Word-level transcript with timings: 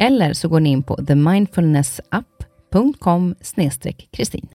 Eller 0.00 0.32
så 0.32 0.48
går 0.48 0.60
ni 0.60 0.70
in 0.70 0.82
på 0.82 0.96
themindfulnessapp.com 0.96 3.34
kristin. 4.10 4.48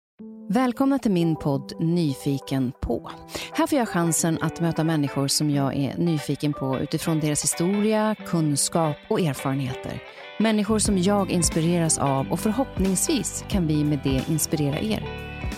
Välkomna 0.49 0.99
till 0.99 1.11
min 1.11 1.35
podd 1.35 1.73
Nyfiken 1.79 2.71
på. 2.81 3.11
Här 3.53 3.67
får 3.67 3.79
jag 3.79 3.89
chansen 3.89 4.37
att 4.41 4.61
möta 4.61 4.83
människor 4.83 5.27
som 5.27 5.49
jag 5.49 5.75
är 5.75 5.97
nyfiken 5.97 6.53
på 6.53 6.79
utifrån 6.79 7.19
deras 7.19 7.43
historia, 7.43 8.15
kunskap 8.27 8.95
och 9.09 9.19
erfarenheter. 9.19 10.01
Människor 10.39 10.79
som 10.79 10.97
jag 10.97 11.31
inspireras 11.31 11.97
av 11.97 12.31
och 12.31 12.39
förhoppningsvis 12.39 13.45
kan 13.47 13.67
vi 13.67 13.83
med 13.83 13.99
det 14.03 14.23
inspirera 14.29 14.79
er. 14.79 15.03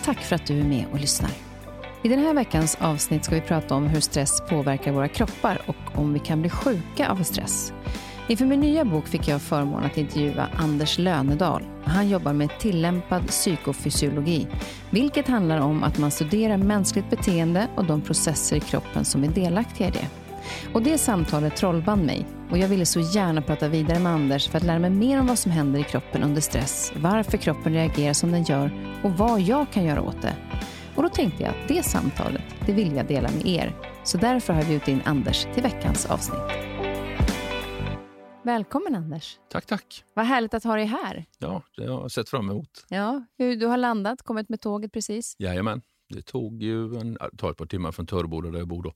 Tack 0.04 0.18
för 0.18 0.36
att 0.36 0.46
du 0.46 0.60
är 0.60 0.64
med 0.64 0.84
och 0.92 1.00
lyssnar. 1.00 1.30
I 2.02 2.08
den 2.08 2.18
här 2.18 2.34
veckans 2.34 2.78
avsnitt 2.80 3.24
ska 3.24 3.34
vi 3.34 3.40
prata 3.40 3.74
om 3.74 3.86
hur 3.86 4.00
stress 4.00 4.40
påverkar 4.48 4.92
våra 4.92 5.08
kroppar 5.08 5.60
och 5.66 5.98
om 5.98 6.12
vi 6.12 6.18
kan 6.18 6.40
bli 6.40 6.50
sjuka 6.50 7.08
av 7.08 7.22
stress. 7.22 7.72
Inför 8.28 8.44
min 8.44 8.60
nya 8.60 8.84
bok 8.84 9.06
fick 9.06 9.28
jag 9.28 9.42
förmånen 9.42 9.86
att 9.86 9.98
intervjua 9.98 10.48
Anders 10.56 10.98
Lönedal. 10.98 11.62
Han 11.84 12.08
jobbar 12.08 12.32
med 12.32 12.58
tillämpad 12.58 13.26
psykofysiologi, 13.26 14.46
vilket 14.90 15.28
handlar 15.28 15.60
om 15.60 15.82
att 15.82 15.98
man 15.98 16.10
studerar 16.10 16.56
mänskligt 16.56 17.10
beteende 17.10 17.68
och 17.74 17.84
de 17.84 18.00
processer 18.00 18.56
i 18.56 18.60
kroppen 18.60 19.04
som 19.04 19.24
är 19.24 19.28
delaktiga 19.28 19.88
i 19.88 19.90
det. 19.90 20.08
Och 20.74 20.82
det 20.82 20.98
samtalet 20.98 21.56
trollband 21.56 22.06
mig 22.06 22.26
och 22.50 22.58
jag 22.58 22.68
ville 22.68 22.86
så 22.86 23.00
gärna 23.00 23.42
prata 23.42 23.68
vidare 23.68 23.98
med 23.98 24.12
Anders 24.12 24.48
för 24.48 24.58
att 24.58 24.64
lära 24.64 24.78
mig 24.78 24.90
mer 24.90 25.20
om 25.20 25.26
vad 25.26 25.38
som 25.38 25.52
händer 25.52 25.80
i 25.80 25.84
kroppen 25.84 26.22
under 26.22 26.40
stress, 26.40 26.92
varför 26.96 27.38
kroppen 27.38 27.72
reagerar 27.72 28.12
som 28.12 28.32
den 28.32 28.42
gör 28.42 28.70
och 29.02 29.10
vad 29.10 29.40
jag 29.40 29.70
kan 29.72 29.84
göra 29.84 30.02
åt 30.02 30.22
det. 30.22 30.36
Och 30.94 31.02
då 31.02 31.08
tänkte 31.08 31.42
jag 31.42 31.50
att 31.50 31.68
det 31.68 31.82
samtalet, 31.82 32.42
det 32.66 32.72
vill 32.72 32.96
jag 32.96 33.06
dela 33.06 33.28
med 33.36 33.46
er. 33.46 33.74
Så 34.04 34.18
därför 34.18 34.52
har 34.52 34.60
jag 34.60 34.68
bjudit 34.68 34.88
in 34.88 35.02
Anders 35.04 35.46
till 35.54 35.62
veckans 35.62 36.06
avsnitt. 36.06 36.75
Välkommen 38.46 38.94
Anders. 38.94 39.38
Tack, 39.48 39.66
tack. 39.66 40.04
Vad 40.14 40.26
härligt 40.26 40.54
att 40.54 40.64
ha 40.64 40.76
dig 40.76 40.84
här. 40.84 41.26
Ja, 41.38 41.62
det 41.76 41.86
har 41.86 42.00
jag 42.00 42.10
sett 42.10 42.28
fram 42.28 42.50
emot. 42.50 42.84
Ja, 42.88 43.26
du 43.36 43.66
har 43.66 43.76
landat, 43.76 44.22
kommit 44.22 44.48
med 44.48 44.60
tåget 44.60 44.92
precis? 44.92 45.36
Jajamän. 45.38 45.82
Det 46.08 46.22
tog 46.22 46.62
ju 46.62 46.96
en, 46.96 47.18
tar 47.38 47.50
ett 47.50 47.56
par 47.56 47.66
timmar 47.66 47.92
från 47.92 48.06
Töreboda 48.06 48.50
där 48.50 48.58
jag 48.58 48.68
bor 48.68 48.82
då. 48.82 48.92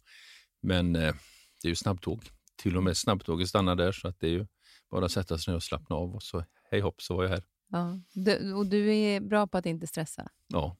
Men 0.62 0.96
eh, 0.96 1.14
det 1.62 1.66
är 1.66 1.68
ju 1.68 1.74
snabbtåg. 1.74 2.24
Till 2.56 2.76
och 2.76 2.82
med 2.82 2.96
snabbtåget 2.96 3.48
stannar 3.48 3.76
där 3.76 3.92
så 3.92 4.08
att 4.08 4.20
det 4.20 4.26
är 4.26 4.30
ju 4.30 4.46
bara 4.90 5.04
att 5.04 5.12
sätta 5.12 5.38
sig 5.38 5.52
ner 5.52 5.56
och 5.56 5.62
slappna 5.62 5.96
av 5.96 6.14
och 6.14 6.22
så 6.22 6.44
hej 6.70 6.80
hopp 6.80 7.02
så 7.02 7.16
var 7.16 7.24
jag 7.24 7.30
här. 7.30 7.42
Ja, 7.68 8.00
du, 8.12 8.52
och 8.54 8.66
du 8.66 8.94
är 8.94 9.20
bra 9.20 9.46
på 9.46 9.58
att 9.58 9.66
inte 9.66 9.86
stressa? 9.86 10.28
Ja, 10.46 10.76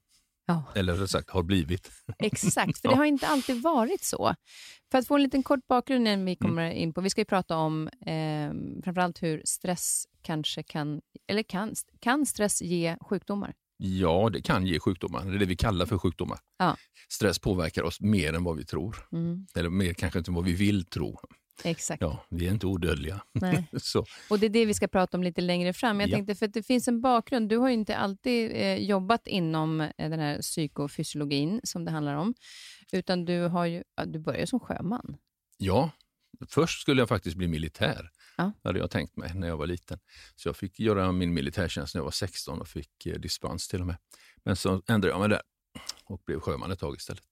Ja. 0.50 0.65
Eller 0.75 0.93
rättare 0.93 1.09
sagt 1.09 1.31
har 1.31 1.43
blivit. 1.43 1.91
Exakt, 2.19 2.81
för 2.81 2.88
det 2.88 2.94
har 2.94 3.05
inte 3.05 3.27
alltid 3.27 3.62
varit 3.62 4.05
så. 4.05 4.34
För 4.91 4.99
att 4.99 5.06
få 5.06 5.15
en 5.15 5.22
liten 5.22 5.43
kort 5.43 5.66
bakgrund 5.69 6.09
innan 6.09 6.25
vi 6.25 6.33
mm. 6.33 6.37
kommer 6.37 6.66
mm. 6.66 6.77
in 6.77 6.93
på, 6.93 7.00
vi 7.00 7.11
ska 7.11 7.21
ju 7.21 7.25
prata 7.25 7.56
om 7.56 7.88
eh, 7.88 8.83
framförallt 8.84 9.22
hur 9.22 9.43
stress 9.44 10.05
kanske 10.22 10.62
kan, 10.62 11.00
eller 11.28 11.43
kan, 11.43 11.75
kan 12.00 12.27
stress 12.27 12.62
ge 12.62 12.97
sjukdomar? 13.00 13.55
Ja, 13.83 14.31
det 14.33 14.43
kan 14.43 14.66
ge 14.66 14.81
sjukdomar. 14.81 15.25
Det 15.25 15.34
är 15.34 15.39
det 15.39 15.47
vi 15.47 15.56
kallar 15.56 15.87
för 15.87 15.99
sjukdomar. 15.99 16.39
Ja. 16.59 16.77
Stress 17.09 17.39
påverkar 17.39 17.83
oss 17.83 18.00
mer 18.00 18.33
än 18.33 18.44
vad 18.44 18.56
vi 18.56 18.65
tror. 18.65 18.97
Mm. 19.12 19.47
Eller 19.55 19.71
mer 19.71 19.93
kanske 19.93 20.19
inte 20.19 20.31
än 20.31 20.34
vad 20.34 20.44
vi 20.44 20.53
vill 20.53 20.84
tro. 20.84 21.21
Exakt. 21.65 22.03
Ja, 22.03 22.25
vi 22.28 22.47
är 22.47 22.50
inte 22.50 22.66
odödliga. 22.66 23.21
Och 24.31 24.38
Det 24.38 24.47
är 24.47 24.50
det 24.50 24.65
vi 24.66 24.75
ska 24.75 24.88
prata 24.88 25.16
om 25.16 25.22
lite 25.22 25.41
längre 25.41 25.72
fram. 25.72 26.00
Jag 26.00 26.09
ja. 26.09 26.16
tänkte, 26.16 26.34
för 26.34 26.47
det 26.47 26.62
finns 26.62 26.88
en 26.88 27.00
bakgrund. 27.00 27.48
Du 27.48 27.56
har 27.56 27.69
ju 27.69 27.75
inte 27.75 27.97
alltid 27.97 28.50
eh, 28.50 28.76
jobbat 28.76 29.26
inom 29.26 29.81
eh, 29.81 29.88
den 29.97 30.21
här 30.21 30.41
psykofysiologin 30.41 31.60
som 31.65 31.84
det 31.84 31.91
handlar 31.91 32.15
om, 32.15 32.34
utan 32.93 33.25
du, 33.25 33.41
har 33.41 33.66
ju, 33.66 33.82
du 34.06 34.19
började 34.19 34.47
som 34.47 34.60
sjöman. 34.60 35.16
Ja, 35.59 35.91
först 36.48 36.81
skulle 36.81 37.00
jag 37.00 37.09
faktiskt 37.09 37.37
bli 37.37 37.48
militär. 37.48 38.10
Ja. 38.37 38.53
hade 38.65 38.78
jag 38.78 38.91
tänkt 38.91 39.16
mig 39.16 39.34
när 39.34 39.48
jag 39.48 39.56
var 39.56 39.66
liten. 39.66 39.98
Så 40.37 40.48
jag 40.48 40.56
fick 40.56 40.81
göra 40.81 41.12
min 41.12 41.34
militärtjänst 41.34 41.94
när 41.94 41.98
jag 41.98 42.04
var 42.04 42.10
16 42.10 42.60
och 42.60 42.69
fick 42.69 43.06
eh, 43.06 43.15
dispens 43.15 43.69
till 43.69 43.81
och 43.81 43.87
med. 43.87 43.97
Men 44.44 44.56
så 44.56 44.82
ändrade 44.88 45.09
jag 45.09 45.21
mig 45.21 45.28
där 45.28 45.42
och 46.04 46.22
blev 46.27 46.41
sjöman 46.41 46.71
ett 46.71 46.78
tag 46.78 46.97
istället. 46.97 47.25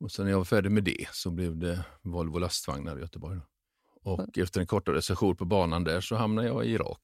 Och 0.00 0.12
sen 0.12 0.24
när 0.24 0.32
jag 0.32 0.38
var 0.38 0.44
färdig 0.44 0.70
med 0.70 0.84
det 0.84 1.08
så 1.12 1.30
blev 1.30 1.56
det 1.56 1.84
Volvo 2.02 2.38
lastvagnar 2.38 2.96
i 2.98 3.00
Göteborg. 3.00 3.40
Och 4.02 4.38
efter 4.38 4.60
en 4.60 4.66
kortare 4.66 5.02
session 5.02 5.36
på 5.36 5.44
banan 5.44 5.84
där 5.84 6.00
så 6.00 6.16
hamnade 6.16 6.48
jag 6.48 6.66
i 6.66 6.68
Irak. 6.68 7.02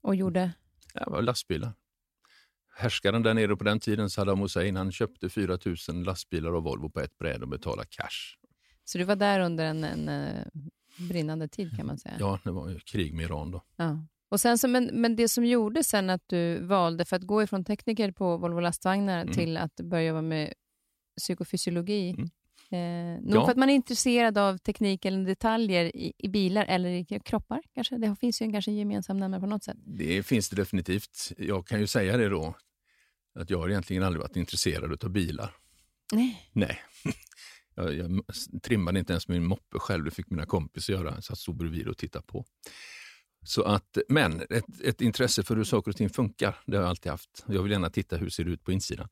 Och 0.00 0.14
gjorde? 0.14 0.52
Jag 0.94 1.10
var 1.10 1.22
lastbilar. 1.22 1.72
Härskaren 2.76 3.22
där 3.22 3.34
nere 3.34 3.56
på 3.56 3.64
den 3.64 3.80
tiden, 3.80 4.10
Saddam 4.10 4.40
Hussein, 4.40 4.76
han 4.76 4.92
köpte 4.92 5.28
4 5.28 5.58
000 5.88 6.04
lastbilar 6.04 6.52
av 6.52 6.62
Volvo 6.62 6.90
på 6.90 7.00
ett 7.00 7.18
bräde 7.18 7.42
och 7.42 7.48
betalade 7.48 7.88
cash. 7.90 8.36
Så 8.84 8.98
du 8.98 9.04
var 9.04 9.16
där 9.16 9.40
under 9.40 9.64
en, 9.64 9.84
en, 9.84 10.08
eh, 10.08 10.44
brinnande 11.08 11.48
tid 11.48 11.76
kan 11.76 11.86
man 11.86 11.98
säga? 11.98 12.16
Ja, 12.18 12.38
det 12.44 12.50
var 12.50 12.68
ju 12.68 12.78
krig 12.78 13.14
med 13.14 13.24
Iran 13.24 13.50
då. 13.50 13.62
Ja. 13.76 14.06
Och 14.28 14.40
sen 14.40 14.58
så, 14.58 14.68
men, 14.68 14.90
men 14.92 15.16
det 15.16 15.28
som 15.28 15.44
gjorde 15.44 15.84
sen 15.84 16.10
att 16.10 16.22
du 16.26 16.60
valde 16.60 17.04
för 17.04 17.16
att 17.16 17.22
gå 17.22 17.42
ifrån 17.42 17.64
tekniker 17.64 18.12
på 18.12 18.36
Volvo 18.36 18.60
lastvagnar 18.60 19.22
mm. 19.22 19.34
till 19.34 19.56
att 19.56 19.76
börja 19.76 20.04
jobba 20.04 20.22
med 20.22 20.54
psykofysiologi. 21.20 22.10
Mm. 22.10 22.30
Eh, 22.72 23.22
nog 23.22 23.36
ja. 23.36 23.44
för 23.44 23.50
att 23.50 23.56
man 23.56 23.70
är 23.70 23.74
intresserad 23.74 24.38
av 24.38 24.58
teknik 24.58 25.04
eller 25.04 25.24
detaljer 25.24 25.96
i, 25.96 26.12
i, 26.18 26.28
bilar 26.28 26.64
eller 26.64 26.90
i 26.90 27.20
kroppar 27.24 27.62
kanske? 27.74 27.98
Det 27.98 28.16
finns 28.20 28.42
ju 28.42 28.44
en 28.44 28.52
kanske 28.52 28.72
gemensam 28.72 29.16
nämnare 29.16 29.40
på 29.40 29.46
något 29.46 29.64
sätt. 29.64 29.76
Det 29.84 30.22
finns 30.22 30.48
det 30.48 30.56
definitivt. 30.56 31.32
Jag 31.38 31.66
kan 31.66 31.80
ju 31.80 31.86
säga 31.86 32.16
det 32.16 32.28
då, 32.28 32.54
att 33.34 33.50
jag 33.50 33.58
har 33.58 33.68
egentligen 33.68 34.02
aldrig 34.02 34.22
varit 34.22 34.36
intresserad 34.36 35.04
av 35.04 35.10
bilar. 35.10 35.54
Nej. 36.12 36.50
Nej. 36.52 36.78
Jag, 37.74 37.94
jag 37.94 38.22
trimmade 38.62 38.98
inte 38.98 39.12
ens 39.12 39.28
min 39.28 39.44
moppe 39.44 39.78
själv, 39.78 40.04
det 40.04 40.10
fick 40.10 40.30
mina 40.30 40.46
kompisar 40.46 40.92
göra. 40.92 41.14
Jag 41.14 41.24
satt 41.24 41.38
stod 41.38 41.56
bredvid 41.56 41.88
och 41.88 41.96
tittade 41.96 42.24
på. 42.26 42.44
Så 43.44 43.62
att, 43.62 43.98
men 44.08 44.40
ett, 44.50 44.80
ett 44.84 45.00
intresse 45.00 45.42
för 45.42 45.56
hur 45.56 45.64
saker 45.64 45.90
och 45.90 45.96
ting 45.96 46.10
funkar, 46.10 46.58
det 46.66 46.76
har 46.76 46.82
jag 46.82 46.90
alltid 46.90 47.10
haft. 47.10 47.44
Jag 47.46 47.62
vill 47.62 47.72
gärna 47.72 47.90
titta 47.90 48.16
hur 48.16 48.24
det 48.24 48.30
ser 48.30 48.44
ut 48.44 48.64
på 48.64 48.72
insidan. 48.72 49.08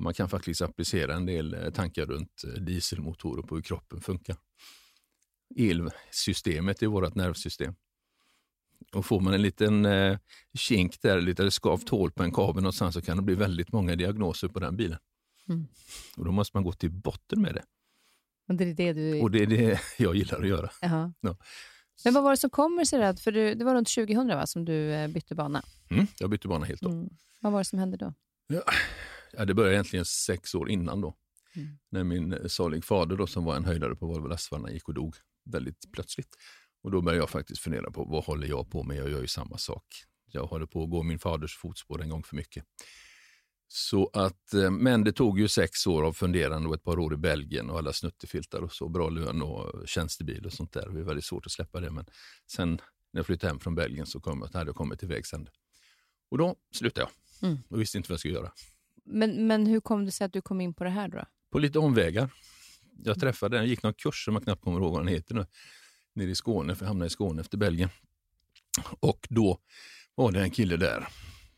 Man 0.00 0.14
kan 0.14 0.28
faktiskt 0.28 0.62
applicera 0.62 1.14
en 1.14 1.26
del 1.26 1.54
eh, 1.54 1.70
tankar 1.70 2.06
runt 2.06 2.44
eh, 2.44 2.62
dieselmotorer 2.62 3.42
på 3.42 3.54
hur 3.54 3.62
kroppen 3.62 4.00
funkar. 4.00 4.36
Elsystemet 5.56 6.82
är 6.82 6.86
vårt 6.86 7.14
nervsystem. 7.14 7.74
Och 8.92 9.06
får 9.06 9.20
man 9.20 9.34
en 9.34 9.42
liten 9.42 9.84
eh, 9.84 10.18
kink 10.54 11.02
där, 11.02 11.20
lite 11.20 11.50
skavt 11.50 11.88
hål 11.88 12.10
på 12.10 12.22
en 12.22 12.32
kabel 12.32 12.62
någonstans 12.62 12.94
så 12.94 13.02
kan 13.02 13.16
det 13.16 13.22
bli 13.22 13.34
väldigt 13.34 13.72
många 13.72 13.96
diagnoser 13.96 14.48
på 14.48 14.60
den 14.60 14.76
bilen. 14.76 14.98
Mm. 15.48 15.66
Och 16.16 16.24
Då 16.24 16.32
måste 16.32 16.56
man 16.56 16.64
gå 16.64 16.72
till 16.72 16.90
botten 16.90 17.42
med 17.42 17.54
det. 17.54 17.62
Och 18.48 18.54
det 18.54 18.64
är 18.64 18.74
det 18.74 18.92
du... 18.92 19.20
Och 19.20 19.30
det 19.30 19.42
är 19.42 19.46
det 19.46 19.80
jag 19.98 20.16
gillar 20.16 20.40
att 20.40 20.48
göra. 20.48 20.70
Ja. 20.80 21.12
Men 22.04 22.14
vad 22.14 22.22
var 22.22 22.30
det 22.30 22.36
som 22.36 22.50
kommer 22.50 22.84
sig? 22.84 23.00
Då? 23.00 23.16
För 23.16 23.32
du, 23.32 23.54
det 23.54 23.64
var 23.64 23.74
runt 23.74 23.94
2000 23.94 24.28
va, 24.28 24.46
som 24.46 24.64
du 24.64 24.92
eh, 24.92 25.08
bytte 25.08 25.34
bana? 25.34 25.62
Mm, 25.90 26.06
jag 26.18 26.30
bytte 26.30 26.48
bana 26.48 26.66
helt 26.66 26.80
då. 26.80 26.90
Mm. 26.90 27.10
Vad 27.40 27.52
var 27.52 27.60
det 27.60 27.64
som 27.64 27.78
hände 27.78 27.96
då? 27.96 28.14
Ja, 28.46 28.62
ja, 29.32 29.44
det 29.44 29.54
började 29.54 29.74
egentligen 29.74 30.04
sex 30.04 30.54
år 30.54 30.70
innan 30.70 31.00
då. 31.00 31.16
Mm. 31.56 31.78
När 31.90 32.04
min 32.04 32.32
eh, 32.32 32.46
salig 32.46 32.84
fader 32.84 33.16
då, 33.16 33.26
som 33.26 33.44
var 33.44 33.56
en 33.56 33.64
höjdare 33.64 33.96
på 33.96 34.06
Volvo 34.06 34.26
lastvagnar 34.26 34.70
gick 34.70 34.88
och 34.88 34.94
dog 34.94 35.16
väldigt 35.44 35.92
plötsligt. 35.92 36.36
Och 36.82 36.90
Då 36.90 37.00
började 37.00 37.22
jag 37.22 37.30
faktiskt 37.30 37.62
fundera 37.62 37.90
på 37.90 38.04
vad 38.04 38.24
håller 38.24 38.46
jag 38.46 38.70
på 38.70 38.82
med? 38.82 38.96
Jag 38.96 39.10
gör 39.10 39.20
ju 39.20 39.26
samma 39.26 39.58
sak. 39.58 39.84
Jag 40.32 40.46
håller 40.46 40.66
på 40.66 40.82
att 40.84 40.90
gå 40.90 41.02
min 41.02 41.18
faders 41.18 41.56
fotspår 41.56 42.02
en 42.02 42.08
gång 42.08 42.22
för 42.22 42.36
mycket. 42.36 42.64
Så 43.68 44.10
att, 44.12 44.54
eh, 44.54 44.70
men 44.70 45.04
det 45.04 45.12
tog 45.12 45.40
ju 45.40 45.48
sex 45.48 45.86
år 45.86 46.02
av 46.02 46.12
funderande 46.12 46.68
och 46.68 46.74
ett 46.74 46.82
par 46.82 46.98
år 46.98 47.14
i 47.14 47.16
Belgien 47.16 47.70
och 47.70 47.78
alla 47.78 47.92
snuttefiltar 47.92 48.60
och 48.60 48.72
så, 48.72 48.88
bra 48.88 49.08
lön 49.08 49.42
och 49.42 49.88
tjänstebil 49.88 50.46
och 50.46 50.52
sånt 50.52 50.72
där. 50.72 50.88
Det 50.88 50.94
var 50.94 51.00
väldigt 51.00 51.24
svårt 51.24 51.46
att 51.46 51.52
släppa 51.52 51.80
det, 51.80 51.90
men 51.90 52.04
sen 52.46 52.70
när 53.12 53.18
jag 53.18 53.26
flyttade 53.26 53.50
hem 53.50 53.60
från 53.60 53.74
Belgien 53.74 54.06
så 54.06 54.20
kom, 54.20 54.42
hade 54.52 54.68
jag 54.68 54.76
kommit 54.76 54.98
till 54.98 55.08
vägs 55.08 55.32
ände. 55.32 55.50
Och 56.30 56.38
då 56.38 56.56
slutade 56.74 57.06
jag 57.40 57.48
mm. 57.48 57.62
och 57.68 57.80
visste 57.80 57.98
inte 57.98 58.08
vad 58.08 58.14
jag 58.14 58.20
skulle 58.20 58.34
göra. 58.34 58.52
Men, 59.04 59.46
men 59.46 59.66
hur 59.66 59.80
kom 59.80 60.04
det 60.04 60.12
sig 60.12 60.24
att 60.24 60.32
du 60.32 60.40
kom 60.42 60.60
in 60.60 60.74
på 60.74 60.84
det 60.84 60.90
här 60.90 61.08
då? 61.08 61.24
På 61.50 61.58
lite 61.58 61.78
omvägar. 61.78 62.30
Jag 63.04 63.20
träffade 63.20 63.56
jag 63.56 63.66
gick 63.66 63.82
någon 63.82 63.94
kurs 63.94 64.24
som 64.24 64.34
jag 64.34 64.44
knappt 64.44 64.62
kommer 64.62 64.80
ihåg 64.80 64.92
vad 64.92 65.00
den 65.00 65.08
heter 65.08 65.34
nu, 65.34 65.46
nere 66.14 66.30
i 66.30 66.34
Skåne, 66.34 66.74
för 66.74 66.84
jag 66.84 66.88
hamnade 66.88 67.06
i 67.06 67.10
Skåne 67.10 67.40
efter 67.40 67.58
Belgien. 67.58 67.88
Och 69.00 69.26
då 69.30 69.58
var 70.14 70.32
det 70.32 70.42
en 70.42 70.50
kille 70.50 70.76
där 70.76 71.08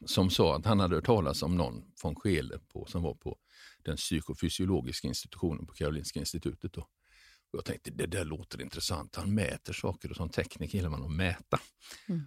som 0.07 0.31
sa 0.31 0.57
att 0.57 0.67
han 0.67 0.81
hade 0.81 0.95
hört 0.95 1.07
talas 1.07 1.43
om 1.43 1.57
någon 1.57 1.85
von 2.03 2.15
Scheele 2.15 2.59
på, 2.59 2.87
som 2.87 3.03
var 3.03 3.15
på 3.15 3.39
den 3.83 3.97
psykofysiologiska 3.97 5.09
institutionen 5.09 5.67
på 5.67 5.73
Karolinska 5.75 6.21
institutet. 6.21 6.73
Då. 6.73 6.81
Och 6.81 7.59
jag 7.59 7.65
tänkte 7.65 7.91
det 7.91 8.07
där 8.07 8.25
låter 8.25 8.63
intressant. 8.63 9.17
Han 9.17 9.35
mäter 9.35 9.73
saker 9.73 10.11
och 10.11 10.17
som 10.17 10.29
tekniker 10.29 10.79
gillar 10.79 10.91
man 10.91 11.05
att 11.05 11.13
mäta. 11.13 11.61
Mm. 12.09 12.27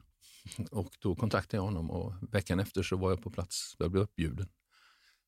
Och 0.71 0.97
då 0.99 1.15
kontaktade 1.15 1.57
jag 1.57 1.63
honom 1.63 1.91
och 1.91 2.13
veckan 2.31 2.59
efter 2.59 2.83
så 2.83 2.97
var 2.97 3.09
jag 3.09 3.23
på 3.23 3.29
plats. 3.31 3.75
Jag 3.79 3.91
blev 3.91 4.03
uppbjuden 4.03 4.47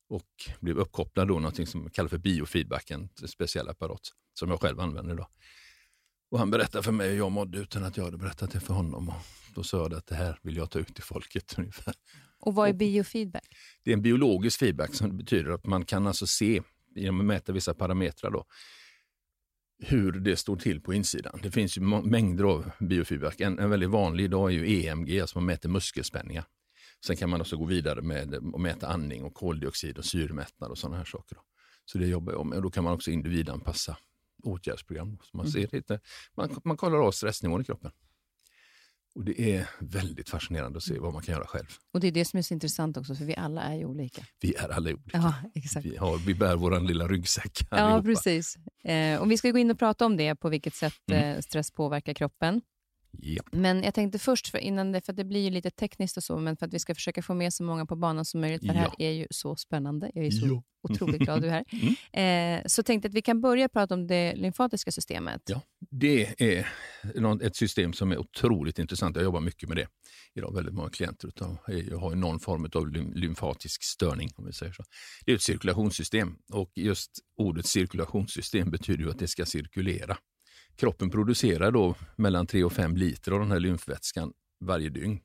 och 0.08 0.50
blev 0.60 0.78
uppkopplad 0.78 1.28
då 1.28 1.34
någonting 1.34 1.66
som 1.66 1.90
kallas 1.90 2.10
för 2.10 2.18
biofeedback, 2.18 2.90
en 2.90 3.08
speciell 3.26 3.68
apparat 3.68 4.00
som 4.34 4.50
jag 4.50 4.60
själv 4.60 4.80
använder 4.80 5.14
idag. 5.14 5.28
Och 6.30 6.38
han 6.38 6.50
berättade 6.50 6.82
för 6.84 6.92
mig 6.92 7.10
hur 7.10 7.16
jag 7.16 7.32
mådde 7.32 7.58
utan 7.58 7.84
att 7.84 7.96
jag 7.96 8.04
hade 8.04 8.18
berättat 8.18 8.50
det 8.50 8.60
för 8.60 8.74
honom. 8.74 9.08
Och 9.08 9.14
då 9.54 9.62
sa 9.62 9.76
jag 9.76 9.94
att 9.94 10.06
det 10.06 10.14
här 10.14 10.38
vill 10.42 10.56
jag 10.56 10.70
ta 10.70 10.78
ut 10.78 10.94
till 10.94 11.04
folket. 11.04 11.54
ungefär. 11.58 11.94
Och 12.40 12.54
vad 12.54 12.68
är 12.68 12.72
biofeedback? 12.72 13.48
Det 13.84 13.90
är 13.90 13.94
en 13.94 14.02
biologisk 14.02 14.58
feedback 14.58 14.94
som 14.94 15.16
betyder 15.16 15.50
att 15.50 15.66
man 15.66 15.84
kan 15.84 16.06
alltså 16.06 16.26
se, 16.26 16.62
genom 16.94 17.20
att 17.20 17.26
mäta 17.26 17.52
vissa 17.52 17.74
parametrar, 17.74 18.30
då, 18.30 18.44
hur 19.78 20.12
det 20.12 20.36
står 20.36 20.56
till 20.56 20.80
på 20.80 20.94
insidan. 20.94 21.40
Det 21.42 21.50
finns 21.50 21.78
ju 21.78 21.80
mängder 21.80 22.44
av 22.44 22.70
biofeedback. 22.80 23.40
En, 23.40 23.58
en 23.58 23.70
väldigt 23.70 23.90
vanlig 23.90 24.24
idag 24.24 24.50
är 24.50 24.54
ju 24.54 24.86
EMG, 24.86 25.20
alltså 25.20 25.38
man 25.38 25.46
mäter 25.46 25.68
muskelspänningar. 25.68 26.44
Sen 27.06 27.16
kan 27.16 27.30
man 27.30 27.40
också 27.40 27.56
gå 27.56 27.64
vidare 27.64 28.02
med 28.02 28.34
att 28.34 28.60
mäta 28.60 28.88
andning 28.88 29.24
och 29.24 29.34
koldioxid 29.34 29.98
och 29.98 30.04
syremättnad 30.04 30.70
och 30.70 30.78
sådana 30.78 30.96
här 30.96 31.04
saker. 31.04 31.36
Då. 31.36 31.42
Så 31.84 31.98
det 31.98 32.06
jobbar 32.06 32.32
jag 32.32 32.46
med 32.46 32.56
och 32.56 32.62
då 32.62 32.70
kan 32.70 32.84
man 32.84 32.92
också 32.92 33.10
individanpassa 33.10 33.96
åtgärdsprogram. 34.42 35.18
Så 35.22 35.36
man, 35.36 35.46
mm. 35.46 35.52
ser 35.52 35.76
lite, 35.76 36.00
man, 36.36 36.60
man 36.64 36.76
kollar 36.76 36.98
av 36.98 37.10
stressnivån 37.10 37.60
i 37.60 37.64
kroppen. 37.64 37.90
Och 39.14 39.24
Det 39.24 39.54
är 39.54 39.68
väldigt 39.80 40.28
fascinerande 40.28 40.76
att 40.76 40.82
se 40.82 40.98
vad 40.98 41.12
man 41.12 41.22
kan 41.22 41.34
göra 41.34 41.46
själv. 41.46 41.66
Och 41.92 42.00
Det 42.00 42.06
är 42.06 42.12
det 42.12 42.24
som 42.24 42.38
är 42.38 42.42
så 42.42 42.54
intressant 42.54 42.96
också, 42.96 43.14
för 43.14 43.24
vi 43.24 43.36
alla 43.36 43.62
är 43.62 43.74
ju 43.74 43.84
olika. 43.84 44.26
Vi 44.40 44.54
är 44.54 44.68
alla 44.68 44.90
olika. 44.90 45.18
Ja, 45.18 45.34
exakt. 45.54 45.86
Vi, 45.86 45.96
har, 45.96 46.18
vi 46.18 46.34
bär 46.34 46.56
vår 46.56 46.80
lilla 46.80 47.08
ryggsäck 47.08 47.58
Ja, 47.70 48.02
precis. 48.04 48.56
Eh, 48.84 49.20
och 49.20 49.30
vi 49.30 49.38
ska 49.38 49.50
gå 49.50 49.58
in 49.58 49.70
och 49.70 49.78
prata 49.78 50.06
om 50.06 50.16
det, 50.16 50.34
på 50.34 50.48
vilket 50.48 50.74
sätt 50.74 50.94
mm. 51.10 51.36
eh, 51.36 51.40
stress 51.40 51.70
påverkar 51.70 52.14
kroppen. 52.14 52.60
Ja. 53.10 53.42
Men 53.52 53.82
jag 53.82 53.94
tänkte 53.94 54.18
först, 54.18 54.48
för 54.48 54.58
innan 54.58 54.92
det, 54.92 55.06
för 55.06 55.12
det 55.12 55.24
blir 55.24 55.40
ju 55.40 55.50
lite 55.50 55.70
tekniskt 55.70 56.16
och 56.16 56.24
så, 56.24 56.38
men 56.38 56.56
för 56.56 56.66
att 56.66 56.74
vi 56.74 56.78
ska 56.78 56.94
försöka 56.94 57.22
få 57.22 57.34
med 57.34 57.52
så 57.52 57.62
många 57.62 57.86
på 57.86 57.96
banan 57.96 58.24
som 58.24 58.40
möjligt, 58.40 58.66
för 58.66 58.72
det 58.72 58.78
här 58.78 58.94
är 58.98 59.10
ju 59.10 59.26
så 59.30 59.56
spännande. 59.56 60.10
Jag 60.14 60.26
är 60.26 60.30
så 60.30 60.46
ja. 60.46 60.62
otroligt 60.82 61.20
glad 61.20 61.42
du 61.42 61.46
är 61.46 61.50
här. 61.50 61.64
Mm. 62.12 62.58
Eh, 62.58 62.66
så 62.66 62.82
tänkte 62.82 63.08
att 63.08 63.14
vi 63.14 63.22
kan 63.22 63.40
börja 63.40 63.68
prata 63.68 63.94
om 63.94 64.06
det 64.06 64.34
lymfatiska 64.36 64.92
systemet. 64.92 65.42
Ja, 65.46 65.60
det 65.90 66.40
är 66.40 66.66
ett 67.42 67.56
system 67.56 67.92
som 67.92 68.12
är 68.12 68.18
otroligt 68.18 68.78
intressant. 68.78 69.16
Jag 69.16 69.22
jobbar 69.22 69.40
mycket 69.40 69.68
med 69.68 69.78
det 69.78 69.88
idag. 70.34 70.54
Väldigt 70.54 70.74
många 70.74 70.90
klienter 70.90 71.30
har 71.98 72.14
någon 72.14 72.40
form 72.40 72.70
av 72.74 72.88
lymfatisk 73.16 73.82
störning, 73.82 74.30
om 74.36 74.46
vi 74.46 74.52
säger 74.52 74.72
så. 74.72 74.82
Det 75.26 75.32
är 75.32 75.36
ett 75.36 75.42
cirkulationssystem 75.42 76.36
och 76.52 76.72
just 76.74 77.10
ordet 77.36 77.66
cirkulationssystem 77.66 78.70
betyder 78.70 79.04
ju 79.04 79.10
att 79.10 79.18
det 79.18 79.28
ska 79.28 79.46
cirkulera. 79.46 80.16
Kroppen 80.78 81.10
producerar 81.10 81.70
då 81.70 81.94
mellan 82.16 82.46
3 82.46 82.64
och 82.64 82.72
5 82.72 82.96
liter 82.96 83.32
av 83.32 83.40
den 83.40 83.50
här 83.50 83.60
lymfvätskan 83.60 84.32
varje 84.60 84.88
dygn. 84.88 85.20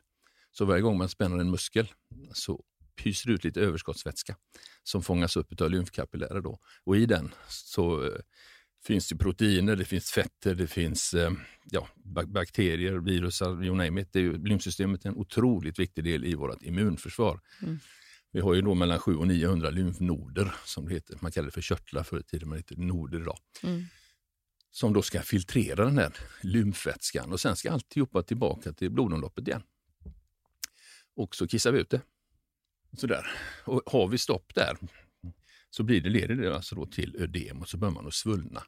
Så 0.51 0.65
varje 0.65 0.81
gång 0.81 0.97
man 0.97 1.09
spänner 1.09 1.38
en 1.38 1.51
muskel 1.51 1.88
så 2.33 2.63
pyser 3.03 3.29
ut 3.29 3.44
lite 3.44 3.61
överskottsvätska 3.61 4.35
som 4.83 5.03
fångas 5.03 5.38
upp 5.38 5.61
av 5.61 5.71
lymfkapillärer. 5.71 6.41
Då. 6.41 6.59
Och 6.83 6.97
i 6.97 7.05
den 7.05 7.33
så 7.47 8.05
eh, 8.05 8.11
finns 8.85 9.09
det 9.09 9.15
proteiner, 9.15 9.75
det 9.75 9.85
finns 9.85 10.11
fetter, 10.11 10.55
det 10.55 10.67
finns 10.67 11.13
eh, 11.13 11.31
ja, 11.71 11.88
bakterier, 12.25 12.94
virus, 12.94 13.41
you 13.41 13.75
name 13.75 14.01
it. 14.01 14.09
Det 14.11 14.19
är 14.19 14.23
ju, 14.23 14.38
lymfsystemet 14.38 15.06
är 15.06 15.09
en 15.09 15.15
otroligt 15.15 15.79
viktig 15.79 16.03
del 16.03 16.25
i 16.25 16.35
vårt 16.35 16.63
immunförsvar. 16.63 17.39
Mm. 17.61 17.79
Vi 18.31 18.39
har 18.39 18.53
ju 18.53 18.61
då 18.61 18.73
mellan 18.73 18.99
700 18.99 19.21
och 19.21 19.27
900 19.27 19.69
lymfnoder, 19.69 20.53
som 20.65 20.85
det 20.85 20.94
heter. 20.94 21.17
Man 21.21 21.31
kallar 21.31 21.45
det 21.45 21.51
för 21.51 21.61
körtlar 21.61 22.03
förr 22.03 22.19
i 22.19 22.23
tiden, 22.23 22.49
men 22.49 22.56
det 22.56 22.59
heter 22.59 22.75
noder 22.75 23.19
idag. 23.19 23.38
Mm 23.63 23.83
som 24.73 24.93
då 24.93 25.01
ska 25.01 25.21
filtrera 25.21 25.85
den 25.85 25.97
här 25.97 26.13
lymfvätskan 26.41 27.31
och 27.31 27.39
sen 27.39 27.55
ska 27.55 27.71
alltihopa 27.71 28.23
tillbaka 28.23 28.73
till 28.73 28.91
blodomloppet 28.91 29.47
igen. 29.47 29.63
Och 31.15 31.35
så 31.35 31.47
kissar 31.47 31.71
vi 31.71 31.79
ut 31.79 31.89
det. 31.89 32.01
Sådär. 32.97 33.27
Och 33.65 33.81
har 33.85 34.07
vi 34.07 34.17
stopp 34.17 34.55
där 34.55 34.77
så 35.69 35.83
blir 35.83 36.01
det, 36.01 36.09
leder 36.09 36.35
det 36.35 36.55
alltså 36.55 36.75
då 36.75 36.85
till 36.85 37.15
ödem 37.19 37.61
och 37.61 37.69
så 37.69 37.77
börjar 37.77 37.93
man 37.93 38.07
att 38.07 38.13
svullna. 38.13 38.63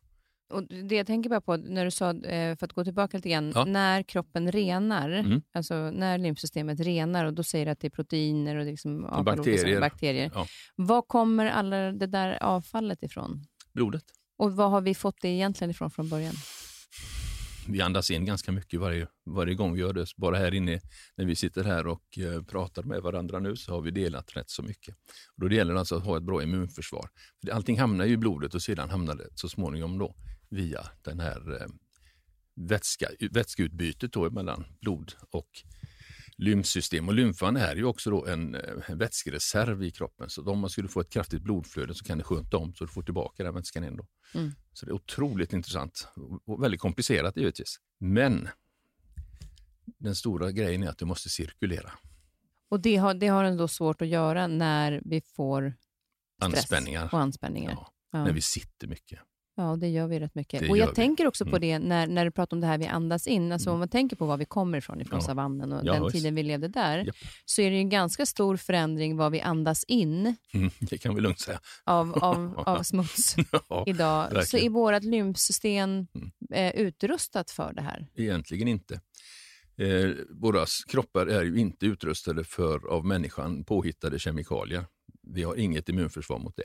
Och 0.50 0.64
det 0.64 0.96
jag 0.96 1.08
tänker 1.08 1.30
bara 1.30 1.42
på, 1.42 1.58
när 1.58 1.86
du 1.86 1.92
sa, 1.92 2.10
eh, 2.10 2.58
för 2.58 2.66
att 2.66 2.74
gå 2.74 2.84
tillbaka 2.84 3.18
lite 3.18 3.30
grann, 3.30 3.52
ja. 3.56 3.66
när 3.66 4.04
kroppen 4.04 4.52
renar, 4.52 5.10
mm. 5.10 5.42
alltså 5.54 5.76
när 5.76 6.18
lymfsystemet 6.18 6.80
renar 6.80 7.26
och 7.26 7.34
då 7.34 7.44
säger 7.44 7.66
det 7.66 7.72
att 7.72 7.80
det 7.80 7.88
är 7.88 7.92
proteiner 7.92 8.56
och 8.56 8.66
liksom 8.66 9.02
bakterier. 9.26 9.80
bakterier. 9.80 10.32
Ja. 10.34 10.48
Var 10.76 11.02
kommer 11.02 11.46
alla 11.46 11.92
det 11.92 12.08
där 12.08 12.44
avfallet 12.44 13.04
ifrån? 13.04 13.46
Blodet. 13.74 14.04
Och 14.38 14.56
var 14.56 14.70
har 14.70 14.82
vi 14.82 14.96
fått 14.96 15.22
det 15.22 15.28
egentligen 15.28 15.72
ifrån 15.72 15.92
från 15.92 16.10
början? 16.10 16.34
Vi 17.68 17.82
andas 17.82 18.12
in 18.12 18.26
ganska 18.26 18.52
mycket 18.52 18.80
varje, 18.80 19.08
varje 19.26 19.56
gång 19.56 19.74
vi 19.74 19.80
gör 19.80 19.94
det. 19.94 20.06
Bara 20.18 20.38
här 20.38 20.54
inne, 20.54 20.82
när 21.16 21.26
vi 21.26 21.36
sitter 21.36 21.64
här 21.64 21.88
och 21.88 22.18
eh, 22.18 22.44
pratar 22.44 22.84
med 22.84 23.02
varandra 23.02 23.40
nu, 23.40 23.56
så 23.56 23.74
har 23.74 23.82
vi 23.82 23.92
delat 23.92 24.36
rätt 24.36 24.50
så 24.50 24.64
mycket. 24.64 24.96
Och 25.36 25.50
då 25.50 25.56
gäller 25.56 25.74
det 25.74 25.80
alltså 25.80 25.96
att 25.96 26.04
ha 26.04 26.18
ett 26.18 26.24
bra 26.24 26.44
immunförsvar. 26.44 27.10
För 27.42 27.52
allting 27.52 27.80
hamnar 27.80 28.06
ju 28.06 28.14
i 28.14 28.18
blodet 28.18 28.56
och 28.56 28.62
sedan 28.62 28.90
hamnar 28.90 29.16
det 29.16 29.28
så 29.36 29.50
småningom 29.50 29.98
då 29.98 30.16
via 30.50 30.88
den 31.02 31.20
här 31.20 31.62
eh, 31.62 31.68
vätska, 32.56 33.08
vätskeutbytet 33.32 34.12
då 34.12 34.30
mellan 34.30 34.66
blod 34.82 35.14
och 35.32 35.50
lymfsystem. 36.38 37.08
Och 37.08 37.14
lymfan 37.14 37.58
är 37.58 37.76
ju 37.76 37.86
också 37.86 38.10
då 38.10 38.26
en, 38.26 38.56
en 38.56 38.82
eh, 38.88 38.96
vätskereserv 38.96 39.84
i 39.84 39.92
kroppen. 39.92 40.30
Så 40.30 40.52
om 40.52 40.60
man 40.60 40.70
skulle 40.70 40.88
få 40.88 41.00
ett 41.00 41.10
kraftigt 41.10 41.42
blodflöde 41.42 41.96
så 41.96 42.06
kan 42.06 42.18
det 42.18 42.24
sköta 42.24 42.58
om 42.58 42.74
så 42.74 42.84
du 42.84 42.92
får 42.92 43.04
tillbaka 43.04 43.44
den 43.44 43.54
vätskan 43.54 43.84
igen. 43.84 43.98
Då. 43.98 44.08
Mm. 44.40 44.52
Så 44.74 44.86
det 44.86 44.92
är 44.92 44.94
otroligt 44.94 45.54
intressant 45.54 46.08
och 46.46 46.64
väldigt 46.64 46.82
komplicerat 46.82 47.38
givetvis. 47.38 47.80
Men 48.00 48.50
den 49.86 50.16
stora 50.16 50.52
grejen 50.52 50.84
är 50.84 50.90
att 50.90 50.98
det 50.98 51.06
måste 51.06 51.30
cirkulera. 51.30 51.92
Och 52.70 52.80
det 52.80 52.96
har, 52.96 53.14
det 53.14 53.28
har 53.28 53.44
den 53.44 53.58
då 53.58 53.68
svårt 53.68 54.02
att 54.02 54.08
göra 54.08 54.48
när 54.48 55.02
vi 55.06 55.22
får 55.22 55.74
stress 56.38 56.58
anspänningar. 56.58 57.10
och 57.12 57.20
anspänningar? 57.20 57.72
Ja, 57.72 57.94
ja. 58.12 58.24
När 58.24 58.32
vi 58.32 58.42
sitter 58.42 58.88
mycket. 58.88 59.20
Ja, 59.58 59.76
det 59.76 59.88
gör 59.88 60.08
vi 60.08 60.20
rätt 60.20 60.36
mycket. 60.36 60.62
Det 60.62 60.70
och 60.70 60.78
Jag 60.78 60.96
tänker 60.96 61.28
också 61.28 61.46
på 61.46 61.56
mm. 61.56 61.62
det 61.62 61.80
när, 61.80 62.08
när 62.08 62.26
du 62.26 62.32
pratar 62.32 62.58
om 62.58 62.62
det 62.62 62.68
här 62.68 62.78
vi 62.78 62.86
andas 62.86 63.28
in. 63.28 63.52
Alltså 63.52 63.70
mm. 63.70 63.74
Om 63.74 63.80
man 63.80 63.90
tänker 63.90 64.16
på 64.16 64.26
var 64.26 64.38
vi 64.38 64.46
kommer 64.46 64.78
ifrån, 64.78 65.02
ifrån 65.02 65.20
ja. 65.20 65.26
savannen 65.26 65.74
och 65.74 65.82
ja, 65.86 65.94
den 65.94 66.04
just. 66.04 66.16
tiden 66.16 66.36
vi 66.36 66.44
levde 66.44 66.68
där, 66.68 66.98
Japp. 66.98 67.16
så 67.46 67.62
är 67.62 67.72
det 67.72 67.78
en 67.78 67.90
ganska 67.90 68.26
stor 68.26 68.58
förändring 68.58 69.18
vad 69.18 69.32
vi 69.32 69.42
andas 69.42 69.84
in. 69.84 70.36
Mm, 70.54 70.70
det 70.80 70.98
kan 70.98 71.16
vi 71.16 71.22
lugnt 71.22 71.40
säga. 71.40 71.60
Av, 71.84 72.14
av, 72.24 72.64
av 72.66 72.84
smuts 72.84 73.36
ja, 73.70 73.84
idag. 73.88 74.24
Verkligen. 74.24 74.46
Så 74.46 74.58
är 74.58 74.70
vårt 74.70 75.04
lymfsystem 75.04 76.08
mm. 76.16 76.32
eh, 76.54 76.82
utrustat 76.82 77.52
för 77.52 77.74
det 77.74 77.82
här? 77.82 78.08
Egentligen 78.16 78.68
inte. 78.68 79.02
Eh, 79.78 80.10
våra 80.30 80.66
kroppar 80.88 81.28
är 81.28 81.44
ju 81.44 81.60
inte 81.60 81.86
utrustade 81.86 82.44
för 82.44 82.88
av 82.88 83.06
människan 83.06 83.64
påhittade 83.64 84.20
kemikalier. 84.20 84.86
Vi 85.24 85.44
har 85.44 85.56
inget 85.56 85.90
immunförsvar 85.90 86.40
mot 86.40 86.56
det. 86.56 86.64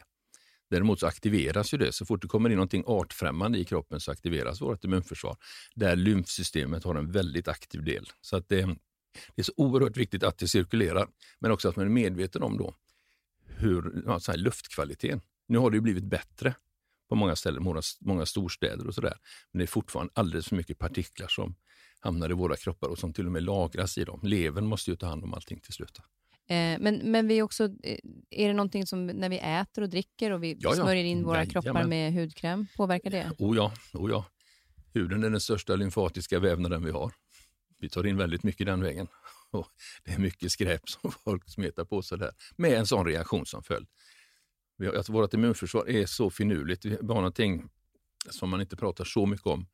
Däremot 0.71 1.01
så 1.01 1.07
aktiveras 1.07 1.75
ju 1.75 1.79
det. 1.79 1.93
Så 1.93 2.07
fort 2.07 2.23
det 2.23 2.29
kommer 2.29 2.51
in 2.51 2.57
någonting 2.57 2.85
artfrämmande 2.87 3.59
i 3.59 3.65
kroppen 3.65 4.01
så 4.01 4.13
aktiveras 4.13 4.61
vårt 4.61 4.85
immunförsvar. 4.85 5.37
Där 5.75 5.97
lymfsystemet 5.97 6.85
har 6.85 6.95
en 6.95 7.11
väldigt 7.11 7.49
aktiv 7.49 7.85
del. 7.85 8.09
Så 8.21 8.37
att 8.37 8.49
det, 8.49 8.67
det 9.35 9.41
är 9.41 9.43
så 9.43 9.53
oerhört 9.57 9.97
viktigt 9.97 10.23
att 10.23 10.39
det 10.39 10.49
cirkulerar, 10.49 11.09
men 11.39 11.51
också 11.51 11.69
att 11.69 11.77
man 11.77 11.87
är 11.87 11.91
medveten 11.91 12.43
om 12.43 12.59
då 12.59 12.75
hur 13.61 14.03
ja, 14.07 14.21
så 14.21 14.33
här, 14.33 14.39
luftkvaliteten. 14.39 15.21
Nu 15.49 15.59
har 15.59 15.71
det 15.71 15.81
blivit 15.81 16.05
bättre 16.05 16.55
på 17.09 17.15
många 17.15 17.37
ställen, 17.37 17.63
många, 17.63 17.83
många 18.01 18.27
storstäder 18.27 18.87
och 18.87 18.95
sådär. 18.95 19.19
Men 19.53 19.59
det 19.59 19.65
är 19.65 19.67
fortfarande 19.67 20.13
alldeles 20.15 20.49
för 20.49 20.57
mycket 20.57 20.79
partiklar 20.79 21.29
som 21.29 21.55
hamnar 22.01 22.31
i 22.31 22.33
våra 22.33 22.57
kroppar 22.57 22.89
och 22.89 22.99
som 22.99 23.13
till 23.13 23.27
och 23.27 23.33
med 23.33 23.43
lagras 23.43 23.99
i 23.99 24.05
dem. 24.05 24.21
Levern 24.23 24.67
måste 24.67 24.91
ju 24.91 24.97
ta 24.97 25.07
hand 25.07 25.25
om 25.25 25.35
allting 25.35 25.61
till 25.61 25.73
slut. 25.73 26.01
Eh, 26.51 26.79
men, 26.81 27.11
men 27.11 27.29
vi 27.29 27.43
också, 27.43 27.65
eh, 27.65 27.99
är 28.31 28.49
det 28.49 28.55
någonting 28.55 28.87
som 28.87 29.07
när 29.07 29.29
vi 29.29 29.39
äter 29.39 29.83
och 29.83 29.89
dricker 29.89 30.31
och 30.31 30.43
vi 30.43 30.57
ja, 30.61 30.75
ja. 30.77 30.83
smörjer 30.83 31.05
in 31.05 31.25
våra 31.25 31.45
ja, 31.45 31.51
kroppar 31.51 31.85
med 31.85 32.13
hudkräm, 32.13 32.67
påverkar 32.77 33.11
det? 33.11 33.31
Oh 33.39 33.57
ja, 33.57 33.73
oh 33.93 34.11
ja. 34.11 34.25
Huden 34.95 35.25
är 35.25 35.31
den 35.31 35.41
största 35.41 35.77
lymfatiska 35.77 36.39
vävnaden 36.39 36.85
vi 36.85 36.91
har. 36.91 37.13
Vi 37.79 37.89
tar 37.89 38.07
in 38.07 38.17
väldigt 38.17 38.43
mycket 38.43 38.67
den 38.67 38.83
vägen. 38.83 39.07
Och 39.51 39.69
det 40.05 40.13
är 40.13 40.19
mycket 40.19 40.53
skräp 40.53 40.89
som 40.89 41.13
folk 41.25 41.51
smetar 41.51 41.85
på 41.85 42.03
sig 42.03 42.19
där, 42.19 42.33
med 42.57 42.73
en 42.73 42.87
sån 42.87 43.07
reaktion 43.07 43.47
som 43.47 43.63
följd. 43.63 43.89
Alltså 44.97 45.13
vårt 45.13 45.35
immunförsvar 45.35 45.89
är 45.89 46.07
så 46.07 46.31
finurligt. 46.31 46.85
Vi 46.85 46.97
har 46.97 47.15
någonting 47.15 47.69
som 48.31 48.51
man 48.51 48.61
inte 48.61 48.77
pratar 48.77 49.05
så 49.05 49.27
mycket 49.27 49.47
om 49.47 49.67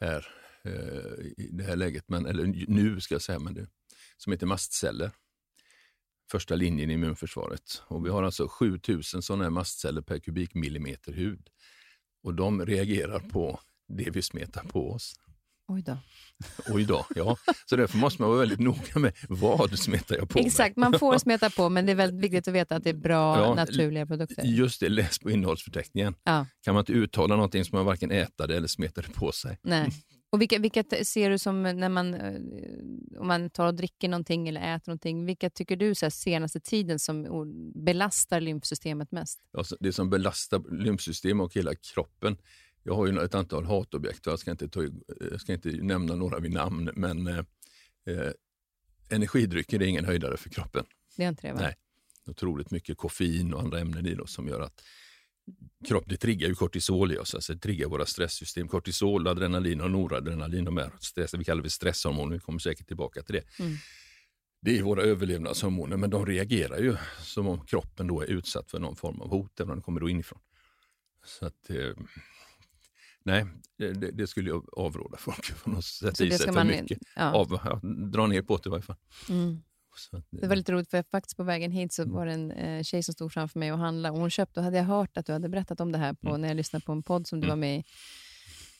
här 0.00 0.26
eh, 0.64 1.44
i 1.44 1.48
det 1.52 1.64
här 1.64 1.76
läget, 1.76 2.04
men, 2.08 2.26
eller 2.26 2.46
nu 2.68 3.00
ska 3.00 3.14
jag 3.14 3.22
säga, 3.22 3.38
men 3.38 3.54
det, 3.54 3.66
som 4.16 4.32
heter 4.32 4.46
mastceller. 4.46 5.10
Första 6.30 6.54
linjen 6.54 6.90
i 6.90 6.94
immunförsvaret. 6.94 7.82
Och 7.86 8.06
vi 8.06 8.10
har 8.10 8.22
alltså 8.22 8.48
7000 8.48 9.22
sådana 9.22 9.44
här 9.44 9.50
mastceller 9.50 10.02
per 10.02 10.18
kubikmillimeter 10.18 11.12
hud. 11.12 11.48
Och 12.22 12.34
de 12.34 12.66
reagerar 12.66 13.18
på 13.18 13.60
det 13.88 14.10
vi 14.10 14.22
smetar 14.22 14.62
på 14.62 14.92
oss. 14.92 15.14
Oj 15.68 15.82
då. 15.82 15.98
Oj 16.68 16.84
då, 16.84 17.06
ja. 17.14 17.36
Så 17.66 17.76
därför 17.76 17.98
måste 17.98 18.22
man 18.22 18.30
vara 18.30 18.40
väldigt 18.40 18.60
noga 18.60 18.98
med 18.98 19.12
vad 19.28 19.78
smetar 19.78 20.16
jag 20.16 20.28
på 20.28 20.38
Exakt, 20.38 20.76
mig. 20.76 20.90
man 20.90 20.98
får 20.98 21.18
smeta 21.18 21.50
på 21.50 21.68
men 21.68 21.86
det 21.86 21.92
är 21.92 21.96
väldigt 21.96 22.24
viktigt 22.24 22.48
att 22.48 22.54
veta 22.54 22.76
att 22.76 22.84
det 22.84 22.90
är 22.90 22.94
bra 22.94 23.40
ja, 23.40 23.54
naturliga 23.54 24.06
produkter. 24.06 24.42
Just 24.44 24.80
det, 24.80 24.88
läs 24.88 25.18
på 25.18 25.30
innehållsförteckningen. 25.30 26.14
Ja. 26.24 26.46
Kan 26.64 26.74
man 26.74 26.82
inte 26.82 26.92
uttala 26.92 27.34
någonting 27.36 27.64
som 27.64 27.76
man 27.76 27.86
varken 27.86 28.10
äter 28.10 28.50
eller 28.50 28.68
smetar 28.68 29.02
på 29.02 29.32
sig. 29.32 29.58
Nej. 29.62 29.90
Och 30.32 30.40
vilka, 30.40 30.58
vilka 30.58 30.84
ser 31.04 31.30
du 31.30 31.38
som, 31.38 31.62
när 31.62 31.88
man, 31.88 32.14
eh, 32.14 33.20
om 33.20 33.26
man 33.26 33.50
tar 33.50 33.66
och 33.66 33.74
dricker 33.74 34.08
någonting 34.08 34.48
eller 34.48 34.76
äter 34.76 34.90
någonting, 34.90 35.26
vilka 35.26 35.50
tycker 35.50 35.76
du 35.76 35.94
så 35.94 36.04
här, 36.04 36.10
senaste 36.10 36.60
tiden 36.60 36.98
som 36.98 37.46
belastar 37.74 38.40
lymfsystemet 38.40 39.12
mest? 39.12 39.40
Alltså, 39.52 39.76
det 39.80 39.92
som 39.92 40.10
belastar 40.10 40.82
lymfsystemet 40.82 41.44
och 41.44 41.54
hela 41.54 41.74
kroppen, 41.74 42.36
jag 42.82 42.94
har 42.94 43.06
ju 43.06 43.20
ett 43.20 43.34
antal 43.34 43.64
hatobjekt, 43.64 44.26
jag 44.26 44.38
ska 44.38 44.50
inte, 44.50 44.68
ta, 44.68 44.82
jag 45.30 45.40
ska 45.40 45.52
inte 45.52 45.68
nämna 45.68 46.14
några 46.14 46.38
vid 46.38 46.52
namn, 46.52 46.90
men 46.94 47.26
eh, 47.26 47.44
eh, 48.06 48.32
energidrycker 49.08 49.82
är 49.82 49.86
ingen 49.86 50.04
höjdare 50.04 50.36
för 50.36 50.50
kroppen. 50.50 50.84
Det 51.16 51.24
är 51.24 51.28
inte 51.28 51.46
det 51.46 51.52
va? 51.52 51.60
Nej. 51.60 51.76
Otroligt 52.26 52.70
mycket 52.70 52.96
koffein 52.96 53.54
och 53.54 53.60
andra 53.60 53.80
ämnen 53.80 54.06
i 54.06 54.14
då, 54.14 54.26
som 54.26 54.48
gör 54.48 54.60
att 54.60 54.82
kropp, 55.88 56.04
det 56.06 56.16
triggar 56.16 56.48
ju 56.48 56.54
kortisol 56.54 57.12
i 57.12 57.18
oss, 57.18 57.34
alltså 57.34 57.54
det 57.54 57.60
triggar 57.60 57.88
våra 57.88 58.06
stresssystem. 58.06 58.68
Kortisol, 58.68 59.28
adrenalin 59.28 59.80
och 59.80 59.90
noradrenalin, 59.90 60.64
de 60.64 60.78
är 60.78 60.90
stress, 61.00 61.34
vi 61.34 61.44
kallar 61.44 61.62
det 61.62 61.70
stresshormoner, 61.70 62.34
vi 62.34 62.40
kommer 62.40 62.58
säkert 62.58 62.86
tillbaka 62.86 63.22
till 63.22 63.34
det. 63.34 63.62
Mm. 63.62 63.76
Det 64.62 64.78
är 64.78 64.82
våra 64.82 65.02
överlevnadshormoner, 65.02 65.96
men 65.96 66.10
de 66.10 66.26
reagerar 66.26 66.78
ju 66.78 66.96
som 67.22 67.48
om 67.48 67.66
kroppen 67.66 68.06
då 68.06 68.20
är 68.20 68.26
utsatt 68.26 68.70
för 68.70 68.78
någon 68.78 68.96
form 68.96 69.20
av 69.20 69.28
hot, 69.28 69.60
även 69.60 69.70
om 69.70 69.78
det 69.78 69.82
kommer 69.82 70.00
då 70.00 70.08
inifrån. 70.08 70.38
Så 71.24 71.46
att, 71.46 71.70
eh, 71.70 71.92
nej, 73.24 73.46
det, 73.78 73.92
det, 73.92 74.26
skulle 74.26 74.50
jag 74.50 74.78
avråda 74.78 75.16
folk 75.16 75.44
från 75.44 75.76
att 75.76 75.84
sätta 75.84 76.24
i 76.24 76.30
sig 76.30 76.52
för 76.52 76.64
mycket. 76.64 76.98
Ja. 77.16 77.32
Av, 77.32 77.60
ja, 77.64 77.80
dra 78.12 78.26
ner 78.26 78.42
på 78.42 78.56
det 78.56 78.66
i 78.66 78.70
varje 78.70 78.82
fall. 78.82 78.96
Mm. 79.28 79.62
Det, 80.10 80.22
det 80.30 80.46
var 80.46 80.56
lite 80.56 80.72
roligt, 80.72 80.90
för 80.90 81.04
faktiskt 81.10 81.36
på 81.36 81.42
vägen 81.42 81.70
hit 81.70 81.92
så 81.92 82.04
var 82.04 82.26
det 82.26 82.32
en 82.32 82.50
eh, 82.50 82.82
tjej 82.82 83.02
som 83.02 83.14
stod 83.14 83.32
framför 83.32 83.58
mig 83.58 83.72
och 83.72 83.78
handlade. 83.78 84.12
Och 84.12 84.20
hon 84.20 84.30
köpte, 84.30 84.60
och 84.60 84.64
hade 84.64 84.76
jag 84.76 84.84
hört 84.84 85.16
att 85.16 85.26
du 85.26 85.32
hade 85.32 85.48
berättat 85.48 85.80
om 85.80 85.92
det 85.92 85.98
här 85.98 86.12
på, 86.12 86.28
mm. 86.28 86.40
när 86.40 86.48
jag 86.48 86.56
lyssnade 86.56 86.84
på 86.84 86.92
en 86.92 87.02
podd 87.02 87.26
som 87.26 87.40
du 87.40 87.46
mm. 87.46 87.58
var 87.58 87.60
med 87.60 87.78
i. 87.78 87.84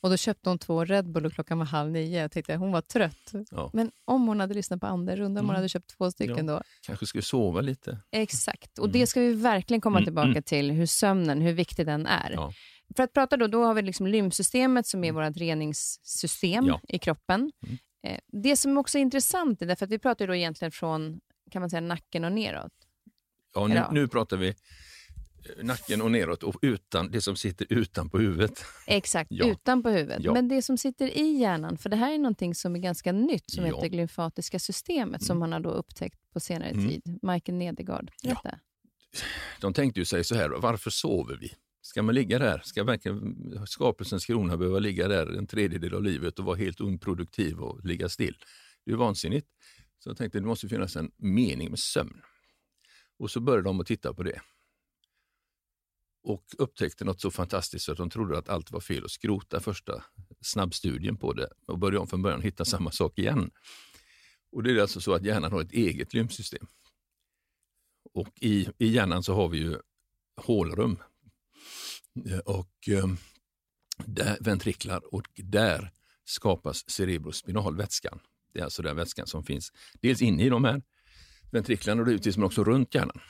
Och 0.02 0.10
Då 0.10 0.16
köpte 0.16 0.48
hon 0.48 0.58
två 0.58 0.84
Red 0.84 1.12
Bull 1.12 1.26
och 1.26 1.32
klockan 1.32 1.58
var 1.58 1.66
halv 1.66 1.90
nio. 1.90 2.20
Jag 2.20 2.30
tänkte 2.30 2.56
hon 2.56 2.72
var 2.72 2.80
trött. 2.80 3.32
Ja. 3.50 3.70
Men 3.72 3.90
om 4.04 4.26
hon 4.26 4.40
hade 4.40 4.54
lyssnat 4.54 4.80
på 4.80 4.86
andra 4.86 5.16
rundan, 5.16 5.40
om 5.40 5.46
hon 5.46 5.50
mm. 5.50 5.56
hade 5.56 5.68
köpt 5.68 5.96
två 5.98 6.10
stycken 6.10 6.48
ja. 6.48 6.54
då. 6.54 6.62
Kanske 6.86 7.06
skulle 7.06 7.22
sova 7.22 7.60
lite. 7.60 7.98
Exakt, 8.12 8.78
och 8.78 8.84
mm. 8.84 8.92
det 8.92 9.06
ska 9.06 9.20
vi 9.20 9.32
verkligen 9.32 9.80
komma 9.80 9.98
mm. 9.98 10.04
tillbaka 10.04 10.42
till, 10.42 10.70
hur 10.70 10.86
sömnen, 10.86 11.40
hur 11.40 11.52
viktig 11.52 11.86
den 11.86 12.06
är. 12.06 12.30
Ja. 12.30 12.52
För 12.96 13.02
att 13.02 13.12
prata 13.12 13.36
då, 13.36 13.46
då 13.46 13.64
har 13.64 13.74
vi 13.74 13.82
liksom 13.82 14.06
lymfsystemet 14.06 14.86
som 14.86 15.04
är 15.04 15.12
vårt 15.12 15.36
reningssystem 15.36 16.74
i 16.88 16.98
kroppen. 16.98 17.52
Eh, 17.66 17.72
det 18.33 18.57
som 18.57 18.78
också 18.78 18.99
är 18.99 19.02
intressant 19.02 19.62
är 19.62 19.66
därför 19.66 19.85
att 19.85 19.92
vi 19.92 19.99
pratar 19.99 20.26
då 20.26 20.35
egentligen 20.35 20.73
från 20.73 21.21
kan 21.50 21.62
man 21.62 21.71
säga 21.71 21.80
nacken 21.80 22.25
och 22.25 22.33
neråt. 22.33 22.73
Ja, 23.54 23.66
nu, 23.66 23.85
nu 23.92 24.09
pratar 24.09 24.37
vi 24.37 24.49
eh, 24.49 24.54
nacken 25.64 26.02
och 26.02 26.11
neråt 26.11 26.42
och 26.42 26.59
utan, 26.62 27.11
det 27.11 27.21
som 27.21 27.37
sitter 27.37 27.66
utanpå 27.73 28.19
huvudet. 28.19 28.64
Exakt, 28.87 29.30
ja. 29.35 29.47
utanpå 29.47 29.88
huvudet. 29.88 30.25
Ja. 30.25 30.33
Men 30.33 30.49
det 30.49 30.62
som 30.62 30.78
sitter 30.78 31.19
i 31.19 31.38
hjärnan, 31.38 31.78
för 31.78 31.90
det 31.90 31.97
här 31.97 32.12
är 32.12 32.19
någonting 32.19 32.54
som 32.54 32.76
är 32.76 32.80
ganska 32.80 33.12
nytt 33.12 33.50
som 33.50 33.66
ja. 33.66 33.75
heter 33.75 33.88
glymfatiska 33.88 34.59
systemet 34.59 35.21
mm. 35.21 35.26
som 35.26 35.38
man 35.38 35.52
har 35.52 35.61
då 35.61 35.71
upptäckt 35.71 36.33
på 36.33 36.40
senare 36.40 36.71
mm. 36.71 36.88
tid. 36.88 37.19
Michael 37.23 37.59
Nedergaard. 37.59 38.11
Ja. 38.23 38.42
De 39.61 39.75
tänkte 39.75 40.00
ju 40.00 40.04
sig 40.04 40.25
så 40.25 40.35
här, 40.35 40.49
varför 40.50 40.90
sover 40.90 41.37
vi? 41.37 41.52
Ska 41.82 42.02
man 42.02 42.14
ligga 42.14 42.38
där? 42.38 42.62
Ska 42.64 42.84
verkligen 42.84 43.66
skapelsens 43.66 44.26
krona 44.26 44.56
behöva 44.56 44.78
ligga 44.78 45.08
där 45.08 45.26
en 45.26 45.46
tredjedel 45.46 45.94
av 45.94 46.02
livet 46.02 46.38
och 46.38 46.44
vara 46.44 46.56
helt 46.56 46.80
unproduktiv 46.80 47.60
och 47.60 47.84
ligga 47.84 48.08
still? 48.08 48.37
Det 48.84 48.92
är 48.92 48.96
vansinnigt. 48.96 49.49
Så 49.99 50.10
jag 50.10 50.16
tänkte 50.16 50.40
det 50.40 50.46
måste 50.46 50.68
finnas 50.68 50.96
en 50.96 51.10
mening 51.16 51.70
med 51.70 51.78
sömn. 51.78 52.22
Och 53.18 53.30
så 53.30 53.40
började 53.40 53.68
de 53.68 53.80
att 53.80 53.87
titta 53.87 54.14
på 54.14 54.22
det. 54.22 54.40
Och 56.22 56.44
upptäckte 56.58 57.04
något 57.04 57.20
så 57.20 57.30
fantastiskt 57.30 57.84
så 57.84 57.92
att 57.92 57.99
de 57.99 58.10
trodde 58.10 58.38
att 58.38 58.49
allt 58.49 58.70
var 58.70 58.80
fel 58.80 59.04
och 59.04 59.10
skrota 59.10 59.60
första 59.60 60.04
snabbstudien 60.40 61.16
på 61.16 61.32
det 61.32 61.49
och 61.66 61.78
började 61.78 61.99
om 61.99 62.06
från 62.06 62.22
början 62.22 62.38
och 62.38 62.44
hitta 62.44 62.64
samma 62.64 62.90
sak 62.90 63.18
igen. 63.18 63.50
Och 64.52 64.62
Det 64.62 64.70
är 64.70 64.80
alltså 64.80 65.00
så 65.00 65.14
att 65.14 65.25
hjärnan 65.25 65.52
har 65.52 65.60
ett 65.62 65.72
eget 65.72 66.14
lymfsystem. 66.14 66.66
Och 68.12 68.28
i, 68.40 68.68
i 68.78 68.87
hjärnan 68.87 69.22
så 69.22 69.34
har 69.34 69.49
vi 69.49 69.58
ju 69.58 69.78
hålrum 70.37 70.99
Eh, 72.26 72.38
och 72.38 72.88
eh, 72.88 73.07
där, 74.07 74.37
ventriklar 74.40 75.14
och 75.14 75.23
där 75.35 75.90
skapas 76.25 76.90
cerebrospinalvätskan. 76.90 78.21
Det 78.52 78.61
är 78.61 78.64
alltså 78.64 78.83
den 78.83 78.97
vätskan 78.97 79.26
som 79.26 79.45
finns 79.45 79.73
dels 80.00 80.23
inne 80.23 80.45
i 80.45 80.49
de 80.49 80.64
här 80.64 80.83
ventriklarna 81.50 82.02
och 82.02 82.09
givetvis 82.09 82.37
men 82.37 82.47
också 82.47 82.64
runt 82.64 82.95
hjärnan. 82.95 83.21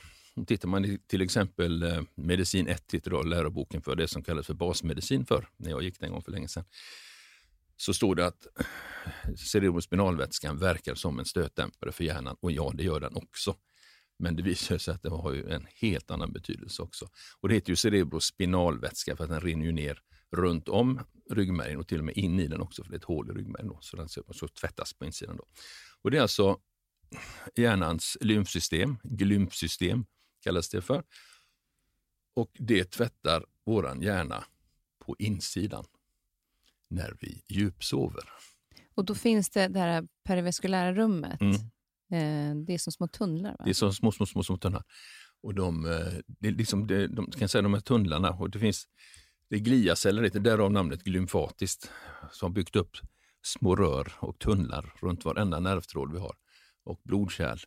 Tittar 0.47 0.67
man 0.67 0.85
i 0.85 0.99
till 1.07 1.21
exempel 1.21 1.83
eh, 1.83 2.01
medicin 2.15 2.67
1, 2.67 2.93
heter 2.93 3.23
läroboken 3.23 3.81
för 3.81 3.95
det 3.95 4.07
som 4.07 4.23
kallas 4.23 4.47
för 4.47 4.53
basmedicin 4.53 5.25
för 5.25 5.47
när 5.57 5.69
jag 5.69 5.83
gick 5.83 5.99
den 5.99 6.07
en 6.07 6.13
gång 6.13 6.21
för 6.21 6.31
länge 6.31 6.47
sedan, 6.47 6.65
så 7.77 7.93
står 7.93 8.15
det 8.15 8.25
att 8.25 8.47
cerebrospinalvätskan 9.37 10.57
verkar 10.57 10.95
som 10.95 11.19
en 11.19 11.25
stötdämpare 11.25 11.91
för 11.91 12.03
hjärnan 12.03 12.35
och 12.39 12.51
ja, 12.51 12.71
det 12.75 12.83
gör 12.83 12.99
den 12.99 13.15
också. 13.15 13.55
Men 14.21 14.35
det 14.35 14.43
visar 14.43 14.77
sig 14.77 14.93
att 14.93 15.03
det 15.03 15.09
har 15.09 15.33
ju 15.33 15.49
en 15.49 15.67
helt 15.75 16.11
annan 16.11 16.33
betydelse 16.33 16.81
också. 16.81 17.09
Och 17.39 17.49
Det 17.49 17.55
heter 17.55 17.69
ju 17.69 17.75
cerebrospinalvätska 17.75 19.15
för 19.15 19.23
att 19.23 19.29
den 19.29 19.41
rinner 19.41 19.71
ner 19.71 19.99
runt 20.31 20.69
om 20.69 20.99
ryggmärgen 21.29 21.79
och 21.79 21.87
till 21.87 21.99
och 21.99 22.05
med 22.05 22.17
in 22.17 22.39
i 22.39 22.47
den 22.47 22.61
också, 22.61 22.83
för 22.83 22.91
det 22.91 22.95
är 22.95 22.99
ett 22.99 23.03
hål 23.03 23.29
i 23.29 23.33
ryggmärgen. 23.33 23.67
Då, 23.67 23.77
så 23.81 23.97
den 23.97 24.09
ska 24.09 24.21
tvättas 24.61 24.93
på 24.93 25.05
insidan. 25.05 25.37
Då. 25.37 25.45
Och 26.01 26.11
det 26.11 26.17
är 26.17 26.21
alltså 26.21 26.59
hjärnans 27.55 28.17
lymfsystem, 28.21 28.97
glymfsystem 29.03 30.05
kallas 30.43 30.69
det 30.69 30.81
för. 30.81 31.03
Och 32.35 32.51
det 32.53 32.91
tvättar 32.91 33.45
våran 33.65 34.01
hjärna 34.01 34.43
på 35.05 35.15
insidan 35.19 35.85
när 36.89 37.17
vi 37.19 37.43
djupsover. 37.47 38.23
Och 38.95 39.05
då 39.05 39.15
finns 39.15 39.49
det 39.49 39.67
det 39.67 39.79
här 39.79 40.07
perivaskulära 40.23 40.93
rummet. 40.93 41.41
Mm. 41.41 41.55
Eh, 42.11 42.55
det 42.55 42.73
är 42.73 42.77
som 42.77 42.93
små 42.93 43.07
tunnlar? 43.07 43.51
Va? 43.51 43.63
Det 43.63 43.69
är 43.69 43.73
som 43.73 43.93
små, 43.93 44.11
små, 44.11 44.25
små, 44.25 44.43
små 44.43 44.57
tunnlar. 44.57 44.83
Och 45.43 45.53
de, 45.53 45.85
eh, 45.85 46.13
det 46.27 46.51
liksom, 46.51 46.87
det, 46.87 47.07
de, 47.07 47.31
kan 47.31 47.49
säga 47.49 47.61
de 47.61 47.73
här 47.73 47.81
tunnlarna, 47.81 48.29
och 48.29 48.49
det 48.49 48.59
finns 48.59 48.87
det 49.49 49.55
är 49.55 49.59
gliaceller, 49.59 50.21
det 50.21 50.35
är 50.35 50.39
därav 50.39 50.71
namnet 50.71 51.03
glymfatiskt, 51.03 51.91
som 52.31 52.53
byggt 52.53 52.75
upp 52.75 52.97
små 53.43 53.75
rör 53.75 54.13
och 54.19 54.39
tunnlar 54.39 54.93
runt 55.01 55.25
varenda 55.25 55.59
nervtråd 55.59 56.13
vi 56.13 56.19
har 56.19 56.35
och 56.83 57.01
blodkärl 57.03 57.59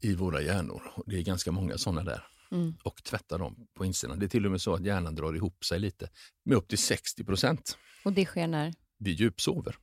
i 0.00 0.14
våra 0.14 0.42
hjärnor. 0.42 0.82
Det 1.06 1.16
är 1.16 1.22
ganska 1.22 1.52
många 1.52 1.78
sådana 1.78 2.04
där. 2.04 2.26
Mm. 2.50 2.74
Och 2.84 3.04
tvättar 3.04 3.38
dem 3.38 3.68
på 3.74 3.84
insidan. 3.84 4.18
Det 4.18 4.26
är 4.26 4.28
till 4.28 4.44
och 4.46 4.50
med 4.50 4.60
så 4.60 4.74
att 4.74 4.84
hjärnan 4.84 5.14
drar 5.14 5.34
ihop 5.34 5.64
sig 5.64 5.78
lite 5.78 6.08
med 6.44 6.56
upp 6.56 6.68
till 6.68 6.78
60 6.78 7.24
procent. 7.24 7.78
Och 8.04 8.12
det 8.12 8.24
sker 8.24 8.46
när? 8.46 8.74
Vi 8.98 9.10
djupsover. 9.10 9.76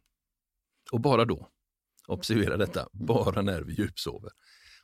Och 0.92 1.02
bara 1.02 1.26
då. 1.26 1.48
Observera 2.08 2.58
detta, 2.58 2.80
mm. 2.80 3.06
bara 3.06 3.42
när 3.42 3.62
vi 3.62 3.74
djupsover. 3.74 4.32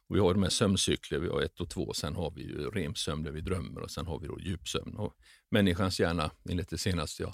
Och 0.08 0.16
vi 0.16 0.20
har 0.20 0.34
de 0.34 0.44
här 0.44 0.50
sömncykler, 0.50 1.20
vi 1.20 1.30
har 1.30 1.42
ett 1.42 1.60
och 1.60 1.70
två, 1.70 1.94
sen 1.94 2.16
har 2.16 2.32
vi 2.32 2.42
ju 2.42 2.70
REM-sömn 2.70 3.24
där 3.24 3.32
vi 3.32 3.42
drömmer 3.42 3.82
och 3.82 3.92
sen 3.92 4.06
har 4.06 4.20
vi 4.20 4.28
då 4.28 4.40
djupsömn. 4.40 4.96
Och 4.96 5.14
människans 5.52 6.00
hjärna, 6.00 6.32
enligt 6.50 6.70
det 6.70 6.78
senaste 6.78 7.24
jag 7.24 7.34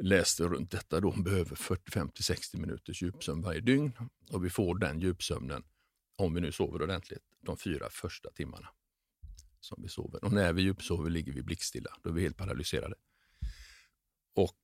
läste 0.00 0.42
runt 0.42 0.70
detta, 0.70 1.00
då, 1.00 1.10
behöver 1.10 1.56
45 1.56 2.08
till 2.08 2.24
60 2.24 2.56
minuters 2.56 3.02
djupsömn 3.02 3.42
varje 3.42 3.60
dygn. 3.60 3.92
Och 4.30 4.44
vi 4.44 4.50
får 4.50 4.78
den 4.78 5.00
djupsömnen, 5.00 5.62
om 6.16 6.34
vi 6.34 6.40
nu 6.40 6.52
sover 6.52 6.82
ordentligt, 6.82 7.22
de 7.40 7.56
fyra 7.56 7.90
första 7.90 8.30
timmarna 8.30 8.68
som 9.60 9.82
vi 9.82 9.88
sover. 9.88 10.24
Och 10.24 10.32
när 10.32 10.52
vi 10.52 10.62
djupsover 10.62 11.10
ligger 11.10 11.32
vi 11.32 11.42
blickstilla, 11.42 11.90
då 12.02 12.10
är 12.10 12.14
vi 12.14 12.22
helt 12.22 12.36
paralyserade. 12.36 12.94
Och 14.34 14.60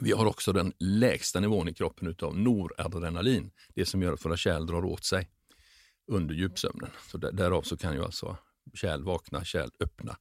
vi 0.00 0.12
har 0.12 0.26
också 0.26 0.52
den 0.52 0.72
lägsta 0.78 1.40
nivån 1.40 1.68
i 1.68 1.74
kroppen 1.74 2.08
utav 2.08 2.38
noradrenalin, 2.38 3.50
det 3.74 3.86
som 3.86 4.02
gör 4.02 4.12
att 4.12 4.24
våra 4.24 4.36
kärl 4.36 4.66
drar 4.66 4.84
åt 4.84 5.04
sig 5.04 5.30
under 6.06 6.34
djupsömnen. 6.34 6.90
Så 7.10 7.18
där, 7.18 7.32
därav 7.32 7.62
så 7.62 7.76
kan 7.76 7.94
ju 7.94 8.04
alltså 8.04 8.36
kärl 8.74 9.02
vakna, 9.02 9.44
kärl 9.44 9.70
öppna 9.80 10.16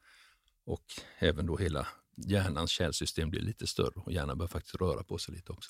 och 0.66 0.86
även 1.20 1.46
då 1.46 1.58
hela 1.58 1.88
hjärnans 2.16 2.72
kärlsystem 2.72 3.30
blir 3.30 3.42
lite 3.42 3.68
större 3.68 4.02
och 4.06 4.12
hjärnan 4.12 4.38
bör 4.38 4.48
faktiskt 4.48 4.76
röra 4.76 5.04
på 5.04 5.18
sig 5.18 5.36
lite 5.36 5.52
också. 5.52 5.70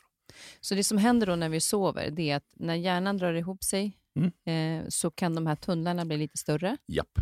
Så 0.61 0.75
det 0.75 0.83
som 0.83 0.97
händer 0.97 1.27
då 1.27 1.35
när 1.35 1.49
vi 1.49 1.59
sover, 1.59 2.11
det 2.11 2.29
är 2.29 2.35
att 2.35 2.53
när 2.53 2.75
hjärnan 2.75 3.17
drar 3.17 3.33
ihop 3.33 3.63
sig 3.63 3.97
mm. 4.15 4.81
eh, 4.81 4.89
så 4.89 5.11
kan 5.11 5.35
de 5.35 5.47
här 5.47 5.55
tunnlarna 5.55 6.05
bli 6.05 6.17
lite 6.17 6.37
större. 6.37 6.77
Japp. 6.87 7.19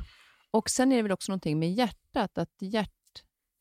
Och 0.51 0.69
sen 0.69 0.91
är 0.91 0.95
det 0.95 1.01
väl 1.01 1.11
också 1.11 1.31
någonting 1.31 1.59
med 1.59 1.73
hjärtat, 1.73 2.37
att 2.37 2.55
hjärtfrekvens, 2.59 3.00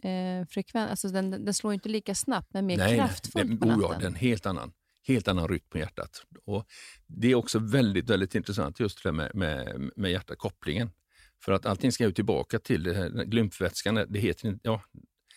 eh, 0.03 0.91
alltså 0.91 1.09
den, 1.09 1.31
den 1.31 1.55
slår 1.55 1.75
inte 1.75 1.89
lika 1.89 2.15
snabbt, 2.15 2.49
men 2.53 2.67
mer 2.67 2.77
nej, 2.77 2.97
kraftfullt 2.97 3.49
nej, 3.49 3.59
på 3.59 3.67
natten. 3.67 3.85
Oh 3.85 3.97
ja, 4.01 4.07
en 4.07 4.15
helt 4.15 4.47
annan, 4.47 4.73
helt 5.07 5.29
annan 5.29 5.49
rytm 5.49 5.69
på 5.71 5.79
hjärtat. 5.79 6.23
Och 6.45 6.67
det 7.07 7.31
är 7.31 7.35
också 7.35 7.59
väldigt, 7.59 8.11
väldigt 8.11 8.35
intressant 8.35 8.81
just 8.81 9.03
det 9.03 9.09
där 9.09 9.15
med, 9.15 9.35
med, 9.35 9.91
med 9.97 10.11
hjärtakopplingen. 10.11 10.91
För 11.45 11.53
att 11.53 11.67
allting 11.67 11.93
ska 11.93 12.05
ju 12.05 12.13
tillbaka 12.13 12.59
till 12.59 12.83
det 12.83 12.95
här, 12.95 13.25
glymfvätskan, 13.25 14.07
det 14.09 14.19
heter 14.19 14.59
ja, 14.63 14.83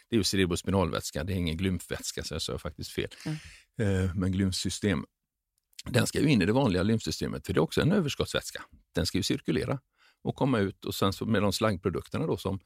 det 0.09 0.15
är 0.15 0.17
ju 0.17 0.23
cerebrospinalvätska, 0.23 1.23
det 1.23 1.33
är 1.33 1.37
ingen 1.37 1.57
glymfvätska, 1.57 2.23
så 2.23 2.33
jag 2.33 2.41
sa 2.41 2.57
faktiskt 2.57 2.91
fel. 2.91 3.09
Mm. 3.25 3.37
Eh, 4.05 4.15
men 4.15 4.31
glymfsystem, 4.31 5.05
den 5.85 6.07
ska 6.07 6.19
ju 6.19 6.27
in 6.27 6.41
i 6.41 6.45
det 6.45 6.53
vanliga 6.53 6.83
lymfsystemet, 6.83 7.45
för 7.45 7.53
det 7.53 7.57
är 7.57 7.61
också 7.61 7.81
en 7.81 7.91
överskottsvätska. 7.91 8.63
Den 8.95 9.05
ska 9.05 9.17
ju 9.17 9.23
cirkulera 9.23 9.79
och 10.23 10.35
komma 10.35 10.59
ut 10.59 10.85
och 10.85 10.95
sen 10.95 11.13
så 11.13 11.25
med 11.25 11.41
de 11.41 11.53
slaggprodukterna 11.53 12.27
då 12.27 12.37
som 12.37 12.59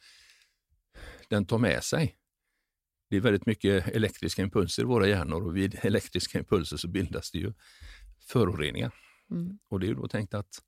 den 1.27 1.45
tar 1.45 1.57
med 1.57 1.83
sig. 1.83 2.15
Det 3.09 3.15
är 3.15 3.21
väldigt 3.21 3.45
mycket 3.45 3.87
elektriska 3.87 4.41
impulser 4.41 4.83
i 4.83 4.85
våra 4.85 5.07
hjärnor 5.07 5.45
och 5.45 5.57
vid 5.57 5.79
elektriska 5.81 6.39
impulser 6.39 6.77
så 6.77 6.87
bildas 6.87 7.31
det 7.31 7.37
ju 7.37 7.53
föroreningar. 8.19 8.93
Mm. 9.31 9.59
Och 9.67 9.79
det 9.79 9.85
är 9.85 9.87
ju 9.87 9.95
då 9.95 10.07
tänkt 10.07 10.33
att 10.33 10.63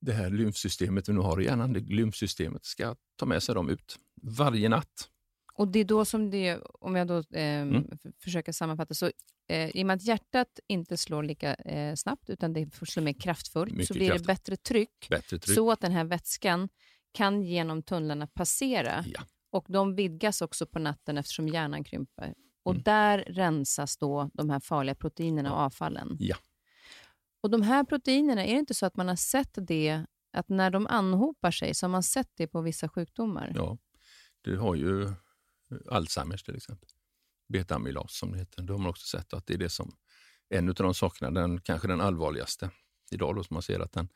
det 0.00 0.12
här 0.12 0.30
lymfsystemet 0.30 1.08
vi 1.08 1.12
nu 1.12 1.20
har 1.20 1.40
i 1.40 1.44
hjärnan, 1.44 1.72
det 1.72 1.80
lymfsystemet, 1.80 2.64
ska 2.64 2.96
ta 3.16 3.26
med 3.26 3.42
sig 3.42 3.54
dem 3.54 3.68
ut 3.68 3.98
varje 4.22 4.68
natt. 4.68 5.10
Och 5.54 5.68
det 5.68 5.78
är 5.78 5.84
då 5.84 6.04
som 6.04 6.30
det, 6.30 6.58
om 6.80 6.96
jag 6.96 7.06
då 7.06 7.18
eh, 7.18 7.60
mm. 7.60 7.98
försöker 8.18 8.52
sammanfatta, 8.52 8.94
så 8.94 9.10
eh, 9.48 9.70
i 9.76 9.82
och 9.82 9.86
med 9.86 9.96
att 9.96 10.02
hjärtat 10.02 10.60
inte 10.68 10.96
slår 10.96 11.22
lika 11.22 11.54
eh, 11.54 11.94
snabbt, 11.94 12.30
utan 12.30 12.52
det 12.52 12.74
slår 12.86 13.02
mer 13.02 13.12
kraftfullt, 13.12 13.72
Mycket 13.72 13.88
så 13.88 13.94
blir 13.94 14.08
kraft. 14.08 14.24
det 14.24 14.26
bättre 14.26 14.56
tryck, 14.56 15.06
bättre 15.10 15.38
tryck, 15.38 15.54
så 15.54 15.70
att 15.70 15.80
den 15.80 15.92
här 15.92 16.04
vätskan 16.04 16.68
kan 17.12 17.42
genom 17.42 17.82
tunnlarna 17.82 18.26
passera. 18.26 19.04
Ja. 19.06 19.20
Och 19.54 19.66
de 19.68 19.94
vidgas 19.94 20.42
också 20.42 20.66
på 20.66 20.78
natten 20.78 21.18
eftersom 21.18 21.48
hjärnan 21.48 21.84
krymper. 21.84 22.34
Och 22.62 22.72
mm. 22.72 22.82
där 22.82 23.18
rensas 23.18 23.96
då 23.96 24.30
de 24.34 24.50
här 24.50 24.60
farliga 24.60 24.94
proteinerna 24.94 25.52
och 25.52 25.58
avfallen. 25.58 26.16
Ja. 26.20 26.36
Och 27.42 27.50
de 27.50 27.62
här 27.62 27.84
proteinerna, 27.84 28.44
är 28.44 28.52
det 28.52 28.58
inte 28.58 28.74
så 28.74 28.86
att 28.86 28.96
man 28.96 29.08
har 29.08 29.16
sett 29.16 29.50
det, 29.56 30.04
att 30.32 30.48
när 30.48 30.70
de 30.70 30.86
anhopar 30.86 31.50
sig, 31.50 31.74
så 31.74 31.86
har 31.86 31.90
man 31.90 32.02
sett 32.02 32.30
det 32.34 32.46
på 32.46 32.60
vissa 32.60 32.88
sjukdomar? 32.88 33.52
Ja, 33.54 33.78
du 34.40 34.58
har 34.58 34.74
ju 34.74 35.12
Alzheimers 35.90 36.42
till 36.42 36.56
exempel. 36.56 36.88
Beta-amylas 37.48 38.12
som 38.12 38.32
det 38.32 38.38
heter. 38.38 38.62
Då 38.62 38.74
har 38.74 38.78
man 38.78 38.90
också 38.90 39.06
sett 39.06 39.34
att 39.34 39.46
det 39.46 39.54
är 39.54 39.58
det 39.58 39.70
som, 39.70 39.96
en 40.48 40.68
av 40.68 40.74
de 40.74 40.94
sakerna, 40.94 41.30
den, 41.30 41.60
kanske 41.60 41.88
den 41.88 42.00
allvarligaste 42.00 42.70
idag, 43.10 43.36
då, 43.36 43.44
som 43.44 43.54
man 43.54 43.62
ser 43.62 43.80
att 43.80 43.92
den 43.92 44.08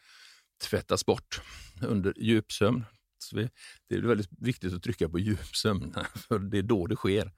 tvättas 0.71 1.07
bort 1.07 1.42
under 1.83 2.14
djupsömn. 2.16 2.85
Vi, 3.32 3.48
det 3.88 3.94
är 3.94 4.00
väldigt 4.00 4.28
viktigt 4.38 4.75
att 4.75 4.82
trycka 4.82 5.08
på 5.08 5.18
djupsömn, 5.18 5.94
för 6.14 6.38
det 6.38 6.58
är 6.58 6.62
då 6.62 6.87
det 6.87 6.96
sker. 6.96 7.32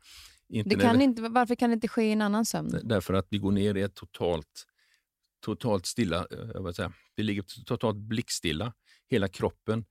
Inte 0.48 0.70
det 0.70 0.82
kan 0.82 0.98
det, 0.98 1.04
inte, 1.04 1.22
varför 1.22 1.54
kan 1.54 1.70
det 1.70 1.74
inte 1.74 1.88
ske 1.88 2.02
i 2.02 2.12
en 2.12 2.22
annan 2.22 2.44
sömn? 2.44 2.80
Därför 2.82 3.14
att 3.14 3.26
vi 3.30 3.38
går 3.38 3.52
ner 3.52 3.74
i 3.74 3.82
ett 3.82 3.94
totalt, 3.94 4.66
totalt 5.44 5.86
stilla, 5.86 6.16
eh, 6.30 6.50
jag 6.54 6.64
vill 6.64 6.74
säga, 6.74 6.92
vi 7.16 7.22
ligger 7.22 7.64
totalt 7.64 7.96
blickstilla. 7.96 8.72
Hela 9.06 9.28
kroppen 9.28 9.84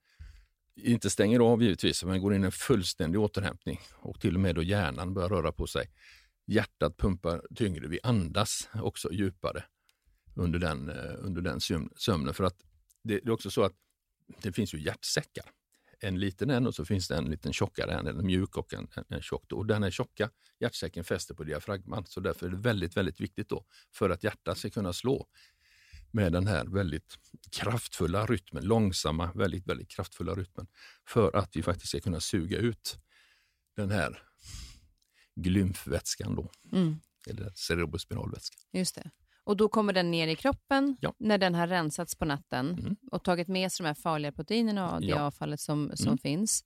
inte 0.76 1.10
stänger 1.10 1.40
av 1.40 1.64
givetvis, 1.64 2.04
men 2.04 2.22
går 2.22 2.34
in 2.34 2.44
i 2.44 2.46
en 2.46 2.52
fullständig 2.52 3.22
återhämtning 3.22 3.80
och 3.96 4.22
till 4.22 4.36
och 4.36 4.42
med 4.42 4.56
då 4.56 4.64
hjärnan 4.64 5.14
börjar 5.14 5.30
röra 5.30 5.52
på 5.52 5.68
sig. 5.68 5.90
Hjärtat 6.48 6.98
pumpar 6.98 7.42
tyngre, 7.56 7.88
vi 7.88 8.00
andas 8.04 8.70
också 8.74 9.12
djupare 9.12 9.64
under 10.36 10.60
den, 10.60 10.90
eh, 10.90 11.16
under 11.20 11.42
den 11.42 11.60
sömnen. 11.96 12.34
För 12.34 12.44
att 12.44 12.56
det, 13.04 13.14
är 13.14 13.30
också 13.30 13.52
så 13.52 13.64
att 13.64 13.74
det 14.42 14.52
finns 14.52 14.74
ju 14.74 14.82
hjärtsäckar. 14.82 15.46
En 16.02 16.20
liten 16.20 16.50
en 16.50 16.68
och 16.68 16.76
så 16.76 16.86
finns 16.86 17.08
det 17.08 17.16
en 17.16 17.26
liten 17.26 17.54
tjockare 17.54 17.94
en, 17.94 18.08
en 18.08 18.26
mjuk 18.26 18.58
och 18.58 18.74
en, 18.74 18.88
en, 19.10 19.22
tjock. 19.22 19.52
Och 19.52 19.66
den 19.66 19.84
här 19.84 19.92
tjocka 19.92 20.30
hjärtsäcken 20.60 21.04
fäster 21.04 21.34
på 21.34 21.44
diafragman, 21.44 22.06
så 22.06 22.20
därför 22.20 22.46
är 22.46 22.50
det 22.50 22.58
väldigt, 22.58 22.98
väldigt 22.98 23.20
viktigt 23.20 23.50
då 23.50 23.66
för 23.94 24.10
att 24.10 24.24
hjärtat 24.24 24.58
ska 24.58 24.70
kunna 24.70 24.94
slå 24.94 25.28
med 26.12 26.32
den 26.32 26.48
här 26.48 26.66
väldigt 26.66 27.18
kraftfulla 27.52 28.26
rytmen, 28.26 28.66
långsamma, 28.66 29.32
väldigt, 29.36 29.68
väldigt 29.68 29.90
kraftfulla 29.90 30.36
rytmen, 30.36 30.68
för 31.08 31.36
att 31.36 31.56
vi 31.56 31.64
faktiskt 31.64 31.90
ska 31.90 32.00
kunna 32.00 32.20
suga 32.20 32.58
ut 32.58 32.98
den 33.76 33.92
här 33.92 34.24
glymfvätskan 35.36 36.36
då, 36.36 36.52
mm. 36.72 37.00
eller 37.28 37.52
cerebrospinalvätskan. 37.56 38.62
Just 38.72 38.96
det. 38.96 39.12
Och 39.50 39.58
då 39.58 39.70
kommer 39.70 39.94
den 39.94 40.12
ner 40.12 40.28
i 40.28 40.36
kroppen 40.36 40.98
ja. 41.00 41.14
när 41.18 41.38
den 41.38 41.56
har 41.56 41.68
rensats 41.68 42.16
på 42.16 42.26
natten 42.26 42.70
mm. 42.80 42.96
och 43.12 43.24
tagit 43.24 43.48
med 43.48 43.72
sig 43.72 43.84
de 43.84 43.88
här 43.88 43.94
farliga 43.94 44.32
proteinerna 44.32 44.96
och 44.96 45.02
det 45.02 45.08
ja. 45.08 45.22
avfallet 45.22 45.60
som, 45.60 45.92
som 45.96 46.08
mm. 46.08 46.18
finns. 46.18 46.64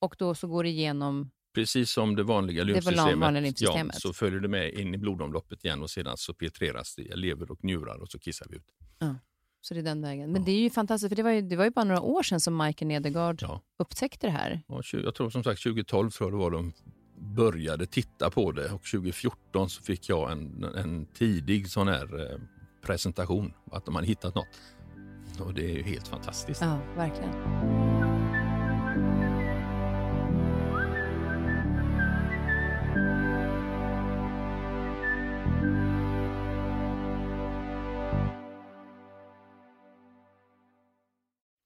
Och 0.00 0.16
då 0.18 0.34
så 0.34 0.48
går 0.48 0.62
det 0.62 0.68
igenom 0.68 1.30
Precis 1.54 1.90
som 1.90 2.16
det 2.16 2.22
vanliga 2.22 2.64
lymfsystemet, 2.64 3.94
ja, 3.94 4.00
så 4.00 4.12
följer 4.12 4.40
det 4.40 4.48
med 4.48 4.74
in 4.74 4.94
i 4.94 4.98
blodomloppet 4.98 5.64
igen 5.64 5.82
och 5.82 5.90
sedan 5.90 6.16
så 6.16 6.34
filtreras 6.34 6.94
det 6.94 7.02
i 7.02 7.16
lever 7.16 7.50
och 7.50 7.64
njurar 7.64 8.02
och 8.02 8.08
så 8.08 8.18
kissar 8.18 8.46
vi 8.50 8.56
ut. 8.56 8.74
Ja, 8.98 9.14
så 9.60 9.74
det 9.74 9.80
är 9.80 9.84
den 9.84 10.02
vägen. 10.02 10.32
Men 10.32 10.42
ja. 10.42 10.46
det 10.46 10.52
är 10.52 10.60
ju 10.60 10.70
fantastiskt, 10.70 11.08
för 11.10 11.16
det 11.16 11.22
var 11.22 11.30
ju, 11.30 11.42
det 11.42 11.56
var 11.56 11.64
ju 11.64 11.70
bara 11.70 11.84
några 11.84 12.00
år 12.00 12.22
sedan 12.22 12.40
som 12.40 12.56
Michael 12.56 12.88
Nedergaard 12.88 13.42
ja. 13.42 13.62
upptäckte 13.78 14.26
det 14.26 14.30
här. 14.30 14.62
Ja, 14.68 14.82
jag 14.92 15.14
tror 15.14 15.30
som 15.30 15.44
sagt 15.44 15.62
2012 15.62 16.10
tror 16.10 16.30
jag 16.30 16.38
det 16.38 16.44
var 16.44 16.50
de 16.50 16.72
började 17.18 17.86
titta 17.86 18.30
på 18.30 18.52
det 18.52 18.72
och 18.72 18.82
2014 18.82 19.70
så 19.70 19.82
fick 19.82 20.08
jag 20.08 20.32
en, 20.32 20.64
en 20.64 21.06
tidig 21.06 21.70
sån 21.70 21.88
här 21.88 22.32
eh, 22.32 22.38
presentation, 22.82 23.52
att 23.72 23.84
de 23.84 23.94
hade 23.94 24.06
hittat 24.06 24.34
något. 24.34 24.46
Och 25.40 25.54
det 25.54 25.64
är 25.64 25.74
ju 25.74 25.82
helt 25.82 26.08
fantastiskt. 26.08 26.60
Ja, 26.60 26.78
verkligen. 26.96 27.32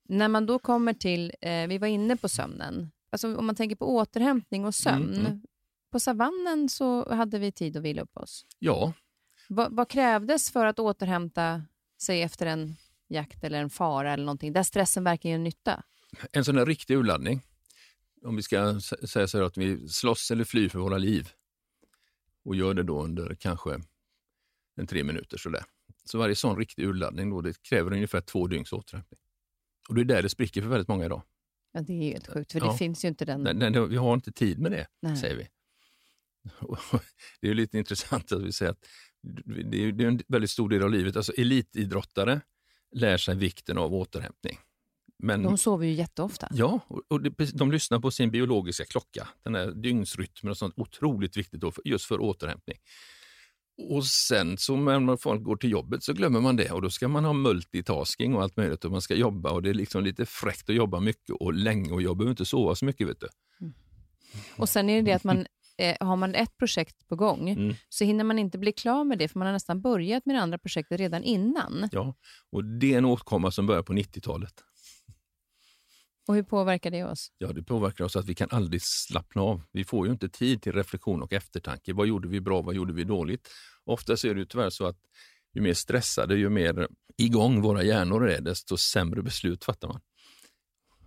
När 0.09 0.29
man 0.29 0.47
då 0.47 0.59
kommer 0.59 0.93
till, 0.93 1.33
eh, 1.41 1.67
vi 1.67 1.79
var 1.79 1.89
inne 1.89 2.17
på 2.17 2.29
sömnen, 2.29 2.91
alltså 3.11 3.37
om 3.37 3.47
man 3.47 3.55
tänker 3.55 3.77
på 3.77 3.95
återhämtning 3.97 4.65
och 4.65 4.75
sömn. 4.75 5.15
Mm, 5.15 5.27
mm. 5.27 5.43
På 5.93 6.01
savannen 6.01 6.69
så 6.69 7.15
hade 7.15 7.39
vi 7.39 7.53
tid 7.53 7.77
att 7.77 7.83
vila 7.83 8.03
upp 8.03 8.17
oss. 8.17 8.47
Ja. 8.59 8.93
Va, 9.49 9.69
vad 9.71 9.89
krävdes 9.89 10.51
för 10.51 10.67
att 10.67 10.79
återhämta 10.79 11.63
sig 12.03 12.23
efter 12.23 12.47
en 12.47 12.77
jakt 13.09 13.45
eller 13.45 13.63
en 13.63 13.71
fara 13.71 14.13
eller 14.13 14.25
någonting, 14.25 14.53
där 14.53 14.63
stressen 14.63 15.05
verkligen 15.05 15.41
gör 15.41 15.45
nytta? 15.45 15.83
En 16.33 16.45
sån 16.45 16.59
här 16.59 16.67
riktig 16.67 16.95
urladdning. 16.97 17.43
Om 18.25 18.37
vi 18.37 18.43
ska 18.43 18.81
säga 18.81 19.29
så 19.29 19.45
att 19.45 19.57
vi 19.57 19.89
slåss 19.89 20.31
eller 20.31 20.45
flyr 20.45 20.69
för 20.69 20.79
våra 20.79 20.99
liv 20.99 21.31
och 22.45 22.57
gör 22.57 22.75
det 22.75 22.83
då 22.83 23.03
under 23.03 23.35
kanske 23.35 23.81
en 24.77 24.87
tre 24.87 25.05
minuter 25.05 25.39
sådär. 25.39 25.65
Så 26.05 26.19
varje 26.19 26.35
sån 26.35 26.57
riktig 26.57 26.85
urladdning 26.85 27.31
då, 27.31 27.41
det 27.41 27.63
kräver 27.63 27.93
ungefär 27.93 28.21
två 28.21 28.47
dygns 28.47 28.73
återhämtning. 28.73 29.21
Och 29.89 29.95
det 29.95 30.01
är 30.01 30.05
där 30.05 30.23
det 30.23 30.29
spricker 30.29 30.63
för 30.63 30.69
väldigt 30.69 30.89
många 30.89 31.05
idag. 31.05 31.23
Ja, 31.73 31.81
det 31.81 31.93
är 31.93 32.13
helt 32.13 32.27
sjukt, 32.27 32.53
för 32.53 32.61
det 32.61 32.77
finns 32.77 33.05
ju 33.05 33.09
inte 33.09 33.25
den... 33.25 33.43
Nej, 33.43 33.55
nej, 33.55 33.87
vi 33.89 33.97
har 33.97 34.15
inte 34.15 34.33
tid 34.33 34.59
med 34.59 34.73
det, 34.73 34.87
nej. 35.03 35.17
säger 35.17 35.37
vi. 35.37 35.49
det 37.41 37.51
är 37.51 37.55
lite 37.55 37.79
intressant 37.79 38.33
att 38.33 38.43
vi 38.43 38.53
säger 38.53 38.73
att 38.73 38.87
det 39.71 39.85
är, 39.85 40.01
en 40.01 40.21
väldigt 40.29 40.51
stor 40.51 40.69
del 40.69 40.83
av 40.83 40.91
livet. 40.91 41.17
Alltså 41.17 41.33
elitidrottare 41.33 42.41
lär 42.93 43.17
sig 43.17 43.37
vikten 43.37 43.79
av 43.79 43.95
återhämtning. 43.95 44.59
Men, 45.23 45.43
de 45.43 45.59
sover 45.59 45.87
ju 45.87 45.93
jätteofta. 45.93 46.49
Ja, 46.51 46.81
och 47.09 47.21
de 47.55 47.73
lyssnar 47.73 48.01
på 48.01 48.11
sin 48.11 48.31
biologiska 48.31 48.85
klocka, 48.85 49.29
den 49.43 49.55
här 49.55 49.71
dygnsrytmen 49.71 50.51
och 50.51 50.57
sånt. 50.57 50.75
Otroligt 50.77 51.37
viktigt 51.37 51.61
då 51.61 51.73
just 51.85 52.05
för 52.05 52.21
återhämtning. 52.21 52.77
Och 53.89 54.07
sen 54.07 54.59
så 54.59 54.77
när 54.77 55.17
folk 55.17 55.43
går 55.43 55.57
till 55.57 55.71
jobbet 55.71 56.05
så 56.05 56.13
glömmer 56.13 56.41
man 56.41 56.57
det 56.57 56.71
och 56.71 56.83
då 56.83 56.91
ska 56.91 57.09
man 57.09 57.25
ha 57.25 57.33
multitasking 57.33 58.35
och 58.35 58.43
allt 58.43 58.57
möjligt 58.57 58.85
och 58.85 58.91
man 58.91 59.03
ska 59.03 59.15
jobba 59.15 59.51
och 59.51 59.63
det 59.63 59.71
är 59.71 59.75
liksom 59.75 60.05
lite 60.05 60.27
fräckt 60.27 60.71
att 60.71 60.77
jobba 60.77 61.01
mycket 61.01 61.37
och 61.41 61.55
länge 61.55 61.93
och 61.93 62.03
jag 62.03 62.17
behöver 62.17 62.31
inte 62.31 62.45
sova 62.45 62.75
så 62.75 62.85
mycket. 62.85 63.09
vet 63.09 63.21
du. 63.21 63.29
Mm. 63.61 63.75
Och 64.57 64.69
sen 64.69 64.91
är 64.91 64.97
det 64.97 65.03
det 65.03 65.13
att 65.13 65.25
man 65.25 65.47
eh, 65.79 65.97
har 66.01 66.17
man 66.17 66.35
ett 66.35 66.57
projekt 66.57 67.09
på 67.09 67.17
gång 67.17 67.49
mm. 67.49 67.75
så 67.89 68.05
hinner 68.05 68.25
man 68.25 68.39
inte 68.39 68.59
bli 68.59 68.73
klar 68.73 69.05
med 69.05 69.19
det 69.19 69.29
för 69.29 69.39
man 69.39 69.47
har 69.47 69.53
nästan 69.53 69.81
börjat 69.81 70.27
med 70.27 70.37
det 70.37 70.41
andra 70.41 70.59
projektet 70.59 71.01
redan 71.01 71.23
innan. 71.23 71.89
Ja, 71.93 72.15
och 72.53 72.65
det 72.65 72.95
är 72.95 72.99
en 72.99 73.05
åtkomma 73.05 73.51
som 73.51 73.67
börjar 73.67 73.83
på 73.83 73.93
90-talet. 73.93 74.55
Och 76.29 76.35
hur 76.35 76.43
påverkar 76.43 76.91
det 76.91 77.05
oss? 77.05 77.33
Ja, 77.39 77.53
det 77.53 77.63
påverkar 77.63 78.05
oss 78.05 78.17
att 78.17 78.27
vi 78.27 78.35
kan 78.35 78.49
aldrig 78.51 78.83
slappna 78.83 79.43
av. 79.43 79.63
Vi 79.73 79.85
får 79.85 80.07
ju 80.07 80.13
inte 80.13 80.29
tid 80.29 80.63
till 80.63 80.73
reflektion 80.73 81.23
och 81.23 81.33
eftertanke. 81.33 81.93
Vad 81.93 82.07
gjorde 82.07 82.29
vi 82.29 82.41
bra? 82.41 82.63
Vad 82.63 82.75
gjorde 82.75 82.93
vi 82.93 83.05
dåligt? 83.05 83.49
Ofta 83.85 84.13
är 84.13 84.35
det 84.35 84.47
tyvärr 84.47 84.71
så 84.71 84.87
att 84.87 84.97
ju 85.55 85.61
mer 85.61 85.75
stressade, 85.75 86.37
ju 86.37 86.49
mer 86.49 86.89
igång 87.17 87.63
våra 87.63 87.83
hjärnor 87.83 88.29
är, 88.29 88.41
desto 88.41 88.77
sämre 88.77 89.23
beslut 89.23 89.65
fattar 89.65 89.89
man. 89.89 90.01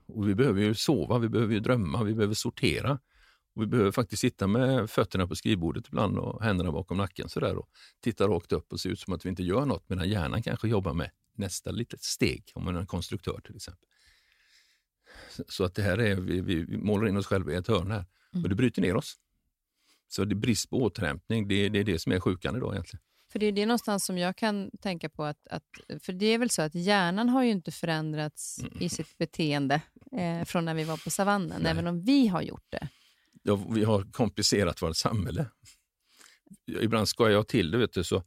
Och 0.08 0.30
vi 0.30 0.36
behöver 0.36 0.62
ju 0.62 0.76
sova, 0.76 1.18
vi 1.18 1.30
behöver 1.30 1.54
ju 1.54 1.60
drömma, 1.60 2.04
vi 2.04 2.14
behöver 2.14 2.34
sortera. 2.34 3.00
Och 3.56 3.62
vi 3.62 3.68
behöver 3.68 3.92
faktiskt 3.92 4.22
sitta 4.22 4.48
med 4.48 4.90
fötterna 4.90 5.28
på 5.28 5.36
skrivbordet 5.36 5.88
ibland 5.88 6.18
och 6.18 6.44
händerna 6.44 6.72
bakom 6.72 6.98
nacken 6.98 7.30
sådär 7.30 7.56
och 7.56 7.70
titta 8.02 8.28
rakt 8.28 8.52
upp 8.52 8.74
och 8.74 8.80
se 8.80 8.90
ut 8.90 9.00
som 9.00 9.14
att 9.14 9.26
vi 9.26 9.30
inte 9.30 9.44
gör 9.44 9.66
något 9.66 9.90
medan 9.90 10.10
hjärnan 10.10 10.44
kanske 10.44 10.68
jobbar 10.68 10.94
med 10.94 11.10
nästa 11.36 11.72
litet 11.72 12.04
steg, 12.04 12.52
om 12.54 12.66
man 12.66 12.76
är 12.76 12.80
en 12.80 12.88
konstruktör 12.88 13.42
till 13.44 13.56
exempel. 13.56 13.88
Så 15.48 15.64
att 15.64 15.76
det 15.76 15.82
här 15.82 15.98
är, 15.98 16.16
vi, 16.16 16.42
vi 16.42 16.78
målar 16.78 17.08
in 17.08 17.18
oss 17.18 17.26
själva 17.26 17.52
i 17.52 17.56
ett 17.56 17.68
hörn 17.68 17.92
här 17.92 18.06
och 18.44 18.50
det 18.50 18.56
bryter 18.56 18.82
ner 18.82 18.96
oss. 18.96 19.16
Så 20.08 20.26
det 20.26 20.34
är 20.34 20.36
brist 20.36 20.70
på 20.70 20.78
återhämtning, 20.78 21.48
det, 21.48 21.70
det 21.70 21.80
är 21.80 21.84
det 21.84 22.00
som 22.00 22.12
är 22.12 22.20
sjukan 22.20 22.56
idag 22.56 22.74
egentligen. 22.74 23.02
För 23.32 23.40
det 23.40 23.46
är 23.46 23.52
det 23.52 23.66
någonstans 23.66 24.06
som 24.06 24.18
jag 24.18 24.38
kan 24.38 24.72
tänka 24.82 25.10
på, 25.10 25.24
att, 25.24 25.48
att, 25.48 25.64
för 26.02 26.14
det 26.14 26.26
är 26.26 26.38
väl 26.38 26.50
så 26.50 26.62
att 26.62 26.76
hjärnan 26.76 27.30
har 27.30 27.44
ju 27.44 27.52
inte 27.52 27.72
förändrats 27.72 28.60
mm. 28.60 28.82
i 28.82 28.90
sitt 28.90 29.18
beteende 29.18 29.82
eh, 30.12 30.46
från 30.46 30.66
när 30.66 30.74
vi 30.74 30.84
var 30.84 30.98
på 30.98 31.10
savannen, 31.10 31.62
Nej. 31.62 31.72
även 31.72 31.88
om 31.88 32.02
vi 32.02 32.28
har 32.28 32.42
gjort 32.42 32.66
det. 32.70 32.88
Ja, 33.44 33.56
vi 33.70 33.84
har 33.84 34.12
komplicerat 34.12 34.82
vårt 34.82 34.98
samhälle. 34.98 35.46
Ibland 36.82 37.08
ska 37.08 37.30
jag 37.30 37.48
till 37.48 37.72
det, 37.72 37.78
vet 37.78 37.94
du, 37.94 38.04
så, 38.04 38.24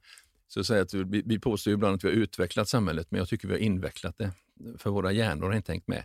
så 0.49 0.65
säger 0.65 0.83
att 0.83 0.95
vi, 0.95 1.23
vi 1.27 1.39
påstår 1.39 1.73
ibland 1.73 1.95
att 1.95 2.05
vi 2.05 2.09
har 2.09 2.15
utvecklat 2.15 2.69
samhället, 2.69 3.11
men 3.11 3.19
jag 3.19 3.29
tycker 3.29 3.49
vi 3.49 3.55
har 3.55 3.61
invecklat 3.61 4.19
det, 4.19 4.33
för 4.79 4.91
våra 4.91 5.13
hjärnor 5.13 5.47
har 5.47 5.57
inte 5.57 5.73
hängt 5.73 5.89
med. 5.89 6.05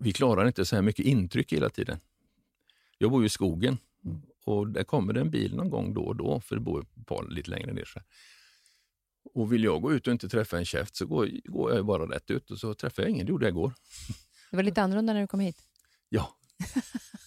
Vi 0.00 0.12
klarar 0.12 0.46
inte 0.46 0.64
så 0.64 0.76
här 0.76 0.82
mycket 0.82 1.06
intryck 1.06 1.52
hela 1.52 1.70
tiden. 1.70 1.98
Jag 2.98 3.10
bor 3.10 3.24
i 3.24 3.28
skogen 3.28 3.78
och 4.44 4.68
där 4.68 4.84
kommer 4.84 5.12
det 5.12 5.20
en 5.20 5.30
bil 5.30 5.54
någon 5.56 5.70
gång 5.70 5.94
då 5.94 6.02
och 6.02 6.16
då, 6.16 6.40
för 6.40 6.54
det 6.54 6.60
bor 6.60 6.80
ett 6.80 7.06
par 7.06 7.28
lite 7.28 7.50
längre 7.50 7.72
ner. 7.72 7.84
Så 7.84 8.00
Och 9.34 9.52
vill 9.52 9.64
jag 9.64 9.82
gå 9.82 9.92
ut 9.92 10.06
och 10.06 10.12
inte 10.12 10.28
träffa 10.28 10.58
en 10.58 10.64
käft 10.64 10.96
så 10.96 11.06
går, 11.06 11.28
går 11.44 11.74
jag 11.74 11.86
bara 11.86 12.14
rätt 12.14 12.30
ut 12.30 12.50
och 12.50 12.58
så 12.58 12.74
träffar 12.74 13.02
jag 13.02 13.10
ingen. 13.10 13.26
Det 13.26 13.30
gjorde 13.30 13.44
jag 13.44 13.50
igår. 13.50 13.72
Det 14.50 14.56
var 14.56 14.62
lite 14.62 14.82
annorlunda 14.82 15.12
när 15.12 15.20
du 15.20 15.26
kom 15.26 15.40
hit. 15.40 15.56
Ja. 16.08 16.36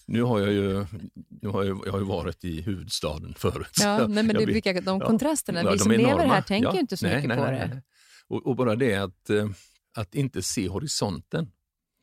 Nu 0.06 0.22
har 0.22 0.40
jag 0.40 0.52
ju, 0.52 0.86
nu 1.28 1.48
har 1.48 1.64
jag, 1.64 1.82
jag 1.86 1.92
har 1.92 1.98
ju 1.98 2.04
varit 2.04 2.44
i 2.44 2.60
huvudstaden 2.60 3.34
förut. 3.34 3.76
Ja, 3.80 4.06
nej, 4.06 4.24
men 4.24 4.36
det 4.36 4.46
brukar, 4.46 4.80
de 4.80 5.00
kontrasterna, 5.00 5.62
ja, 5.62 5.70
vi 5.72 5.78
som 5.78 5.90
lever 5.92 6.26
här 6.26 6.42
tänker 6.42 6.72
ju 6.72 6.80
inte 6.80 6.96
så 6.96 7.06
nej, 7.06 7.16
mycket 7.16 7.28
nej, 7.28 7.38
på 7.38 7.44
nej, 7.44 7.68
det. 7.68 7.82
Och, 8.28 8.46
och, 8.46 8.56
bara 8.56 8.76
det 8.76 8.94
att, 8.94 9.30
eh, 9.30 9.50
att 9.94 10.14
inte 10.14 10.42
se 10.42 10.68
horisonten. 10.68 11.50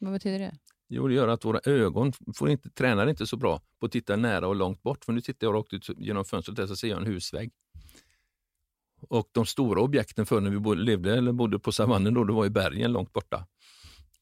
Vad 0.04 0.13
betyder 0.13 0.39
det? 0.39 0.58
Jo, 0.88 1.08
det 1.08 1.13
gör 1.13 1.28
att 1.28 1.46
våra 1.46 1.60
ögon 1.66 2.13
får 2.36 2.50
inte, 2.50 2.70
tränar 2.70 3.08
inte 3.08 3.28
så 3.28 3.38
bra 3.38 3.62
på 3.80 3.86
att 3.86 3.92
titta 3.92 4.16
nära 4.16 4.48
och 4.48 4.56
långt 4.56 4.84
bort. 4.84 5.06
För 5.06 5.13
nu 5.13 5.22
tittar 5.22 5.48
jag 5.48 5.54
rakt 5.54 5.74
ut 5.74 5.89
genom 5.98 6.26
fönstret 6.26 6.56
där 6.56 6.68
så 6.68 6.76
ser 6.76 6.88
jag 6.88 6.98
en 6.98 7.06
husvägg. 7.06 7.52
Och 9.02 9.30
de 9.32 9.46
stora 9.46 9.82
objekten 9.82 10.26
förr 10.26 10.42
när 10.42 10.50
vi 10.50 10.76
levde 10.76 11.18
eller 11.18 11.32
bodde 11.32 11.60
på 11.60 11.72
savannen, 11.72 12.13
då, 12.13 12.24
det 12.24 12.34
var 12.34 12.46
i 12.46 12.50
bergen 12.50 12.92
långt 12.92 13.13
borta. 13.13 13.48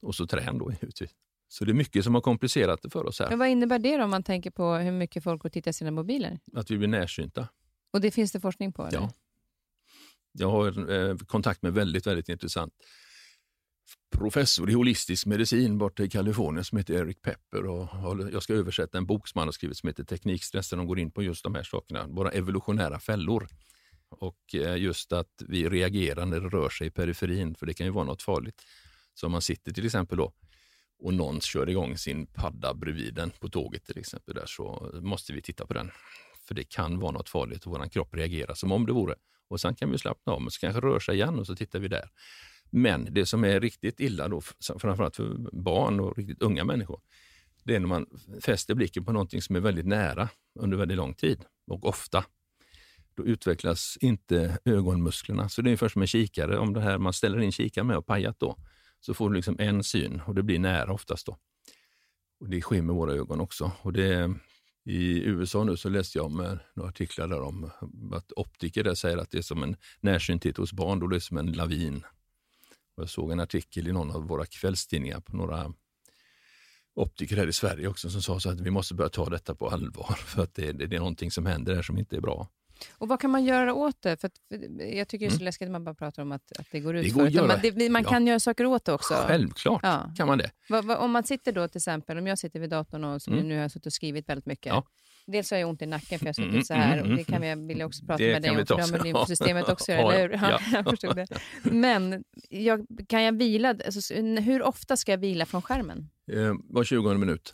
Och 0.01 0.15
så 0.15 0.27
trän 0.27 0.57
då 0.57 0.71
utvis. 0.81 1.11
Så 1.47 1.65
det 1.65 1.71
är 1.71 1.73
mycket 1.73 2.03
som 2.03 2.15
har 2.15 2.21
komplicerat 2.21 2.81
det 2.81 2.89
för 2.89 3.05
oss 3.05 3.19
här. 3.19 3.29
Men 3.29 3.39
vad 3.39 3.47
innebär 3.47 3.79
det 3.79 3.97
då 3.97 4.03
om 4.03 4.09
man 4.09 4.23
tänker 4.23 4.51
på 4.51 4.73
hur 4.73 4.91
mycket 4.91 5.23
folk 5.23 5.41
går 5.41 5.49
och 5.49 5.53
tittar 5.53 5.71
i 5.71 5.73
sina 5.73 5.91
mobiler? 5.91 6.39
Att 6.53 6.71
vi 6.71 6.77
blir 6.77 6.87
närsynta. 6.87 7.47
Och 7.93 8.01
det 8.01 8.11
finns 8.11 8.31
det 8.31 8.39
forskning 8.39 8.73
på? 8.73 8.87
Eller? 8.87 8.99
Ja. 8.99 9.11
Jag 10.31 10.51
har 10.51 10.91
eh, 10.91 11.17
kontakt 11.17 11.61
med 11.61 11.73
väldigt, 11.73 12.07
väldigt 12.07 12.29
intressant 12.29 12.73
professor 14.17 14.69
i 14.69 14.73
holistisk 14.73 15.25
medicin 15.25 15.77
borta 15.77 16.03
i 16.03 16.09
Kalifornien 16.09 16.65
som 16.65 16.77
heter 16.77 16.93
Eric 16.93 17.21
Pepper. 17.21 17.65
Och 17.65 17.87
jag 18.33 18.43
ska 18.43 18.53
översätta 18.53 18.97
en 18.97 19.05
bok 19.05 19.27
som 19.27 19.39
han 19.39 19.47
har 19.47 19.51
skrivit 19.51 19.77
som 19.77 19.87
heter 19.87 20.03
Teknikstress 20.03 20.69
där 20.69 20.77
de 20.77 20.87
går 20.87 20.99
in 20.99 21.11
på 21.11 21.23
just 21.23 21.43
de 21.43 21.55
här 21.55 21.63
sakerna, 21.63 22.07
våra 22.07 22.31
evolutionära 22.31 22.99
fällor. 22.99 23.47
Och 24.09 24.55
eh, 24.55 24.77
just 24.77 25.13
att 25.13 25.43
vi 25.47 25.69
reagerar 25.69 26.25
när 26.25 26.39
det 26.39 26.49
rör 26.49 26.69
sig 26.69 26.87
i 26.87 26.91
periferin, 26.91 27.55
för 27.55 27.65
det 27.65 27.73
kan 27.73 27.85
ju 27.85 27.91
vara 27.91 28.05
något 28.05 28.21
farligt. 28.21 28.61
Så 29.13 29.25
om 29.25 29.31
man 29.31 29.41
sitter 29.41 29.71
till 29.71 29.85
exempel 29.85 30.17
då 30.17 30.33
och 31.01 31.13
någon 31.13 31.41
kör 31.41 31.69
igång 31.69 31.97
sin 31.97 32.27
padda 32.27 32.73
bredvid 32.73 33.13
den 33.13 33.31
på 33.39 33.49
tåget 33.49 33.85
till 33.85 33.97
exempel, 33.97 34.35
där, 34.35 34.45
så 34.45 34.91
måste 35.01 35.33
vi 35.33 35.41
titta 35.41 35.65
på 35.65 35.73
den. 35.73 35.91
För 36.47 36.55
det 36.55 36.63
kan 36.63 36.99
vara 36.99 37.11
något 37.11 37.29
farligt 37.29 37.65
och 37.65 37.71
vår 37.71 37.89
kropp 37.89 38.15
reagerar 38.15 38.53
som 38.53 38.71
om 38.71 38.85
det 38.85 38.93
vore. 38.93 39.15
Och 39.47 39.61
sen 39.61 39.75
kan 39.75 39.91
vi 39.91 39.97
slappna 39.97 40.33
av, 40.33 40.41
men 40.41 40.51
så 40.51 40.59
kanske 40.59 40.81
rör 40.81 40.99
sig 40.99 41.15
igen 41.15 41.39
och 41.39 41.47
så 41.47 41.55
tittar 41.55 41.79
vi 41.79 41.87
där. 41.87 42.09
Men 42.71 43.13
det 43.13 43.25
som 43.25 43.43
är 43.43 43.59
riktigt 43.59 43.99
illa, 43.99 44.27
då, 44.27 44.41
framförallt 44.79 45.15
för 45.15 45.49
barn 45.51 45.99
och 45.99 46.17
riktigt 46.17 46.41
unga 46.41 46.63
människor, 46.63 47.01
det 47.63 47.75
är 47.75 47.79
när 47.79 47.87
man 47.87 48.05
fäster 48.41 48.75
blicken 48.75 49.05
på 49.05 49.11
någonting 49.11 49.41
som 49.41 49.55
är 49.55 49.59
väldigt 49.59 49.85
nära 49.85 50.29
under 50.59 50.77
väldigt 50.77 50.97
lång 50.97 51.13
tid 51.13 51.45
och 51.67 51.85
ofta. 51.85 52.25
Då 53.15 53.25
utvecklas 53.25 53.97
inte 54.01 54.57
ögonmusklerna. 54.65 55.49
Så 55.49 55.61
det 55.61 55.67
är 55.67 55.69
ungefär 55.69 55.87
som 55.87 56.01
en 56.01 56.07
kikare. 56.07 56.57
Om 56.57 56.73
det 56.73 56.81
här, 56.81 56.97
man 56.97 57.13
ställer 57.13 57.39
in 57.39 57.51
kikaren 57.51 57.87
med 57.87 57.97
och 57.97 58.05
pajat 58.05 58.39
då, 58.39 58.57
så 58.99 59.13
får 59.13 59.29
du 59.29 59.35
liksom 59.35 59.55
en 59.59 59.83
syn 59.83 60.21
och 60.25 60.35
det 60.35 60.43
blir 60.43 60.59
nära 60.59 60.93
oftast. 60.93 61.25
då. 61.25 61.37
Och 62.39 62.49
Det 62.49 62.61
sker 62.61 62.81
med 62.81 62.95
våra 62.95 63.13
ögon 63.13 63.39
också. 63.39 63.71
Och 63.81 63.93
det, 63.93 64.33
I 64.85 65.23
USA 65.23 65.63
nu 65.63 65.77
så 65.77 65.89
läste 65.89 66.17
jag 66.17 66.25
om 66.25 66.39
eh, 66.39 66.53
några 66.73 66.89
artiklar 66.89 67.27
där 67.27 67.41
om 67.41 67.71
att 68.13 68.31
optiker 68.31 68.83
där 68.83 68.95
säger 68.95 69.17
att 69.17 69.31
det 69.31 69.37
är 69.37 69.41
som 69.41 69.63
en 69.63 69.75
närsynthet 69.99 70.57
hos 70.57 70.73
barn, 70.73 70.99
då 70.99 71.07
det 71.07 71.15
är 71.15 71.19
som 71.19 71.37
en 71.37 71.51
lavin. 71.51 72.03
Jag 73.01 73.09
såg 73.09 73.31
en 73.31 73.39
artikel 73.39 73.87
i 73.87 73.91
någon 73.91 74.11
av 74.11 74.27
våra 74.27 74.45
kvällstidningar 74.45 75.19
på 75.19 75.35
några 75.35 75.73
optiker 76.95 77.37
här 77.37 77.47
i 77.47 77.53
Sverige 77.53 77.87
också 77.87 78.09
som 78.09 78.21
sa 78.21 78.39
så 78.39 78.49
att 78.49 78.61
vi 78.61 78.71
måste 78.71 78.93
börja 78.93 79.09
ta 79.09 79.29
detta 79.29 79.55
på 79.55 79.69
allvar 79.69 80.15
för 80.25 80.43
att 80.43 80.55
det, 80.55 80.71
det, 80.71 80.87
det 80.87 80.95
är 80.95 80.99
någonting 80.99 81.31
som 81.31 81.45
händer 81.45 81.75
här 81.75 81.81
som 81.81 81.97
inte 81.97 82.15
är 82.15 82.21
bra. 82.21 82.47
Och 82.97 83.07
Vad 83.07 83.19
kan 83.19 83.31
man 83.31 83.43
göra 83.43 83.73
åt 83.73 84.01
det? 84.01 84.21
För, 84.21 84.31
för 84.49 84.83
jag 84.83 85.07
tycker 85.07 85.25
det 85.25 85.29
är 85.29 85.29
så 85.29 85.35
mm. 85.35 85.45
läskigt 85.45 85.65
att 85.65 85.71
man 85.71 85.83
bara 85.83 85.95
pratar 85.95 86.21
om 86.21 86.31
att, 86.31 86.51
att 86.59 86.65
det 86.71 86.79
går 86.79 86.95
ut. 86.95 87.03
Det 87.03 87.09
går 87.09 87.25
att 87.25 87.31
göra. 87.31 87.47
Man, 87.47 87.59
det, 87.61 87.89
man 87.89 88.03
kan 88.03 88.27
göra 88.27 88.39
saker 88.39 88.65
åt 88.65 88.85
det 88.85 88.93
också. 88.93 89.13
Självklart 89.13 89.79
ja. 89.83 90.13
kan 90.17 90.27
man 90.27 90.37
det. 90.37 90.51
Va, 90.69 90.81
va, 90.81 90.97
om 90.97 91.11
man 91.11 91.23
sitter 91.23 91.51
då 91.51 91.67
till 91.67 91.77
exempel, 91.77 92.17
om 92.17 92.27
jag 92.27 92.39
sitter 92.39 92.59
vid 92.59 92.69
datorn 92.69 93.03
och 93.03 93.27
mm. 93.27 93.47
nu 93.47 93.55
har 93.55 93.61
jag 93.61 93.71
suttit 93.71 93.85
och 93.85 93.93
skrivit 93.93 94.29
väldigt 94.29 94.45
mycket. 94.45 94.65
Ja. 94.65 94.83
Dels 95.27 95.51
har 95.51 95.57
jag 95.57 95.69
ont 95.69 95.81
i 95.81 95.85
nacken 95.85 96.19
för 96.19 96.25
jag 96.25 96.29
har 96.29 96.33
suttit 96.33 96.51
mm, 96.51 96.63
så 96.63 96.73
här 96.73 97.01
och 97.01 97.17
det 97.17 97.23
kan 97.23 97.41
vi, 97.41 97.67
vill 97.67 97.79
jag 97.79 97.87
också 97.87 98.05
prata 98.05 98.23
det 98.23 98.31
med 98.31 98.41
dig 98.41 98.51
om, 98.51 98.57
för 98.57 98.75
det 98.75 98.81
har 98.81 98.91
med 98.91 99.03
lymfsystemet 99.03 99.69
också 99.69 99.91
eller 99.91 100.21
hur? 100.21 100.29
Ja, 100.49 100.59
jag 100.73 100.85
förstod 100.85 101.15
det. 101.15 101.27
Men 101.63 102.23
jag, 102.49 102.85
kan 103.07 103.23
jag 103.23 103.37
vila, 103.37 103.69
alltså, 103.69 104.13
hur 104.15 104.63
ofta 104.63 104.97
ska 104.97 105.11
jag 105.11 105.17
vila 105.17 105.45
från 105.45 105.61
skärmen? 105.61 106.09
Eh, 106.31 106.53
var 106.69 106.83
20 106.83 107.13
minut. 107.13 107.53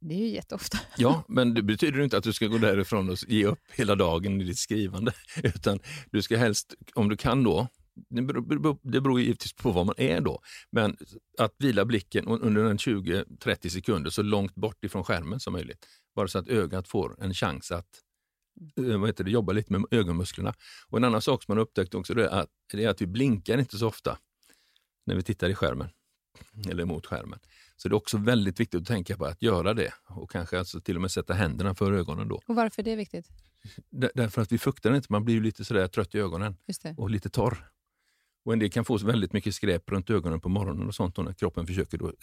Det 0.00 0.14
är 0.14 0.18
ju 0.18 0.28
jätteofta. 0.28 0.78
Ja, 0.96 1.24
men 1.28 1.54
det 1.54 1.62
betyder 1.62 2.00
inte 2.00 2.16
att 2.18 2.24
du 2.24 2.32
ska 2.32 2.46
gå 2.46 2.58
därifrån 2.58 3.10
och 3.10 3.16
ge 3.28 3.44
upp 3.44 3.62
hela 3.72 3.94
dagen 3.94 4.40
i 4.40 4.44
ditt 4.44 4.58
skrivande. 4.58 5.12
Utan 5.42 5.78
du 6.10 6.22
ska 6.22 6.36
helst, 6.36 6.74
om 6.94 7.08
du 7.08 7.16
kan 7.16 7.44
då, 7.44 7.68
det 8.10 8.22
beror, 8.22 8.78
det 8.82 9.00
beror 9.00 9.20
givetvis 9.20 9.52
på 9.52 9.70
vad 9.70 9.86
man 9.86 9.94
är 9.98 10.20
då, 10.20 10.40
men 10.70 10.96
att 11.38 11.54
vila 11.58 11.84
blicken 11.84 12.26
under 12.26 12.64
en 12.64 12.76
20-30 12.76 13.68
sekunder 13.68 14.10
så 14.10 14.22
långt 14.22 14.54
bort 14.54 14.84
ifrån 14.84 15.04
skärmen 15.04 15.40
som 15.40 15.52
möjligt. 15.52 15.86
Bara 16.16 16.28
så 16.28 16.38
att 16.38 16.48
ögat 16.48 16.88
får 16.88 17.16
en 17.24 17.34
chans 17.34 17.70
att 17.70 18.02
eh, 18.76 18.98
vad 18.98 19.08
heter 19.08 19.24
det, 19.24 19.30
jobba 19.30 19.52
lite 19.52 19.72
med 19.72 19.84
ögonmusklerna. 19.90 20.54
Och 20.88 20.98
En 20.98 21.04
annan 21.04 21.22
sak 21.22 21.42
som 21.42 21.54
man 21.54 21.62
upptäckt 21.62 21.94
också 21.94 22.12
är 22.12 22.28
att, 22.28 22.50
det 22.72 22.84
är 22.84 22.88
att 22.88 23.00
vi 23.00 23.06
blinkar 23.06 23.58
inte 23.58 23.78
så 23.78 23.88
ofta 23.88 24.18
när 25.06 25.14
vi 25.14 25.22
tittar 25.22 25.48
i 25.48 25.54
skärmen 25.54 25.88
eller 26.70 26.84
mot 26.84 27.06
skärmen. 27.06 27.38
Så 27.76 27.88
det 27.88 27.92
är 27.92 27.96
också 27.96 28.18
väldigt 28.18 28.60
viktigt 28.60 28.80
att 28.80 28.86
tänka 28.86 29.16
på 29.16 29.24
att 29.24 29.42
göra 29.42 29.74
det 29.74 29.92
och 30.08 30.30
kanske 30.30 30.58
alltså 30.58 30.80
till 30.80 30.96
och 30.96 31.02
med 31.02 31.10
sätta 31.10 31.34
händerna 31.34 31.74
för 31.74 31.92
ögonen 31.92 32.28
då. 32.28 32.40
Och 32.46 32.56
varför 32.56 32.82
är 32.82 32.84
det 32.84 32.96
viktigt? 32.96 33.28
Därför 33.90 34.42
att 34.42 34.52
vi 34.52 34.58
fuktar 34.58 34.94
inte, 34.94 35.06
man 35.10 35.24
blir 35.24 35.34
ju 35.34 35.42
lite 35.42 35.64
sådär 35.64 35.88
trött 35.88 36.14
i 36.14 36.18
ögonen 36.18 36.56
och 36.96 37.10
lite 37.10 37.30
torr. 37.30 37.70
Och 38.44 38.52
en 38.52 38.58
del 38.58 38.70
kan 38.70 38.84
få 38.84 38.98
väldigt 38.98 39.32
mycket 39.32 39.54
skräp 39.54 39.90
runt 39.90 40.10
ögonen 40.10 40.40
på 40.40 40.48
morgonen 40.48 40.88
och 40.88 40.94
sånt 40.94 41.16
när 41.16 41.32
kroppen 41.32 41.66
försöker 41.66 41.98
då, 41.98 42.08
eh, 42.08 42.14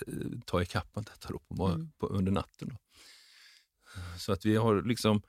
ta 0.45 0.61
ikapp 0.61 0.89
detta 0.93 1.29
då 1.29 1.39
på, 1.55 1.65
mm. 1.67 1.91
på, 1.97 2.07
under 2.07 2.31
natten. 2.31 2.69
Då. 2.69 2.75
Så 4.17 4.31
att 4.31 4.45
vi 4.45 4.55
har 4.55 4.81
liksom 4.81 5.21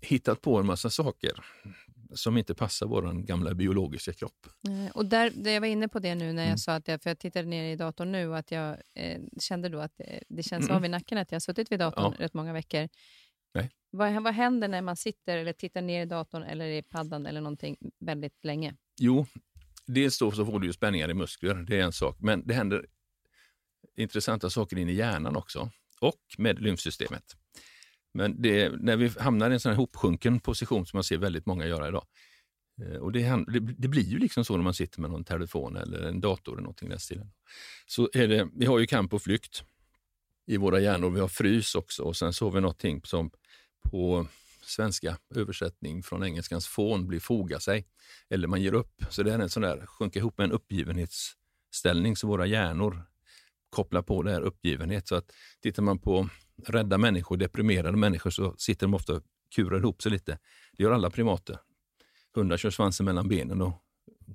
hittat 0.00 0.40
på 0.40 0.58
en 0.58 0.66
massa 0.66 0.90
saker 0.90 1.32
som 2.14 2.36
inte 2.36 2.54
passar 2.54 2.86
vår 2.86 3.22
gamla 3.22 3.54
biologiska 3.54 4.12
kropp. 4.12 4.46
Och 4.92 5.06
där, 5.06 5.30
där 5.30 5.50
Jag 5.50 5.60
var 5.60 5.68
inne 5.68 5.88
på 5.88 5.98
det 5.98 6.14
nu 6.14 6.32
när 6.32 6.42
jag 6.42 6.48
mm. 6.48 6.58
sa 6.58 6.74
att 6.74 6.88
jag, 6.88 7.02
för 7.02 7.10
jag 7.10 7.18
tittade 7.18 7.48
ner 7.48 7.72
i 7.72 7.76
datorn 7.76 8.12
nu 8.12 8.28
och 8.28 8.38
att 8.38 8.50
jag 8.50 8.76
eh, 8.94 9.20
kände 9.40 9.68
då 9.68 9.78
att 9.78 9.96
det, 9.96 10.22
det 10.28 10.42
känns 10.42 10.64
mm. 10.64 10.76
av 10.76 10.84
i 10.84 10.88
nacken 10.88 11.18
att 11.18 11.32
jag 11.32 11.36
har 11.36 11.40
suttit 11.40 11.72
vid 11.72 11.78
datorn 11.78 12.14
ja. 12.18 12.24
rätt 12.24 12.34
många 12.34 12.52
veckor. 12.52 12.88
Nej. 13.54 13.70
Vad, 13.90 14.22
vad 14.22 14.34
händer 14.34 14.68
när 14.68 14.82
man 14.82 14.96
sitter 14.96 15.36
eller 15.36 15.52
tittar 15.52 15.82
ner 15.82 16.02
i 16.02 16.06
datorn 16.06 16.42
eller 16.42 16.66
i 16.66 16.82
paddan 16.82 17.26
eller 17.26 17.40
någonting 17.40 17.76
väldigt 17.98 18.44
länge? 18.44 18.76
Jo, 19.00 19.26
dels 19.86 20.18
då 20.18 20.30
så 20.30 20.46
får 20.46 20.60
du 20.60 20.66
ju 20.66 20.72
spänningar 20.72 21.10
i 21.10 21.14
muskler, 21.14 21.54
det 21.54 21.80
är 21.80 21.82
en 21.82 21.92
sak, 21.92 22.16
men 22.20 22.46
det 22.46 22.54
händer 22.54 22.86
intressanta 23.96 24.50
saker 24.50 24.78
in 24.78 24.88
i 24.88 24.92
hjärnan 24.92 25.36
också 25.36 25.70
och 26.00 26.20
med 26.38 26.60
lymfsystemet. 26.60 27.36
Men 28.14 28.42
det, 28.42 28.68
när 28.68 28.96
vi 28.96 29.08
hamnar 29.08 29.50
i 29.50 29.54
en 29.54 29.60
sån 29.60 29.70
här 29.70 29.76
hopsjunken 29.76 30.40
position 30.40 30.86
som 30.86 30.96
man 30.96 31.04
ser 31.04 31.18
väldigt 31.18 31.46
många 31.46 31.66
göra 31.66 31.88
idag, 31.88 32.06
eh, 32.82 32.96
och 32.96 33.12
det, 33.12 33.44
det, 33.48 33.60
det, 33.60 33.88
blir 33.88 34.02
ju 34.02 34.18
liksom 34.18 34.44
så 34.44 34.56
när 34.56 34.64
man 34.64 34.74
sitter 34.74 35.00
med 35.00 35.10
någon 35.10 35.24
telefon 35.24 35.76
eller 35.76 36.02
en 36.02 36.20
dator 36.20 36.52
eller 36.52 36.62
någonting 36.62 36.88
i 36.88 36.90
den 36.90 37.00
stilen. 37.00 37.32
Så 37.86 38.10
är 38.12 38.28
det, 38.28 38.48
vi 38.54 38.66
har 38.66 38.78
ju 38.78 38.86
kamp 38.86 39.14
och 39.14 39.22
flykt 39.22 39.64
i 40.46 40.56
våra 40.56 40.80
hjärnor. 40.80 41.10
Vi 41.10 41.20
har 41.20 41.28
frys 41.28 41.74
också 41.74 42.02
och 42.02 42.16
sen 42.16 42.32
så 42.32 42.46
har 42.46 42.52
vi 42.52 42.60
någonting 42.60 43.00
som 43.04 43.30
på 43.90 44.26
svenska 44.62 45.16
översättning 45.34 46.02
från 46.02 46.24
engelskans 46.24 46.66
fån 46.66 47.06
blir 47.06 47.20
foga 47.20 47.60
sig. 47.60 47.86
Eller 48.28 48.48
man 48.48 48.62
ger 48.62 48.74
upp. 48.74 49.04
Så 49.10 49.22
det 49.22 49.32
är 49.32 49.38
en 49.38 49.50
sån 49.50 49.62
där, 49.62 49.86
sjunka 49.86 50.18
ihop 50.18 50.38
med 50.38 50.44
en 50.44 50.52
uppgivenhetsställning 50.52 52.16
så 52.16 52.26
våra 52.26 52.46
hjärnor 52.46 53.02
kopplar 53.70 54.02
på 54.02 54.22
det 54.22 54.32
här 54.32 54.40
uppgivenhet. 54.40 55.08
Så 55.08 55.14
att 55.14 55.32
tittar 55.62 55.82
man 55.82 55.98
på 55.98 56.28
rädda 56.68 56.98
människor, 56.98 57.36
deprimerade 57.36 57.96
människor, 57.96 58.30
så 58.30 58.54
sitter 58.58 58.86
de 58.86 58.94
ofta 58.94 59.12
och 59.12 59.22
kurar 59.54 59.78
ihop 59.78 60.02
sig 60.02 60.12
lite. 60.12 60.38
Det 60.72 60.82
gör 60.82 60.92
alla 60.92 61.10
primater. 61.10 61.58
Hundar 62.34 62.56
kör 62.56 62.70
svansen 62.70 63.06
mellan 63.06 63.28
benen 63.28 63.62
och 63.62 63.72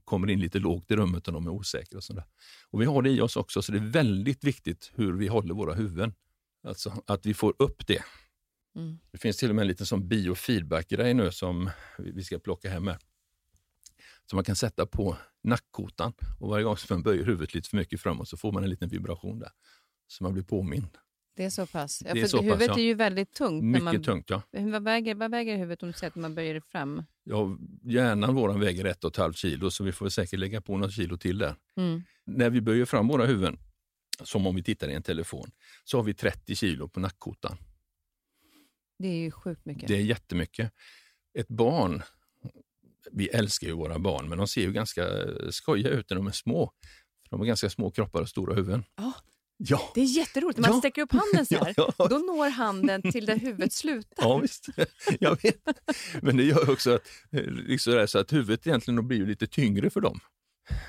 kommer 0.03 0.29
in 0.29 0.39
lite 0.39 0.59
lågt 0.59 0.91
i 0.91 0.95
rummet 0.95 1.27
och 1.27 1.33
de 1.33 1.47
är 1.47 1.51
osäkra. 1.51 1.97
Och, 1.97 2.03
sådär. 2.03 2.23
och 2.69 2.81
Vi 2.81 2.85
har 2.85 3.01
det 3.01 3.09
i 3.09 3.21
oss 3.21 3.35
också, 3.35 3.61
så 3.61 3.71
det 3.71 3.77
är 3.77 3.91
väldigt 3.91 4.43
viktigt 4.43 4.91
hur 4.95 5.13
vi 5.13 5.27
håller 5.27 5.53
våra 5.53 5.73
huvuden. 5.73 6.13
Alltså 6.63 7.03
att 7.07 7.25
vi 7.25 7.33
får 7.33 7.55
upp 7.59 7.87
det. 7.87 8.03
Mm. 8.75 8.99
Det 9.11 9.17
finns 9.17 9.37
till 9.37 9.49
och 9.49 9.55
med 9.55 9.61
en 9.61 9.67
liten 9.67 9.85
sån 9.85 10.07
biofeedback-grej 10.07 11.13
nu 11.13 11.31
som 11.31 11.69
vi 11.97 12.23
ska 12.23 12.39
plocka 12.39 12.69
hem 12.69 12.87
här. 12.87 12.97
Som 14.29 14.37
man 14.37 14.43
kan 14.43 14.55
sätta 14.55 14.85
på 14.85 15.17
nackkotan 15.43 16.13
och 16.39 16.49
varje 16.49 16.63
gång 16.63 16.77
som 16.77 16.95
man 16.95 17.03
böjer 17.03 17.25
huvudet 17.25 17.53
lite 17.53 17.69
för 17.69 17.77
mycket 17.77 18.01
framåt 18.01 18.29
så 18.29 18.37
får 18.37 18.51
man 18.51 18.63
en 18.63 18.69
liten 18.69 18.89
vibration 18.89 19.39
där. 19.39 19.51
Så 20.07 20.23
man 20.23 20.33
blir 20.33 20.43
påmind. 20.43 20.97
Det 21.35 21.43
är 21.43 21.49
så 21.49 21.65
pass? 21.65 22.01
Ja, 22.05 22.13
det 22.13 22.21
är 22.21 22.27
så 22.27 22.41
huvudet 22.41 22.67
pass, 22.67 22.77
ja. 22.77 22.83
är 22.83 22.85
ju 22.85 22.93
väldigt 22.93 23.33
tungt. 23.33 23.63
Mycket 23.63 23.83
man, 23.83 24.03
tungt, 24.03 24.29
ja. 24.29 24.41
Vad 24.51 24.83
väger, 24.83 25.15
vad 25.15 25.31
väger 25.31 25.57
huvudet 25.57 25.83
om 25.83 25.89
du 25.89 25.93
säger 25.93 26.11
att 26.11 26.15
man 26.15 26.35
böjer 26.35 26.53
det 26.53 26.61
fram? 26.61 27.03
Ja, 27.23 27.57
hjärnan 27.83 28.35
våran 28.35 28.59
väger 28.59 28.85
ett 28.85 29.03
och 29.03 29.11
ett 29.11 29.17
halvt 29.17 29.37
kilo, 29.37 29.71
så 29.71 29.83
vi 29.83 29.91
får 29.91 30.09
säkert 30.09 30.39
lägga 30.39 30.61
på 30.61 30.77
något 30.77 30.93
kilo 30.93 31.17
till 31.17 31.37
där. 31.37 31.55
Mm. 31.77 32.03
När 32.25 32.49
vi 32.49 32.61
böjer 32.61 32.85
fram 32.85 33.07
våra 33.07 33.25
huvuden, 33.25 33.57
som 34.23 34.47
om 34.47 34.55
vi 34.55 34.63
tittar 34.63 34.87
i 34.87 34.93
en 34.93 35.03
telefon, 35.03 35.51
så 35.83 35.97
har 35.97 36.03
vi 36.03 36.13
30 36.13 36.55
kilo 36.55 36.87
på 36.87 36.99
nackkotan. 36.99 37.57
Det 38.99 39.07
är 39.07 39.17
ju 39.17 39.31
sjukt 39.31 39.65
mycket. 39.65 39.87
Det 39.87 39.95
är 39.95 40.01
jättemycket. 40.01 40.71
Ett 41.39 41.47
barn, 41.47 42.01
vi 43.11 43.27
älskar 43.27 43.67
ju 43.67 43.73
våra 43.73 43.99
barn, 43.99 44.29
men 44.29 44.37
de 44.37 44.47
ser 44.47 44.61
ju 44.61 44.71
ganska 44.71 45.07
skojiga 45.49 45.89
ut 45.89 46.09
när 46.09 46.17
de 46.17 46.27
är 46.27 46.31
små. 46.31 46.71
De 47.29 47.39
har 47.39 47.47
ganska 47.47 47.69
små 47.69 47.91
kroppar 47.91 48.21
och 48.21 48.29
stora 48.29 48.55
huvuden. 48.55 48.83
Oh. 48.97 49.17
Ja. 49.57 49.91
Det 49.95 50.01
är 50.01 50.05
jätteroligt. 50.05 50.59
Man 50.59 50.71
ja. 50.71 50.79
sträcker 50.79 51.01
upp 51.01 51.11
handen 51.11 51.45
så 51.45 51.55
här, 51.65 51.73
ja, 51.77 51.93
ja. 51.97 52.07
då 52.07 52.17
når 52.17 52.49
handen 52.49 53.01
till 53.01 53.25
där 53.25 53.37
huvudet 53.37 53.73
slutar. 53.73 54.23
Ja, 54.23 54.37
visst. 54.37 54.67
Jag 55.19 55.43
vet. 55.43 55.67
Men 56.21 56.37
det 56.37 56.43
gör 56.43 56.69
också 56.69 56.95
att, 56.95 57.07
liksom 57.47 58.07
så 58.07 58.19
att 58.19 58.33
huvudet 58.33 58.67
egentligen 58.67 59.07
blir 59.07 59.25
lite 59.25 59.47
tyngre 59.47 59.89
för 59.89 60.01
dem. 60.01 60.19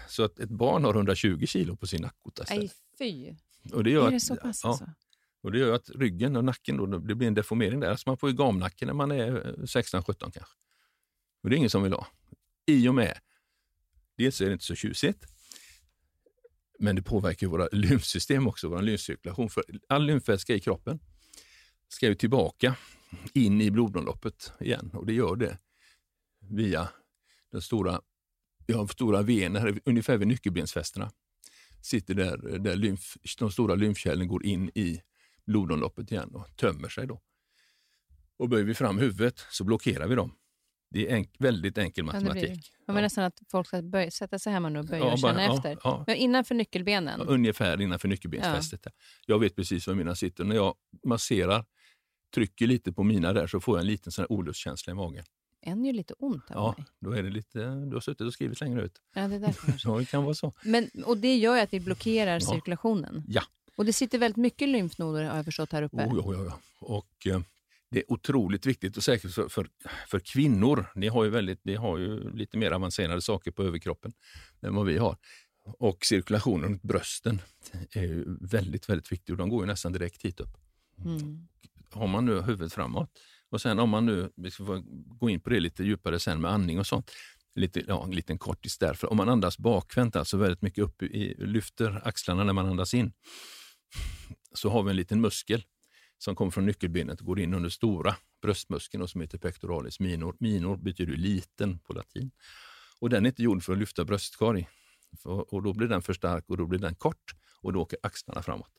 Så 0.08 0.24
att 0.24 0.38
ett 0.38 0.48
barn 0.48 0.84
har 0.84 0.94
120 0.94 1.46
kilo 1.46 1.76
på 1.76 1.86
sin 1.86 2.02
nackota. 2.02 2.44
Nej, 2.50 2.70
fy. 2.98 3.34
Och 3.72 3.84
det 3.84 3.90
gör 3.90 4.06
är 4.06 4.10
det 4.10 4.20
så 4.20 4.36
pass 4.36 4.64
att, 4.64 4.70
alltså? 4.70 4.90
Och 5.42 5.52
det 5.52 5.58
gör 5.58 5.72
att 5.72 5.90
ryggen 5.90 6.36
och 6.36 6.44
nacken, 6.44 6.76
då, 6.76 6.86
det 6.86 7.14
blir 7.14 7.28
en 7.28 7.34
deformering 7.34 7.80
där. 7.80 7.90
Alltså 7.90 8.08
man 8.10 8.16
får 8.16 8.30
ju 8.30 8.36
gamnacke 8.36 8.86
när 8.86 8.92
man 8.92 9.10
är 9.10 9.54
16-17 9.58 10.14
kanske. 10.18 10.40
Och 11.42 11.50
det 11.50 11.56
är 11.56 11.58
ingen 11.58 11.70
som 11.70 11.82
vill 11.82 11.92
ha. 11.92 12.06
I 12.66 12.88
och 12.88 12.94
med, 12.94 13.18
dels 14.16 14.40
är 14.40 14.46
det 14.46 14.52
inte 14.52 14.64
så 14.64 14.74
tjusigt, 14.74 15.26
men 16.78 16.96
det 16.96 17.02
påverkar 17.02 17.46
våra 17.46 17.68
lymfsystem 17.72 18.46
också, 18.46 18.68
vår 18.68 18.82
lymfcirkulation. 18.82 19.50
För 19.50 19.64
all 19.88 20.06
lymfvätska 20.06 20.54
i 20.54 20.60
kroppen 20.60 20.98
ska 21.88 22.06
ju 22.06 22.14
tillbaka 22.14 22.76
in 23.32 23.60
i 23.60 23.70
blodomloppet 23.70 24.52
igen 24.60 24.90
och 24.94 25.06
det 25.06 25.12
gör 25.12 25.36
det 25.36 25.58
via 26.40 26.88
den 27.52 27.62
stora, 27.62 28.00
vi 28.66 28.74
har 28.74 28.86
stora 28.86 29.22
vener 29.22 29.80
ungefär 29.84 30.16
vid 30.16 30.28
nyckelbensfästena. 30.28 31.10
Sitter 31.82 32.14
där, 32.14 32.58
där 32.58 32.76
lymf, 32.76 33.16
de 33.38 33.50
stora 33.50 33.74
lymfkärlen 33.74 34.28
går 34.28 34.46
in 34.46 34.70
i 34.74 35.00
blodomloppet 35.46 36.12
igen 36.12 36.34
och 36.34 36.56
tömmer 36.56 36.88
sig 36.88 37.06
då. 37.06 37.20
Och 38.36 38.48
böjer 38.48 38.64
vi 38.64 38.74
fram 38.74 38.98
huvudet 38.98 39.46
så 39.50 39.64
blockerar 39.64 40.08
vi 40.08 40.14
dem. 40.14 40.34
Det 40.96 41.10
är 41.10 41.14
enk, 41.14 41.30
väldigt 41.38 41.78
enkel 41.78 42.04
matematik. 42.04 42.72
Man 42.86 42.96
vill 42.96 43.02
ja. 43.02 43.06
nästan 43.06 43.24
att 43.24 43.42
folk 43.50 43.66
ska 43.66 43.82
böja, 43.82 44.10
sätta 44.10 44.38
sig 44.38 44.52
hemma 44.52 44.68
nu 44.68 44.78
och 44.78 44.84
böja 44.84 45.04
ja, 45.04 45.12
och 45.12 45.18
känna 45.18 45.44
ja, 45.44 45.54
efter. 45.56 45.78
Ja. 45.84 46.04
Men 46.06 46.16
innanför 46.16 46.54
nyckelbenen? 46.54 47.20
ungefär 47.20 47.80
innanför 47.80 48.08
nyckelbensfästet. 48.08 48.86
Jag 49.26 49.38
vet 49.38 49.56
precis 49.56 49.86
var 49.86 49.94
mina 49.94 50.14
sitter. 50.14 50.44
När 50.44 50.56
jag 50.56 50.74
masserar, 51.04 51.64
trycker 52.34 52.66
lite 52.66 52.92
på 52.92 53.02
mina 53.02 53.32
där 53.32 53.46
så 53.46 53.60
får 53.60 53.76
jag 53.76 53.80
en 53.80 53.86
liten 53.86 54.12
sån 54.12 54.26
olustkänsla 54.28 54.90
i 54.90 54.94
magen. 54.94 55.24
En 55.60 55.84
gör 55.84 55.92
lite 55.92 56.14
ont 56.18 56.50
av 56.50 56.56
Ja, 56.56 56.74
mig. 56.78 56.86
då 57.00 57.10
är 57.10 57.22
det 57.22 57.30
lite, 57.30 57.58
du 57.58 57.96
har 57.96 58.00
suttit 58.00 58.20
och 58.20 58.32
skrivit 58.32 58.60
längre 58.60 58.82
ut. 58.82 59.00
Ja, 59.14 59.28
det 59.28 59.34
är 59.34 59.40
därför. 59.40 59.74
ja, 59.84 59.98
det 59.98 60.04
kan 60.04 60.24
vara 60.24 60.34
så. 60.34 60.52
Men, 60.62 60.90
och 61.06 61.18
det 61.18 61.36
gör 61.36 61.62
att 61.62 61.72
vi 61.72 61.80
blockerar 61.80 62.40
cirkulationen? 62.40 63.24
Ja. 63.28 63.42
Och 63.76 63.84
det 63.84 63.92
sitter 63.92 64.18
väldigt 64.18 64.36
mycket 64.36 64.68
lymfnoder 64.68 65.24
har 65.24 65.36
jag 65.36 65.44
förstått 65.44 65.72
här 65.72 65.82
uppe? 65.82 65.96
Oh, 65.96 66.22
ja, 66.24 66.34
ja, 66.34 66.44
ja. 66.44 66.58
Och, 66.80 67.26
eh, 67.26 67.40
det 67.90 67.98
är 67.98 68.12
otroligt 68.12 68.66
viktigt 68.66 68.96
och 68.96 69.04
säkert 69.04 69.32
för, 69.32 69.48
för, 69.48 69.68
för, 70.08 70.20
kvinnor. 70.20 70.86
Ni 70.94 71.08
har, 71.08 71.24
ju 71.24 71.30
väldigt, 71.30 71.64
ni 71.64 71.74
har 71.74 71.98
ju 71.98 72.30
lite 72.36 72.58
mer 72.58 72.70
avancerade 72.70 73.22
saker 73.22 73.50
på 73.50 73.62
överkroppen 73.62 74.12
än 74.62 74.74
vad 74.74 74.86
vi 74.86 74.98
har. 74.98 75.16
Och 75.64 76.04
cirkulationen 76.04 76.68
runt 76.68 76.82
brösten 76.82 77.40
är 77.92 78.02
ju 78.02 78.36
väldigt, 78.40 78.88
väldigt 78.88 79.12
viktig 79.12 79.32
och 79.32 79.38
de 79.38 79.48
går 79.48 79.62
ju 79.62 79.66
nästan 79.66 79.92
direkt 79.92 80.24
hit 80.24 80.40
upp. 80.40 80.56
Mm. 81.04 81.48
Har 81.90 82.06
man 82.06 82.24
nu 82.24 82.40
huvudet 82.40 82.72
framåt 82.72 83.10
och 83.50 83.60
sen 83.60 83.78
om 83.78 83.90
man 83.90 84.06
nu, 84.06 84.30
vi 84.36 84.50
ska 84.50 84.82
gå 85.20 85.30
in 85.30 85.40
på 85.40 85.50
det 85.50 85.60
lite 85.60 85.84
djupare 85.84 86.18
sen 86.18 86.40
med 86.40 86.50
andning 86.50 86.78
och 86.78 86.86
sånt, 86.86 87.10
lite, 87.54 87.82
ja, 87.88 88.04
en 88.04 88.10
liten 88.10 88.38
kortis 88.38 88.78
där. 88.78 88.94
För 88.94 89.10
om 89.10 89.16
man 89.16 89.28
andas 89.28 89.58
bakvänt, 89.58 90.16
alltså 90.16 90.36
väldigt 90.36 90.62
mycket 90.62 90.84
upp 90.84 91.02
i, 91.02 91.34
lyfter 91.38 92.08
axlarna 92.08 92.44
när 92.44 92.52
man 92.52 92.66
andas 92.66 92.94
in, 92.94 93.12
så 94.54 94.70
har 94.70 94.82
vi 94.82 94.90
en 94.90 94.96
liten 94.96 95.20
muskel 95.20 95.64
som 96.18 96.36
kommer 96.36 96.50
från 96.50 96.66
nyckelbenet 96.66 97.20
och 97.20 97.26
går 97.26 97.40
in 97.40 97.54
under 97.54 97.70
stora 97.70 98.16
bröstmuskeln 98.42 99.08
som 99.08 99.20
heter 99.20 99.38
pectoralis 99.38 100.00
minor. 100.00 100.36
Minor 100.40 100.76
betyder 100.76 101.16
liten 101.16 101.78
på 101.78 101.92
latin. 101.92 102.30
Och 103.00 103.10
den 103.10 103.26
är 103.26 103.28
inte 103.28 103.42
gjord 103.42 103.62
för 103.62 103.72
att 103.72 103.78
lyfta 103.78 104.04
bröstkorg. 104.04 104.68
Och 105.24 105.62
då 105.62 105.72
blir 105.72 105.88
den 105.88 106.02
för 106.02 106.12
stark 106.12 106.44
och 106.48 106.56
då 106.56 106.66
blir 106.66 106.78
den 106.78 106.94
kort 106.94 107.34
och 107.60 107.72
då 107.72 107.80
åker 107.80 107.98
axlarna 108.02 108.42
framåt. 108.42 108.72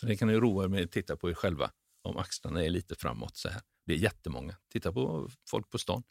Så 0.00 0.06
det 0.06 0.16
kan 0.16 0.28
ni 0.28 0.34
roa 0.34 0.64
er 0.64 0.68
med 0.68 0.84
att 0.84 0.92
titta 0.92 1.16
på 1.16 1.30
er 1.30 1.34
själva 1.34 1.70
om 2.02 2.16
axlarna 2.16 2.64
är 2.64 2.70
lite 2.70 2.94
framåt 2.94 3.36
så 3.36 3.48
här. 3.48 3.62
Det 3.86 3.92
är 3.92 3.98
jättemånga. 3.98 4.56
Titta 4.72 4.92
på 4.92 5.28
folk 5.50 5.70
på 5.70 5.78
stan. 5.78 6.02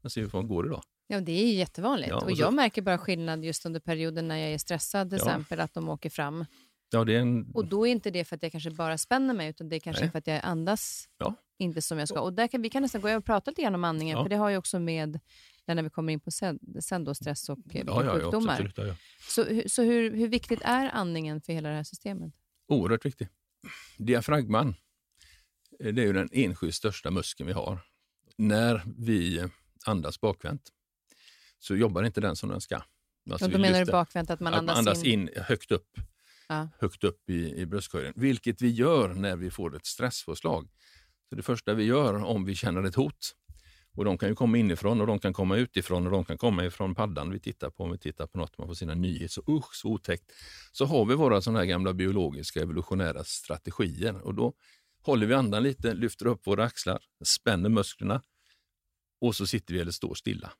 Man 0.00 0.10
ser 0.10 0.20
hur 0.20 0.28
folk 0.28 0.48
går 0.48 0.66
idag. 0.66 0.82
Ja, 1.06 1.20
det 1.20 1.32
är 1.32 1.54
jättevanligt. 1.54 2.10
Ja, 2.10 2.16
och, 2.16 2.22
och 2.22 2.32
jag 2.32 2.54
märker 2.54 2.82
bara 2.82 2.98
skillnad 2.98 3.44
just 3.44 3.66
under 3.66 3.80
perioden 3.80 4.28
när 4.28 4.36
jag 4.36 4.52
är 4.52 4.58
stressad, 4.58 5.10
till 5.10 5.18
ja. 5.18 5.24
exempel, 5.24 5.60
att 5.60 5.74
de 5.74 5.88
åker 5.88 6.10
fram. 6.10 6.44
Ja, 6.90 7.04
det 7.04 7.14
är 7.14 7.20
en... 7.20 7.50
Och 7.54 7.64
då 7.64 7.86
är 7.86 7.90
inte 7.90 8.10
det 8.10 8.24
för 8.24 8.36
att 8.36 8.42
jag 8.42 8.52
kanske 8.52 8.70
bara 8.70 8.98
spänner 8.98 9.34
mig, 9.34 9.48
utan 9.48 9.68
det 9.68 9.76
är 9.76 9.80
kanske 9.80 10.02
Nej. 10.02 10.10
för 10.10 10.18
att 10.18 10.26
jag 10.26 10.40
andas 10.44 11.08
ja. 11.18 11.34
inte 11.58 11.82
som 11.82 11.98
jag 11.98 12.08
ska. 12.08 12.20
Och 12.20 12.32
där 12.32 12.46
kan, 12.48 12.62
vi 12.62 12.70
kan 12.70 12.82
nästan 12.82 13.00
gå 13.00 13.08
över 13.08 13.18
och 13.18 13.24
prata 13.24 13.50
lite 13.50 13.62
grann 13.62 13.74
om 13.74 13.84
andningen, 13.84 14.16
ja. 14.16 14.24
för 14.24 14.30
det 14.30 14.36
har 14.36 14.50
ju 14.50 14.56
också 14.56 14.78
med 14.78 15.20
när 15.74 15.82
vi 15.82 15.90
kommer 15.90 16.12
in 16.12 16.20
på 16.20 16.30
sen, 16.30 16.58
sen 16.80 17.04
då 17.04 17.14
stress 17.14 17.48
och 17.48 17.58
ja, 17.64 17.82
ja, 17.86 18.12
sjukdomar. 18.12 18.72
Ja, 18.76 18.94
så 19.28 19.62
så 19.66 19.82
hur, 19.82 20.16
hur 20.16 20.28
viktigt 20.28 20.60
är 20.62 20.90
andningen 20.90 21.40
för 21.40 21.52
hela 21.52 21.68
det 21.68 21.74
här 21.74 21.84
systemet? 21.84 22.34
Oerhört 22.68 23.04
viktigt. 23.04 23.28
Diafragman, 23.96 24.74
eh, 25.80 25.94
det 25.94 26.02
är 26.02 26.06
ju 26.06 26.12
den 26.12 26.28
enskilt 26.32 26.74
största 26.74 27.10
muskeln 27.10 27.46
vi 27.46 27.52
har. 27.52 27.80
När 28.36 28.82
vi 28.98 29.48
andas 29.86 30.20
bakvänt 30.20 30.72
så 31.58 31.76
jobbar 31.76 32.02
inte 32.02 32.20
den 32.20 32.36
som 32.36 32.48
den 32.48 32.60
ska. 32.60 32.82
Alltså 33.30 33.46
och 33.46 33.52
då 33.52 33.58
menar 33.58 33.84
du 33.84 33.92
bakvänt 33.92 34.30
att 34.30 34.40
man 34.40 34.54
andas, 34.54 34.78
att 34.78 34.84
man 34.84 34.88
andas 34.88 35.04
in? 35.04 35.28
in 35.28 35.42
högt 35.42 35.72
upp 35.72 35.98
ja. 36.48 36.68
högt 36.80 37.04
upp 37.04 37.30
i, 37.30 37.54
i 37.54 37.66
bröstkorgen, 37.66 38.12
vilket 38.16 38.62
vi 38.62 38.70
gör 38.70 39.08
när 39.08 39.36
vi 39.36 39.50
får 39.50 39.76
ett 39.76 39.86
stresspåslag. 39.86 40.68
Så 41.28 41.36
det 41.36 41.42
första 41.42 41.74
vi 41.74 41.84
gör 41.84 42.24
om 42.24 42.44
vi 42.44 42.54
känner 42.54 42.82
ett 42.82 42.94
hot, 42.94 43.34
och 43.98 44.04
de 44.04 44.18
kan 44.18 44.28
ju 44.28 44.34
komma 44.34 44.58
inifrån 44.58 45.00
och 45.00 45.06
de 45.06 45.18
kan 45.18 45.32
komma 45.32 45.56
utifrån 45.56 46.06
och 46.06 46.12
de 46.12 46.24
kan 46.24 46.38
komma 46.38 46.64
ifrån 46.64 46.94
paddan 46.94 47.30
vi 47.30 47.40
tittar 47.40 47.70
på, 47.70 47.84
om 47.84 47.90
vi 47.90 47.98
tittar 47.98 48.26
på 48.26 48.38
något 48.38 48.58
man 48.58 48.66
får 48.66 48.74
sina 48.74 48.94
nyheter, 48.94 49.28
så 49.28 49.42
usch 49.48 49.74
så 49.74 49.88
otäckt. 49.88 50.32
Så 50.72 50.84
har 50.84 51.04
vi 51.04 51.14
våra 51.14 51.40
sådana 51.40 51.58
här 51.58 51.66
gamla 51.66 51.92
biologiska 51.92 52.60
evolutionära 52.60 53.24
strategier 53.24 54.20
och 54.20 54.34
då 54.34 54.54
håller 55.02 55.26
vi 55.26 55.34
andan 55.34 55.62
lite, 55.62 55.94
lyfter 55.94 56.26
upp 56.26 56.46
våra 56.46 56.64
axlar, 56.64 57.02
spänner 57.24 57.68
musklerna 57.68 58.22
och 59.20 59.36
så 59.36 59.46
sitter 59.46 59.74
vi 59.74 59.80
eller 59.80 59.92
står 59.92 60.14
stilla. 60.14 60.52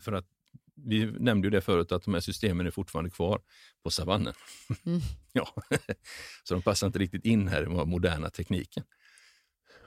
För 0.00 0.12
att 0.12 0.26
vi 0.76 1.06
nämnde 1.06 1.46
ju 1.46 1.50
det 1.50 1.60
förut 1.60 1.92
att 1.92 2.02
de 2.02 2.14
här 2.14 2.20
systemen 2.20 2.66
är 2.66 2.70
fortfarande 2.70 3.10
kvar 3.10 3.40
på 3.82 3.90
savannen. 3.90 4.34
Mm. 4.86 5.00
ja. 5.32 5.54
Så 6.44 6.54
de 6.54 6.62
passar 6.62 6.86
inte 6.86 6.98
riktigt 6.98 7.24
in 7.24 7.48
här 7.48 7.62
i 7.62 7.64
den 7.64 7.88
moderna 7.88 8.30
tekniken. 8.30 8.84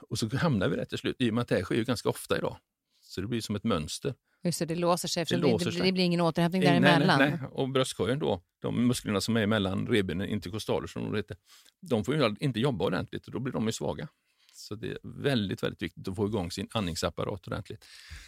Och 0.09 0.19
så 0.19 0.37
hamnar 0.37 0.69
vi 0.69 0.75
där 0.75 0.85
till 0.85 0.97
slut, 0.97 1.15
i 1.19 1.29
och 1.29 1.33
med 1.33 1.41
att 1.41 1.47
det 1.47 1.55
här 1.55 1.63
sker 1.63 1.75
ju 1.75 1.83
ganska 1.83 2.09
ofta 2.09 2.37
idag. 2.37 2.57
Så 3.01 3.21
det 3.21 3.27
blir 3.27 3.41
som 3.41 3.55
ett 3.55 3.63
mönster. 3.63 4.13
Just 4.43 4.59
det, 4.59 4.65
det 4.65 4.75
låser 4.75 5.07
sig, 5.07 5.25
det, 5.25 5.37
låser 5.37 5.71
det, 5.71 5.83
det, 5.83 5.91
blir 5.91 6.03
ingen 6.03 6.21
återhämtning 6.21 6.61
däremellan. 6.61 7.19
Nej, 7.19 7.29
nej, 7.29 7.39
nej. 7.41 7.49
Och 7.51 7.69
bröstkorgen 7.69 8.19
då, 8.19 8.41
de 8.61 8.87
musklerna 8.87 9.21
som 9.21 9.37
är 9.37 9.47
mellan 9.47 9.87
revbenen, 9.87 10.29
interkostaler 10.29 10.87
som 10.87 11.03
de 11.03 11.15
heter, 11.15 11.37
de 11.81 12.05
får 12.05 12.15
ju 12.15 12.35
inte 12.39 12.59
jobba 12.59 12.85
ordentligt 12.85 13.25
och 13.25 13.31
då 13.31 13.39
blir 13.39 13.53
de 13.53 13.65
ju 13.65 13.71
svaga. 13.71 14.07
Så 14.53 14.75
det 14.75 14.87
är 14.87 14.97
väldigt, 15.03 15.63
väldigt 15.63 15.81
viktigt 15.81 16.07
att 16.07 16.15
få 16.15 16.27
igång 16.27 16.51
sin 16.51 16.67
andningsapparat 16.71 17.47
ordentligt. 17.47 17.85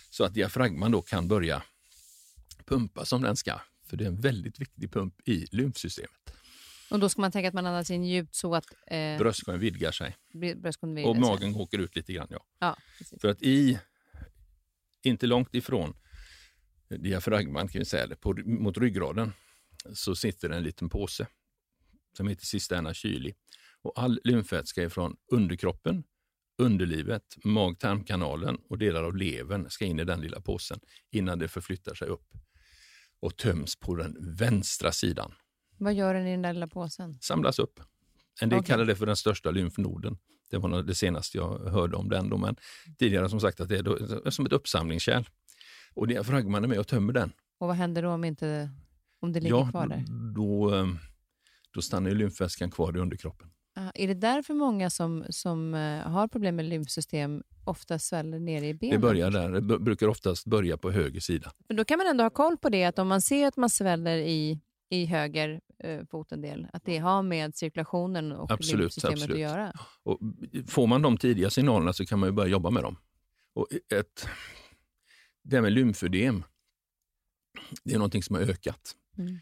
Så 0.09 0.23
att 0.23 0.33
diafragman 0.33 0.91
då 0.91 1.01
kan 1.01 1.27
börja 1.27 1.63
pumpa 2.69 3.05
som 3.05 3.21
den 3.21 3.35
ska. 3.35 3.61
För 3.85 3.97
det 3.97 4.03
är 4.03 4.07
en 4.07 4.21
väldigt 4.21 4.59
viktig 4.61 4.91
pump 4.91 5.27
i 5.27 5.45
lymfsystemet. 5.51 6.11
Och 6.91 6.99
då 6.99 7.09
ska 7.09 7.21
man 7.21 7.31
tänka 7.31 7.47
att 7.47 7.53
man 7.53 7.65
andas 7.65 7.91
in 7.91 8.03
djupt 8.03 8.35
så 8.35 8.55
att... 8.55 8.65
Eh, 8.87 9.17
bröstkorgen 9.17 9.59
vidgar 9.59 9.91
sig. 9.91 10.15
Bröstkorgen 10.55 10.95
vidgar 10.95 11.09
och 11.09 11.17
magen 11.17 11.53
sig. 11.53 11.61
åker 11.61 11.77
ut 11.79 11.95
lite 11.95 12.13
grann. 12.13 12.27
Ja. 12.29 12.45
ja 12.59 12.77
För 13.21 13.27
att 13.27 13.41
i, 13.41 13.79
inte 15.03 15.27
långt 15.27 15.55
ifrån 15.55 15.93
diafragman, 16.89 17.67
kan 17.67 17.79
vi 17.79 17.85
säga, 17.85 18.15
på, 18.15 18.33
mot 18.45 18.77
ryggraden, 18.77 19.33
så 19.93 20.15
sitter 20.15 20.49
en 20.49 20.63
liten 20.63 20.89
påse 20.89 21.27
som 22.17 22.27
heter 22.27 22.45
cisterna 22.45 22.93
kyli. 22.93 23.33
Och 23.81 23.99
all 23.99 24.19
lymfvätska 24.23 24.83
är 24.83 24.89
från 24.89 25.15
underkroppen, 25.31 26.03
underlivet, 26.57 27.35
mag-tarmkanalen 27.43 28.57
och 28.69 28.77
delar 28.77 29.03
av 29.03 29.15
levern 29.15 29.69
ska 29.69 29.85
in 29.85 29.99
i 29.99 30.03
den 30.03 30.21
lilla 30.21 30.41
påsen 30.41 30.79
innan 31.11 31.39
det 31.39 31.47
förflyttar 31.47 31.93
sig 31.93 32.07
upp 32.07 32.27
och 33.19 33.37
töms 33.37 33.75
på 33.75 33.95
den 33.95 34.35
vänstra 34.35 34.91
sidan. 34.91 35.33
Vad 35.77 35.93
gör 35.93 36.13
den 36.13 36.27
i 36.27 36.31
den 36.31 36.41
där 36.41 36.53
lilla 36.53 36.67
påsen? 36.67 37.17
Samlas 37.21 37.59
upp. 37.59 37.79
En 38.41 38.49
del 38.49 38.59
okay. 38.59 38.67
kallar 38.67 38.85
det 38.85 38.95
för 38.95 39.05
den 39.05 39.15
största 39.15 39.51
lymfnoden. 39.51 40.17
Det 40.49 40.57
var 40.57 40.83
det 40.83 40.95
senaste 40.95 41.37
jag 41.37 41.59
hörde 41.59 41.97
om 41.97 42.09
den. 42.09 42.29
Då, 42.29 42.37
men 42.37 42.55
tidigare 42.97 43.29
som 43.29 43.39
sagt 43.39 43.59
att 43.59 43.69
det 43.69 43.77
är 43.77 44.29
som 44.29 44.45
ett 44.45 44.53
uppsamlingskärl. 44.53 45.23
Och 45.93 46.07
diafragman 46.07 46.63
är 46.63 46.67
med 46.67 46.79
och 46.79 46.87
tömmer 46.87 47.13
den. 47.13 47.31
Och 47.57 47.67
vad 47.67 47.75
händer 47.75 48.03
då 48.03 48.09
om, 48.09 48.23
inte, 48.23 48.69
om 49.19 49.33
det 49.33 49.39
ligger 49.39 49.55
ja, 49.55 49.69
kvar 49.69 49.87
där? 49.87 50.05
Då, 50.35 50.71
då 51.73 51.81
stannar 51.81 52.11
lymfvätskan 52.11 52.71
kvar 52.71 52.97
i 52.97 52.99
underkroppen. 52.99 53.51
Är 53.93 54.07
det 54.07 54.13
därför 54.13 54.53
många 54.53 54.89
som, 54.89 55.25
som 55.29 55.73
uh, 55.73 56.01
har 56.01 56.27
problem 56.27 56.55
med 56.55 56.65
lymfsystem 56.65 57.43
ofta 57.63 57.99
sväller 57.99 58.39
ner 58.39 58.63
i 58.63 58.73
benen? 58.73 58.95
Det 58.95 59.07
börjar 59.07 59.31
där. 59.31 59.49
Det 59.49 59.79
brukar 59.79 60.07
oftast 60.07 60.45
börja 60.45 60.77
på 60.77 60.91
höger 60.91 61.19
sida. 61.19 61.51
Men 61.67 61.77
då 61.77 61.85
kan 61.85 61.97
man 61.97 62.07
ändå 62.07 62.23
ha 62.23 62.29
koll 62.29 62.57
på 62.57 62.69
det, 62.69 62.85
att 62.85 62.99
om 62.99 63.07
man 63.07 63.21
ser 63.21 63.47
att 63.47 63.57
man 63.57 63.69
sväller 63.69 64.17
i, 64.17 64.59
i 64.89 65.05
höger 65.05 65.61
uh, 65.85 66.05
fotendel, 66.11 66.67
att 66.73 66.85
det 66.85 66.97
har 66.97 67.23
med 67.23 67.55
cirkulationen 67.55 68.31
och 68.31 68.51
absolut, 68.51 68.79
lymfsystemet 68.79 69.13
absolut. 69.13 69.35
att 69.35 69.41
göra? 69.41 69.73
Och 70.03 70.19
får 70.67 70.87
man 70.87 71.01
de 71.01 71.17
tidiga 71.17 71.49
signalerna 71.49 71.93
så 71.93 72.05
kan 72.05 72.19
man 72.19 72.35
börja 72.35 72.49
jobba 72.49 72.69
med 72.69 72.83
dem. 72.83 72.97
Och 73.53 73.67
ett, 73.93 74.27
det 75.43 75.55
här 75.55 75.61
med 75.61 75.71
lymfödem, 75.71 76.43
det 77.83 77.93
är 77.93 77.97
någonting 77.97 78.23
som 78.23 78.35
har 78.35 78.43
ökat. 78.43 78.95
Mm. 79.17 79.39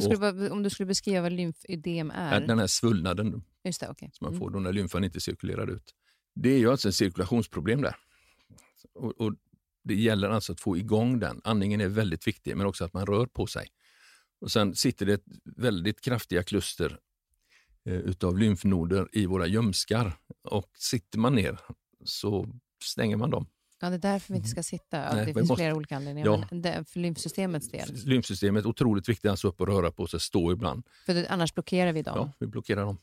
Skulle, 0.00 0.50
om 0.50 0.62
du 0.62 0.70
skulle 0.70 0.86
beskriva 0.86 1.20
vad 1.20 1.32
lymfödem 1.32 2.10
är? 2.10 2.40
Den 2.40 2.58
här 2.58 2.66
svullnaden 2.66 3.42
Just 3.64 3.80
det, 3.80 3.88
okay. 3.88 4.08
som 4.12 4.24
man 4.24 4.32
mm. 4.32 4.40
får 4.40 4.50
då 4.50 4.58
när 4.58 4.72
lymfan 4.72 5.04
inte 5.04 5.20
cirkulerar 5.20 5.70
ut. 5.70 5.94
Det 6.34 6.48
är 6.48 6.58
ju 6.58 6.70
alltså 6.70 6.88
ett 6.88 6.94
cirkulationsproblem 6.94 7.82
där. 7.82 7.96
Och, 8.94 9.20
och, 9.20 9.34
Det 9.84 9.94
gäller 9.94 10.30
alltså 10.30 10.52
att 10.52 10.60
få 10.60 10.76
igång 10.76 11.18
den. 11.18 11.40
Andningen 11.44 11.80
är 11.80 11.88
väldigt 11.88 12.26
viktig, 12.26 12.56
men 12.56 12.66
också 12.66 12.84
att 12.84 12.92
man 12.92 13.06
rör 13.06 13.26
på 13.26 13.46
sig. 13.46 13.68
Och 14.40 14.52
Sen 14.52 14.74
sitter 14.74 15.06
det 15.06 15.22
väldigt 15.44 16.00
kraftiga 16.00 16.42
kluster 16.42 16.98
eh, 17.84 17.94
utav 17.94 18.38
lymfnoder 18.38 19.08
i 19.12 19.26
våra 19.26 19.46
ljumskar 19.46 20.12
och 20.42 20.70
sitter 20.78 21.18
man 21.18 21.34
ner 21.34 21.60
så 22.04 22.48
stänger 22.84 23.16
man 23.16 23.30
dem. 23.30 23.46
Ja, 23.80 23.90
det 23.90 23.96
är 23.96 23.98
därför 23.98 24.32
vi 24.32 24.36
inte 24.36 24.48
ska 24.48 24.62
sitta. 24.62 24.96
Ja, 24.96 25.14
Nej, 25.14 25.26
det 25.26 25.34
finns 25.34 25.48
måste, 25.48 25.60
flera 25.60 25.74
olika 25.74 25.96
anledningar. 25.96 26.26
Ja, 26.26 26.46
men 26.50 26.62
det, 26.62 26.84
för 26.88 27.00
lymfsystemets 27.00 27.68
del. 27.68 27.94
Lymfsystemet 28.04 28.64
är 28.64 28.68
otroligt 28.68 29.08
viktigt, 29.08 29.30
alltså 29.30 29.48
upp 29.48 29.60
och 29.60 29.66
röra 29.66 29.92
på 29.92 30.06
sig, 30.06 30.20
stå 30.20 30.52
ibland. 30.52 30.86
För 31.06 31.14
det, 31.14 31.28
annars 31.28 31.54
blockerar 31.54 31.92
vi 31.92 32.02
dem? 32.02 32.14
Ja, 32.16 32.32
vi 32.38 32.46
blockerar 32.46 32.84
dem. 32.84 32.98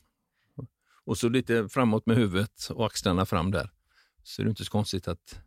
Och 1.06 1.18
så 1.18 1.28
lite 1.28 1.68
framåt 1.68 2.06
med 2.06 2.16
huvudet 2.16 2.68
och 2.70 2.86
axlarna 2.86 3.26
fram 3.26 3.50
där. 3.50 3.70
Så 4.22 4.42
är 4.42 4.44
det 4.44 4.50
inte 4.50 4.64
så 4.64 4.70
konstigt 4.70 5.08
att 5.08 5.40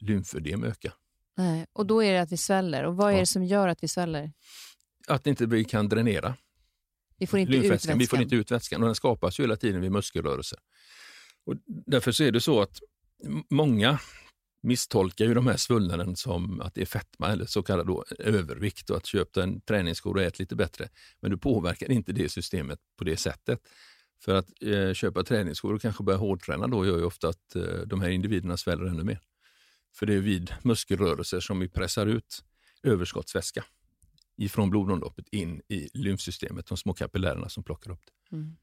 lymfödem 0.00 0.64
ökar. 0.64 0.94
Nej, 1.36 1.66
och 1.72 1.86
då 1.86 2.02
är 2.02 2.12
det 2.12 2.20
att 2.20 2.32
vi 2.32 2.36
sväller. 2.36 2.84
Och 2.84 2.96
vad 2.96 3.08
är 3.08 3.14
ja. 3.14 3.20
det 3.20 3.26
som 3.26 3.44
gör 3.44 3.68
att 3.68 3.82
vi 3.82 3.88
sväller? 3.88 4.32
Att 5.08 5.26
inte 5.26 5.46
vi 5.46 5.64
kan 5.64 5.88
dränera. 5.88 6.36
Vi 7.18 7.26
får 7.26 7.38
inte 7.38 7.56
ut 7.56 7.70
vätskan. 7.70 7.98
Vi 7.98 8.06
får 8.06 8.20
inte 8.22 8.36
ut 8.36 8.50
vätskan 8.50 8.82
och 8.82 8.88
den 8.88 8.94
skapas 8.94 9.38
ju 9.38 9.42
hela 9.42 9.56
tiden 9.56 9.80
vid 9.80 9.92
muskelrörelser. 9.92 10.58
Och 11.44 11.54
därför 11.66 12.12
så 12.12 12.24
är 12.24 12.32
det 12.32 12.40
så 12.40 12.60
att 12.60 12.80
många 13.50 13.98
misstolkar 14.66 15.24
ju 15.24 15.34
de 15.34 15.46
här 15.46 15.56
svullnaden 15.56 16.16
som 16.16 16.60
att 16.60 16.74
det 16.74 16.80
är 16.80 16.86
fetma 16.86 17.28
eller 17.28 17.46
så 17.46 17.62
kallad 17.62 17.86
då 17.86 18.04
övervikt 18.18 18.90
och 18.90 18.96
att 18.96 19.06
köpa 19.06 19.42
en 19.42 19.60
träningsskor 19.60 20.16
och 20.16 20.22
ät 20.22 20.38
lite 20.38 20.56
bättre. 20.56 20.88
Men 21.20 21.30
du 21.30 21.36
påverkar 21.36 21.90
inte 21.90 22.12
det 22.12 22.28
systemet 22.28 22.78
på 22.98 23.04
det 23.04 23.16
sättet. 23.16 23.60
För 24.20 24.34
att 24.34 24.50
eh, 24.60 24.92
köpa 24.92 25.24
träningsskor 25.24 25.74
och 25.74 25.82
kanske 25.82 26.04
börja 26.04 26.18
hårdträna 26.18 26.66
då 26.66 26.86
gör 26.86 26.98
ju 26.98 27.04
ofta 27.04 27.28
att 27.28 27.56
eh, 27.56 27.62
de 27.86 28.00
här 28.00 28.08
individerna 28.08 28.56
sväller 28.56 28.84
ännu 28.84 29.04
mer. 29.04 29.20
För 29.94 30.06
det 30.06 30.14
är 30.14 30.20
vid 30.20 30.54
muskelrörelser 30.62 31.40
som 31.40 31.60
vi 31.60 31.68
pressar 31.68 32.06
ut 32.06 32.44
överskottsvätska 32.82 33.64
ifrån 34.36 34.70
blodomloppet 34.70 35.28
in 35.28 35.62
i 35.68 35.88
lymfsystemet, 35.94 36.66
de 36.66 36.76
små 36.76 36.94
kapillärerna 36.94 37.48
som 37.48 37.62
plockar 37.62 37.90
upp 37.90 38.02
det. 38.06 38.36
Mm. 38.36 38.56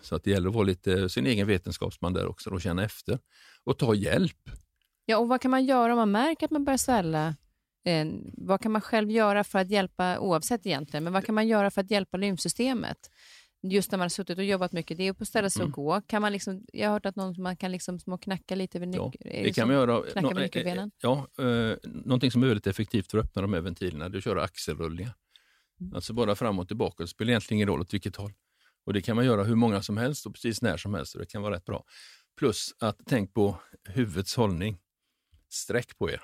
Så 0.00 0.16
att 0.16 0.24
det 0.24 0.30
gäller 0.30 0.48
att 0.48 0.54
vara 0.54 0.64
lite 0.64 1.08
sin 1.08 1.26
egen 1.26 1.46
vetenskapsman 1.46 2.12
där 2.12 2.26
också 2.26 2.50
och 2.50 2.62
känna 2.62 2.84
efter 2.84 3.18
och 3.64 3.78
ta 3.78 3.94
hjälp. 3.94 4.50
Ja, 5.08 5.18
och 5.18 5.28
vad 5.28 5.40
kan 5.40 5.50
man 5.50 5.64
göra 5.64 5.92
om 5.92 5.98
man 5.98 6.10
märker 6.10 6.46
att 6.46 6.50
man 6.50 6.64
börjar 6.64 6.76
svälla? 6.76 7.36
Eh, 7.84 8.06
vad 8.36 8.60
kan 8.60 8.72
man 8.72 8.82
själv 8.82 9.10
göra 9.10 9.44
för 9.44 9.58
att 9.58 9.70
hjälpa, 9.70 10.18
oavsett 10.18 10.66
egentligen, 10.66 11.04
men 11.04 11.12
vad 11.12 11.24
kan 11.24 11.34
man 11.34 11.48
göra 11.48 11.70
för 11.70 11.80
att 11.80 11.90
hjälpa 11.90 12.16
lymfsystemet? 12.16 13.10
Just 13.62 13.90
när 13.90 13.98
man 13.98 14.04
har 14.04 14.08
suttit 14.08 14.38
och 14.38 14.44
jobbat 14.44 14.72
mycket, 14.72 14.96
det 14.96 15.06
är 15.06 15.12
på 15.12 15.24
ställa 15.24 15.50
sig 15.50 15.62
mm. 15.62 15.72
och 15.72 15.76
gå. 15.76 16.00
Kan 16.00 16.22
man 16.22 16.32
liksom, 16.32 16.64
jag 16.72 16.88
har 16.88 16.92
hört 16.92 17.06
att 17.06 17.16
någon, 17.16 17.42
man 17.42 17.56
kan 17.56 17.72
liksom 17.72 17.98
små 17.98 18.18
knacka 18.18 18.54
lite 18.54 18.78
över 18.78 18.86
nyckeln. 18.86 19.12
Ja, 19.20 19.42
det 19.42 19.52
kan 19.52 19.68
man 19.68 19.76
göra. 19.76 20.02
Knacka 20.02 20.28
no, 20.28 20.40
nyckelbenen? 20.40 20.90
Ja, 21.02 21.28
eh, 21.38 21.76
någonting 21.82 22.30
som 22.30 22.42
är 22.42 22.46
väldigt 22.46 22.66
effektivt 22.66 23.10
för 23.10 23.18
att 23.18 23.24
öppna 23.24 23.42
de 23.42 23.52
här 23.52 23.60
ventilerna, 23.60 24.08
det 24.08 24.16
är 24.16 24.18
att 24.18 24.24
köra 24.24 24.42
axelrullningar. 24.42 25.14
Mm. 25.80 25.94
Alltså 25.94 26.12
bara 26.12 26.34
fram 26.34 26.58
och 26.58 26.68
tillbaka, 26.68 27.02
det 27.02 27.08
spelar 27.08 27.30
egentligen 27.30 27.58
ingen 27.58 27.68
roll 27.68 27.80
åt 27.80 27.94
vilket 27.94 28.16
håll. 28.16 28.32
Och 28.86 28.92
Det 28.92 29.02
kan 29.02 29.16
man 29.16 29.24
göra 29.24 29.44
hur 29.44 29.54
många 29.54 29.82
som 29.82 29.96
helst 29.96 30.26
och 30.26 30.32
precis 30.32 30.62
när 30.62 30.76
som 30.76 30.94
helst 30.94 31.14
och 31.14 31.20
det 31.20 31.26
kan 31.26 31.42
vara 31.42 31.54
rätt 31.54 31.64
bra. 31.64 31.84
Plus 32.38 32.74
att 32.78 33.00
tänk 33.06 33.34
på 33.34 33.56
huvudets 33.84 34.36
hållning. 34.36 34.78
Sträck 35.48 35.98
på 35.98 36.10
er. 36.10 36.22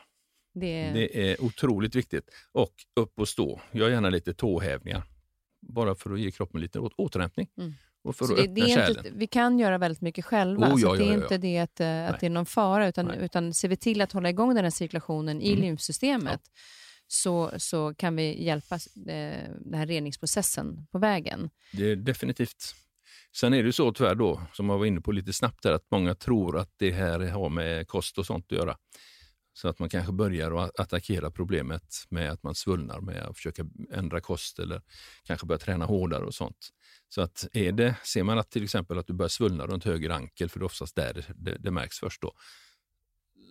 Det... 0.54 0.90
det 0.90 1.30
är 1.30 1.42
otroligt 1.42 1.94
viktigt. 1.94 2.30
Och 2.52 2.74
upp 3.00 3.18
och 3.18 3.28
stå. 3.28 3.60
Gör 3.72 3.90
gärna 3.90 4.10
lite 4.10 4.34
tåhävningar. 4.34 5.02
Bara 5.60 5.94
för 5.94 6.12
att 6.12 6.20
ge 6.20 6.30
kroppen 6.30 6.60
lite 6.60 6.78
återhämtning. 6.78 7.48
Mm. 7.58 7.72
Och 8.04 8.16
för 8.16 8.24
så 8.24 8.32
att 8.32 8.36
det, 8.36 8.42
öppna 8.42 8.64
det 8.64 8.72
är 8.72 8.88
inte, 8.88 9.10
vi 9.14 9.26
kan 9.26 9.58
göra 9.58 9.78
väldigt 9.78 10.00
mycket 10.00 10.24
själva. 10.24 10.74
Oh, 10.74 10.80
ja, 10.80 10.88
så 10.88 10.94
det 10.94 11.04
är 11.04 11.06
ja, 11.06 11.12
ja, 11.12 11.22
inte 11.22 11.38
det 11.38 11.58
att, 11.58 11.80
eh, 11.80 12.10
att 12.10 12.20
det 12.20 12.26
är 12.26 12.30
någon 12.30 12.46
fara, 12.46 12.88
utan, 12.88 13.10
utan 13.10 13.54
ser 13.54 13.68
vi 13.68 13.76
till 13.76 14.00
att 14.00 14.12
hålla 14.12 14.30
igång 14.30 14.54
den 14.54 14.64
här 14.64 14.70
cirkulationen 14.70 15.42
i 15.42 15.50
mm. 15.50 15.62
lymfsystemet 15.62 16.40
så, 17.12 17.50
så 17.56 17.94
kan 17.94 18.16
vi 18.16 18.44
hjälpa 18.44 18.74
eh, 18.74 19.50
den 19.60 19.74
här 19.74 19.86
reningsprocessen 19.86 20.86
på 20.92 20.98
vägen. 20.98 21.50
Det 21.72 21.90
är 21.90 21.96
definitivt. 21.96 22.74
Sen 23.36 23.54
är 23.54 23.62
det 23.62 23.72
så 23.72 23.92
tyvärr 23.92 24.14
då, 24.14 24.42
som 24.52 24.68
jag 24.68 24.78
var 24.78 24.86
inne 24.86 25.00
på 25.00 25.12
lite 25.12 25.32
snabbt, 25.32 25.62
där, 25.62 25.72
att 25.72 25.90
många 25.90 26.14
tror 26.14 26.58
att 26.58 26.74
det 26.76 26.90
här 26.90 27.20
har 27.20 27.48
med 27.48 27.88
kost 27.88 28.18
och 28.18 28.26
sånt 28.26 28.52
att 28.52 28.58
göra. 28.58 28.76
Så 29.52 29.68
att 29.68 29.78
man 29.78 29.88
kanske 29.88 30.12
börjar 30.12 30.64
att 30.64 30.80
attackera 30.80 31.30
problemet 31.30 32.06
med 32.08 32.30
att 32.30 32.42
man 32.42 32.54
svullnar 32.54 33.00
med 33.00 33.22
att 33.22 33.36
försöka 33.36 33.66
ändra 33.90 34.20
kost 34.20 34.58
eller 34.58 34.82
kanske 35.24 35.46
börja 35.46 35.58
träna 35.58 35.84
hårdare 35.84 36.24
och 36.24 36.34
sånt. 36.34 36.68
Så 37.08 37.20
att 37.20 37.46
är 37.52 37.72
det, 37.72 37.96
ser 38.04 38.22
man 38.22 38.38
att 38.38 38.50
till 38.50 38.64
exempel 38.64 38.98
att 38.98 39.06
du 39.06 39.12
börjar 39.12 39.28
svullna 39.28 39.66
runt 39.66 39.84
höger 39.84 40.10
ankel, 40.10 40.48
för 40.48 40.58
det 40.58 40.62
är 40.62 40.66
oftast 40.66 40.96
där 40.96 41.26
det, 41.36 41.58
det, 41.58 41.70
märks 41.70 41.98
först 41.98 42.22
då, 42.22 42.32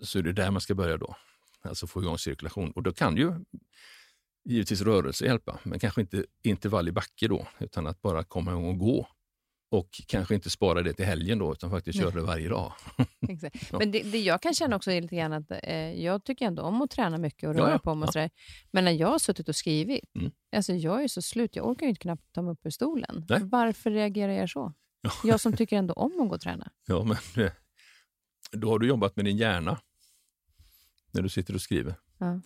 så 0.03 0.19
är 0.19 0.23
det 0.23 0.33
där 0.33 0.51
man 0.51 0.61
ska 0.61 0.75
börja 0.75 0.97
då. 0.97 1.15
Alltså 1.61 1.87
få 1.87 2.01
igång 2.01 2.17
cirkulation. 2.17 2.71
Och 2.71 2.83
då 2.83 2.93
kan 2.93 3.17
ju 3.17 3.33
givetvis 4.45 4.81
rörelse 4.81 5.25
hjälpa, 5.25 5.59
men 5.63 5.79
kanske 5.79 6.01
inte 6.01 6.25
intervall 6.43 6.87
i 6.87 6.91
backe 6.91 7.27
då, 7.27 7.47
utan 7.59 7.87
att 7.87 8.01
bara 8.01 8.23
komma 8.23 8.51
igång 8.51 8.65
och 8.65 8.77
gå. 8.77 9.07
Och 9.71 10.01
kanske 10.07 10.35
inte 10.35 10.49
spara 10.49 10.81
det 10.81 10.93
till 10.93 11.05
helgen 11.05 11.39
då, 11.39 11.51
utan 11.51 11.69
faktiskt 11.69 11.99
köra 11.99 12.11
det 12.11 12.21
varje 12.21 12.49
dag. 12.49 12.73
Exakt. 13.29 13.55
ja. 13.71 13.79
Men 13.79 13.91
det, 13.91 14.03
det, 14.03 14.19
jag 14.19 14.41
kan 14.41 14.53
känna 14.53 14.75
också 14.75 14.91
är 14.91 15.01
lite 15.01 15.15
grann 15.15 15.33
att 15.33 15.51
eh, 15.63 15.75
jag 16.03 16.23
tycker 16.23 16.45
ändå 16.45 16.63
om 16.63 16.81
att 16.81 16.91
träna 16.91 17.17
mycket 17.17 17.49
och 17.49 17.55
röra 17.55 17.71
ja, 17.71 17.79
på 17.79 17.95
mig 17.95 18.07
och 18.07 18.13
sådär. 18.13 18.29
Men 18.71 18.85
när 18.85 18.91
jag 18.91 19.07
har 19.07 19.19
suttit 19.19 19.49
och 19.49 19.55
skrivit, 19.55 20.15
mm. 20.15 20.31
alltså 20.55 20.73
jag 20.73 21.03
är 21.03 21.07
så 21.07 21.21
slut, 21.21 21.55
jag 21.55 21.67
orkar 21.67 21.85
ju 21.85 21.89
inte 21.89 22.01
knappt 22.01 22.23
ta 22.31 22.41
mig 22.41 22.51
upp 22.51 22.65
ur 22.65 22.69
stolen. 22.69 23.25
Nej. 23.29 23.39
Varför 23.43 23.91
reagerar 23.91 24.31
jag 24.31 24.49
så? 24.49 24.73
Jag 25.23 25.39
som 25.39 25.53
tycker 25.53 25.77
ändå 25.77 25.93
om 25.93 26.21
att 26.21 26.29
gå 26.29 26.35
och 26.35 26.41
träna. 26.41 26.71
Ja, 26.87 27.03
men 27.03 27.45
eh, 27.45 27.51
då 28.51 28.69
har 28.69 28.79
du 28.79 28.87
jobbat 28.87 29.15
med 29.15 29.25
din 29.25 29.37
hjärna 29.37 29.79
när 31.11 31.21
du 31.21 31.29
sitter 31.29 31.53
och 31.53 31.61
skriver. 31.61 31.95
Ja. 32.17 32.41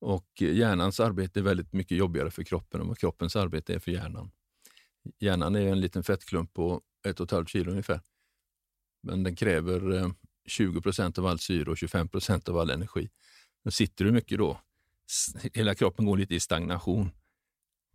Och 0.00 0.42
hjärnans 0.42 1.00
arbete 1.00 1.40
är 1.40 1.42
väldigt 1.42 1.72
mycket 1.72 1.98
jobbigare 1.98 2.30
för 2.30 2.42
kroppen 2.42 2.80
än 2.80 2.88
vad 2.88 2.98
kroppens 2.98 3.36
arbete 3.36 3.74
är 3.74 3.78
för 3.78 3.90
hjärnan. 3.90 4.30
Hjärnan 5.18 5.56
är 5.56 5.68
en 5.68 5.80
liten 5.80 6.02
fettklump 6.02 6.52
på 6.52 6.82
ett 7.06 7.20
och 7.20 7.24
ett 7.24 7.30
halvt 7.30 7.48
kilo 7.48 7.70
ungefär. 7.70 8.00
Men 9.02 9.22
den 9.22 9.36
kräver 9.36 9.92
eh, 9.92 10.08
20 10.46 10.80
procent 10.80 11.18
av 11.18 11.26
all 11.26 11.38
syre 11.38 11.70
och 11.70 11.78
25 11.78 12.08
procent 12.08 12.48
av 12.48 12.58
all 12.58 12.70
energi. 12.70 13.10
Då 13.64 13.70
sitter 13.70 14.04
du 14.04 14.12
mycket 14.12 14.38
då, 14.38 14.60
hela 15.52 15.74
kroppen 15.74 16.06
går 16.06 16.16
lite 16.16 16.34
i 16.34 16.40
stagnation. 16.40 17.10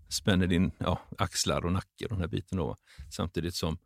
Spänner 0.09 0.47
din 0.47 0.71
ja, 0.77 1.01
axlar 1.17 1.65
och 1.65 1.71
nacke 1.71 2.05
och 2.05 2.09
den 2.09 2.19
här 2.19 2.27
biten 2.27 2.57
då. 2.57 2.75
Samtidigt 3.11 3.55
som 3.55 3.77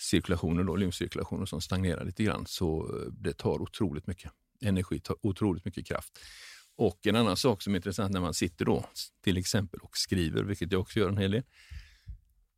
cirkulationen, 0.00 0.66
då, 0.66 0.76
lymfcirkulationen 0.76 1.46
som 1.46 1.60
stagnerar 1.60 2.04
lite 2.04 2.24
grann, 2.24 2.46
så 2.46 2.82
eh, 2.82 3.12
det 3.12 3.32
tar 3.32 3.62
otroligt 3.62 4.06
mycket 4.06 4.32
energi, 4.60 5.00
tar 5.00 5.16
otroligt 5.22 5.64
mycket 5.64 5.86
kraft. 5.86 6.18
Och 6.76 7.06
en 7.06 7.16
annan 7.16 7.36
sak 7.36 7.62
som 7.62 7.74
är 7.74 7.76
intressant 7.76 8.12
när 8.12 8.20
man 8.20 8.34
sitter 8.34 8.64
då, 8.64 8.84
till 9.24 9.36
exempel 9.36 9.80
och 9.80 9.96
skriver, 9.96 10.42
vilket 10.42 10.72
jag 10.72 10.80
också 10.80 10.98
gör 10.98 11.08
en 11.08 11.16
hel 11.16 11.30
del, 11.30 11.42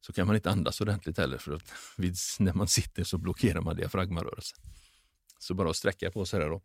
så 0.07 0.13
kan 0.13 0.27
man 0.27 0.37
inte 0.37 0.51
andas 0.51 0.81
ordentligt 0.81 1.19
heller 1.19 1.39
för 1.39 1.53
att 1.53 1.63
vid, 1.97 2.17
när 2.39 2.53
man 2.53 2.69
sitter 2.69 3.05
så 3.05 3.19
blockerar 3.19 3.61
man 3.61 3.77
diafragmarörelsen. 3.77 4.59
Så 5.39 5.55
bara 5.55 5.71
att 5.71 5.77
sträcka 5.77 6.11
på 6.11 6.25
sig 6.25 6.41
där 6.41 6.51
då. 6.51 6.63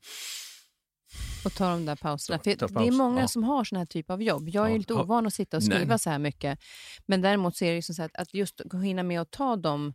Och 1.45 1.53
ta 1.53 1.69
de 1.69 1.85
där 1.85 1.95
pauserna. 1.95 2.39
För 2.43 2.55
paus. 2.55 2.71
Det 2.71 2.88
är 2.88 2.91
många 2.91 3.21
ja. 3.21 3.27
som 3.27 3.43
har 3.43 3.63
sån 3.63 3.77
här 3.77 3.85
typ 3.85 4.09
av 4.09 4.21
jobb. 4.21 4.49
Jag 4.49 4.65
är 4.65 4.71
ja. 4.71 4.77
lite 4.77 4.93
ovan 4.93 5.27
att 5.27 5.33
sitta 5.33 5.57
och 5.57 5.63
skriva 5.63 5.85
Nej. 5.85 5.99
så 5.99 6.09
här 6.09 6.19
mycket. 6.19 6.59
Men 7.05 7.21
däremot 7.21 7.55
så 7.57 7.65
är 7.65 7.69
det 7.69 7.75
liksom 7.75 7.95
så 7.95 8.03
att, 8.03 8.15
att 8.15 8.33
just 8.33 8.61
hinna 8.83 9.03
med 9.03 9.21
att 9.21 9.31
ta 9.31 9.55
de 9.55 9.93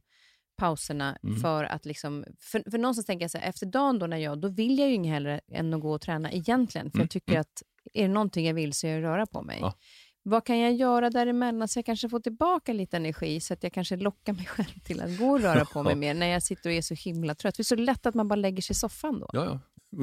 pauserna 0.57 1.19
mm. 1.23 1.41
för 1.41 1.65
att 1.65 1.87
liksom... 1.87 2.25
För, 2.41 2.71
för 2.71 2.79
någonstans 2.79 3.07
tänker 3.07 3.25
jag 3.25 3.31
så 3.31 3.39
här, 3.39 3.49
efter 3.49 3.67
dagen 3.67 3.99
då 3.99 4.07
när 4.07 4.17
jag, 4.17 4.41
då 4.41 4.49
vill 4.49 4.79
jag 4.79 4.89
ju 4.89 4.95
inget 4.95 5.13
hellre 5.13 5.41
än 5.53 5.75
att 5.75 5.81
gå 5.81 5.93
och 5.93 6.01
träna 6.01 6.33
egentligen. 6.33 6.91
För 6.91 6.99
mm. 6.99 7.05
jag 7.05 7.11
tycker 7.11 7.33
mm. 7.33 7.41
att 7.41 7.63
är 7.95 8.03
det 8.03 8.15
någonting 8.15 8.47
jag 8.47 8.55
vill 8.55 8.73
så 8.73 8.87
är 8.87 9.01
det 9.01 9.03
röra 9.03 9.27
på 9.27 9.43
mig. 9.43 9.59
Ja. 9.61 9.75
Vad 10.23 10.47
kan 10.47 10.59
jag 10.59 10.73
göra 10.73 11.11
däremellan 11.11 11.69
så 11.69 11.79
jag 11.79 11.87
kanske 11.87 12.09
får 12.09 12.21
tillbaka 12.21 12.73
lite 12.73 12.97
energi 12.97 13.41
så 13.41 13.55
att 13.55 13.63
jag 13.63 13.73
kanske 13.73 13.97
lockar 13.97 14.33
mig 14.33 14.47
själv 14.47 14.81
till 14.85 15.01
att 15.01 15.19
gå 15.19 15.31
och 15.31 15.41
röra 15.41 15.65
på 15.65 15.83
mig 15.83 15.97
mer 15.97 16.15
när 16.15 16.27
jag 16.27 16.43
sitter 16.43 16.71
och 16.71 16.75
är 16.75 16.83
så 16.83 16.95
himla 16.95 17.35
trött. 17.35 17.55
Det 17.57 17.61
är 17.61 17.65
så 17.65 17.77
lätt 17.77 18.07
att 18.07 18.15
man 18.15 18.29
bara 18.29 18.37
lägger 18.37 18.63
sig 18.63 18.75
i 18.75 18.77
soffan 18.77 19.21
då. 19.21 19.31
Ja, 19.33 19.45
ja. 19.45 19.61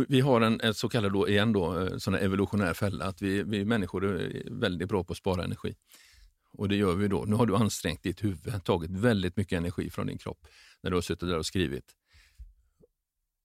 Vi 0.07 0.21
har 0.21 0.41
en, 0.41 0.61
en 0.61 0.73
så 0.73 0.89
kallad, 0.89 1.13
då, 1.13 1.29
igen 1.29 1.53
då, 1.53 1.79
eh, 1.79 1.97
sån 1.97 2.15
evolutionär 2.15 2.73
fälla, 2.73 3.05
att 3.05 3.21
vi, 3.21 3.43
vi 3.43 3.65
människor 3.65 4.05
är 4.05 4.43
väldigt 4.51 4.89
bra 4.89 5.03
på 5.03 5.11
att 5.13 5.17
spara 5.17 5.43
energi. 5.43 5.75
Och 6.51 6.69
det 6.69 6.75
gör 6.75 6.95
vi 6.95 7.07
då. 7.07 7.25
Nu 7.27 7.35
har 7.35 7.45
du 7.45 7.55
ansträngt 7.55 8.03
ditt 8.03 8.23
huvud, 8.23 8.63
tagit 8.63 8.91
väldigt 8.91 9.37
mycket 9.37 9.57
energi 9.57 9.89
från 9.89 10.07
din 10.07 10.17
kropp 10.17 10.47
när 10.83 10.89
du 10.91 10.97
har 10.97 11.01
suttit 11.01 11.29
där 11.29 11.37
och 11.37 11.45
skrivit. 11.45 11.85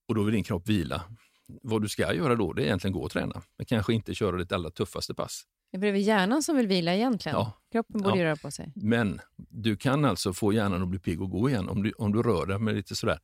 Och 0.07 0.15
då 0.15 0.23
vill 0.23 0.33
din 0.33 0.43
kropp 0.43 0.67
vila. 0.67 1.03
Vad 1.47 1.81
du 1.81 1.89
ska 1.89 2.13
göra 2.13 2.35
då, 2.35 2.53
det 2.53 2.61
är 2.61 2.65
egentligen 2.65 2.93
gå 2.93 3.01
och 3.01 3.11
träna, 3.11 3.41
men 3.57 3.65
kanske 3.65 3.93
inte 3.93 4.13
köra 4.13 4.37
ditt 4.37 4.51
allra 4.51 4.69
tuffaste 4.69 5.13
pass. 5.13 5.43
Det 5.71 5.87
är 5.87 5.93
hjärnan 5.93 6.43
som 6.43 6.57
vill 6.57 6.67
vila 6.67 6.95
egentligen? 6.95 7.37
Ja. 7.37 7.53
Kroppen 7.71 8.01
borde 8.01 8.17
ja. 8.17 8.25
röra 8.25 8.35
på 8.35 8.51
sig. 8.51 8.71
Men 8.75 9.21
du 9.37 9.77
kan 9.77 10.05
alltså 10.05 10.33
få 10.33 10.53
hjärnan 10.53 10.81
att 10.81 10.87
bli 10.87 10.99
pigg 10.99 11.21
och 11.21 11.29
gå 11.29 11.49
igen 11.49 11.69
om 11.69 11.83
du, 11.83 11.91
om 11.91 12.11
du 12.11 12.23
rör 12.23 12.45
dig 12.45 12.59
med 12.59 12.75
lite 12.75 12.95
sådär. 12.95 13.19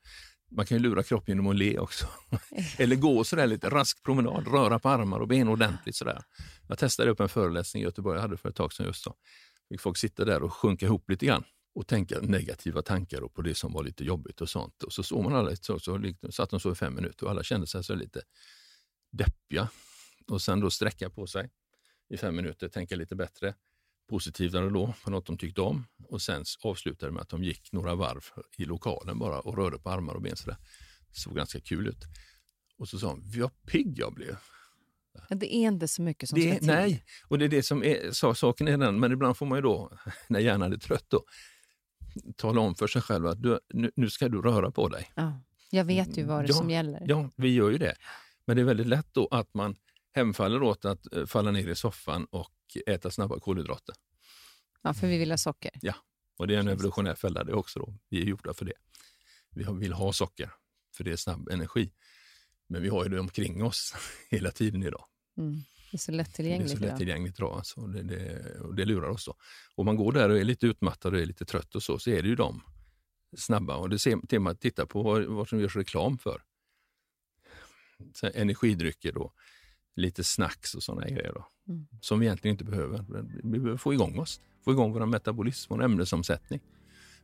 Man 0.52 0.66
kan 0.66 0.78
ju 0.78 0.84
lura 0.84 1.04
kroppen 1.04 1.32
genom 1.32 1.48
att 1.48 1.56
le 1.56 1.80
också. 1.80 2.06
Eller 2.78 2.96
gå 2.96 3.24
sådär 3.24 3.48
lite 3.48 3.70
rask 3.70 4.04
promenad, 4.04 4.48
röra 4.48 4.80
på 4.80 4.90
armar 4.90 5.20
och 5.20 5.28
ben 5.28 5.48
ordentligt. 5.48 5.96
Sådär. 5.96 6.22
Jag 6.68 6.78
testade 6.78 7.12
upp 7.12 7.20
en 7.20 7.30
föreläsning 7.30 7.84
i 7.84 7.86
Göteborg, 7.86 8.18
jag 8.18 8.22
hade 8.22 8.38
för 8.38 8.50
ett 8.50 8.56
tag 8.56 8.74
sedan 8.74 8.86
just 8.86 9.04
så. 9.04 9.16
Fick 9.70 9.82
folk 9.82 9.98
sitta 9.98 10.26
där 10.26 10.44
och 10.44 10.54
sjunka 10.54 10.86
ihop 10.86 11.10
lite 11.10 11.26
grann 11.26 11.44
och 11.76 11.88
tänka 11.88 12.20
negativa 12.22 12.82
tankar 12.82 13.22
på 13.22 13.42
det 13.42 13.56
som 13.56 13.74
var 13.74 13.84
lite 13.84 14.04
jobbigt 14.04 14.42
och 14.42 14.50
sånt. 14.50 14.84
Och 14.84 14.94
så 14.94 15.04
såg 15.04 15.24
man 15.24 15.36
alla, 15.36 15.56
så, 15.56 15.80
så, 15.80 16.14
så 16.22 16.32
satt 16.32 16.50
de 16.50 16.60
så 16.60 16.72
i 16.72 16.76
fem 16.76 16.96
minuter 16.96 17.26
och 17.26 17.32
alla 17.32 17.44
kände 17.44 17.68
sig 17.68 17.84
så 17.84 17.96
lite 17.96 18.22
deppiga. 19.12 19.68
Och 20.28 20.42
sen 20.42 20.60
då 20.60 20.70
sträcka 20.70 21.10
på 21.10 21.28
sig 21.28 21.50
i 22.12 22.18
fem 22.18 22.36
minuter, 22.36 22.68
tänka 22.68 22.96
lite 22.96 23.16
bättre, 23.16 23.54
positivare 24.10 24.70
då 24.70 24.94
på 25.04 25.12
något 25.12 25.26
de 25.26 25.38
tyckte 25.38 25.62
om 25.62 25.86
och 26.08 26.22
sen 26.22 26.44
avslutade 26.64 27.12
med 27.12 27.22
att 27.22 27.30
de 27.30 27.44
gick 27.44 27.72
några 27.72 27.96
varv 27.96 28.24
i 28.58 28.66
lokalen 28.66 29.20
bara 29.20 29.40
och 29.40 29.58
rörde 29.58 29.78
på 29.78 29.90
armar 29.90 30.14
och 30.14 30.22
ben. 30.22 30.36
Så 30.36 30.50
det 30.50 30.58
såg 31.12 31.36
ganska 31.36 31.60
kul 31.60 31.88
ut. 31.88 32.04
Och 32.78 32.90
så 32.90 33.00
sa 33.00 33.08
de, 33.08 33.40
vad 33.40 33.66
pigg 33.66 34.00
jag 34.00 34.14
blev. 34.14 34.38
Det 35.30 35.56
är 35.56 35.68
inte 35.68 35.88
så 35.88 36.02
mycket 36.02 36.30
som 36.30 36.40
det, 36.40 36.50
ska 36.50 36.58
till. 36.58 36.68
Nej, 36.68 37.06
och 37.28 37.40
det 37.40 37.46
är 37.46 37.50
det 37.50 37.64
som 37.64 37.84
är 37.84 38.12
så, 38.12 38.34
saken 38.34 38.68
är 38.68 38.78
den, 38.78 39.00
men 39.00 39.12
ibland 39.12 39.38
får 39.38 39.46
man 39.46 39.58
ju 39.58 39.62
då, 39.62 39.92
när 40.28 40.40
hjärnan 40.40 40.74
är 40.74 40.78
trött, 40.78 41.06
då, 41.08 41.24
tala 42.36 42.62
om 42.62 42.76
för 42.76 42.88
sig 42.88 43.02
själv 43.02 43.28
att 43.28 43.42
du, 43.42 43.60
nu, 43.74 43.92
nu, 43.96 44.10
ska 44.10 44.30
du 44.30 44.42
röra 44.42 44.72
på 44.72 44.88
dig. 44.88 45.12
Ja, 45.16 45.42
jag 45.70 45.86
vet 45.86 46.18
ju 46.18 46.24
vad 46.24 46.44
det 46.44 46.48
ja, 46.48 46.54
som 46.54 46.70
gäller. 46.70 47.04
Ja, 47.08 47.30
vi 47.36 47.54
gör 47.54 47.70
ju 47.70 47.78
det. 47.78 47.96
Men 48.46 48.56
det 48.56 48.62
är 48.62 48.66
väldigt 48.66 48.88
lätt 48.88 49.08
då 49.12 49.28
att 49.32 49.54
man 49.54 49.76
hemfaller 50.14 50.64
åt 50.64 50.86
att 50.86 51.14
eh, 51.14 51.26
falla 51.26 51.52
ner 51.52 51.68
i 51.68 51.76
soffan 51.76 52.26
och 52.26 52.54
äta 52.86 53.12
snabba 53.12 53.40
kolhydrater. 53.40 53.96
Ja, 54.82 54.94
för 54.94 55.08
vi 55.08 55.18
vill 55.18 55.32
ha 55.32 55.38
socker. 55.38 55.72
Ja, 55.82 55.96
och 56.38 56.48
det 56.48 56.56
är 56.56 56.60
en 56.60 56.68
evolutionär 56.68 57.16
fälla 57.16 57.44
det 57.44 57.54
också. 57.54 57.80
Då. 57.80 57.94
Vi 58.10 58.22
är 58.22 58.26
gjorda 58.26 58.54
för 58.54 58.66
det. 58.66 58.74
Vi 59.50 59.66
vill 59.80 59.94
ha 59.94 60.14
socker, 60.14 60.52
för 60.94 61.04
det 61.04 61.12
är 61.12 61.16
snabb 61.16 61.50
energi. 61.50 61.94
Men 62.68 62.82
vi 62.82 62.90
har 62.90 63.04
ju 63.04 63.10
det 63.10 63.20
omkring 63.20 63.64
oss 63.64 63.96
hela 64.30 64.52
tiden 64.52 64.84
idag. 64.84 65.06
Mm. 65.38 65.62
Det 65.92 65.96
är 65.96 66.00
så 66.00 66.12
lättillgängligt. 66.12 66.72
Det 66.72 66.76
är 66.76 66.88
så 66.88 66.94
lättillgängligt 66.94 67.40
idag. 67.40 67.58
Alltså. 67.58 67.82
Det, 67.82 68.02
det, 68.02 68.60
och 68.60 68.76
det 68.76 68.86
lurar 68.86 69.10
oss. 69.10 69.26
Då. 69.26 69.36
Om 69.76 69.86
man 69.86 69.96
går 69.96 70.12
där 70.12 70.30
och 70.30 70.38
är 70.38 70.44
lite 70.44 70.66
utmattad 70.68 71.14
och 71.14 71.20
är 71.20 71.26
lite 71.26 71.46
trött 71.46 71.76
och 71.76 71.84
så, 71.84 72.00
så 72.00 72.10
är 72.10 72.22
det 72.22 72.28
ju 72.28 72.36
de 72.36 72.64
snabba. 73.38 73.76
Och 73.76 73.90
det 73.90 74.00
ser 74.00 74.40
man, 74.40 74.56
titta 74.56 74.86
på 74.86 75.04
vad, 75.04 75.24
vad 75.24 75.50
som 75.50 75.60
görs 75.60 75.76
reklam 75.76 76.18
för. 76.18 76.44
Så 78.14 78.28
energidrycker 78.34 79.12
då, 79.12 79.34
lite 79.96 80.24
snacks 80.24 80.76
och 80.76 80.84
sådana 80.84 81.08
grejer 81.08 81.32
då, 81.36 81.48
mm. 81.68 81.88
som 82.02 82.20
vi 82.20 82.26
egentligen 82.26 82.54
inte 82.54 82.64
behöver. 82.64 83.06
Vi 83.44 83.60
behöver 83.60 83.78
få 83.78 83.94
igång 83.94 84.20
oss, 84.20 84.42
få 84.66 84.72
igång 84.72 84.94
vår 84.94 85.06
metabolism, 85.06 85.74
vår 85.74 85.84
ämnesomsättning. 85.84 86.60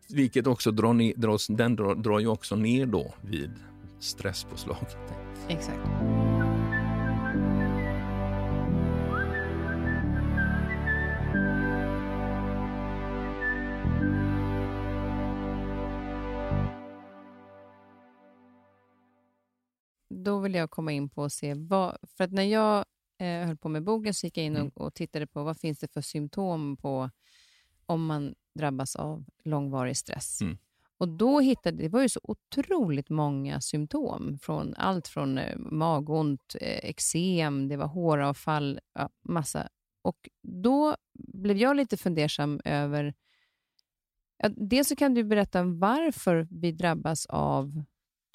Vilket 0.10 0.48
också 0.48 0.72
drar, 0.72 0.94
ner, 0.94 1.14
dras, 1.16 1.48
den 1.48 1.76
drar, 1.76 1.96
drar 1.96 2.20
ju 2.20 2.28
också 2.28 2.56
ner 2.56 2.86
då 2.86 3.14
vid 3.22 3.52
stresspåslag. 4.00 4.86
Exakt. 5.48 6.37
Vill 20.48 20.56
jag 20.56 20.72
komma 20.72 20.92
in 20.92 21.10
på 21.10 21.22
och 21.22 21.32
se 21.32 21.54
vad... 21.54 21.98
För 22.18 22.24
att 22.24 22.32
när 22.32 22.44
jag 22.44 22.86
eh, 23.20 23.48
höll 23.48 23.58
på 23.58 23.70
med 23.70 23.84
boken 23.84 24.14
så 24.14 24.28
gick 24.28 24.38
jag 24.38 24.46
in 24.46 24.56
och, 24.56 24.62
mm. 24.62 24.72
och 24.76 24.94
tittade 24.94 25.28
på 25.28 25.44
vad 25.44 25.60
finns 25.60 25.80
det 25.80 25.94
för 25.94 26.02
symptom 26.02 26.78
på 26.78 27.10
om 27.86 28.06
man 28.06 28.36
drabbas 28.60 28.96
av 28.96 29.26
långvarig 29.44 29.98
stress. 29.98 30.42
Mm. 30.42 30.58
Och 30.98 31.10
då 31.10 31.40
hittade, 31.40 31.78
Det 31.78 31.90
var 31.90 32.02
ju 32.02 32.10
så 32.10 32.20
otroligt 32.24 33.10
många 33.10 33.62
symptom. 33.62 34.38
Från 34.42 34.74
allt 34.78 35.08
från 35.08 35.38
eh, 35.38 35.58
magont, 35.58 36.56
eh, 36.62 36.90
eksem, 36.90 37.68
det 37.68 37.78
var 37.78 37.88
håravfall, 37.88 38.80
ja, 38.94 39.10
massa. 39.24 39.70
Och 40.02 40.30
Då 40.42 40.96
blev 41.14 41.58
jag 41.58 41.76
lite 41.76 41.98
fundersam 41.98 42.62
över... 42.66 43.14
Ja, 44.38 44.50
dels 44.50 44.88
så 44.88 44.96
kan 44.96 45.14
du 45.14 45.24
berätta 45.24 45.64
varför 45.64 46.48
vi 46.52 46.72
drabbas 46.72 47.26
av 47.26 47.84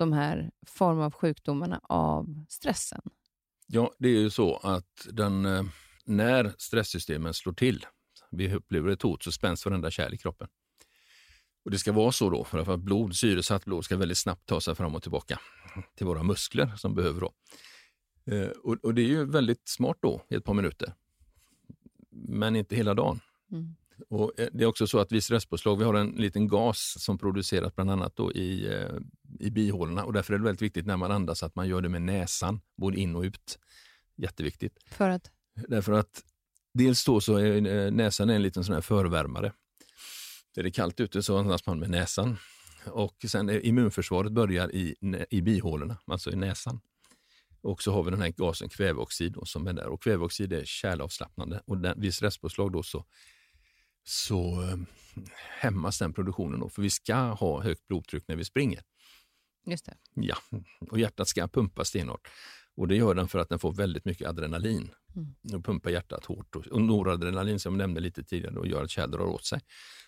de 0.02 0.12
här 0.12 0.50
form 0.66 1.00
av 1.00 1.12
sjukdomarna 1.14 1.80
av 1.82 2.44
stressen. 2.48 3.02
Ja, 3.66 3.92
det 3.98 4.08
är 4.08 4.20
ju 4.20 4.30
så 4.30 4.56
att 4.56 5.08
den, 5.10 5.46
eh, 5.46 5.62
när 6.04 6.54
stresssystemen 6.58 7.34
slår 7.34 7.52
till, 7.52 7.86
vi 8.30 8.54
upplever 8.54 8.90
ett 8.90 9.02
hot, 9.02 9.22
så 9.22 9.32
spänns 9.32 9.66
varenda 9.66 9.90
kärl 9.90 10.14
i 10.14 10.18
kroppen. 10.18 10.48
Och 11.64 11.70
Det 11.70 11.78
ska 11.78 11.92
vara 11.92 12.12
så 12.12 12.30
då, 12.30 12.44
för 12.44 12.58
att 12.58 12.80
blod, 12.80 13.16
syresatt 13.16 13.64
blod 13.64 13.84
ska 13.84 13.96
väldigt 13.96 14.18
snabbt 14.18 14.46
ta 14.46 14.60
sig 14.60 14.74
fram 14.74 14.94
och 14.94 15.02
tillbaka 15.02 15.40
till 15.96 16.06
våra 16.06 16.22
muskler 16.22 16.76
som 16.76 16.94
behöver 16.94 17.20
då. 17.20 17.32
Eh, 18.24 18.48
och, 18.48 18.76
och, 18.82 18.94
det 18.94 19.02
är 19.02 19.06
ju 19.06 19.24
väldigt 19.24 19.68
smart 19.68 19.96
då, 20.00 20.22
i 20.28 20.34
ett 20.34 20.44
par 20.44 20.54
minuter. 20.54 20.94
Men 22.10 22.56
inte 22.56 22.76
hela 22.76 22.94
dagen. 22.94 23.20
Mm. 23.52 23.74
Och 24.08 24.40
eh, 24.40 24.48
Det 24.52 24.64
är 24.64 24.68
också 24.68 24.86
så 24.86 24.98
att 24.98 25.12
vid 25.12 25.24
stresspåslag, 25.24 25.78
vi 25.78 25.84
har 25.84 25.94
en 25.94 26.10
liten 26.10 26.48
gas 26.48 26.96
som 26.98 27.18
produceras 27.18 27.74
bland 27.74 27.90
annat 27.90 28.16
då 28.16 28.32
i, 28.32 28.74
eh, 28.74 28.96
i 29.40 29.50
bihålorna 29.50 30.04
och 30.04 30.12
därför 30.12 30.34
är 30.34 30.38
det 30.38 30.44
väldigt 30.44 30.62
viktigt 30.62 30.86
när 30.86 30.96
man 30.96 31.10
andas 31.10 31.42
att 31.42 31.54
man 31.54 31.68
gör 31.68 31.80
det 31.80 31.88
med 31.88 32.02
näsan, 32.02 32.60
både 32.76 32.96
in 32.96 33.16
och 33.16 33.22
ut. 33.22 33.58
Jätteviktigt. 34.16 34.78
För 34.86 35.08
att? 35.08 35.30
Därför 35.68 35.92
att 35.92 36.22
dels 36.74 37.04
då 37.04 37.20
så 37.20 37.36
är 37.36 37.90
näsan 37.90 38.30
en 38.30 38.42
liten 38.42 38.64
sån 38.64 38.74
här 38.74 38.82
förvärmare 38.82 39.52
är 40.56 40.62
det 40.62 40.70
kallt 40.70 41.00
ute 41.00 41.22
så 41.22 41.38
andas 41.38 41.66
man 41.66 41.78
med 41.78 41.90
näsan. 41.90 42.36
Och 42.86 43.24
sen 43.28 43.50
immunförsvaret 43.50 44.32
börjar 44.32 44.74
i, 44.74 44.94
i 45.30 45.42
bihålorna, 45.42 45.96
alltså 46.06 46.30
i 46.30 46.36
näsan. 46.36 46.80
Och 47.62 47.82
så 47.82 47.92
har 47.92 48.02
vi 48.02 48.10
den 48.10 48.20
här 48.20 48.28
gasen 48.28 48.68
kväveoxid 48.68 49.32
då, 49.32 49.44
som 49.44 49.66
är 49.66 49.72
där. 49.72 49.86
Och 49.86 50.02
kväveoxid 50.02 50.52
är 50.52 50.64
kärlavslappnande 50.64 51.62
och 51.66 51.78
den, 51.78 52.00
vid 52.00 52.14
stresspåslag 52.14 52.72
då 52.72 52.82
så, 52.82 53.04
så 54.04 54.62
eh, 54.62 54.76
hämmas 55.60 55.98
den 55.98 56.12
produktionen. 56.12 56.60
Då, 56.60 56.68
för 56.68 56.82
vi 56.82 56.90
ska 56.90 57.16
ha 57.16 57.62
högt 57.62 57.88
blodtryck 57.88 58.28
när 58.28 58.36
vi 58.36 58.44
springer. 58.44 58.82
Just 59.66 59.86
det. 59.86 59.94
Ja, 60.14 60.36
och 60.90 60.98
hjärtat 60.98 61.28
ska 61.28 61.48
pumpa 61.48 61.84
stenhårt. 61.84 62.28
Och 62.76 62.88
det 62.88 62.96
gör 62.96 63.14
den 63.14 63.28
för 63.28 63.38
att 63.38 63.48
den 63.48 63.58
får 63.58 63.72
väldigt 63.72 64.04
mycket 64.04 64.28
adrenalin. 64.28 64.90
Mm. 65.16 65.58
Och 65.58 65.64
pumpar 65.64 65.90
hjärtat 65.90 66.24
hårt. 66.24 66.56
Och 66.56 66.82
noradrenalin 66.82 67.60
som 67.60 67.74
jag 67.74 67.78
nämnde 67.78 68.00
lite 68.00 68.24
tidigare 68.24 68.54
då, 68.54 68.66
gör 68.66 68.84
att 68.84 68.90
kärl 68.90 69.10
drar 69.10 69.24
åt 69.24 69.44
sig. 69.44 69.60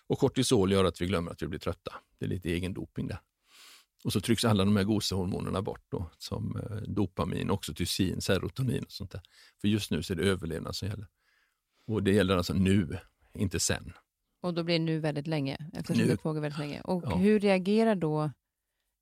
Och 0.07 0.19
kortisol 0.19 0.71
gör 0.71 0.85
att 0.85 1.01
vi 1.01 1.05
glömmer 1.05 1.31
att 1.31 1.41
vi 1.41 1.47
blir 1.47 1.59
trötta. 1.59 1.93
Det 2.19 2.25
är 2.25 2.29
lite 2.29 2.49
egen 2.49 2.73
doping 2.73 3.07
där. 3.07 3.19
Och 4.03 4.13
så 4.13 4.21
trycks 4.21 4.45
alla 4.45 4.65
de 4.65 4.75
här 4.75 4.83
gosehormonerna 4.83 5.61
bort 5.61 5.85
då, 5.89 6.11
som 6.17 6.57
eh, 6.57 6.77
dopamin, 6.77 7.49
oxytocin, 7.49 8.21
serotonin 8.21 8.83
och 8.83 8.91
sånt 8.91 9.11
där. 9.11 9.21
För 9.61 9.67
just 9.67 9.91
nu 9.91 10.03
så 10.03 10.13
är 10.13 10.17
det 10.17 10.23
överlevnad 10.23 10.75
som 10.75 10.87
gäller. 10.87 11.07
Och 11.87 12.03
det 12.03 12.11
gäller 12.11 12.37
alltså 12.37 12.53
nu, 12.53 12.97
inte 13.35 13.59
sen. 13.59 13.93
Och 14.41 14.53
då 14.53 14.63
blir 14.63 14.79
det 14.79 14.85
nu 14.85 14.99
väldigt 14.99 15.27
länge, 15.27 15.57
eftersom 15.73 16.05
nu. 16.05 16.07
det 16.07 16.17
pågår 16.17 16.41
väldigt 16.41 16.59
länge. 16.59 16.81
Och 16.81 17.03
ja. 17.05 17.15
hur 17.15 17.39
reagerar 17.39 17.95
då 17.95 18.31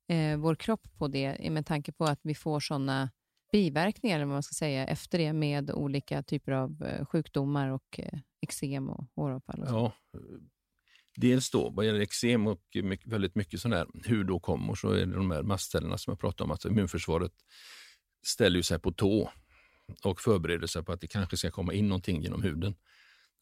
eh, 0.08 0.36
vår 0.36 0.54
kropp 0.54 0.88
på 0.98 1.08
det, 1.08 1.50
med 1.50 1.66
tanke 1.66 1.92
på 1.92 2.04
att 2.04 2.20
vi 2.22 2.34
får 2.34 2.60
sådana 2.60 3.10
biverkningar, 3.52 4.16
eller 4.16 4.26
vad 4.26 4.34
man 4.34 4.42
ska 4.42 4.52
säga, 4.52 4.86
efter 4.86 5.18
det 5.18 5.32
med 5.32 5.70
olika 5.70 6.22
typer 6.22 6.52
av 6.52 6.82
eh, 6.82 7.06
sjukdomar 7.06 7.68
och 7.68 7.98
eh, 8.00 8.18
eksem 8.40 8.88
och 8.88 9.06
håravfall? 9.16 9.60
Och 9.62 9.68
ja, 9.68 9.92
Dels 11.16 11.50
då 11.50 11.70
vad 11.70 11.86
gäller 11.86 12.00
eksem 12.00 12.46
och 12.46 12.60
mycket, 12.82 13.12
väldigt 13.12 13.34
mycket 13.34 13.60
sån 13.60 13.70
där 13.70 13.86
hudåkommor 14.08 14.74
så 14.74 14.90
är 14.90 15.06
det 15.06 15.14
de 15.14 15.30
här 15.30 15.42
mastcellerna 15.42 15.98
som 15.98 16.10
jag 16.10 16.20
pratade 16.20 16.44
om, 16.44 16.50
att 16.50 16.64
immunförsvaret 16.64 17.32
ställer 18.26 18.62
sig 18.62 18.78
på 18.78 18.92
tå 18.92 19.30
och 20.04 20.20
förbereder 20.20 20.66
sig 20.66 20.84
på 20.84 20.92
att 20.92 21.00
det 21.00 21.06
kanske 21.06 21.36
ska 21.36 21.50
komma 21.50 21.72
in 21.72 21.88
någonting 21.88 22.22
genom 22.22 22.42
huden 22.42 22.74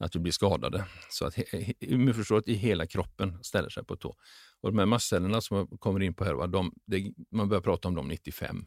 att 0.03 0.17
vi 0.17 0.21
blir 0.21 0.33
skadade. 0.33 0.85
Så 1.11 1.27
att 1.27 1.39
immunförsvaret 1.81 2.49
i 2.49 2.55
hela 2.55 2.87
kroppen 2.87 3.45
ställer 3.45 3.69
sig 3.69 3.85
på 3.85 3.97
tå. 3.97 4.17
Och 4.61 4.73
de 4.73 4.79
här 4.79 4.87
mastcellerna 4.87 5.41
som 5.41 5.57
jag 5.57 5.81
kommer 5.81 6.03
in 6.03 6.15
på 6.15 6.25
här, 6.25 6.47
de, 6.47 6.73
det, 6.87 7.13
man 7.31 7.49
börjar 7.49 7.63
prata 7.63 7.89
om 7.89 7.95
dem 7.95 8.09
95. 8.09 8.67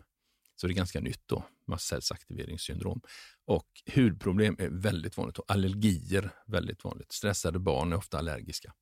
Så 0.55 0.67
det 0.67 0.73
är 0.73 0.75
ganska 0.75 0.99
nytt 0.99 1.21
då, 1.25 1.45
mastcellsaktiveringssyndrom. 1.67 3.01
Och 3.45 3.67
hudproblem 3.95 4.55
är 4.59 4.69
väldigt 4.69 5.17
vanligt 5.17 5.38
och 5.38 5.51
allergier 5.51 6.31
väldigt 6.47 6.83
vanligt. 6.83 7.11
Stressade 7.11 7.59
barn 7.59 7.93
är 7.93 7.97
ofta 7.97 8.17
allergiska. 8.17 8.73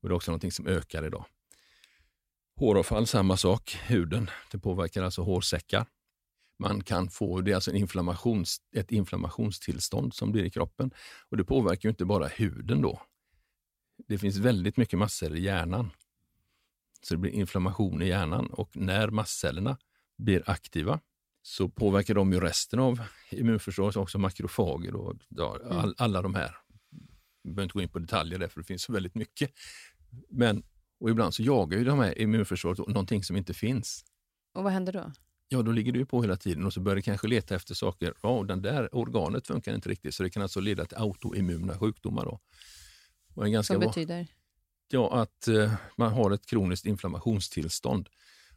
Och 0.00 0.08
det 0.08 0.12
är 0.12 0.16
också 0.16 0.30
någonting 0.30 0.52
som 0.52 0.66
ökar 0.66 1.06
idag. 1.06 1.24
Håravfall, 2.56 3.06
samma 3.06 3.36
sak. 3.36 3.78
Huden, 3.86 4.30
det 4.50 4.58
påverkar 4.58 5.02
alltså 5.02 5.22
hårsäckar. 5.22 5.86
Man 6.58 6.84
kan 6.84 7.10
få, 7.10 7.40
det 7.40 7.50
är 7.50 7.54
alltså 7.54 7.70
en 7.70 7.76
inflammations, 7.76 8.58
ett 8.76 8.92
inflammationstillstånd 8.92 10.14
som 10.14 10.32
blir 10.32 10.44
i 10.44 10.50
kroppen. 10.50 10.90
Och 11.28 11.36
det 11.36 11.44
påverkar 11.44 11.88
ju 11.88 11.90
inte 11.90 12.04
bara 12.04 12.26
huden 12.26 12.82
då. 12.82 13.02
Det 14.08 14.18
finns 14.18 14.36
väldigt 14.36 14.76
mycket 14.76 14.98
mastceller 14.98 15.36
i 15.36 15.42
hjärnan. 15.42 15.90
Så 17.02 17.14
det 17.14 17.18
blir 17.18 17.30
inflammation 17.30 18.02
i 18.02 18.08
hjärnan 18.08 18.46
och 18.46 18.76
när 18.76 19.10
mastcellerna 19.10 19.78
blir 20.18 20.50
aktiva 20.50 21.00
så 21.42 21.68
påverkar 21.68 22.14
de 22.14 22.32
ju 22.32 22.40
resten 22.40 22.80
av 22.80 23.00
immunförsvaret, 23.30 23.96
också 23.96 24.18
makrofager 24.18 24.96
och 24.96 25.16
ja, 25.28 25.58
all, 25.64 25.84
mm. 25.84 25.94
alla 25.98 26.22
de 26.22 26.34
här. 26.34 26.56
Jag 27.42 27.54
behöver 27.54 27.62
inte 27.62 27.74
gå 27.74 27.82
in 27.82 27.88
på 27.88 27.98
detaljer 27.98 28.38
där 28.38 28.48
för 28.48 28.60
det 28.60 28.66
finns 28.66 28.82
så 28.82 28.92
väldigt 28.92 29.14
mycket. 29.14 29.50
Men 30.28 30.62
och 31.00 31.10
ibland 31.10 31.34
så 31.34 31.42
jagar 31.42 31.78
ju 31.78 31.84
de 31.84 31.98
här 31.98 32.18
immunförsvaret 32.18 32.78
någonting 32.78 33.24
som 33.24 33.36
inte 33.36 33.54
finns. 33.54 34.04
Och 34.54 34.64
vad 34.64 34.72
händer 34.72 34.92
då? 34.92 35.12
Ja, 35.48 35.62
då 35.62 35.72
ligger 35.72 35.92
du 35.92 36.06
på 36.06 36.22
hela 36.22 36.36
tiden 36.36 36.66
och 36.66 36.72
så 36.72 36.80
börjar 36.80 36.96
det 36.96 37.02
kanske 37.02 37.28
leta 37.28 37.54
efter 37.54 37.74
saker. 37.74 38.14
Ja, 38.22 38.44
den 38.48 38.62
där 38.62 38.94
organet 38.94 39.46
funkar 39.46 39.74
inte 39.74 39.88
riktigt, 39.88 40.14
så 40.14 40.22
det 40.22 40.30
kan 40.30 40.42
alltså 40.42 40.60
leda 40.60 40.84
till 40.84 40.96
autoimmuna 40.96 41.78
sjukdomar. 41.78 42.24
Då. 42.24 42.40
Och 43.34 43.44
en 43.44 43.52
ganska 43.52 43.78
Vad 43.78 43.88
betyder? 43.88 44.26
Ja, 44.88 45.22
att 45.22 45.48
eh, 45.48 45.74
man 45.96 46.12
har 46.12 46.30
ett 46.30 46.46
kroniskt 46.46 46.86
inflammationstillstånd. 46.86 48.08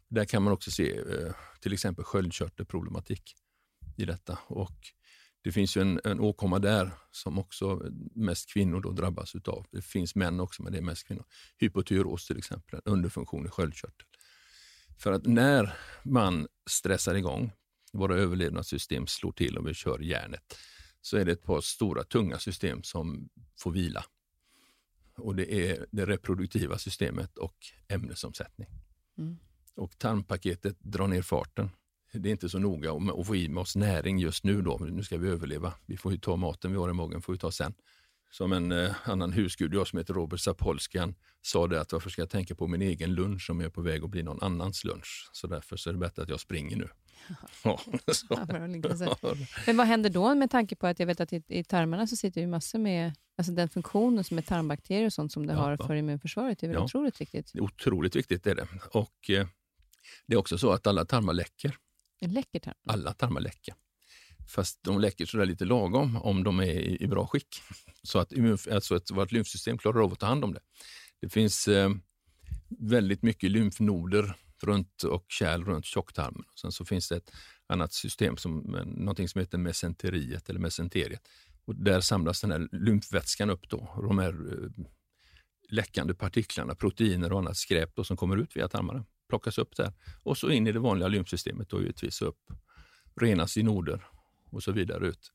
Där 0.08 0.24
kan 0.24 0.42
man 0.42 0.52
också 0.52 0.70
se 0.70 0.98
eh, 0.98 1.34
till 1.60 1.72
exempel 1.72 2.04
sköldkörtelproblematik 2.04 3.34
i 3.96 4.04
detta. 4.04 4.38
Och 4.46 4.76
det 5.42 5.52
finns 5.52 5.76
ju 5.76 5.80
en, 5.80 6.00
en 6.04 6.20
åkomma 6.20 6.58
där 6.58 6.90
som 7.10 7.38
också 7.38 7.82
mest 8.14 8.52
kvinnor 8.52 8.80
då 8.80 8.90
drabbas 8.90 9.34
utav. 9.34 9.66
Det 9.70 9.82
finns 9.82 10.14
män 10.14 10.40
också, 10.40 10.62
men 10.62 10.72
det 10.72 10.78
är 10.78 10.82
mest 10.82 11.06
kvinnor. 11.06 11.24
Hypotyros 11.58 12.26
till 12.26 12.38
exempel, 12.38 12.80
en 12.84 12.92
underfunktion 12.92 13.46
i 13.46 13.48
sköldkörteln. 13.48 14.08
För 15.02 15.12
att 15.12 15.26
när 15.26 15.74
man 16.02 16.46
stressar 16.70 17.14
igång, 17.14 17.52
våra 17.92 18.16
överlevnadssystem 18.16 19.06
slår 19.06 19.32
till 19.32 19.58
och 19.58 19.68
vi 19.68 19.74
kör 19.74 19.98
järnet, 19.98 20.58
så 21.00 21.16
är 21.16 21.24
det 21.24 21.32
ett 21.32 21.42
par 21.42 21.60
stora 21.60 22.04
tunga 22.04 22.38
system 22.38 22.82
som 22.82 23.28
får 23.58 23.70
vila. 23.70 24.04
Och 25.16 25.36
det 25.36 25.70
är 25.70 25.86
det 25.90 26.06
reproduktiva 26.06 26.78
systemet 26.78 27.38
och 27.38 27.56
ämnesomsättning. 27.88 28.68
Mm. 29.18 29.38
Och 29.74 29.98
tarmpaketet 29.98 30.76
drar 30.80 31.06
ner 31.06 31.22
farten 31.22 31.70
det 32.12 32.28
är 32.28 32.30
inte 32.30 32.48
så 32.48 32.58
noga 32.58 32.92
att 32.92 33.26
få 33.26 33.36
i 33.36 33.54
oss 33.54 33.76
näring 33.76 34.18
just 34.18 34.44
nu 34.44 34.62
då. 34.62 34.78
Nu 34.78 35.02
ska 35.02 35.18
vi 35.18 35.28
överleva. 35.28 35.74
Vi 35.86 35.96
får 35.96 36.12
ju 36.12 36.18
ta 36.18 36.36
maten 36.36 36.72
vi 36.72 36.78
har 36.78 36.90
i 36.90 36.92
magen, 36.92 37.22
får 37.22 37.32
vi 37.32 37.38
ta 37.38 37.52
sen. 37.52 37.74
Som 38.32 38.52
en 38.52 38.72
eh, 38.72 38.94
annan 39.04 39.32
husgud 39.32 39.74
jag 39.74 39.86
som 39.86 39.98
heter 39.98 40.14
Robert 40.14 40.40
Sapolsky, 40.40 40.98
han 40.98 41.14
sa 41.42 41.66
det 41.66 41.80
att 41.80 41.92
varför 41.92 42.10
ska 42.10 42.22
jag 42.22 42.30
tänka 42.30 42.54
på 42.54 42.66
min 42.66 42.82
egen 42.82 43.14
lunch 43.14 43.50
om 43.50 43.60
jag 43.60 43.66
är 43.66 43.70
på 43.70 43.82
väg 43.82 44.04
att 44.04 44.10
bli 44.10 44.22
någon 44.22 44.42
annans 44.42 44.84
lunch? 44.84 45.30
Så 45.32 45.46
därför 45.46 45.76
så 45.76 45.90
är 45.90 45.92
det 45.92 45.98
bättre 45.98 46.22
att 46.22 46.28
jag 46.28 46.40
springer 46.40 46.76
nu. 46.76 46.88
Ja, 47.64 47.78
Men 49.66 49.76
vad 49.76 49.86
händer 49.86 50.10
då 50.10 50.34
med 50.34 50.50
tanke 50.50 50.76
på 50.76 50.86
att 50.86 50.98
jag 50.98 51.06
vet 51.06 51.20
att 51.20 51.32
i, 51.32 51.42
i 51.48 51.64
tarmarna 51.64 52.06
så 52.06 52.16
sitter 52.16 52.40
ju 52.40 52.46
massor 52.46 52.78
med 52.78 53.12
Alltså 53.36 53.52
den 53.52 53.68
funktionen 53.68 54.24
som 54.24 54.38
är 54.38 54.42
tarmbakterier 54.42 55.06
och 55.06 55.12
sånt 55.12 55.32
som 55.32 55.46
det 55.46 55.52
ja, 55.52 55.58
har 55.58 55.76
för 55.76 55.94
immunförsvaret, 55.94 56.58
det 56.58 56.66
är 56.66 56.68
väl 56.68 56.78
otroligt 56.78 57.20
viktigt? 57.20 57.52
Otroligt 57.54 58.16
viktigt 58.16 58.46
är 58.46 58.54
det. 58.54 58.68
Och 58.90 59.30
eh, 59.30 59.46
det 60.26 60.34
är 60.34 60.38
också 60.38 60.58
så 60.58 60.70
att 60.70 60.86
alla 60.86 61.04
tarmar 61.04 61.32
läcker. 61.32 61.76
Läcker 62.20 62.58
tarmar? 62.58 62.76
Alla 62.86 63.12
tarmar 63.12 63.40
läcker. 63.40 63.74
Fast 64.54 64.82
de 64.82 65.00
läcker 65.00 65.26
sådär 65.26 65.46
lite 65.46 65.64
lagom 65.64 66.16
om 66.16 66.44
de 66.44 66.60
är 66.60 66.64
i, 66.64 67.02
i 67.02 67.06
bra 67.06 67.26
skick. 67.26 67.62
Så 68.02 68.18
att, 68.18 68.32
immun, 68.32 68.58
alltså 68.72 68.94
att 68.94 69.10
vårt 69.10 69.32
lymfsystem 69.32 69.78
klarar 69.78 70.04
av 70.04 70.12
att 70.12 70.18
ta 70.18 70.26
hand 70.26 70.44
om 70.44 70.52
det. 70.52 70.60
Det 71.20 71.28
finns 71.28 71.68
eh, 71.68 71.90
väldigt 72.78 73.22
mycket 73.22 73.50
lymfnoder 73.50 74.36
runt 74.62 75.02
och 75.02 75.24
kärl 75.28 75.64
runt 75.64 75.84
tjocktarmen. 75.84 76.44
Sen 76.60 76.72
så 76.72 76.84
finns 76.84 77.08
det 77.08 77.16
ett 77.16 77.32
annat 77.66 77.92
system, 77.92 78.36
som, 78.36 78.74
eh, 78.74 78.84
någonting 78.84 79.28
som 79.28 79.38
heter 79.38 79.58
mesenteriet 79.58 80.50
eller 80.50 80.60
mesenteriet. 80.60 81.28
Och 81.64 81.76
där 81.76 82.00
samlas 82.00 82.40
den 82.40 82.50
här 82.52 82.68
lymfvätskan 82.72 83.50
upp 83.50 83.68
då. 83.68 83.94
De 83.96 84.18
här 84.18 84.32
eh, 84.32 84.84
läckande 85.68 86.14
partiklarna, 86.14 86.74
proteiner 86.74 87.32
och 87.32 87.38
annat 87.38 87.56
skräp 87.56 87.96
då, 87.96 88.04
som 88.04 88.16
kommer 88.16 88.36
ut 88.36 88.56
via 88.56 88.68
tarmarna 88.68 89.04
plockas 89.28 89.58
upp 89.58 89.76
där 89.76 89.92
och 90.22 90.38
så 90.38 90.50
in 90.50 90.66
i 90.66 90.72
det 90.72 90.78
vanliga 90.78 91.08
lymfsystemet 91.08 91.72
och 91.72 91.80
givetvis 91.80 92.22
upp, 92.22 92.38
renas 93.20 93.56
i 93.56 93.62
noder 93.62 94.04
och 94.52 94.62
så 94.62 94.72
vidare 94.72 95.06
ut. 95.06 95.32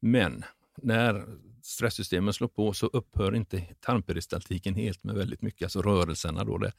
Men 0.00 0.44
när 0.76 1.26
stresssystemen 1.62 2.32
slår 2.32 2.48
på 2.48 2.72
så 2.72 2.86
upphör 2.86 3.34
inte 3.34 3.74
tarmperistaltiken 3.80 4.74
helt 4.74 5.04
med 5.04 5.14
väldigt 5.14 5.42
mycket, 5.42 5.62
alltså 5.62 5.82
rörelserna, 5.82 6.44
då, 6.44 6.58
det 6.58 6.72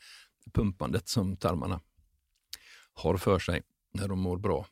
pumpandet 0.54 1.08
som 1.08 1.38
tarmarna 1.38 1.82
har 2.94 3.18
för 3.18 3.40
sig 3.40 3.62
när 3.94 4.08
de 4.08 4.20
mår 4.20 4.38
bra. 4.38 4.68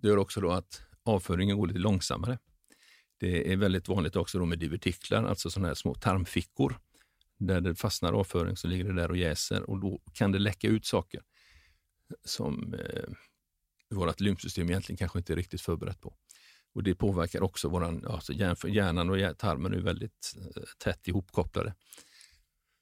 Det 0.00 0.08
gör 0.08 0.16
också 0.16 0.40
då 0.40 0.50
att 0.50 0.82
avföringen 1.02 1.58
går 1.58 1.66
lite 1.66 1.78
långsammare. 1.78 2.38
Det 3.18 3.52
är 3.52 3.56
väldigt 3.56 3.88
vanligt 3.88 4.16
också 4.16 4.38
då 4.38 4.44
med 4.44 4.58
divertiklar, 4.58 5.24
alltså 5.24 5.50
sådana 5.50 5.68
här 5.68 5.74
små 5.74 5.94
tarmfickor 5.94 6.78
där 7.38 7.60
det 7.60 7.74
fastnar 7.74 8.12
avföring 8.12 8.56
så 8.56 8.68
ligger 8.68 8.84
det 8.84 8.94
där 8.94 9.10
och 9.10 9.16
jäser 9.16 9.70
och 9.70 9.80
då 9.80 10.00
kan 10.12 10.32
det 10.32 10.38
läcka 10.38 10.68
ut 10.68 10.86
saker 10.86 11.22
som 12.24 12.74
eh, 12.74 13.10
vårt 13.94 14.20
lymfsystem 14.20 14.68
egentligen 14.68 14.96
kanske 14.96 15.18
inte 15.18 15.32
är 15.32 15.36
riktigt 15.36 15.60
förberett 15.60 16.00
på. 16.00 16.14
Och 16.74 16.82
Det 16.82 16.94
påverkar 16.94 17.42
också 17.42 17.68
våran, 17.68 18.06
alltså 18.06 18.32
hjärnan 18.68 19.10
och 19.10 19.38
tarmen 19.38 19.74
är 19.74 19.78
väldigt 19.78 20.34
eh, 20.36 20.62
tätt 20.78 21.08
ihopkopplade. 21.08 21.74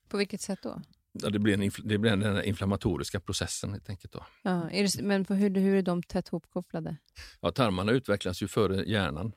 På 0.09 0.17
vilket 0.17 0.41
sätt 0.41 0.59
då? 0.63 0.83
Ja, 1.13 1.31
det, 1.31 1.39
blir 1.39 1.55
en, 1.55 1.71
det 1.85 1.99
blir 1.99 2.17
den 2.17 2.45
inflammatoriska 2.45 3.21
processen 3.21 3.73
helt 3.73 3.89
enkelt. 3.89 4.13
Då. 4.13 4.27
Ja, 4.43 4.69
det, 4.73 5.03
men 5.03 5.25
hur, 5.29 5.51
hur 5.55 5.75
är 5.77 5.83
de 5.83 6.03
tätt 6.03 6.29
ihopkopplade? 6.29 6.97
Ja, 7.41 7.53
tarmarna 7.53 7.93
utvecklas 7.93 8.43
ju 8.43 8.49
före 8.49 8.85
hjärnan. 8.85 9.33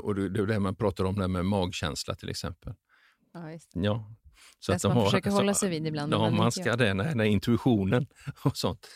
Och 0.00 0.14
det, 0.14 0.28
det 0.28 0.40
är 0.40 0.46
det 0.46 0.60
man 0.60 0.76
pratar 0.76 1.04
om, 1.04 1.18
det 1.18 1.28
med 1.28 1.44
magkänsla 1.44 2.14
till 2.14 2.28
exempel. 2.28 2.74
Ja, 3.32 3.52
just 3.52 3.70
det. 3.72 3.80
Ja, 3.80 4.14
så 4.58 4.72
att 4.72 4.82
de 4.82 4.88
man 4.88 4.96
har, 4.96 5.04
försöker 5.04 5.30
hålla 5.30 5.54
sig 5.54 5.70
vid 5.70 5.86
ibland. 5.86 6.12
Ja, 6.12 6.30
man 6.30 6.52
ska 6.52 6.76
det, 6.76 6.92
den 6.94 7.20
intuitionen 7.20 8.06
och 8.44 8.56
sånt. 8.56 8.86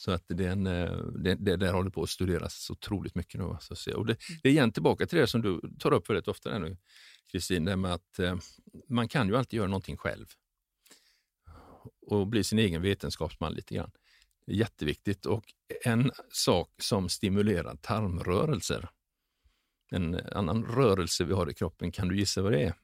Så 0.00 0.10
att 0.10 0.24
den, 0.28 0.66
eh, 0.66 0.96
det, 0.96 1.34
det 1.34 1.56
där 1.56 1.72
håller 1.72 1.90
på 1.90 2.02
att 2.02 2.10
studeras 2.10 2.70
otroligt 2.70 3.14
mycket 3.14 3.40
nu. 3.40 3.46
Alltså. 3.46 3.94
Och 3.94 4.06
det, 4.06 4.16
det 4.42 4.48
är 4.48 4.52
igen 4.52 4.72
tillbaka 4.72 5.06
till 5.06 5.18
det 5.18 5.26
som 5.26 5.42
du 5.42 5.60
tar 5.78 5.92
upp 5.92 6.10
väldigt 6.10 6.28
ofta 6.28 6.58
nu, 6.58 6.76
Kristin, 7.32 7.64
det 7.64 7.76
med 7.76 7.94
att 7.94 8.18
eh, 8.18 8.36
man 8.88 9.08
kan 9.08 9.28
ju 9.28 9.36
alltid 9.36 9.56
göra 9.56 9.68
någonting 9.68 9.96
själv 9.96 10.26
och 12.06 12.26
bli 12.26 12.44
sin 12.44 12.58
egen 12.58 12.82
vetenskapsman 12.82 13.52
lite 13.52 13.74
grann. 13.74 13.90
Det 14.46 14.52
är 14.52 14.56
jätteviktigt 14.56 15.26
och 15.26 15.44
en 15.84 16.10
sak 16.32 16.70
som 16.78 17.08
stimulerar 17.08 17.76
tarmrörelser, 17.76 18.88
en 19.90 20.14
annan 20.14 20.64
rörelse 20.64 21.24
vi 21.24 21.32
har 21.32 21.50
i 21.50 21.54
kroppen, 21.54 21.92
kan 21.92 22.08
du 22.08 22.18
gissa 22.18 22.42
vad 22.42 22.52
det 22.52 22.62
är? 22.62 22.74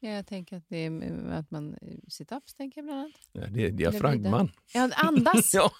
Ja, 0.00 0.10
jag 0.10 0.26
tänker 0.26 0.56
att 0.56 0.64
det 0.68 0.76
är 0.76 1.30
att 1.32 1.50
man... 1.50 1.76
Sit-ups, 2.08 2.56
tänker 2.56 2.78
jag 2.78 2.84
bland 2.84 3.00
annat. 3.00 3.12
Ja, 3.32 3.46
det 3.50 3.64
är 3.64 3.70
diafragman. 3.70 4.50
Ja, 4.72 4.90
andas! 4.96 5.50
ja. 5.54 5.72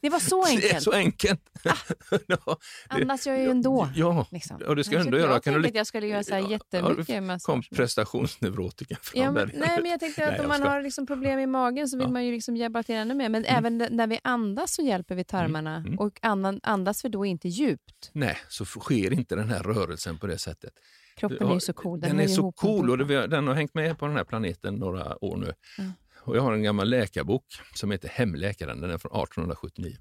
Det 0.00 0.10
var 0.10 0.18
så 0.18 0.44
enkelt. 0.44 0.62
Det 0.70 0.76
är 0.76 0.80
så 0.80 0.92
enkelt. 0.92 1.40
Ah. 1.64 1.76
ja, 2.26 2.58
andas 2.88 3.26
gör 3.26 3.34
jag 3.34 3.44
ju 3.44 3.50
ändå. 3.50 3.88
Ja, 3.94 4.26
liksom. 4.30 4.62
och 4.66 4.76
det 4.76 4.84
ska 4.84 4.94
jag 4.94 5.04
ändå 5.04 5.18
göra. 5.18 5.32
Jag 5.32 5.44
kan 5.44 5.54
du... 5.62 5.68
att 5.68 5.74
jag 5.74 5.86
skulle 5.86 6.06
göra 6.06 6.24
så 6.24 6.34
här 6.34 6.50
jättemycket 6.50 7.08
ja, 7.08 7.38
kom 7.42 7.62
prestationsneurotiker 7.62 8.98
fram 9.02 9.22
ja, 9.22 9.32
men, 9.32 9.50
Nej, 9.54 9.78
men 9.82 9.90
jag 9.90 10.00
tänkte 10.00 10.24
att 10.24 10.30
nej, 10.30 10.40
om 10.40 10.48
man 10.48 10.58
ska... 10.58 10.68
har 10.68 10.82
liksom 10.82 11.06
problem 11.06 11.38
i 11.38 11.46
magen 11.46 11.88
så 11.88 11.96
vill 11.96 12.06
ja. 12.06 12.12
man 12.12 12.24
ju 12.24 12.32
liksom 12.32 12.56
hjälpa 12.56 12.82
till 12.82 12.94
ännu 12.94 13.14
mer. 13.14 13.28
Men 13.28 13.44
mm. 13.44 13.58
även 13.58 13.96
när 13.96 14.06
vi 14.06 14.18
andas 14.24 14.74
så 14.74 14.82
hjälper 14.82 15.14
vi 15.14 15.24
tarmarna. 15.24 15.76
Mm. 15.76 15.86
Mm. 15.86 15.98
Och 15.98 16.18
andas 16.62 17.04
vi 17.04 17.08
då 17.08 17.24
inte 17.24 17.48
djupt? 17.48 18.10
Nej, 18.12 18.36
så 18.48 18.64
sker 18.64 19.12
inte 19.12 19.36
den 19.36 19.48
här 19.48 19.62
rörelsen 19.62 20.18
på 20.18 20.26
det 20.26 20.38
sättet. 20.38 20.74
Kroppen 21.16 21.48
är 21.48 21.54
ju 21.54 21.60
så 21.60 21.72
cool. 21.72 22.00
Den, 22.00 22.10
den 22.10 22.20
är 22.20 22.28
så 22.28 22.52
cool 22.52 22.90
och 22.90 22.98
det, 22.98 23.26
den 23.26 23.46
har 23.46 23.54
hängt 23.54 23.74
med 23.74 23.98
på 23.98 24.06
den 24.06 24.16
här 24.16 24.24
planeten 24.24 24.74
några 24.74 25.24
år 25.24 25.36
nu. 25.36 25.52
Mm. 25.78 25.92
Och 26.20 26.36
jag 26.36 26.42
har 26.42 26.52
en 26.52 26.62
gammal 26.62 26.90
läkarbok 26.90 27.44
som 27.74 27.90
heter 27.90 28.08
Hemläkaren, 28.08 28.80
den 28.80 28.90
är 28.90 28.98
från 28.98 29.12
1879. 29.12 29.96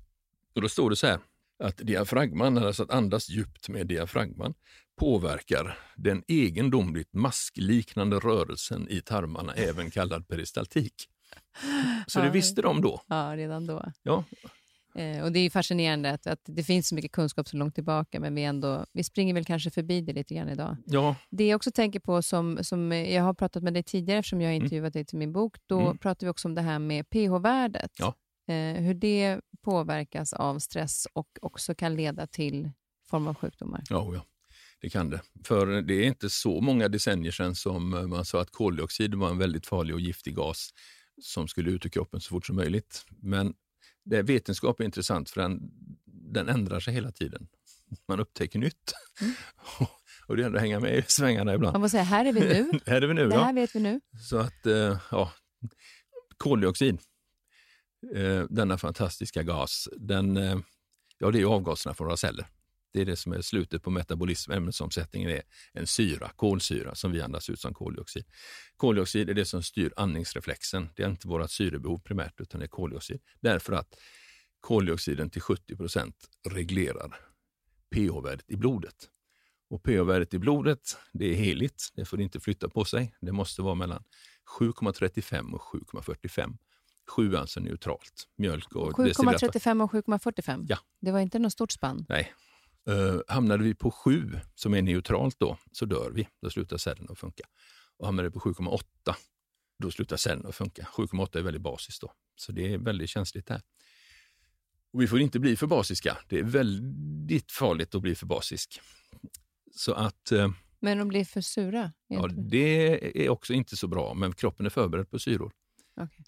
Och 0.56 0.62
då 0.62 0.70
står 0.70 0.90
det 0.90 0.96
så 0.96 1.08
här 1.08 1.20
att 1.60 1.78
diafragman, 1.78 2.58
alltså 2.58 2.84
att 2.84 2.92
andas 2.92 3.30
djupt 3.30 3.70
med 3.70 3.88
diafragman, 3.88 4.54
påverkar 4.96 5.78
den 5.96 6.24
egendomligt 6.28 7.14
maskliknande 7.14 8.20
rörelsen 8.20 8.88
i 8.90 9.02
tarmarna, 9.02 9.54
även 9.54 9.92
kallad 9.92 10.28
peristaltik. 10.28 11.10
Så 12.08 12.20
det 12.20 12.30
visste 12.30 12.62
de 12.62 12.82
då. 12.82 13.02
Ja, 13.08 13.34
redan 13.36 13.68
då. 13.68 13.92
Ja. 14.04 14.24
Eh, 14.96 15.24
och 15.24 15.32
Det 15.32 15.40
är 15.40 15.50
fascinerande 15.50 16.12
att, 16.12 16.28
att 16.28 16.42
det 16.46 16.64
finns 16.64 16.88
så 16.88 16.96
mycket 16.96 17.12
kunskap 17.12 17.48
så 17.48 17.58
långt 17.58 17.76
tillbaka, 17.76 18.20
men 18.20 18.36
vi, 18.36 18.44
ändå, 18.44 18.86
vi 18.94 19.04
springer 19.04 19.34
väl 19.34 19.46
kanske 19.46 19.70
förbi 19.72 20.02
det 20.02 20.14
lite 20.14 20.36
grann 20.36 20.50
idag. 20.50 20.78
Ja. 20.86 21.16
Det 21.30 21.48
jag 21.48 21.56
också 21.56 21.72
tänker 21.72 22.00
på, 22.00 22.22
som, 22.22 22.64
som 22.64 22.92
jag 22.92 23.24
har 23.24 23.34
pratat 23.34 23.64
med 23.64 23.74
dig 23.74 23.84
tidigare, 23.84 24.20
eftersom 24.20 24.42
jag 24.42 24.50
har 24.50 24.54
mm. 24.54 24.64
intervjuat 24.64 24.94
dig 24.94 25.06
till 25.06 25.18
min 25.18 25.34
bok, 25.34 25.58
då 25.66 25.80
mm. 25.80 25.98
pratar 25.98 26.28
vi 26.28 26.32
också 26.32 26.48
om 26.48 26.56
det 26.56 26.62
här 26.62 26.80
med 26.80 27.10
pH-värdet. 27.10 27.92
Ja. 28.00 28.16
Eh, 28.48 28.82
hur 28.82 28.94
det 28.94 29.40
påverkas 29.62 30.34
av 30.34 30.60
stress 30.60 31.08
och 31.14 31.30
också 31.42 31.76
kan 31.76 31.96
leda 31.96 32.28
till 32.28 32.72
form 33.10 33.28
av 33.28 33.36
sjukdomar. 33.36 33.84
Ja, 33.90 34.12
ja, 34.14 34.26
det 34.82 34.90
kan 34.90 35.10
det. 35.10 35.22
För 35.44 35.82
det 35.82 35.94
är 35.94 36.08
inte 36.08 36.30
så 36.30 36.62
många 36.62 36.88
decennier 36.88 37.32
sedan 37.32 37.56
som 37.56 37.90
man 37.90 38.26
sa 38.26 38.42
att 38.42 38.52
koldioxid 38.52 39.16
var 39.16 39.30
en 39.30 39.38
väldigt 39.38 39.68
farlig 39.68 39.96
och 39.96 40.02
giftig 40.02 40.36
gas 40.36 40.70
som 41.22 41.48
skulle 41.48 41.72
ut 41.72 41.86
ur 41.86 41.90
kroppen 41.90 42.22
så 42.22 42.30
fort 42.30 42.46
som 42.46 42.56
möjligt. 42.56 43.06
Men 43.22 43.54
det 44.06 44.22
vetenskap 44.22 44.80
är 44.80 44.84
intressant 44.84 45.30
för 45.30 45.42
den, 45.42 45.60
den 46.06 46.50
ändrar 46.50 46.80
sig 46.80 46.94
hela 46.94 47.12
tiden. 47.12 47.48
Man 48.08 48.20
upptäcker 48.20 48.60
nytt. 48.60 48.94
Mm. 49.22 49.34
och 50.28 50.36
det 50.36 50.42
gäller 50.42 50.56
att 50.56 50.62
hänga 50.62 50.80
med 50.80 50.98
i 50.98 51.04
svängarna 51.08 51.54
ibland. 51.54 51.74
Man 51.74 51.82
får 51.82 51.90
säga, 51.90 52.04
här 52.04 52.26
är 52.26 52.34
vi 52.34 52.40
nu. 52.40 52.80
här 52.86 53.02
är 53.02 53.08
vi 53.08 53.14
nu, 53.14 53.28
Det 53.28 53.36
ja. 53.36 53.44
här 53.44 53.54
vet 53.54 53.76
vi 53.76 53.80
nu. 53.80 54.02
Så 54.30 54.38
att, 54.38 54.66
eh, 54.66 54.98
ja, 55.12 55.32
koldioxid, 56.38 57.00
eh, 58.16 58.44
denna 58.50 58.78
fantastiska 58.78 59.44
gas, 59.44 59.90
den, 59.98 60.38
eh, 60.38 60.58
ja 61.18 61.32
det 61.32 61.42
är 61.42 61.46
avgaserna 61.46 61.96
från 61.96 62.08
våra 62.08 62.18
celler. 62.18 62.48
Det 62.94 63.02
är 63.02 63.06
det 63.06 63.16
som 63.16 63.34
är 63.34 63.42
slutet 63.42 63.84
på 63.84 63.90
metabolism. 63.90 64.52
Ämnesomsättningen 64.52 65.30
är 65.30 65.42
en 65.74 65.88
syra, 65.88 66.32
kolsyra, 66.36 66.96
som 66.96 67.12
vi 67.12 67.22
andas 67.22 67.50
ut 67.50 67.60
som 67.60 67.74
koldioxid. 67.74 68.26
Koldioxid 68.78 69.30
är 69.30 69.34
det 69.34 69.46
som 69.46 69.64
styr 69.64 69.94
andningsreflexen. 69.96 70.90
Det 70.96 71.04
är 71.04 71.10
inte 71.10 71.28
vårt 71.28 71.52
syrebehov 71.52 72.00
primärt, 72.00 72.42
utan 72.42 72.60
det 72.60 72.66
är 72.66 72.68
koldioxid. 72.68 73.22
Därför 73.40 73.74
att 73.74 73.96
koldioxiden 74.60 75.30
till 75.30 75.42
70 75.42 75.76
procent 75.76 76.16
reglerar 76.50 77.16
pH-värdet 77.96 78.46
i 78.48 78.56
blodet. 78.56 79.10
Och 79.70 79.84
pH-värdet 79.84 80.34
i 80.34 80.40
blodet, 80.40 80.98
det 81.12 81.26
är 81.26 81.36
heligt. 81.36 81.90
Det 81.96 82.06
får 82.06 82.22
inte 82.22 82.40
flytta 82.40 82.70
på 82.70 82.86
sig. 82.86 83.16
Det 83.22 83.32
måste 83.32 83.62
vara 83.62 83.76
mellan 83.76 84.04
7,35 84.60 85.54
och 85.54 85.62
7,45. 85.62 86.58
7 87.16 87.34
är 87.34 87.38
alltså 87.38 87.60
neutralt. 87.60 88.28
Mjölk 88.38 88.76
och 88.76 88.94
7,35 88.94 89.84
och 89.84 89.92
7,45? 89.92 90.66
Ja. 90.70 90.78
Det 91.00 91.12
var 91.12 91.20
inte 91.20 91.40
något 91.40 91.54
stort 91.54 91.72
spann? 91.72 92.06
Nej, 92.10 92.34
Uh, 92.90 93.22
hamnade 93.28 93.64
vi 93.64 93.76
på 93.76 93.92
7, 93.92 94.40
som 94.56 94.74
är 94.74 94.82
neutralt 94.82 95.40
då, 95.40 95.58
så 95.72 95.86
dör 95.86 96.12
vi. 96.12 96.28
Då 96.42 96.50
slutar 96.50 96.78
cellerna 96.78 97.12
att 97.12 97.20
funka. 97.20 97.44
Och 97.98 98.06
hamnade 98.06 98.30
vi 98.30 98.34
på 98.34 98.40
7,8, 98.40 99.16
då 99.80 99.92
slutar 99.92 100.18
cellerna 100.18 100.50
att 100.50 100.56
funka. 100.56 100.88
7,8 100.98 101.38
är 101.38 101.42
väldigt 101.42 101.62
basiskt 101.62 102.02
då, 102.02 102.12
så 102.36 102.52
det 102.52 102.74
är 102.74 102.78
väldigt 102.78 103.10
känsligt 103.10 103.48
där. 103.48 103.62
Och 104.94 105.02
vi 105.02 105.08
får 105.08 105.20
inte 105.20 105.40
bli 105.40 105.56
för 105.56 105.68
basiska. 105.68 106.18
Det 106.30 106.40
är 106.40 106.44
väldigt 106.44 107.52
farligt 107.52 107.96
att 107.96 108.02
bli 108.02 108.16
för 108.16 108.26
basisk. 108.26 108.80
Så 109.72 109.94
att... 109.94 110.32
Uh, 110.32 110.50
men 110.80 110.98
de 110.98 111.08
blir 111.08 111.26
för 111.26 111.42
sura? 111.42 111.92
Ja, 112.08 112.28
det 112.28 113.26
är 113.26 113.30
också 113.30 113.54
inte 113.54 113.78
så 113.78 113.88
bra, 113.88 114.14
men 114.14 114.34
kroppen 114.34 114.66
är 114.66 114.70
förberedd 114.70 115.10
på 115.10 115.20
syror. 115.20 115.52
Okay. 115.96 116.26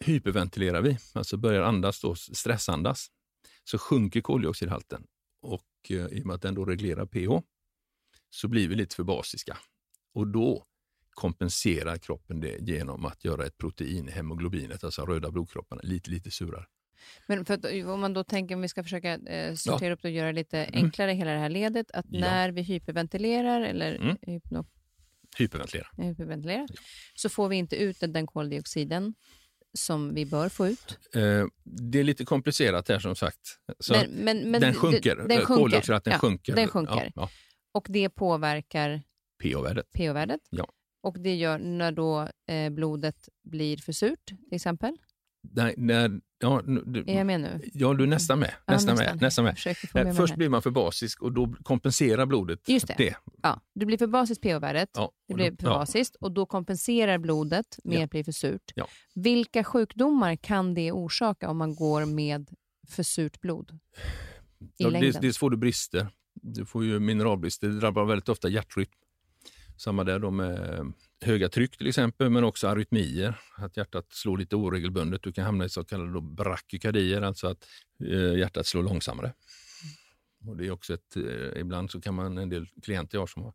Hyperventilerar 0.00 0.82
vi, 0.82 0.98
alltså 1.12 1.36
börjar 1.36 1.62
andas 1.62 2.00
då, 2.00 2.14
stressandas, 2.14 3.06
så 3.64 3.78
sjunker 3.78 4.20
koldioxidhalten 4.20 5.06
och 5.40 5.64
eh, 5.90 6.06
i 6.06 6.22
och 6.22 6.26
med 6.26 6.34
att 6.34 6.42
den 6.42 6.54
då 6.54 6.64
reglerar 6.64 7.06
pH 7.06 7.46
så 8.30 8.48
blir 8.48 8.68
vi 8.68 8.74
lite 8.74 8.96
för 8.96 9.04
basiska. 9.04 9.58
Och 10.14 10.26
då 10.26 10.64
kompenserar 11.10 11.96
kroppen 11.96 12.40
det 12.40 12.58
genom 12.60 13.04
att 13.04 13.24
göra 13.24 13.46
ett 13.46 13.58
protein, 13.58 14.08
hemoglobinet, 14.08 14.84
alltså 14.84 15.06
röda 15.06 15.30
blodkropparna, 15.30 15.82
lite, 15.84 16.10
lite 16.10 16.30
surare. 16.30 16.66
Men 17.26 17.44
för 17.44 17.54
att, 17.54 17.64
om 17.64 18.00
man 18.00 18.12
då 18.12 18.24
tänker, 18.24 18.54
om 18.54 18.60
vi 18.60 18.68
ska 18.68 18.82
försöka 18.82 19.14
eh, 19.14 19.54
sortera 19.54 19.88
ja. 19.88 19.94
upp 19.94 20.02
det 20.02 20.08
och 20.08 20.14
göra 20.14 20.32
lite 20.32 20.64
mm. 20.64 20.84
enklare 20.84 21.12
hela 21.12 21.30
det 21.30 21.38
här 21.38 21.48
ledet, 21.48 21.90
att 21.90 22.06
ja. 22.08 22.20
när 22.20 22.52
vi 22.52 22.62
hyperventilerar 22.62 23.60
eller 23.60 23.94
mm. 23.94 24.16
hypno, 24.22 24.66
hyperventilerar, 25.38 25.90
hyperventilerar 25.96 26.66
ja. 26.68 26.80
så 27.14 27.28
får 27.28 27.48
vi 27.48 27.56
inte 27.56 27.76
ut 27.76 27.96
den 28.00 28.26
koldioxiden 28.26 29.14
som 29.74 30.14
vi 30.14 30.26
bör 30.26 30.48
få 30.48 30.66
ut? 30.66 30.98
Eh, 31.14 31.46
det 31.64 31.98
är 31.98 32.04
lite 32.04 32.24
komplicerat 32.24 32.88
här 32.88 32.98
som 32.98 33.16
sagt. 33.16 33.58
Men, 33.90 34.10
men, 34.10 34.50
men 34.50 34.60
den 34.60 34.74
sjunker, 34.74 35.16
den 35.16 35.28
sjunker. 35.28 35.44
koldioxidhalten 35.44 36.12
ja, 36.12 36.18
sjunker. 36.18 36.56
Den 36.56 36.68
sjunker. 36.68 37.12
Ja. 37.14 37.30
Och 37.72 37.86
det 37.90 38.08
påverkar 38.08 39.02
pH-värdet. 39.42 39.92
pH-värdet. 39.92 40.40
Ja. 40.50 40.68
Och 41.02 41.20
det 41.20 41.34
gör 41.34 41.58
när 41.58 41.92
då 41.92 42.28
eh, 42.46 42.70
blodet 42.70 43.28
blir 43.42 43.76
för 43.76 43.92
surt, 43.92 44.26
till 44.26 44.56
exempel? 44.56 44.96
Nej, 45.42 45.74
när, 45.76 46.20
ja, 46.38 46.62
du, 46.66 47.04
är 47.06 47.16
jag 47.16 47.26
med 47.26 47.40
nu? 47.40 47.60
Ja, 47.72 47.94
du 47.94 48.04
är 48.04 48.08
nästan 48.08 48.38
med. 48.38 48.54
Ja, 48.66 48.72
nästan, 48.72 48.96
med, 48.96 49.20
nästan 49.20 49.44
med. 49.44 49.56
Eh, 49.94 50.12
först 50.12 50.36
blir 50.36 50.48
man 50.48 50.62
för 50.62 50.70
basisk 50.70 51.22
och 51.22 51.32
då 51.32 51.54
kompenserar 51.62 52.26
blodet 52.26 52.68
Just 52.68 52.86
det. 52.86 52.94
det. 52.98 53.16
Ja, 53.42 53.60
du 53.74 53.86
blir 53.86 53.98
för 53.98 54.06
basiskt 54.06 54.42
pH-värdet, 54.42 54.90
ja, 54.94 55.12
det 55.28 55.34
blir 55.34 55.56
för 55.60 55.66
ja. 55.66 55.78
basiskt 55.78 56.16
och 56.16 56.32
då 56.32 56.46
kompenserar 56.46 57.18
blodet 57.18 57.78
med 57.84 57.98
ja. 57.98 58.04
att 58.04 58.10
bli 58.10 58.24
för 58.24 58.32
surt. 58.32 58.72
Ja. 58.74 58.88
Vilka 59.14 59.64
sjukdomar 59.64 60.36
kan 60.36 60.74
det 60.74 60.92
orsaka 60.92 61.50
om 61.50 61.56
man 61.56 61.74
går 61.74 62.04
med 62.04 62.50
för 62.88 63.02
surt 63.02 63.40
blod? 63.40 63.78
I 64.60 64.66
ja, 64.76 64.90
dels, 64.90 65.16
dels 65.16 65.38
får 65.38 65.50
du 65.50 65.56
brister. 65.56 66.08
Du 66.34 66.66
får 66.66 66.84
ju 66.84 67.00
mineralbrister. 67.00 67.68
Det 67.68 67.80
drabbar 67.80 68.04
väldigt 68.04 68.28
ofta 68.28 68.48
hjärtrytm. 68.48 68.92
Samma 69.76 70.04
där 70.04 70.18
då 70.18 70.30
med 70.30 70.92
höga 71.20 71.48
tryck 71.48 71.76
till 71.76 71.86
exempel, 71.86 72.30
men 72.30 72.44
också 72.44 72.68
arytmier, 72.68 73.40
att 73.56 73.76
hjärtat 73.76 74.06
slår 74.12 74.38
lite 74.38 74.56
oregelbundet. 74.56 75.22
Du 75.22 75.32
kan 75.32 75.44
hamna 75.44 75.64
i 75.64 75.68
så 75.68 75.84
kallade 75.84 76.20
brakykardier, 76.20 77.22
alltså 77.22 77.46
att 77.46 77.68
eh, 78.04 78.38
hjärtat 78.38 78.66
slår 78.66 78.82
långsammare. 78.82 79.32
Och 80.46 80.56
det 80.56 80.66
är 80.66 80.70
också 80.70 80.94
ett, 80.94 81.16
eh, 81.16 81.60
ibland 81.60 81.90
så 81.90 82.00
kan 82.00 82.14
man, 82.14 82.38
en 82.38 82.48
del 82.48 82.66
klienter 82.82 83.16
jag 83.16 83.22
har 83.22 83.26
som 83.26 83.42
har 83.42 83.54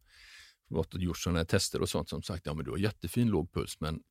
gått 0.70 0.94
och 0.94 1.00
gjort 1.00 1.18
sådana 1.18 1.40
här 1.40 1.46
tester 1.46 1.82
och 1.82 1.90
sånt 1.90 2.10
som 2.10 2.24
sagt, 2.24 2.46
ja 2.46 2.54
men 2.54 2.66
du 2.66 2.72
har 2.72 2.78
jättefin 2.78 3.28
låg 3.28 3.54
puls, 3.54 3.80
men 3.80 4.04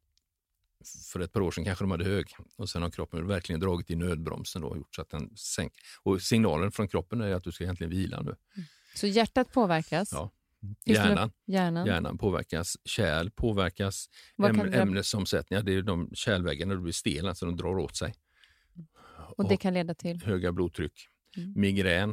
för 1.12 1.20
ett 1.20 1.32
par 1.32 1.40
år 1.40 1.50
sedan 1.50 1.64
kanske 1.64 1.84
de 1.84 1.90
hade 1.90 2.04
hög 2.04 2.26
och 2.56 2.68
sen 2.68 2.82
har 2.82 2.90
kroppen 2.90 3.26
verkligen 3.26 3.60
dragit 3.60 3.90
i 3.90 3.96
nödbromsen 3.96 4.64
och 4.64 4.76
gjort 4.76 4.94
så 4.94 5.02
att 5.02 5.10
den 5.10 5.36
sänker. 5.36 5.80
Och 6.02 6.22
signalen 6.22 6.72
från 6.72 6.88
kroppen 6.88 7.20
är 7.20 7.34
att 7.34 7.44
du 7.44 7.52
ska 7.52 7.64
egentligen 7.64 7.90
vila 7.90 8.20
nu. 8.20 8.30
Mm. 8.30 8.66
Så 8.94 9.06
hjärtat 9.06 9.52
påverkas? 9.52 10.12
Ja. 10.12 10.30
Hjärnan. 10.84 11.30
Hjärnan. 11.46 11.86
Hjärnan 11.86 12.18
påverkas, 12.18 12.76
kärl 12.84 13.30
påverkas, 13.30 14.06
äm, 14.48 14.60
ämnesomsättningar, 14.60 15.62
det 15.62 15.74
är 15.74 15.82
de 15.82 16.10
kärlväggarna, 16.14 16.76
blir 16.76 16.92
stel, 16.92 17.28
alltså 17.28 17.46
de 17.46 17.56
drar 17.56 17.78
åt 17.78 17.96
sig. 17.96 18.14
Och 19.36 19.48
det 19.48 19.56
kan 19.56 19.74
leda 19.74 19.94
till? 19.94 20.22
Höga 20.22 20.52
blodtryck, 20.52 21.08
mm. 21.36 21.52
migrän. 21.56 22.10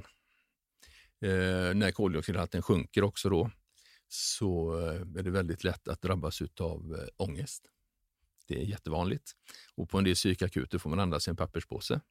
Eh, 1.22 1.76
när 1.76 1.92
koldioxidhalten 1.92 2.62
sjunker 2.62 3.04
också 3.04 3.30
då, 3.30 3.52
så 4.08 4.80
eh, 4.80 5.20
är 5.20 5.24
det 5.24 5.32
väldigt 5.32 5.64
lätt 5.64 5.88
att 5.88 6.02
drabbas 6.02 6.42
av 6.60 6.96
eh, 7.00 7.08
ångest. 7.18 7.64
Det 8.48 8.62
är 8.62 8.66
jättevanligt. 8.66 9.32
Och 9.76 9.90
på 9.90 9.98
en 9.98 10.04
del 10.04 10.16
psykakuter 10.16 10.78
får 10.78 10.90
man 10.90 11.00
andas 11.00 11.28
i 11.28 11.30
en 11.30 11.36
papperspåse 11.36 12.02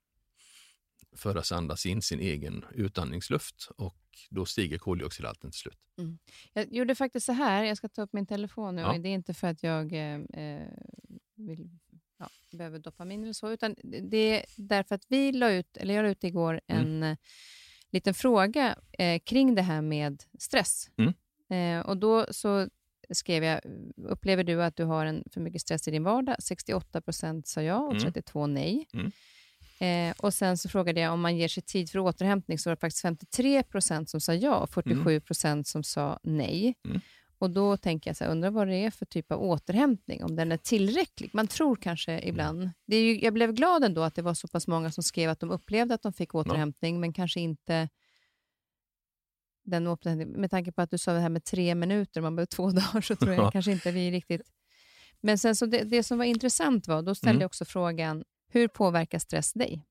för 1.16 1.36
att 1.36 1.52
andas 1.52 1.86
in 1.86 2.02
sin 2.02 2.20
egen 2.20 2.64
utandningsluft 2.72 3.68
och 3.76 3.96
då 4.30 4.46
stiger 4.46 4.78
koldioxidhalten 4.78 5.50
till 5.50 5.60
slut. 5.60 5.78
Mm. 5.98 6.18
Jag 6.52 6.72
gjorde 6.72 6.94
faktiskt 6.94 7.26
så 7.26 7.32
här, 7.32 7.64
jag 7.64 7.76
ska 7.76 7.88
ta 7.88 8.02
upp 8.02 8.12
min 8.12 8.26
telefon 8.26 8.76
nu. 8.76 8.82
Ja. 8.82 8.98
Det 8.98 9.08
är 9.08 9.14
inte 9.14 9.34
för 9.34 9.48
att 9.48 9.62
jag 9.62 9.92
eh, 9.92 10.14
eh, 10.14 10.68
vill, 11.34 11.68
ja, 12.18 12.28
behöver 12.50 12.78
dopamin 12.78 13.22
eller 13.22 13.32
så, 13.32 13.50
utan 13.50 13.74
det 13.82 14.16
är 14.16 14.44
därför 14.56 14.94
att 14.94 15.04
vi 15.08 15.32
la 15.32 15.50
ut, 15.50 15.76
eller 15.76 15.94
jag 15.94 16.02
la 16.02 16.08
ut 16.08 16.24
igår 16.24 16.60
mm. 16.66 16.86
en 16.86 17.02
mm. 17.02 17.16
liten 17.90 18.14
fråga 18.14 18.76
eh, 18.98 19.20
kring 19.20 19.54
det 19.54 19.62
här 19.62 19.82
med 19.82 20.22
stress. 20.38 20.90
Mm. 20.96 21.14
Eh, 21.50 21.86
och 21.86 21.96
då 21.96 22.26
så 22.30 22.68
skrev 23.10 23.44
jag, 23.44 23.60
upplever 23.96 24.44
du 24.44 24.62
att 24.62 24.76
du 24.76 24.84
har 24.84 25.06
en 25.06 25.24
för 25.30 25.40
mycket 25.40 25.60
stress 25.60 25.88
i 25.88 25.90
din 25.90 26.04
vardag? 26.04 26.36
68 26.38 27.00
procent 27.00 27.46
sa 27.46 27.62
ja 27.62 27.78
och 27.78 28.00
32 28.00 28.44
mm. 28.44 28.54
nej. 28.54 28.86
Mm. 29.80 30.10
Eh, 30.10 30.14
och 30.18 30.34
Sen 30.34 30.58
så 30.58 30.68
frågade 30.68 31.00
jag 31.00 31.12
om 31.12 31.20
man 31.20 31.36
ger 31.36 31.48
sig 31.48 31.62
tid 31.62 31.90
för 31.90 31.98
återhämtning, 31.98 32.58
så 32.58 32.70
var 32.70 32.76
det 32.76 32.80
faktiskt 32.80 33.02
53 33.02 33.62
procent 33.62 34.10
som 34.10 34.20
sa 34.20 34.34
ja 34.34 34.56
och 34.56 34.70
47 34.70 35.20
procent 35.20 35.66
som 35.66 35.84
sa 35.84 36.18
nej. 36.22 36.74
Mm. 36.88 37.00
Och 37.38 37.50
Då 37.50 37.76
tänker 37.76 38.10
jag, 38.10 38.16
så 38.16 38.24
här, 38.24 38.30
undrar 38.30 38.50
vad 38.50 38.68
det 38.68 38.76
är 38.76 38.90
för 38.90 39.06
typ 39.06 39.32
av 39.32 39.42
återhämtning, 39.42 40.24
om 40.24 40.36
den 40.36 40.52
är 40.52 40.56
tillräcklig. 40.56 41.30
Man 41.32 41.46
tror 41.46 41.76
kanske 41.76 42.20
ibland... 42.20 42.70
Det 42.86 42.96
är 42.96 43.02
ju, 43.02 43.20
jag 43.20 43.34
blev 43.34 43.52
glad 43.52 43.84
ändå 43.84 44.02
att 44.02 44.14
det 44.14 44.22
var 44.22 44.34
så 44.34 44.48
pass 44.48 44.66
många 44.66 44.90
som 44.90 45.02
skrev 45.02 45.30
att 45.30 45.40
de 45.40 45.50
upplevde 45.50 45.94
att 45.94 46.02
de 46.02 46.12
fick 46.12 46.34
återhämtning, 46.34 46.94
ja. 46.94 47.00
men 47.00 47.12
kanske 47.12 47.40
inte 47.40 47.88
den 49.64 49.86
återhämtning. 49.86 50.40
Med 50.40 50.50
tanke 50.50 50.72
på 50.72 50.82
att 50.82 50.90
du 50.90 50.98
sa 50.98 51.12
det 51.12 51.20
här 51.20 51.28
med 51.28 51.44
tre 51.44 51.74
minuter, 51.74 52.20
man 52.20 52.36
behöver 52.36 52.46
två 52.46 52.70
dagar, 52.70 53.00
så 53.00 53.16
tror 53.16 53.32
jag 53.32 53.44
ja. 53.44 53.50
kanske 53.50 53.72
inte 53.72 53.90
vi 53.90 54.10
riktigt... 54.10 54.42
Men 55.20 55.38
sen 55.38 55.56
så 55.56 55.66
det, 55.66 55.84
det 55.84 56.02
som 56.02 56.18
var 56.18 56.24
intressant 56.24 56.88
var, 56.88 57.02
då 57.02 57.14
ställde 57.14 57.30
mm. 57.30 57.40
jag 57.40 57.46
också 57.46 57.64
frågan, 57.64 58.24
hur 58.48 58.68
påverkar 58.68 59.18
stress 59.18 59.52
dig? 59.52 59.84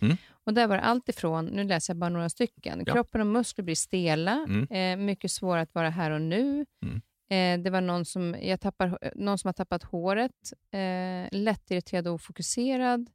Mm. 0.00 0.16
Och 0.44 0.54
där 0.54 0.66
var 0.66 0.76
det 0.76 0.82
allt 0.82 1.08
ifrån, 1.08 1.46
nu 1.46 1.64
läser 1.64 1.94
jag 1.94 1.98
bara 1.98 2.10
några 2.10 2.28
stycken, 2.28 2.82
ja. 2.86 2.92
kroppen 2.92 3.20
och 3.20 3.26
muskler 3.26 3.64
blir 3.64 3.74
stela, 3.74 4.46
mm. 4.48 4.66
eh, 4.70 5.04
mycket 5.06 5.30
svårare 5.30 5.62
att 5.62 5.74
vara 5.74 5.90
här 5.90 6.10
och 6.10 6.22
nu. 6.22 6.66
Mm. 6.82 7.02
Eh, 7.30 7.64
det 7.64 7.70
var 7.70 7.80
någon 7.80 8.04
som, 8.04 8.36
jag 8.42 8.60
tappar, 8.60 8.98
någon 9.14 9.38
som 9.38 9.48
har 9.48 9.52
tappat 9.52 9.82
håret, 9.82 10.52
eh, 10.70 11.38
lättirriterad 11.38 12.08
och 12.08 12.14
ofokuserad, 12.14 13.10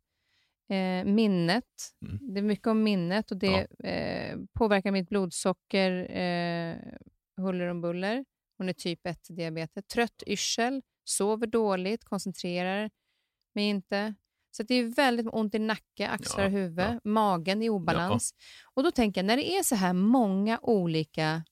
eh, 0.70 1.06
minnet. 1.06 1.66
Mm. 2.06 2.34
Det 2.34 2.40
är 2.40 2.44
mycket 2.44 2.68
om 2.68 2.84
minnet 2.84 3.32
och 3.32 3.38
det 3.38 3.68
ja. 3.78 3.90
eh, 3.90 4.38
påverkar 4.54 4.92
mitt 4.92 5.10
blodsocker 5.10 6.18
eh, 6.18 6.78
huller 7.38 7.68
om 7.68 7.82
buller. 7.82 8.26
Hon 8.58 8.70
är 8.70 8.74
typ 8.74 9.06
1-diabetes. 9.06 9.84
Trött 9.88 10.24
yrsel, 10.28 10.82
sover 11.04 11.48
dåligt, 11.48 12.04
koncentrerar 12.04 12.90
mig 13.56 13.66
inte. 13.66 14.16
Så 14.60 14.64
det 14.64 14.76
är 14.76 14.84
väldigt 14.84 15.28
ont 15.32 15.56
i 15.56 15.60
nacke, 15.60 16.08
axlar 16.08 16.46
och 16.46 16.52
huvud. 16.52 16.80
Ja. 16.80 17.00
Magen 17.04 17.62
i 17.62 17.70
obalans. 17.70 18.34
Och 18.74 18.84
då 18.84 18.92
tänker 18.92 19.22
jag, 19.22 19.26
när 19.26 19.38
det 19.38 19.58
är 19.58 19.64
så 19.64 19.76
här 19.76 19.94
många 19.94 20.60
olika, 20.62 21.44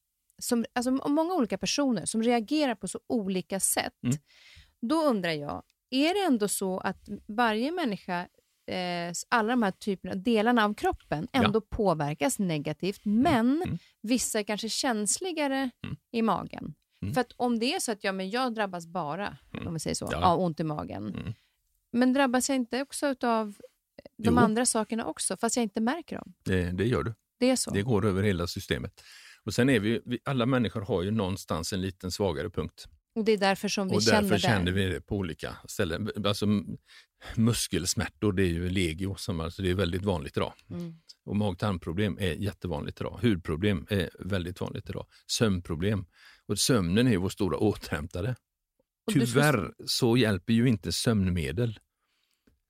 som, 0.41 0.65
alltså 0.73 0.91
många 0.91 1.33
olika 1.33 1.57
personer 1.57 2.05
som 2.05 2.23
reagerar 2.23 2.75
på 2.75 2.87
så 2.87 2.99
olika 3.07 3.59
sätt, 3.59 4.03
mm. 4.03 4.17
då 4.81 4.95
undrar 4.95 5.31
jag, 5.31 5.63
är 5.89 6.13
det 6.13 6.25
ändå 6.25 6.47
så 6.47 6.79
att 6.79 7.09
varje 7.27 7.71
människa 7.71 8.27
eh, 8.71 9.13
alla 9.29 9.49
de 9.49 9.63
här 9.63 9.71
typerna, 9.71 10.15
delarna 10.15 10.65
av 10.65 10.73
kroppen 10.73 11.27
ändå 11.31 11.59
ja. 11.59 11.77
påverkas 11.77 12.39
negativt, 12.39 13.05
mm. 13.05 13.21
men 13.21 13.61
mm. 13.61 13.77
vissa 14.01 14.39
är 14.39 14.43
kanske 14.43 14.69
känsligare 14.69 15.69
mm. 15.83 15.97
i 16.11 16.21
magen. 16.21 16.73
Mm. 17.01 17.13
För 17.13 17.21
att 17.21 17.31
om 17.35 17.59
det 17.59 17.73
är 17.73 17.79
så 17.79 17.91
att 17.91 18.03
ja, 18.03 18.11
men 18.11 18.29
jag 18.29 18.53
drabbas 18.53 18.87
bara, 18.87 19.37
mm. 19.53 19.67
om 19.67 19.73
vi 19.73 19.79
säger 19.79 19.95
så, 19.95 20.09
ja. 20.11 20.25
av 20.25 20.39
ont 20.39 20.59
i 20.59 20.63
magen. 20.63 21.35
Men 21.91 22.13
drabbas 22.13 22.49
jag 22.49 22.55
inte 22.55 22.81
också 22.81 23.15
av 23.23 23.55
de 24.17 24.33
jo. 24.33 24.37
andra 24.37 24.65
sakerna 24.65 25.05
också, 25.05 25.37
fast 25.37 25.55
jag 25.55 25.63
inte 25.63 25.81
märker 25.81 26.15
dem? 26.15 26.33
Det, 26.45 26.71
det 26.71 26.85
gör 26.85 27.03
du. 27.03 27.13
Det 27.39 27.49
är 27.49 27.55
så? 27.55 27.71
Det 27.71 27.81
går 27.81 28.05
över 28.05 28.23
hela 28.23 28.47
systemet. 28.47 29.03
Och 29.43 29.53
sen 29.53 29.69
är 29.69 29.79
vi, 29.79 30.01
vi, 30.05 30.19
alla 30.25 30.45
människor 30.45 30.81
har 30.81 31.03
ju 31.03 31.11
någonstans 31.11 31.73
en 31.73 31.81
liten 31.81 32.11
svagare 32.11 32.49
punkt. 32.49 32.85
Och 33.15 33.23
det 33.23 33.31
är 33.31 33.37
därför 33.37 33.67
som 33.67 33.87
vi 33.87 33.97
och 33.97 34.01
känner 34.03 34.21
därför 34.21 34.37
känner 34.37 34.71
vi 34.71 34.85
det 34.85 35.01
på 35.01 35.15
olika 35.15 35.57
ställen. 35.67 36.09
Alltså, 36.25 36.45
muskelsmärtor, 37.35 38.33
det 38.33 38.43
är 38.43 38.47
ju 38.47 38.69
legio, 38.69 39.15
som 39.15 39.39
alltså 39.39 39.61
det 39.61 39.69
är 39.69 39.73
väldigt 39.73 40.05
vanligt 40.05 40.37
idag. 40.37 40.53
Mm. 40.69 40.93
Och 41.25 41.35
mag-tarmproblem 41.35 42.17
är 42.19 42.33
jättevanligt 42.33 43.01
idag. 43.01 43.19
Hudproblem 43.21 43.87
är 43.89 44.09
väldigt 44.19 44.61
vanligt 44.61 44.89
idag. 44.89 45.05
Sömnproblem. 45.27 46.05
Och 46.45 46.59
sömnen 46.59 47.07
är 47.07 47.17
vår 47.17 47.29
stora 47.29 47.57
återhämtare. 47.57 48.35
Tyvärr 49.11 49.73
så 49.85 50.17
hjälper 50.17 50.53
ju 50.53 50.67
inte 50.67 50.91
sömnmedel. 50.91 51.79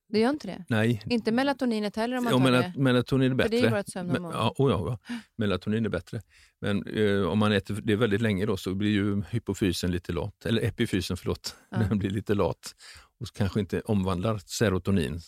Det 0.09 0.19
gör 0.19 0.29
inte 0.29 0.47
det? 0.47 0.65
Nej. 0.69 1.01
Inte 1.05 1.31
melatoninet 1.31 1.95
heller 1.95 2.17
om 2.17 2.23
man 2.23 2.33
ja, 2.33 2.39
tar 2.39 2.51
det? 2.51 2.73
Melatonin 2.75 3.31
är 3.31 3.35
bättre. 3.35 3.57
För 3.57 3.61
det 3.61 3.67
är 3.67 3.77
vårt 3.77 3.89
sömnhormon. 3.89 4.31
Ja, 4.33 4.53
oh 4.57 4.71
ja, 4.71 4.99
ja, 5.07 5.15
melatonin 5.35 5.85
är 5.85 5.89
bättre. 5.89 6.21
Men 6.61 6.88
eh, 6.88 7.21
om 7.21 7.39
man 7.39 7.51
äter 7.51 7.81
det 7.83 7.95
väldigt 7.95 8.21
länge 8.21 8.45
då 8.45 8.57
så 8.57 8.75
blir 8.75 8.89
ju 8.89 9.23
hypofysen 9.29 9.91
lite 9.91 10.13
lat, 10.13 10.45
eller 10.45 10.61
epifysen 10.61 11.17
förlåt, 11.17 11.55
ja. 11.71 11.77
den 11.77 11.99
blir 11.99 12.09
lite 12.09 12.33
lat 12.33 12.75
och 13.19 13.27
kanske 13.33 13.59
inte 13.59 13.81
omvandlar 13.81 14.38
serotonin 14.45 15.19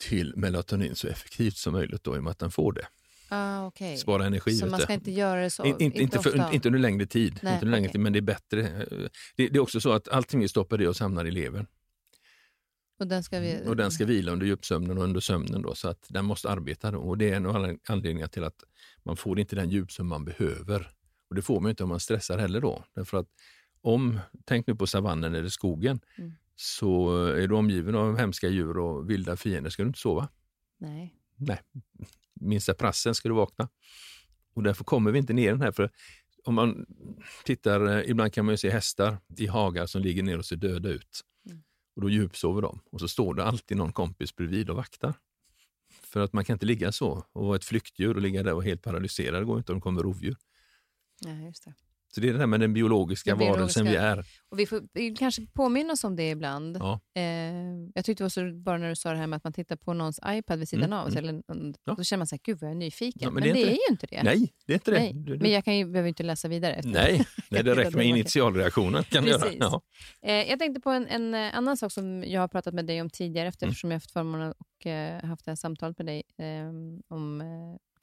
till 0.00 0.32
melatonin 0.36 0.94
så 0.94 1.08
effektivt 1.08 1.56
som 1.56 1.72
möjligt 1.72 2.04
då, 2.04 2.16
i 2.16 2.18
och 2.18 2.24
med 2.24 2.30
att 2.30 2.38
den 2.38 2.50
får 2.50 2.72
det. 2.72 2.86
Ah, 3.28 3.66
okay. 3.66 3.96
Spara 3.96 4.26
energi. 4.26 4.52
Så 4.52 4.66
man 4.66 4.80
ska 4.80 4.92
inte 4.92 5.10
göra 5.10 5.40
det 5.40 5.50
så? 5.50 5.64
In, 5.64 5.80
inte, 5.80 6.02
inte, 6.02 6.18
för, 6.18 6.54
inte 6.54 6.68
under 6.68 6.80
längre 6.80 7.06
tid, 7.06 7.40
Nej, 7.42 7.54
inte 7.54 7.66
under 7.66 7.76
längre 7.76 7.88
okay. 7.88 7.92
tid 7.92 8.00
men 8.00 8.12
det 8.12 8.18
är 8.18 8.20
bättre. 8.20 8.62
Det, 9.36 9.48
det, 9.48 9.56
är 9.56 9.58
också 9.58 9.80
så 9.80 9.92
att 9.92 10.08
allting 10.08 10.40
vi 10.40 10.48
stoppar 10.48 10.82
i 10.82 10.86
oss 10.86 11.00
hamnar 11.00 11.24
i 11.24 11.30
levern. 11.30 11.66
Och 12.98 13.06
den 13.06 13.22
ska, 13.22 13.38
vi... 13.40 13.62
och 13.66 13.76
den 13.76 13.90
ska 13.90 14.04
vila 14.04 14.32
under 14.32 14.46
djupsömnen 14.46 14.98
och 14.98 15.04
under 15.04 15.20
sömnen 15.20 15.62
då, 15.62 15.74
så 15.74 15.88
att 15.88 16.06
den 16.08 16.24
måste 16.24 16.50
arbeta. 16.50 16.90
Då. 16.90 16.98
Och 16.98 17.18
det 17.18 17.30
är 17.30 17.36
en 17.36 17.46
av 17.46 17.76
anledningarna 17.88 18.28
till 18.28 18.44
att 18.44 18.64
man 19.02 19.16
får 19.16 19.40
inte 19.40 19.56
den 19.56 19.70
djupsömn 19.70 20.08
man 20.08 20.24
behöver. 20.24 20.90
Och 21.28 21.34
det 21.34 21.42
får 21.42 21.60
man 21.60 21.70
inte 21.70 21.82
om 21.82 21.88
man 21.88 22.00
stressar 22.00 22.38
heller 22.38 22.60
då. 22.60 22.84
Därför 22.94 23.18
att 23.18 23.28
om, 23.80 24.20
tänk 24.44 24.66
nu 24.66 24.74
på 24.74 24.86
savannen 24.86 25.34
eller 25.34 25.48
skogen, 25.48 26.00
mm. 26.18 26.32
så 26.56 27.24
är 27.26 27.48
du 27.48 27.54
omgiven 27.54 27.94
av 27.94 28.18
hemska 28.18 28.48
djur 28.48 28.78
och 28.78 29.10
vilda 29.10 29.36
fiender 29.36 29.70
ska 29.70 29.82
du 29.82 29.86
inte 29.86 29.98
sova. 29.98 30.28
Nej. 30.78 31.14
Nej. 31.36 31.60
Minsta 32.44 32.74
prassen 32.74 33.14
ska 33.14 33.28
du 33.28 33.34
vakna. 33.34 33.68
Och 34.54 34.62
därför 34.62 34.84
kommer 34.84 35.10
vi 35.10 35.18
inte 35.18 35.32
ner 35.32 35.50
den 35.50 35.60
här. 35.60 35.72
För 35.72 35.90
om 36.44 36.54
man 36.54 36.86
tittar, 37.44 37.86
eh, 37.86 38.10
ibland 38.10 38.32
kan 38.32 38.44
man 38.44 38.52
ju 38.52 38.56
se 38.56 38.70
hästar 38.70 39.18
i 39.36 39.46
hagar 39.46 39.86
som 39.86 40.02
ligger 40.02 40.22
ner 40.22 40.38
och 40.38 40.46
ser 40.46 40.56
döda 40.56 40.88
ut. 40.88 41.20
Mm. 41.46 41.62
Och 41.96 42.02
då 42.02 42.10
djupsover 42.10 42.62
de 42.62 42.80
och 42.90 43.00
så 43.00 43.08
står 43.08 43.34
det 43.34 43.44
alltid 43.44 43.76
någon 43.76 43.92
kompis 43.92 44.36
bredvid 44.36 44.70
och 44.70 44.76
vaktar. 44.76 45.14
För 46.02 46.20
att 46.20 46.32
man 46.32 46.44
kan 46.44 46.54
inte 46.54 46.66
ligga 46.66 46.92
så 46.92 47.26
och 47.32 47.46
vara 47.46 47.56
ett 47.56 47.64
flyktdjur 47.64 48.14
och 48.14 48.22
ligga 48.22 48.42
där 48.42 48.54
och 48.54 48.64
helt 48.64 48.82
paralyserad, 48.82 49.42
det 49.42 49.46
går 49.46 49.58
inte 49.58 49.72
om 49.72 49.78
det 49.78 49.82
kommer 49.82 50.02
rovdjur. 50.02 50.36
Ja, 51.20 51.32
just 51.32 51.64
det. 51.64 51.74
Så 52.14 52.20
det 52.20 52.28
är 52.28 52.32
det 52.32 52.38
här 52.38 52.46
med 52.46 52.60
den 52.60 52.72
biologiska, 52.72 53.30
den 53.30 53.38
biologiska 53.38 53.82
varelsen 53.82 53.86
vi 53.86 54.08
är. 54.08 54.24
Och 54.50 54.58
vi 54.58 54.66
får 54.66 54.82
vi 54.92 55.14
kanske 55.16 55.46
påminna 55.46 55.92
oss 55.92 56.04
om 56.04 56.16
det 56.16 56.30
ibland. 56.30 56.76
Ja. 56.76 57.00
Eh, 57.14 57.22
jag 57.94 58.04
tyckte 58.04 58.22
det 58.22 58.24
var 58.24 58.28
så 58.28 58.54
bara 58.54 58.78
när 58.78 58.88
du 58.88 58.96
sa 58.96 59.10
det 59.10 59.16
här 59.16 59.26
med 59.26 59.36
att 59.36 59.44
man 59.44 59.52
tittar 59.52 59.76
på 59.76 59.92
någons 59.94 60.20
iPad 60.26 60.58
vid 60.58 60.68
sidan 60.68 60.84
mm. 60.84 60.98
av. 60.98 61.08
Mm. 61.08 61.18
Eller, 61.18 61.42
ja. 61.84 61.94
Då 61.96 62.04
känner 62.04 62.18
man 62.18 62.26
så 62.26 62.34
här, 62.34 62.40
gud 62.44 62.58
vad 62.60 62.70
jag 62.70 62.74
är 62.74 62.78
nyfiken. 62.78 63.22
Ja, 63.22 63.30
men, 63.30 63.34
men, 63.34 63.42
det, 63.42 63.62
är, 63.62 63.66
det 63.66 63.72
är, 63.72 63.74
ju 63.74 63.90
inte 63.90 64.06
det. 64.06 64.22
Nej, 64.22 64.52
det 64.66 64.72
är 64.72 64.74
inte 64.74 64.90
det. 64.90 64.98
Nej. 64.98 65.38
Men 65.40 65.50
jag 65.50 65.64
kan 65.64 65.76
ju, 65.76 65.84
behöver 65.84 66.08
inte 66.08 66.22
läsa 66.22 66.48
vidare. 66.48 66.80
Nej, 66.84 67.26
nej, 67.50 67.62
det 67.62 67.74
räcker 67.74 67.96
med 67.96 68.06
initialreaktionen. 68.06 69.04
Kan 69.04 69.24
Precis. 69.24 69.42
Göra. 69.42 69.54
Ja. 69.58 69.80
Eh, 70.22 70.50
jag 70.50 70.58
tänkte 70.58 70.80
på 70.80 70.90
en, 70.90 71.06
en, 71.06 71.34
eh, 71.34 71.56
annan 71.56 71.76
sak 71.76 71.92
som 71.92 72.24
jag 72.24 72.40
har 72.40 72.48
pratat 72.48 72.74
med 72.74 72.86
dig 72.86 73.00
om 73.00 73.10
tidigare, 73.10 73.48
eftersom 73.48 73.88
mm. 73.88 73.92
jag 73.92 73.94
har 73.94 74.00
haft 74.00 74.10
förmånen 74.10 74.54
och 74.58 74.86
eh, 74.86 75.24
haft 75.24 75.44
det 75.44 75.50
här 75.50 75.56
samtalet 75.56 75.98
med 75.98 76.06
dig 76.06 76.22
eh, 76.38 76.68
om 77.08 77.40
eh, 77.40 77.46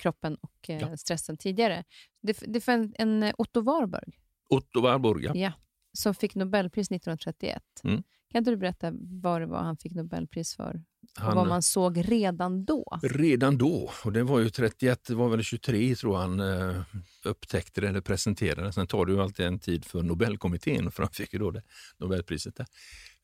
kroppen 0.02 0.36
och 0.36 0.70
ja. 0.70 0.98
stressen 0.98 1.38
tidigare. 1.38 1.84
Det, 2.22 2.44
det 2.48 2.62
fanns 2.62 2.92
en 2.98 3.34
Otto 3.38 3.62
Warburg 3.62 4.22
Otto 4.52 4.82
Warburg, 4.82 5.24
ja. 5.24 5.32
ja. 5.36 5.54
Som 5.94 6.16
fick 6.16 6.36
Nobelpris 6.36 6.92
1931. 6.92 7.64
Mm. 7.84 8.04
Kan 8.32 8.40
inte 8.40 8.52
du 8.52 8.58
berätta 8.58 8.92
vad 9.22 9.42
det 9.42 9.46
var 9.46 9.60
han 9.60 9.78
fick 9.78 9.92
Nobelpris 9.92 10.56
för? 10.56 10.84
Han, 11.16 11.30
och 11.30 11.36
vad 11.36 11.48
man 11.48 11.62
såg 11.62 12.12
redan 12.12 12.66
då? 12.66 13.00
Redan 13.02 13.58
då, 13.58 13.92
och 14.06 14.12
det 14.12 14.24
var 14.24 14.40
ju 14.40 14.50
31, 14.50 15.04
det 15.08 15.16
var 15.16 15.30
väl 15.30 15.44
23 15.44 15.96
tror 15.96 16.18
han 16.18 16.40
eh, 16.40 16.82
upptäckte 17.26 17.82
det 17.82 17.88
eller 17.88 18.02
presenterade. 18.02 18.74
Sen 18.74 18.88
tar 18.88 19.06
det 19.06 19.12
ju 19.12 19.22
alltid 19.22 19.46
en 19.46 19.60
tid 19.60 19.86
för 19.86 20.04
Nobelkommittén, 20.04 20.92
för 20.92 21.04
han 21.04 21.12
fick 21.12 21.34
ju 21.34 21.40
då 21.40 21.52
det 21.52 21.62
Nobelpriset. 21.98 22.56
Där. 22.56 22.66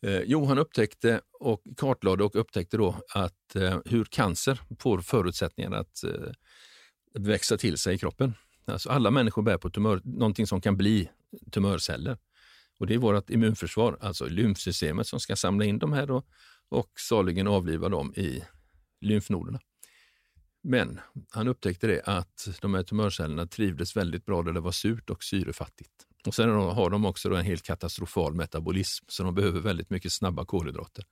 Eh, 0.05 0.21
jo, 0.25 0.45
han 0.45 0.57
upptäckte 0.57 1.21
och 1.39 1.61
kartlade 1.77 2.23
och 2.23 2.35
upptäckte 2.35 2.77
då 2.77 2.95
att 3.15 3.55
eh, 3.55 3.79
hur 3.85 4.05
cancer 4.05 4.61
får 4.79 5.01
förutsättningar 5.01 5.71
att 5.71 6.03
eh, 6.03 6.31
växa 7.19 7.57
till 7.57 7.77
sig 7.77 7.95
i 7.95 7.97
kroppen. 7.97 8.33
Alltså 8.65 8.89
alla 8.89 9.11
människor 9.11 9.41
bär 9.41 9.57
på 9.57 9.69
tumör, 9.69 10.01
någonting 10.03 10.47
som 10.47 10.61
kan 10.61 10.77
bli 10.77 11.09
tumörceller. 11.51 12.17
Och 12.79 12.87
det 12.87 12.93
är 12.93 12.97
vårt 12.97 13.29
immunförsvar, 13.29 13.97
alltså 14.01 14.25
lymfsystemet 14.25 15.07
som 15.07 15.19
ska 15.19 15.35
samla 15.35 15.65
in 15.65 15.79
de 15.79 15.93
här 15.93 16.11
och, 16.11 16.25
och 16.69 16.91
saligen 16.99 17.47
avliva 17.47 17.89
dem 17.89 18.13
i 18.15 18.43
lymfnoderna. 19.01 19.59
Men 20.63 20.99
han 21.29 21.47
upptäckte 21.47 21.87
det 21.87 22.01
att 22.05 22.47
de 22.61 22.73
här 22.73 22.83
tumörcellerna 22.83 23.47
trivdes 23.47 23.95
väldigt 23.95 24.25
bra 24.25 24.43
där 24.43 24.53
det 24.53 24.59
var 24.59 24.71
surt 24.71 25.09
och 25.09 25.23
syrefattigt. 25.23 25.91
Och 26.25 26.35
sen 26.35 26.49
har 26.49 26.89
de 26.89 27.05
också 27.05 27.33
en 27.35 27.45
helt 27.45 27.63
katastrofal 27.63 28.33
metabolism, 28.33 29.05
så 29.07 29.23
de 29.23 29.35
behöver 29.35 29.59
väldigt 29.59 29.89
mycket 29.89 30.11
snabba 30.11 30.45
kolhydrater. 30.45 31.05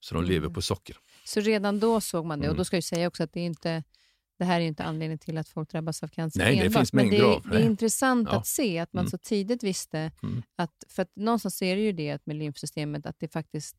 Så 0.00 0.14
de 0.14 0.18
mm. 0.18 0.30
lever 0.30 0.48
på 0.48 0.62
socker. 0.62 0.96
Så 1.24 1.40
redan 1.40 1.80
då 1.80 2.00
såg 2.00 2.26
man 2.26 2.38
det. 2.38 2.44
Mm. 2.44 2.52
Och 2.52 2.56
då 2.56 2.64
ska 2.64 2.76
jag 2.76 2.84
säga 2.84 3.08
också 3.08 3.22
att 3.22 3.32
det 3.32 3.40
är 3.40 3.46
inte 3.46 3.84
det 4.40 4.46
här 4.46 4.60
är 4.60 4.64
inte 4.64 4.84
anledningen 4.84 5.18
till 5.18 5.38
att 5.38 5.48
folk 5.48 5.70
drabbas 5.70 6.02
av 6.02 6.08
cancer 6.08 6.40
Nej, 6.40 6.58
enbart, 6.58 6.72
det 6.72 6.78
finns 6.78 6.92
men 6.92 7.10
det, 7.10 7.22
av. 7.22 7.48
det 7.50 7.56
är 7.56 7.64
intressant 7.64 8.28
ja. 8.32 8.38
att 8.38 8.46
se 8.46 8.78
att 8.78 8.92
man 8.92 9.02
mm. 9.02 9.10
så 9.10 9.18
tidigt 9.18 9.62
visste 9.62 10.10
mm. 10.22 10.42
att, 10.56 10.84
för 10.88 11.02
att 11.02 11.16
någonstans 11.16 11.62
är 11.62 11.76
det 11.76 11.82
ju 11.82 11.92
det 11.92 12.26
med 12.26 12.36
lymfsystemet, 12.36 13.06
att 13.06 13.16
det 13.18 13.28
faktiskt 13.28 13.76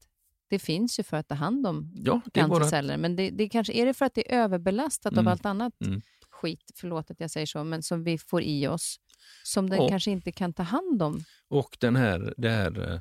det 0.49 0.59
finns 0.59 0.99
ju 0.99 1.03
för 1.03 1.17
att 1.17 1.27
ta 1.27 1.35
hand 1.35 1.67
om 1.67 1.91
ja, 1.95 2.21
cancerceller, 2.33 2.97
men 2.97 3.15
det, 3.15 3.29
det 3.29 3.49
kanske 3.49 3.73
är 3.73 3.85
det 3.85 3.93
för 3.93 4.05
att 4.05 4.13
det 4.15 4.33
är 4.33 4.43
överbelastat 4.43 5.13
mm. 5.13 5.27
av 5.27 5.31
allt 5.31 5.45
annat 5.45 5.73
mm. 5.85 6.01
skit, 6.29 6.71
förlåt 6.75 7.11
att 7.11 7.19
jag 7.19 7.31
säger 7.31 7.45
så, 7.45 7.63
men 7.63 7.83
som 7.83 8.03
vi 8.03 8.17
får 8.17 8.41
i 8.41 8.67
oss, 8.67 8.99
som 9.43 9.69
den 9.69 9.79
och, 9.79 9.89
kanske 9.89 10.11
inte 10.11 10.31
kan 10.31 10.53
ta 10.53 10.63
hand 10.63 11.01
om. 11.01 11.23
Och 11.49 11.77
den 11.79 11.95
här, 11.95 12.33
det 12.37 12.49
här 12.49 12.93
eh, 12.93 12.99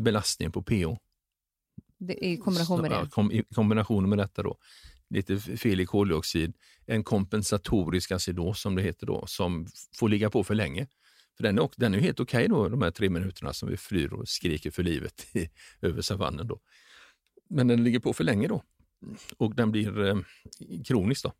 belastningen 0.00 0.52
på 0.52 0.62
pH. 0.62 0.96
Det, 1.98 2.26
I 2.26 2.36
kombination 2.36 2.80
med 2.80 2.90
det? 2.90 3.08
Kom, 3.10 3.32
I 3.32 3.44
kombination 3.54 4.08
med 4.08 4.18
detta 4.18 4.42
då 4.42 4.56
lite 5.10 5.38
fel 5.38 5.80
i 5.80 5.86
koldioxid, 5.86 6.56
en 6.86 7.04
kompensatorisk 7.04 8.10
acidos 8.10 8.60
som 8.60 8.74
det 8.74 8.82
heter 8.82 9.06
då, 9.06 9.24
som 9.26 9.66
får 9.96 10.08
ligga 10.08 10.30
på 10.30 10.44
för 10.44 10.54
länge. 10.54 10.86
För 11.36 11.42
den 11.42 11.58
är, 11.58 11.68
den 11.76 11.94
är 11.94 11.98
helt 11.98 12.20
okej 12.20 12.38
okay 12.44 12.48
då, 12.48 12.68
de 12.68 12.82
här 12.82 12.90
tre 12.90 13.10
minuterna 13.10 13.52
som 13.52 13.68
vi 13.68 13.76
flyr 13.76 14.12
och 14.12 14.28
skriker 14.28 14.70
för 14.70 14.82
livet 14.82 15.26
i, 15.36 15.48
över 15.86 16.02
savannen. 16.02 16.46
Då. 16.46 16.60
Men 17.50 17.66
den 17.66 17.84
ligger 17.84 17.98
på 17.98 18.12
för 18.12 18.24
länge 18.24 18.48
då 18.48 18.62
och 19.36 19.54
den 19.54 19.70
blir 19.70 20.06
eh, 20.06 20.16
kronisk. 20.84 21.22
Då. 21.22 21.32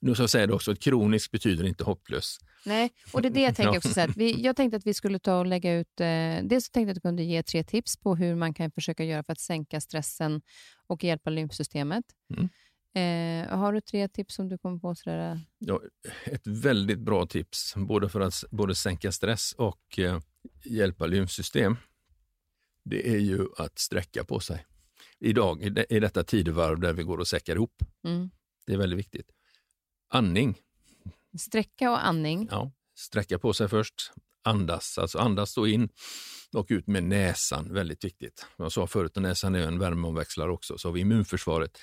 Nu 0.00 0.14
ska 0.14 0.22
jag 0.22 0.30
säga 0.30 0.46
det 0.46 0.52
också, 0.52 0.72
att 0.72 0.80
kronisk 0.80 1.30
betyder 1.30 1.66
inte 1.66 1.84
hopplös. 1.84 2.38
Nej, 2.66 2.90
och 3.12 3.22
det 3.22 3.28
är 3.28 3.30
det 3.30 3.40
jag 3.40 3.56
tänker 3.56 3.76
också. 3.76 3.88
Så 3.88 4.00
här, 4.00 4.12
vi, 4.16 4.42
jag 4.42 4.56
tänkte 4.56 4.76
att 4.76 4.86
vi 4.86 4.94
skulle 4.94 5.18
ta 5.18 5.38
och 5.38 5.46
lägga 5.46 5.74
ut... 5.74 6.00
Eh, 6.00 6.06
dels 6.42 6.70
tänkte 6.70 6.80
jag 6.80 6.90
att 6.90 6.94
du 6.94 7.00
kunde 7.00 7.22
ge 7.22 7.42
tre 7.42 7.64
tips 7.64 7.96
på 7.96 8.16
hur 8.16 8.34
man 8.34 8.54
kan 8.54 8.70
försöka 8.70 9.04
göra 9.04 9.22
för 9.22 9.32
att 9.32 9.40
sänka 9.40 9.80
stressen 9.80 10.42
och 10.86 11.04
hjälpa 11.04 11.30
lymfsystemet. 11.30 12.04
Mm. 12.36 12.48
Eh, 12.94 13.58
har 13.58 13.72
du 13.72 13.80
tre 13.80 14.08
tips 14.08 14.34
som 14.34 14.48
du 14.48 14.58
kommer 14.58 14.78
på? 14.78 14.94
Sådär? 14.94 15.40
Ja, 15.58 15.80
ett 16.24 16.46
väldigt 16.46 16.98
bra 16.98 17.26
tips, 17.26 17.74
både 17.76 18.08
för 18.08 18.20
att 18.20 18.44
både 18.50 18.74
sänka 18.74 19.12
stress 19.12 19.52
och 19.52 19.98
eh, 19.98 20.20
hjälpa 20.64 21.06
lymfsystem, 21.06 21.76
det 22.84 23.08
är 23.08 23.18
ju 23.18 23.46
att 23.56 23.78
sträcka 23.78 24.24
på 24.24 24.40
sig. 24.40 24.66
idag 25.18 25.62
i, 25.62 25.96
i 25.96 26.00
detta 26.00 26.24
tidevarv 26.24 26.80
där 26.80 26.92
vi 26.92 27.02
går 27.02 27.18
och 27.18 27.28
säckar 27.28 27.54
ihop. 27.56 27.82
Mm. 28.04 28.30
Det 28.66 28.72
är 28.72 28.78
väldigt 28.78 28.98
viktigt. 28.98 29.30
Andning. 30.08 30.58
Sträcka 31.38 31.90
och 31.90 32.06
andning. 32.06 32.48
Ja, 32.50 32.72
sträcka 32.94 33.38
på 33.38 33.52
sig 33.52 33.68
först, 33.68 34.12
andas, 34.44 34.98
alltså 34.98 35.18
andas 35.18 35.54
då 35.54 35.66
in 35.66 35.88
och 36.52 36.66
ut 36.68 36.86
med 36.86 37.04
näsan, 37.04 37.72
väldigt 37.72 38.04
viktigt. 38.04 38.46
Jag 38.56 38.72
sa 38.72 38.86
förut 38.86 39.16
att 39.16 39.22
näsan 39.22 39.54
är 39.54 39.60
en 39.60 39.78
värmeomväxlare 39.78 40.50
också, 40.50 40.78
så 40.78 40.88
har 40.88 40.92
vi 40.92 41.00
immunförsvaret 41.00 41.78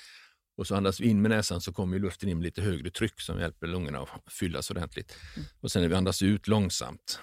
och 0.56 0.66
så 0.66 0.74
andas 0.74 1.00
vi 1.00 1.08
in 1.08 1.22
med 1.22 1.30
näsan 1.30 1.60
så 1.60 1.72
kommer 1.72 1.98
luften 1.98 2.28
in 2.28 2.36
med 2.36 2.44
lite 2.44 2.62
högre 2.62 2.90
tryck 2.90 3.20
som 3.20 3.40
hjälper 3.40 3.66
lungorna 3.66 4.00
att 4.00 4.32
fyllas 4.32 4.70
ordentligt. 4.70 5.16
Mm. 5.36 5.48
Och 5.60 5.72
sen 5.72 5.82
när 5.82 5.88
vi 5.88 5.94
andas 5.94 6.22
ut 6.22 6.48
långsamt 6.48 7.20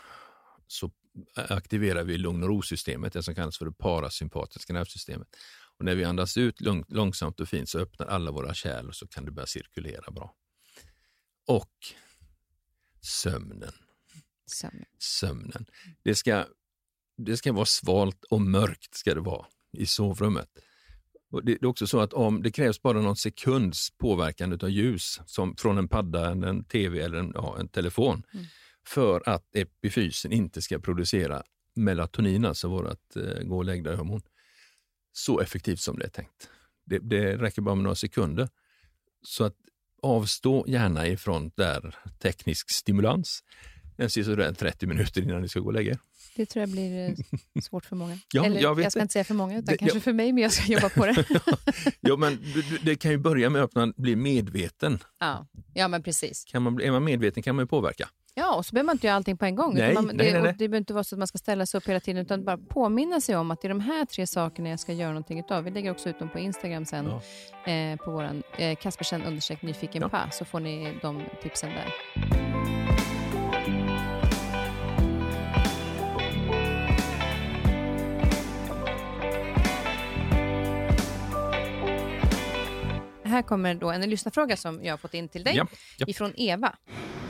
så 0.67 0.91
aktiverar 1.35 2.03
vi 2.03 2.17
lugn 2.17 2.43
och 2.43 2.49
ro-systemet, 2.49 3.13
det 3.13 3.23
som 3.23 3.35
kallas 3.35 3.57
för 3.57 3.65
det 3.65 3.71
parasympatiska 3.71 4.73
nervsystemet. 4.73 5.27
Och 5.77 5.85
när 5.85 5.95
vi 5.95 6.03
andas 6.03 6.37
ut 6.37 6.61
långsamt 6.87 7.39
och 7.39 7.49
fint 7.49 7.69
så 7.69 7.79
öppnar 7.79 8.05
alla 8.05 8.31
våra 8.31 8.53
kärl 8.53 8.87
och 8.87 8.95
så 8.95 9.07
kan 9.07 9.25
det 9.25 9.31
börja 9.31 9.47
cirkulera 9.47 10.11
bra. 10.11 10.35
Och 11.47 11.73
sömnen. 13.01 13.73
Sömnen. 14.45 14.85
sömnen. 14.99 15.65
Det, 16.03 16.15
ska, 16.15 16.45
det 17.17 17.37
ska 17.37 17.53
vara 17.53 17.65
svalt 17.65 18.23
och 18.23 18.41
mörkt 18.41 18.95
ska 18.95 19.13
det 19.13 19.21
vara 19.21 19.45
i 19.77 19.85
sovrummet. 19.85 20.49
Och 21.33 21.45
det 21.45 21.51
är 21.51 21.65
också 21.65 21.87
så 21.87 21.99
att 21.99 22.13
om 22.13 22.43
det 22.43 22.51
krävs 22.51 22.81
bara 22.81 23.01
någon 23.01 23.15
sekunds 23.15 23.91
påverkan 23.97 24.53
av 24.53 24.69
ljus 24.69 25.21
som 25.25 25.55
från 25.55 25.77
en 25.77 25.87
padda, 25.87 26.29
en 26.29 26.63
tv 26.63 27.01
eller 27.01 27.17
en, 27.17 27.31
ja, 27.35 27.57
en 27.59 27.67
telefon 27.67 28.23
mm. 28.33 28.45
för 28.85 29.29
att 29.29 29.55
epifysen 29.55 30.31
inte 30.31 30.61
ska 30.61 30.79
producera 30.79 31.43
melatonin, 31.75 32.45
alltså 32.45 32.67
vårt 32.67 33.15
eh, 33.15 33.43
gå 33.43 33.57
och 33.57 33.65
lägg 33.65 33.87
hormon 33.87 34.21
så 35.13 35.39
effektivt 35.39 35.79
som 35.79 35.99
det 35.99 36.05
är 36.05 36.09
tänkt. 36.09 36.49
Det, 36.85 36.99
det 36.99 37.37
räcker 37.37 37.61
bara 37.61 37.75
med 37.75 37.83
några 37.83 37.95
sekunder. 37.95 38.49
Så 39.21 39.43
att 39.43 39.55
avstå 40.01 40.65
gärna 40.67 41.07
ifrån 41.07 41.51
där 41.55 41.95
teknisk 42.19 42.69
stimulans 42.69 43.43
en 43.97 44.09
sådär 44.09 44.53
30 44.53 44.87
minuter 44.87 45.21
innan 45.21 45.41
ni 45.41 45.49
ska 45.49 45.59
gå 45.59 45.67
och 45.67 45.73
lägga 45.73 45.91
er. 45.91 45.99
Det 46.35 46.45
tror 46.45 46.61
jag 46.61 46.69
blir 46.69 47.09
eh, 47.09 47.61
svårt 47.61 47.85
för 47.85 47.95
många. 47.95 48.17
ja, 48.33 48.45
Eller, 48.45 48.61
jag, 48.61 48.81
jag 48.81 48.91
ska 48.91 48.99
det. 48.99 49.01
inte 49.01 49.13
säga 49.13 49.23
för 49.23 49.33
många, 49.33 49.53
utan 49.53 49.65
det, 49.65 49.77
kanske 49.77 49.97
ja. 49.97 50.01
för 50.01 50.13
mig, 50.13 50.33
men 50.33 50.43
jag 50.43 50.51
ska 50.51 50.73
jobba 50.73 50.89
på 50.89 51.05
det. 51.05 51.25
ja, 51.99 52.17
men 52.17 52.39
det 52.83 52.95
kan 52.95 53.11
ju 53.11 53.17
börja 53.17 53.49
med 53.49 53.63
att 53.63 53.75
man 53.75 53.93
blir 53.97 54.15
medveten. 54.15 54.99
Ja, 55.19 55.47
ja 55.73 55.87
men 55.87 56.03
precis. 56.03 56.45
Kan 56.45 56.61
man, 56.61 56.81
är 56.81 56.91
man 56.91 57.03
medveten 57.03 57.43
kan 57.43 57.55
man 57.55 57.63
ju 57.63 57.67
påverka. 57.67 58.09
Ja, 58.35 58.55
och 58.55 58.65
så 58.65 58.73
behöver 58.73 58.85
man 58.85 58.95
inte 58.95 59.07
göra 59.07 59.15
allting 59.15 59.37
på 59.37 59.45
en 59.45 59.55
gång. 59.55 59.73
Nej, 59.73 59.93
man, 59.93 60.05
nej, 60.05 60.15
det, 60.15 60.23
nej, 60.23 60.41
nej. 60.41 60.51
det 60.51 60.57
behöver 60.57 60.77
inte 60.77 60.93
vara 60.93 61.03
så 61.03 61.15
att 61.15 61.19
man 61.19 61.27
ska 61.27 61.37
ställa 61.37 61.65
sig 61.65 61.77
upp 61.77 61.87
hela 61.87 61.99
tiden, 61.99 62.21
utan 62.21 62.43
bara 62.43 62.57
påminna 62.57 63.21
sig 63.21 63.35
om 63.35 63.51
att 63.51 63.61
det 63.61 63.67
är 63.67 63.69
de 63.69 63.79
här 63.79 64.05
tre 64.05 64.27
sakerna 64.27 64.69
jag 64.69 64.79
ska 64.79 64.93
göra 64.93 65.09
någonting 65.09 65.39
utav. 65.39 65.63
Vi 65.63 65.71
lägger 65.71 65.91
också 65.91 66.09
ut 66.09 66.19
dem 66.19 66.29
på 66.29 66.39
Instagram 66.39 66.85
sen, 66.85 67.05
ja. 67.65 67.71
eh, 67.71 67.97
på 67.97 68.11
vår 68.11 68.29
eh, 68.57 68.75
Kaspersen 68.75 69.23
understreck 69.23 69.61
nyfiken 69.61 70.01
ja. 70.01 70.09
pa, 70.09 70.31
så 70.31 70.45
får 70.45 70.59
ni 70.59 70.99
de 71.01 71.23
tipsen 71.43 71.69
där. 71.69 72.82
Här 83.33 83.41
kommer 83.41 83.75
då 83.75 83.91
en 83.91 84.01
lyssnarfråga 84.01 84.57
som 84.57 84.83
jag 84.83 84.93
har 84.93 84.97
fått 84.97 85.13
in 85.13 85.27
till 85.27 85.43
dig, 85.43 85.55
ja. 85.55 85.67
Ja. 85.97 86.05
ifrån 86.09 86.33
Eva. 86.35 86.75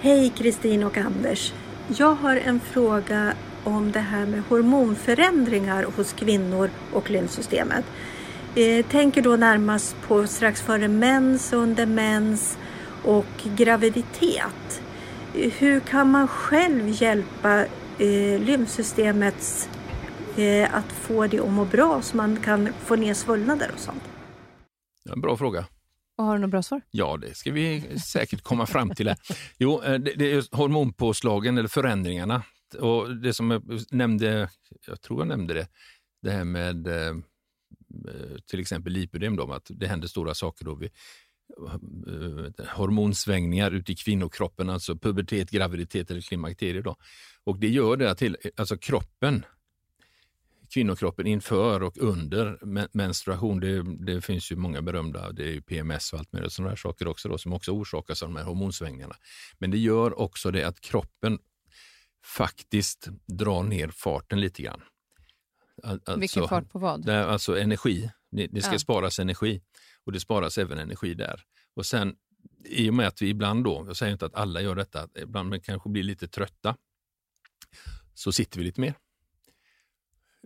Hej 0.02 0.30
Kristin 0.30 0.84
och 0.84 0.98
Anders. 0.98 1.54
Jag 1.98 2.16
har 2.16 2.36
en 2.36 2.60
fråga 2.60 3.34
om 3.64 3.92
det 3.92 4.00
här 4.00 4.26
med 4.26 4.44
hormonförändringar 4.50 5.84
hos 5.84 6.14
kvinnor 6.14 6.70
och 6.94 7.10
lymfsystemet. 7.10 7.86
Eh, 8.56 8.86
tänker 8.86 9.22
då 9.22 9.36
närmast 9.36 9.96
på 10.08 10.28
strax 10.28 10.62
före 10.62 10.88
mens, 10.88 11.54
under 11.54 11.86
mens 11.86 12.58
och 13.04 13.44
graviditet. 13.44 14.82
Hur 15.34 15.80
kan 15.80 16.12
man 16.12 16.28
själv 16.28 17.02
hjälpa 17.02 17.66
eh, 18.00 18.40
lymfsystemet 18.40 19.70
eh, 20.38 20.76
att 20.76 20.92
få 20.92 21.28
det 21.28 21.40
att 21.40 21.52
må 21.52 21.66
bra 21.66 22.02
så 22.02 22.18
man 22.18 22.38
kan 22.38 22.74
få 22.86 22.96
ner 22.96 23.14
svullnader 23.14 23.72
och 23.74 23.80
sånt? 23.80 24.04
Ja, 25.04 25.16
bra 25.16 25.38
fråga. 25.38 25.66
Och 26.18 26.24
har 26.24 26.36
du 26.36 26.42
något 26.42 26.50
bra 26.50 26.64
svar? 26.64 26.82
Ja, 26.92 27.18
det 27.18 27.36
ska 27.36 27.52
vi 27.52 28.00
säkert 28.00 28.42
komma 28.42 28.66
fram 28.66 28.90
till. 28.90 29.08
Här. 29.08 29.18
Jo, 29.58 29.82
eh, 29.84 30.00
det, 30.00 30.14
det 30.16 30.32
är 30.32 30.56
hormonpåslagen 30.56 31.58
eller 31.58 31.70
förändringarna. 31.70 32.44
Och 32.80 33.16
det 33.16 33.34
som 33.34 33.52
jag 33.52 33.64
nämnde, 33.92 34.50
jag 34.88 35.02
tror 35.02 35.22
jag 35.22 35.28
nämnde 35.28 35.54
det, 35.54 35.68
det 36.22 36.32
här 36.32 36.44
med 36.44 36.88
eh, 36.88 37.16
till 38.46 38.60
exempel 38.60 38.94
lipödem, 38.94 39.36
då, 39.36 39.54
att 39.54 39.68
det 39.70 39.88
händer 39.88 40.08
stora 40.08 40.34
saker 40.34 40.66
då 40.66 40.76
vid 40.76 40.90
eh, 41.68 42.66
hormonsvängningar 42.76 43.72
ute 43.72 43.92
i 43.92 43.96
kvinnokroppen, 43.96 44.70
alltså 44.70 44.98
pubertet, 44.98 45.52
graviditet 45.52 46.12
eller 46.12 46.22
klimakterie. 46.22 46.82
Då. 46.82 46.96
Och 47.44 47.60
det 47.60 47.70
gör 47.70 47.98
det 47.98 48.16
till, 48.16 48.38
alltså 48.56 48.78
kroppen 48.78 49.46
kvinnokroppen 50.74 51.28
inför 51.28 51.84
och 51.84 51.98
under 51.98 52.58
menstruation. 52.98 53.60
Det, 53.60 53.84
det, 54.06 54.22
finns 54.22 54.52
ju 54.52 54.56
många 54.56 54.82
berömda, 54.82 55.32
det 55.32 55.56
är 55.56 55.62
PMS 55.62 56.14
och 56.14 56.20
allt 56.20 56.34
möjligt 56.34 56.54
sådana 56.54 56.70
här 56.70 56.76
saker 56.76 57.08
också 57.08 57.30
då, 57.30 57.38
som 57.38 57.54
också 57.54 57.72
orsakas 57.72 58.24
av 58.24 58.30
de 58.30 58.36
här 58.36 58.44
hormonsvängningarna. 58.44 59.16
Men 59.58 59.72
det 59.72 59.78
gör 59.78 60.20
också 60.20 60.52
det 60.52 60.64
att 60.64 60.82
kroppen 60.82 61.40
faktiskt 62.26 63.08
drar 63.26 63.64
ner 63.64 63.88
farten 63.88 64.42
lite 64.42 64.62
grann. 64.62 64.82
Alltså, 65.84 66.16
Vilken 66.16 66.48
fart 66.48 66.72
på 66.72 66.80
vad? 66.80 67.06
Det, 67.06 67.26
alltså 67.26 67.60
energi. 67.60 68.10
Det, 68.32 68.48
det 68.48 68.62
ska 68.62 68.72
ja. 68.72 68.80
sparas 68.80 69.20
energi 69.20 69.62
och 70.06 70.12
det 70.12 70.20
sparas 70.20 70.58
även 70.58 70.78
energi 70.78 71.14
där. 71.14 71.42
Och 71.76 71.86
sen 71.86 72.16
i 72.66 72.90
och 72.90 72.94
med 72.94 73.08
att 73.08 73.22
vi 73.22 73.30
ibland 73.30 73.64
då, 73.64 73.84
jag 73.88 73.98
säger 73.98 74.14
inte 74.14 74.26
att 74.26 74.36
alla 74.36 74.62
gör 74.62 74.76
detta, 74.76 75.08
ibland 75.16 75.64
kanske 75.64 75.90
blir 75.90 76.04
lite 76.04 76.28
trötta, 76.28 76.76
så 78.14 78.32
sitter 78.32 78.58
vi 78.58 78.66
lite 78.66 78.82
mer 78.82 78.94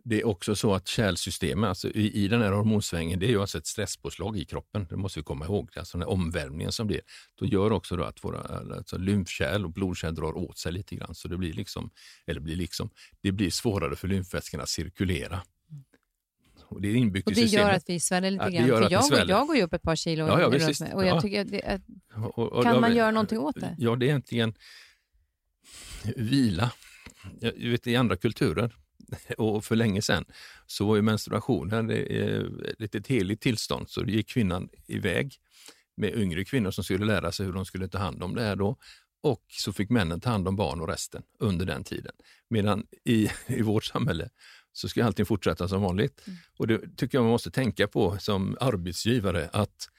det 0.03 0.21
är 0.21 0.27
också 0.27 0.55
så 0.55 0.73
att 0.73 0.87
kärlsystemet, 0.87 1.67
alltså 1.67 1.89
i, 1.89 2.23
i 2.23 2.27
den 2.27 2.41
här 2.41 2.51
hormonsvängen, 2.51 3.19
det 3.19 3.25
är 3.25 3.29
ju 3.29 3.41
alltså 3.41 3.57
ett 3.57 3.67
stresspåslag 3.67 4.37
i 4.37 4.45
kroppen. 4.45 4.87
Det 4.89 4.97
måste 4.97 5.19
vi 5.19 5.23
komma 5.23 5.45
ihåg. 5.45 5.69
Alltså 5.75 5.97
den 5.97 6.07
här 6.07 6.13
omvälvningen 6.13 6.71
som 6.71 6.87
blir, 6.87 7.01
då 7.39 7.45
gör 7.45 7.71
också 7.71 7.95
då 7.95 8.03
att 8.03 8.23
våra 8.23 8.39
alltså 8.75 8.97
lymfkärl 8.97 9.65
och 9.65 9.71
blodkärl 9.71 10.15
drar 10.15 10.37
åt 10.37 10.57
sig 10.57 10.71
lite 10.71 10.95
grann. 10.95 11.15
Så 11.15 11.27
det 11.27 11.37
blir 11.37 11.53
liksom, 11.53 11.89
eller 12.27 12.39
blir 12.39 12.55
liksom, 12.55 12.89
det 13.21 13.31
blir 13.31 13.49
svårare 13.49 13.95
för 13.95 14.07
lymfvätskorna 14.07 14.63
att 14.63 14.69
cirkulera. 14.69 15.41
Och 16.69 16.81
det 16.81 16.87
är 16.87 16.95
inbyggt 16.95 17.27
och 17.27 17.33
det 17.33 17.41
i 17.41 17.43
systemet. 17.43 17.67
gör 17.67 17.73
att 17.73 17.83
vi 17.87 17.99
sväller 17.99 18.31
lite 18.31 18.51
grann. 18.51 18.67
För 18.67 19.17
jag, 19.17 19.29
jag 19.29 19.47
går 19.47 19.55
ju 19.55 19.63
upp 19.63 19.73
ett 19.73 19.81
par 19.81 19.95
kilo. 19.95 20.27
Ja, 20.27 20.41
ja, 20.41 20.49
visst, 20.49 20.83
och 20.93 21.05
jag 21.05 21.21
tycker 21.21 21.45
det 21.45 21.65
är, 21.65 21.81
och, 22.15 22.39
och, 22.39 22.63
kan 22.63 22.81
man 22.81 22.95
göra 22.95 23.11
någonting 23.11 23.39
åt 23.39 23.55
det? 23.59 23.75
Ja, 23.77 23.95
det 23.95 24.05
är 24.05 24.07
egentligen 24.07 24.53
vila. 26.15 26.71
Jag 27.39 27.71
vet, 27.71 27.87
I 27.87 27.95
andra 27.95 28.15
kulturer 28.15 28.75
och 29.37 29.65
för 29.65 29.75
länge 29.75 30.01
sedan 30.01 30.25
så 30.65 30.87
var 30.87 30.95
ju 30.95 31.01
menstruationen 31.01 31.89
ett, 32.79 32.95
ett 32.95 33.07
heligt 33.07 33.41
tillstånd. 33.41 33.89
Så 33.89 34.03
gick 34.03 34.29
kvinnan 34.29 34.69
iväg 34.87 35.35
med 35.97 36.15
yngre 36.15 36.45
kvinnor 36.45 36.71
som 36.71 36.83
skulle 36.83 37.05
lära 37.05 37.31
sig 37.31 37.45
hur 37.45 37.53
de 37.53 37.65
skulle 37.65 37.87
ta 37.87 37.97
hand 37.97 38.23
om 38.23 38.35
det 38.35 38.43
här 38.43 38.55
då. 38.55 38.77
Och 39.23 39.45
så 39.47 39.73
fick 39.73 39.89
männen 39.89 40.21
ta 40.21 40.29
hand 40.29 40.47
om 40.47 40.55
barn 40.55 40.81
och 40.81 40.87
resten 40.87 41.23
under 41.39 41.65
den 41.65 41.83
tiden. 41.83 42.13
Medan 42.49 42.87
i, 43.05 43.29
i 43.47 43.61
vårt 43.61 43.83
samhälle 43.83 44.29
så 44.71 44.89
ska 44.89 45.05
allting 45.05 45.25
fortsätta 45.25 45.67
som 45.67 45.81
vanligt. 45.81 46.27
Mm. 46.27 46.39
Och 46.57 46.67
det 46.67 46.97
tycker 46.97 47.17
jag 47.17 47.23
man 47.23 47.31
måste 47.31 47.51
tänka 47.51 47.87
på 47.87 48.17
som 48.19 48.57
arbetsgivare 48.59 49.49
att 49.53 49.89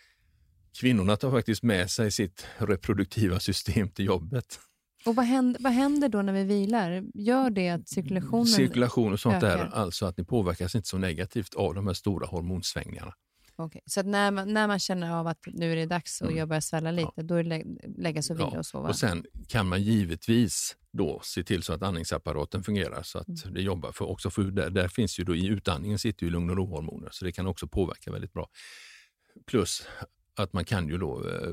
kvinnorna 0.81 1.17
tar 1.17 1.31
faktiskt 1.31 1.63
med 1.63 1.91
sig 1.91 2.11
sitt 2.11 2.47
reproduktiva 2.59 3.41
system 3.41 3.89
till 3.89 4.05
jobbet. 4.05 4.61
Och 5.07 5.15
vad 5.15 5.25
händer, 5.27 5.63
vad 5.63 5.73
händer 5.73 6.09
då 6.09 6.23
när 6.23 6.33
vi 6.33 6.45
vilar? 6.45 7.05
Gör 7.15 7.51
det 7.51 7.69
att 7.69 7.89
cirkulationen 7.89 8.47
Cirkulation 8.47 9.13
och 9.13 9.21
sånt 9.21 9.37
ökar? 9.37 9.59
där, 9.59 9.71
alltså 9.75 10.07
att 10.07 10.17
ni 10.17 10.25
påverkas 10.25 10.75
inte 10.75 10.89
så 10.89 10.99
negativt 10.99 11.55
av 11.55 11.75
de 11.75 11.87
här 11.87 11.95
stora 11.95 12.27
hormonsvängningarna. 12.27 13.15
Okay. 13.63 13.81
Så 13.87 14.03
när 14.03 14.31
man, 14.31 14.53
när 14.53 14.67
man 14.67 14.79
känner 14.79 15.11
av 15.11 15.27
att 15.27 15.39
nu 15.47 15.73
är 15.73 15.77
det 15.77 15.87
dags 15.87 16.21
och 16.21 16.27
mm. 16.27 16.39
jag 16.39 16.49
börjar 16.49 16.61
svälla 16.61 16.91
lite, 16.91 17.13
ja. 17.15 17.23
då 17.23 17.35
är 17.35 17.43
det 17.43 17.49
lä 17.49 17.65
lägga 17.99 18.23
sig 18.23 18.35
och 18.35 18.41
vila 18.41 18.51
ja. 18.53 18.59
och 18.59 18.67
sova? 18.67 18.89
Och 18.89 18.97
sen 18.97 19.25
kan 19.49 19.69
man 19.69 19.83
givetvis 19.83 20.77
då 20.93 21.21
se 21.25 21.45
till 21.45 21.63
så 21.63 21.73
att 21.73 21.83
andningsapparaten 21.83 22.63
fungerar 22.63 23.03
så 23.03 23.19
att 23.19 23.29
mm. 23.29 23.55
det 23.55 23.63
jobbar. 23.63 23.93
För 23.93 24.05
också 24.05 24.31
för 24.31 24.43
där, 24.43 24.71
där 24.71 24.89
finns 24.89 25.21
ju 25.21 25.25
då 25.25 25.37
i 25.37 25.47
utandningen 25.47 25.99
sitter 25.99 26.27
ju 26.27 26.31
lugn 26.33 26.51
och 26.51 26.57
ro-hormoner 26.57 27.09
så 27.13 27.25
det 27.25 27.33
kan 27.33 27.47
också 27.47 27.67
påverka 27.67 28.13
väldigt 28.13 28.33
bra. 28.33 28.49
Plus 29.47 29.83
att 30.35 30.53
man 30.53 30.65
kan 30.65 30.89
ju 30.89 30.99
då, 30.99 31.29
eh, 31.29 31.53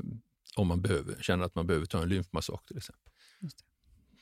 om 0.56 0.66
man 0.66 0.82
behöver, 0.82 1.16
känner 1.20 1.44
att 1.44 1.54
man 1.54 1.66
behöver 1.66 1.86
ta 1.86 2.02
en 2.02 2.08
lymfmassage 2.08 2.66
till 2.66 2.76
exempel. 2.76 3.12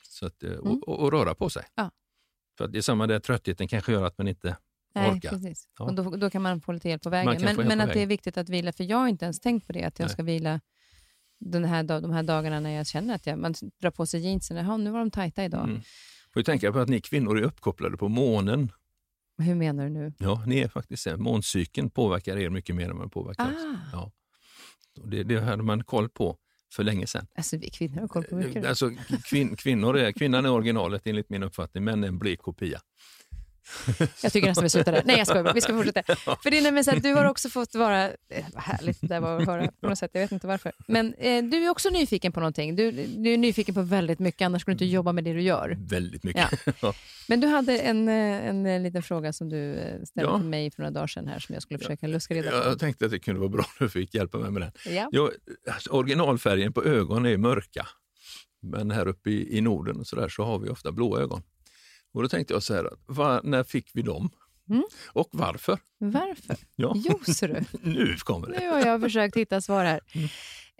Så 0.03 0.25
att, 0.25 0.43
eh, 0.43 0.51
mm. 0.51 0.61
och, 0.61 0.87
och, 0.87 0.99
och, 0.99 1.11
röra 1.11 1.35
på 1.35 1.49
sig. 1.49 1.63
Ja. 1.75 1.91
För 2.57 2.67
det 2.67 2.77
är 2.77 2.81
samma 2.81 3.07
där, 3.07 3.19
tröttheten 3.19 3.67
kanske 3.67 3.91
gör 3.91 4.05
att 4.05 4.17
man 4.17 4.27
inte 4.27 4.57
Nej, 4.95 5.11
orkar. 5.11 5.29
Precis. 5.29 5.67
Ja. 5.79 5.85
Och 5.85 5.95
då, 5.95 6.09
då, 6.15 6.29
kan 6.29 6.41
man 6.41 6.61
få 6.61 6.71
lite 6.71 6.89
hjälp 6.89 7.03
på 7.03 7.09
vägen. 7.09 7.41
Men, 7.41 7.55
men 7.55 7.81
att 7.81 7.87
vägen. 7.87 7.93
det 7.93 8.01
är 8.01 8.07
viktigt 8.07 8.37
att 8.37 8.49
vila, 8.49 8.71
för 8.71 8.83
jag 8.83 8.97
har 8.97 9.07
inte 9.07 9.25
ens 9.25 9.39
tänkt 9.39 9.67
på 9.67 9.73
det, 9.73 9.83
att 9.83 9.99
jag 9.99 10.05
Nej. 10.05 10.13
ska 10.13 10.23
vila 10.23 10.61
den 11.39 11.65
här, 11.65 11.83
de 11.83 12.11
här 12.11 12.23
dagarna 12.23 12.59
när 12.59 12.69
jag 12.69 12.87
känner 12.87 13.15
att 13.15 13.25
jag, 13.25 13.39
man 13.39 13.53
drar 13.81 13.91
på 13.91 14.05
sig 14.05 14.19
jeansen. 14.19 14.57
Jaha, 14.57 14.77
nu 14.77 14.91
var 14.91 14.99
de 14.99 15.11
tajta 15.11 15.45
idag. 15.45 15.63
Mm. 15.63 15.81
Får 16.33 16.39
ju 16.39 16.43
tänka 16.43 16.71
på 16.71 16.79
att 16.79 16.89
ni 16.89 17.01
kvinnor 17.01 17.37
är 17.37 17.41
uppkopplade 17.41 17.97
på 17.97 18.07
månen. 18.07 18.71
Hur 19.37 19.55
menar 19.55 19.83
du 19.83 19.89
nu? 19.89 20.13
Ja, 20.19 20.43
ni 20.47 20.59
är 20.59 20.67
faktiskt 20.67 21.05
det. 21.05 21.17
Måncykeln 21.17 21.89
påverkar 21.89 22.37
er 22.37 22.49
mycket 22.49 22.75
mer 22.75 22.89
än 22.89 22.97
man 22.97 23.09
påverkar 23.09 23.43
ah. 23.43 23.47
oss. 23.47 23.79
Ja. 23.91 24.11
Det, 25.03 25.23
det 25.23 25.39
hade 25.41 25.63
man 25.63 25.83
koll 25.83 26.09
på 26.09 26.37
för 26.73 26.83
länge 26.83 27.07
sedan. 27.07 27.27
Alltså 27.35 27.57
vi 27.57 27.69
kvinnor 27.69 28.01
har 28.01 28.07
koll 28.07 28.23
på 28.23 28.35
mycket. 28.35 28.65
Alltså, 28.65 28.91
kvin, 29.29 29.55
kvinnor 29.55 29.97
är, 29.97 30.11
kvinnan 30.11 30.45
är 30.45 30.51
originalet 30.51 31.07
enligt 31.07 31.29
min 31.29 31.43
uppfattning, 31.43 31.83
men 31.83 32.03
en 32.03 32.19
blek 32.19 32.39
kopia. 32.41 32.79
Jag 34.23 34.33
tycker 34.33 34.47
nästan 34.47 34.63
vi 34.63 34.69
slutar 34.69 34.91
där. 34.91 35.03
Nej, 35.05 35.17
jag 35.17 35.27
skojar 35.27 35.53
Vi 35.53 35.61
ska 35.61 35.73
fortsätta. 35.73 36.03
Ja. 36.07 36.37
För 36.43 36.51
det 36.51 36.57
är 36.57 36.61
nämligen 36.61 36.83
så 36.83 36.91
att 36.91 37.03
du 37.03 37.13
har 37.13 37.25
också 37.25 37.49
fått 37.49 37.75
vara... 37.75 38.05
Eh, 38.05 38.45
vad 38.53 38.63
härligt 38.63 38.97
det 39.01 39.19
var 39.19 39.41
att 39.41 39.47
höra 39.47 39.71
på 39.81 39.89
något 39.89 39.97
sätt. 39.97 40.11
Jag 40.13 40.21
vet 40.21 40.31
inte 40.31 40.47
varför. 40.47 40.71
Men 40.87 41.13
eh, 41.13 41.43
du 41.43 41.65
är 41.65 41.69
också 41.69 41.89
nyfiken 41.89 42.31
på 42.31 42.39
någonting. 42.39 42.75
Du, 42.75 42.91
du 42.91 43.33
är 43.33 43.37
nyfiken 43.37 43.75
på 43.75 43.81
väldigt 43.81 44.19
mycket, 44.19 44.45
annars 44.45 44.61
skulle 44.61 44.75
du 44.75 44.85
inte 44.85 44.93
jobba 44.95 45.11
med 45.11 45.23
det 45.23 45.33
du 45.33 45.41
gör. 45.41 45.77
Väldigt 45.79 46.23
mycket. 46.23 46.49
Ja. 46.81 46.93
Men 47.27 47.39
du 47.39 47.47
hade 47.47 47.79
en, 47.79 48.07
eh, 48.07 48.47
en, 48.47 48.65
en 48.65 48.83
liten 48.83 49.03
fråga 49.03 49.33
som 49.33 49.49
du 49.49 49.73
eh, 49.73 50.03
ställde 50.03 50.31
ja. 50.31 50.37
till 50.37 50.47
mig 50.47 50.71
för 50.71 50.81
några 50.81 50.91
dagar 50.91 51.07
sedan 51.07 51.27
här 51.27 51.39
som 51.39 51.53
jag 51.53 51.61
skulle 51.61 51.77
försöka 51.77 52.07
luska 52.07 52.33
reda 52.33 52.49
på. 52.49 52.55
Jag 52.55 52.79
tänkte 52.79 53.05
att 53.05 53.11
det 53.11 53.19
kunde 53.19 53.39
vara 53.39 53.49
bra 53.49 53.61
om 53.61 53.85
du 53.85 53.89
fick 53.89 54.13
hjälpa 54.13 54.37
mig 54.37 54.51
med 54.51 54.61
den. 54.61 54.95
Ja. 54.95 55.09
Jag, 55.11 55.29
alltså, 55.71 55.89
originalfärgen 55.89 56.73
på 56.73 56.83
ögonen 56.83 57.31
är 57.31 57.37
mörka. 57.37 57.87
Men 58.61 58.91
här 58.91 59.07
uppe 59.07 59.29
i, 59.29 59.57
i 59.57 59.61
Norden 59.61 59.99
och 59.99 60.07
så, 60.07 60.15
där, 60.15 60.29
så 60.29 60.43
har 60.43 60.59
vi 60.59 60.69
ofta 60.69 60.91
blåa 60.91 61.21
ögon. 61.21 61.41
Och 62.15 62.21
då 62.21 62.29
tänkte 62.29 62.53
jag 62.53 62.63
så 62.63 62.73
här, 62.73 62.89
var, 63.05 63.41
när 63.43 63.63
fick 63.63 63.89
vi 63.93 64.01
dem? 64.01 64.29
Mm. 64.69 64.83
Och 65.07 65.29
varför? 65.31 65.79
Varför? 65.97 66.57
Ja. 66.75 66.93
Jo, 66.95 67.19
du. 67.41 67.63
nu 67.81 68.15
kommer 68.17 68.47
det. 68.47 68.59
Nu 68.59 68.69
har 68.69 68.79
jag 68.79 69.01
försökt 69.01 69.37
hitta 69.37 69.61
svar 69.61 69.85
här. 69.85 70.01
Mm. 70.13 70.27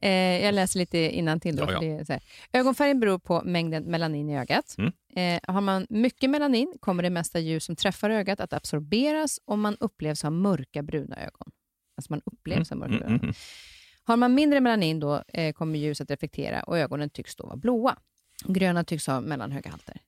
Eh, 0.01 0.45
jag 0.45 0.55
läser 0.55 0.79
lite 0.79 0.97
innantill. 0.97 1.55
Då, 1.55 1.63
ja, 1.71 1.83
ja. 2.07 2.19
Ögonfärgen 2.53 2.99
beror 2.99 3.19
på 3.19 3.41
mängden 3.45 3.83
melanin 3.83 4.29
i 4.29 4.39
ögat. 4.39 4.75
Mm. 4.77 4.91
Eh, 5.15 5.53
har 5.53 5.61
man 5.61 5.87
mycket 5.89 6.29
melanin 6.29 6.73
kommer 6.79 7.03
det 7.03 7.09
mesta 7.09 7.39
ljus 7.39 7.65
som 7.65 7.75
träffar 7.75 8.09
ögat 8.09 8.39
att 8.39 8.53
absorberas 8.53 9.39
och 9.45 9.57
man 9.57 9.77
upplevs 9.79 10.23
ha 10.23 10.29
mörka 10.29 10.83
bruna 10.83 11.15
ögon. 11.15 11.51
Alltså 11.97 12.13
man 12.13 12.21
upplevs 12.25 12.69
ha 12.69 12.77
mörka 12.77 12.93
mm, 12.93 12.99
bruna 12.99 13.15
ögon. 13.15 13.23
Mm, 13.23 13.35
har 14.03 14.17
man 14.17 14.33
mindre 14.33 14.61
melanin 14.61 14.99
då 14.99 15.23
eh, 15.27 15.53
kommer 15.53 15.79
ljuset 15.79 16.11
reflektera 16.11 16.63
och 16.63 16.77
ögonen 16.77 17.09
tycks 17.09 17.35
då 17.35 17.45
vara 17.45 17.57
blåa. 17.57 17.97
Gröna 18.45 18.83
tycks 18.83 19.07
ha 19.07 19.21
mellanhöga 19.21 19.69
halter. 19.69 20.01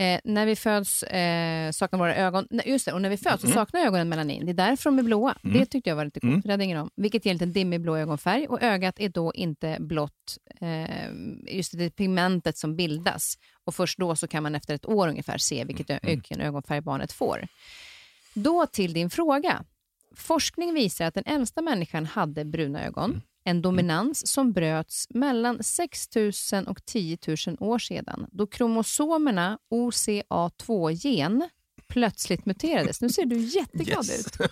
Eh, 0.00 0.20
när 0.24 0.46
vi 0.46 0.56
föds 0.56 1.02
eh, 1.02 1.70
saknar 1.70 1.98
våra 1.98 2.16
ögon, 2.16 2.46
just 2.64 2.86
det, 2.86 2.92
och 2.92 3.02
när 3.02 3.10
vi 3.10 3.16
föds 3.16 3.44
mm. 3.44 3.52
så 3.52 3.58
saknar 3.58 3.80
ögonen 3.80 4.08
melanin. 4.08 4.46
Det 4.46 4.52
är 4.52 4.54
därför 4.54 4.90
de 4.90 4.98
är 4.98 5.02
blåa. 5.02 5.36
Mm. 5.44 5.58
Det 5.58 5.66
tyckte 5.66 5.90
jag 5.90 5.96
var 5.96 6.04
lite 6.04 6.20
coolt, 6.20 6.32
mm. 6.32 6.42
det 6.44 6.50
hade 6.50 6.64
ingen 6.64 6.78
om. 6.78 6.90
Vilket 6.96 7.24
ger 7.24 7.32
en 7.32 7.36
liten 7.36 7.52
dimmig 7.52 7.80
blå 7.80 7.96
ögonfärg 7.96 8.46
och 8.46 8.62
ögat 8.62 9.00
är 9.00 9.08
då 9.08 9.32
inte 9.34 9.76
blått, 9.80 10.38
eh, 10.60 11.10
just 11.56 11.78
det 11.78 11.90
pigmentet 11.90 12.56
som 12.58 12.76
bildas. 12.76 13.38
Och 13.64 13.74
först 13.74 13.98
då 13.98 14.16
så 14.16 14.28
kan 14.28 14.42
man 14.42 14.54
efter 14.54 14.74
ett 14.74 14.86
år 14.86 15.08
ungefär 15.08 15.38
se 15.38 15.64
vilket 15.64 15.90
mm. 15.90 16.20
ögonfärg 16.40 16.80
barnet 16.80 17.12
får. 17.12 17.46
Då 18.34 18.66
till 18.66 18.92
din 18.92 19.10
fråga. 19.10 19.64
Forskning 20.16 20.74
visar 20.74 21.04
att 21.04 21.14
den 21.14 21.24
äldsta 21.26 21.62
människan 21.62 22.06
hade 22.06 22.44
bruna 22.44 22.86
ögon. 22.86 23.22
Mm 23.44 23.50
en 23.50 23.62
dominans 23.62 24.26
som 24.26 24.52
bröts 24.52 25.06
mellan 25.10 25.62
6 25.62 26.08
000 26.16 26.32
och 26.66 26.84
10 26.84 27.18
000 27.46 27.56
år 27.60 27.78
sedan 27.78 28.26
då 28.32 28.46
kromosomerna 28.46 29.58
OCA2-gen 29.70 31.48
plötsligt 31.88 32.46
muterades. 32.46 33.00
Nu 33.00 33.08
ser 33.08 33.24
du 33.24 33.38
jätteglad 33.38 34.04
yes. 34.04 34.26
ut. 34.26 34.36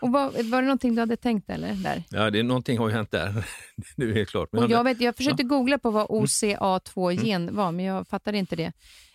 Och 0.00 0.12
var, 0.12 0.50
var 0.50 0.62
det 0.62 0.66
någonting 0.66 0.94
du 0.94 1.00
hade 1.00 1.16
tänkt 1.16 1.50
eller? 1.50 1.74
Där? 1.74 2.02
Ja, 2.10 2.30
det 2.30 2.38
är, 2.38 2.42
någonting 2.42 2.78
har 2.78 2.88
ju 2.88 2.94
hänt 2.94 3.10
där. 3.10 3.44
det 3.96 4.04
är 4.04 4.14
helt 4.14 4.28
klart. 4.28 4.48
Men 4.52 4.64
och 4.64 4.70
jag, 4.70 4.84
vet, 4.84 5.00
jag 5.00 5.16
försökte 5.16 5.42
ja. 5.42 5.48
googla 5.48 5.78
på 5.78 5.90
vad 5.90 6.06
OCA2-gen 6.06 7.42
mm. 7.42 7.54
var, 7.54 7.72
men 7.72 7.84
jag 7.84 8.08
fattade 8.08 8.38
inte 8.38 8.56
det. 8.56 8.72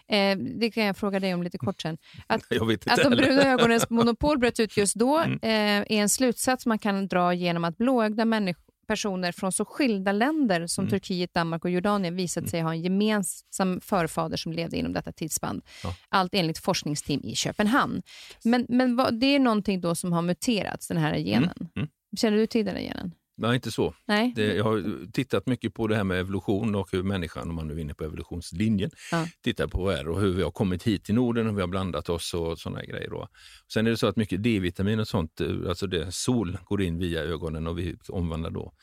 Eh, 0.08 0.38
det 0.38 0.72
kan 0.72 0.84
jag 0.84 0.98
fråga 0.98 1.20
dig 1.20 1.34
om 1.34 1.44
lite 1.44 1.58
kort 1.58 1.82
sen. 1.82 1.98
Att, 2.28 2.42
att 2.86 3.04
de 3.04 3.10
bruna 3.10 3.44
ögonens 3.44 3.90
monopol 3.90 4.38
bröt 4.38 4.60
ut 4.60 4.78
just 4.78 4.96
då 4.96 5.18
mm. 5.18 5.40
eh, 5.42 5.98
är 5.98 6.02
en 6.02 6.10
slutsats 6.10 6.66
man 6.66 6.80
kan 6.80 7.08
dra 7.08 7.34
genom 7.34 7.64
att 7.64 7.78
blåögda 7.78 8.26
människor 8.26 8.67
personer 8.88 9.32
från 9.32 9.52
så 9.52 9.66
skilda 9.66 10.12
länder 10.12 10.68
som 10.68 10.84
mm. 10.84 10.90
Turkiet, 10.90 11.34
Danmark 11.34 11.66
och 11.66 11.72
Jordanien 11.72 12.16
visat 12.16 12.42
mm. 12.42 12.50
sig 12.50 12.62
ha 12.62 12.72
en 12.72 12.82
gemensam 12.82 13.82
förfader 13.82 14.38
som 14.38 14.52
levde 14.52 14.78
inom 14.78 14.94
detta 14.94 15.12
tidsspann. 15.12 15.62
Ja. 15.84 15.96
Allt 16.10 16.34
enligt 16.34 16.58
forskningsteam 16.58 17.22
i 17.24 17.36
Köpenhamn. 17.36 18.02
Men, 18.44 18.66
men 18.70 18.96
vad, 18.96 19.20
det 19.20 19.26
är 19.36 19.40
någonting 19.40 19.82
då 19.82 19.96
som 19.96 20.14
har 20.14 20.22
muterats, 20.22 20.88
den 20.88 20.98
här 20.98 21.18
genen. 21.18 21.54
Mm. 21.60 21.70
mm. 21.76 21.90
Känner 22.18 22.38
du 22.38 22.48
till 22.48 22.66
den 22.66 22.76
här 22.76 22.84
genen? 22.84 23.12
Nej, 23.38 23.56
inte 23.56 23.72
så. 23.72 23.94
Nej. 24.06 24.34
Det, 24.36 24.56
jag 24.56 24.64
har 24.64 25.12
tittat 25.12 25.46
mycket 25.48 25.74
på 25.74 25.88
det 25.88 25.96
här 25.96 26.04
med 26.04 26.20
evolution 26.20 26.76
och 26.76 26.90
hur 26.92 27.04
människan, 27.04 27.50
om 27.50 27.56
man 27.56 27.68
nu 27.68 27.74
är 27.74 27.80
inne 27.80 27.94
på 27.94 28.04
evolutionslinjen, 28.04 28.92
ja. 29.12 29.28
tittar 29.44 29.68
på 29.68 29.90
är 29.90 30.08
och 30.08 30.22
hur 30.22 30.34
vi 30.34 30.44
har 30.44 30.52
kommit 30.52 30.84
hit 30.84 31.04
till 31.04 31.16
Norden, 31.16 31.46
hur 31.46 31.54
vi 31.54 31.62
har 31.62 31.68
blandat 31.68 32.10
oss 32.10 32.34
och 32.34 32.60
sådana 32.60 32.86
grejer. 32.86 33.10
Då. 33.10 33.28
Sen 33.74 33.88
är 33.88 33.92
det 33.92 33.98
så 33.98 34.08
att 34.08 34.16
mycket 34.16 34.44
D-vitamin 34.44 35.00
och 35.00 35.08
sånt, 35.08 35.42
eh, 35.42 35.50
alltså 35.70 35.88
det, 35.88 36.12
sol 36.12 36.58
går 36.66 36.82
in 36.82 37.00
via 37.00 37.22
ögonen 37.22 37.68
och 37.68 37.80
vi 37.80 37.98
omvandlar 38.10 38.50
då 38.50 38.74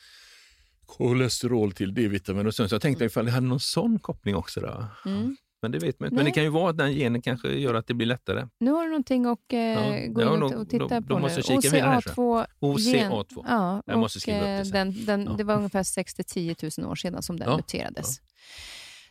kolesterol 0.85 1.71
till 1.71 1.93
D-vitamin. 1.93 2.47
Och 2.47 2.55
så, 2.55 2.67
så 2.67 2.75
jag 2.75 2.81
tänkte 2.81 3.05
ifall 3.05 3.25
det 3.25 3.31
hade 3.31 3.47
någon 3.47 3.59
sån 3.59 3.99
koppling 3.99 4.35
också. 4.35 4.59
Då. 4.59 4.87
Mm. 5.05 5.35
Men 5.65 5.71
det 5.71 5.79
vet 5.79 5.99
man 5.99 6.07
inte. 6.07 6.15
Men 6.15 6.25
det 6.25 6.31
kan 6.31 6.43
ju 6.43 6.49
vara 6.49 6.69
att 6.69 6.77
den 6.77 6.93
genen 6.93 7.21
kanske 7.21 7.47
gör 7.47 7.73
att 7.73 7.87
det 7.87 7.93
blir 7.93 8.07
lättare. 8.07 8.47
Nu 8.59 8.71
har 8.71 8.83
du 8.83 8.89
någonting 8.89 9.25
att 9.25 9.53
eh, 9.53 9.59
ja, 9.59 10.07
gå 10.07 10.21
in 10.21 10.43
och, 10.43 10.53
och 10.53 10.69
titta 10.69 10.99
då, 10.99 11.01
på 11.01 11.13
då 11.13 11.19
måste 11.19 11.53
nu. 11.53 11.57
OCA2. 11.57 12.45
OCA2. 12.59 13.45
Ja, 13.47 13.83
jag 13.85 13.99
måste 13.99 14.19
skriva 14.19 14.39
upp 14.39 14.45
det 14.45 14.79
eh, 14.79 14.85
Den, 14.85 15.05
den, 15.05 15.23
ja. 15.23 15.31
Det 15.37 15.43
var 15.43 15.55
ungefär 15.55 15.83
6 15.83 16.13
10 16.13 16.55
000 16.77 16.91
år 16.91 16.95
sedan 16.95 17.23
som 17.23 17.39
den 17.39 17.49
ja, 17.49 17.57
muterades. 17.57 18.21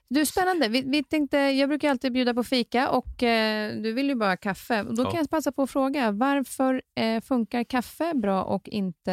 Du, 0.08 0.26
spännande. 0.26 0.68
Vi, 0.68 0.82
vi, 0.82 1.04
tänkte, 1.04 1.38
jag 1.38 1.68
brukar 1.68 1.90
alltid 1.90 2.12
bjuda 2.12 2.34
på 2.34 2.44
fika 2.44 2.90
och 2.90 3.22
eh, 3.22 3.76
du 3.76 3.92
vill 3.92 4.08
ju 4.08 4.14
bara 4.14 4.30
ha 4.30 4.36
kaffe. 4.36 4.82
Då 4.82 5.02
ja. 5.02 5.10
kan 5.10 5.18
jag 5.18 5.30
passa 5.30 5.52
på 5.52 5.62
att 5.62 5.70
fråga, 5.70 6.10
varför 6.10 6.82
eh, 6.94 7.20
funkar 7.20 7.64
kaffe 7.64 8.12
bra 8.14 8.42
och 8.42 8.68
inte 8.68 9.12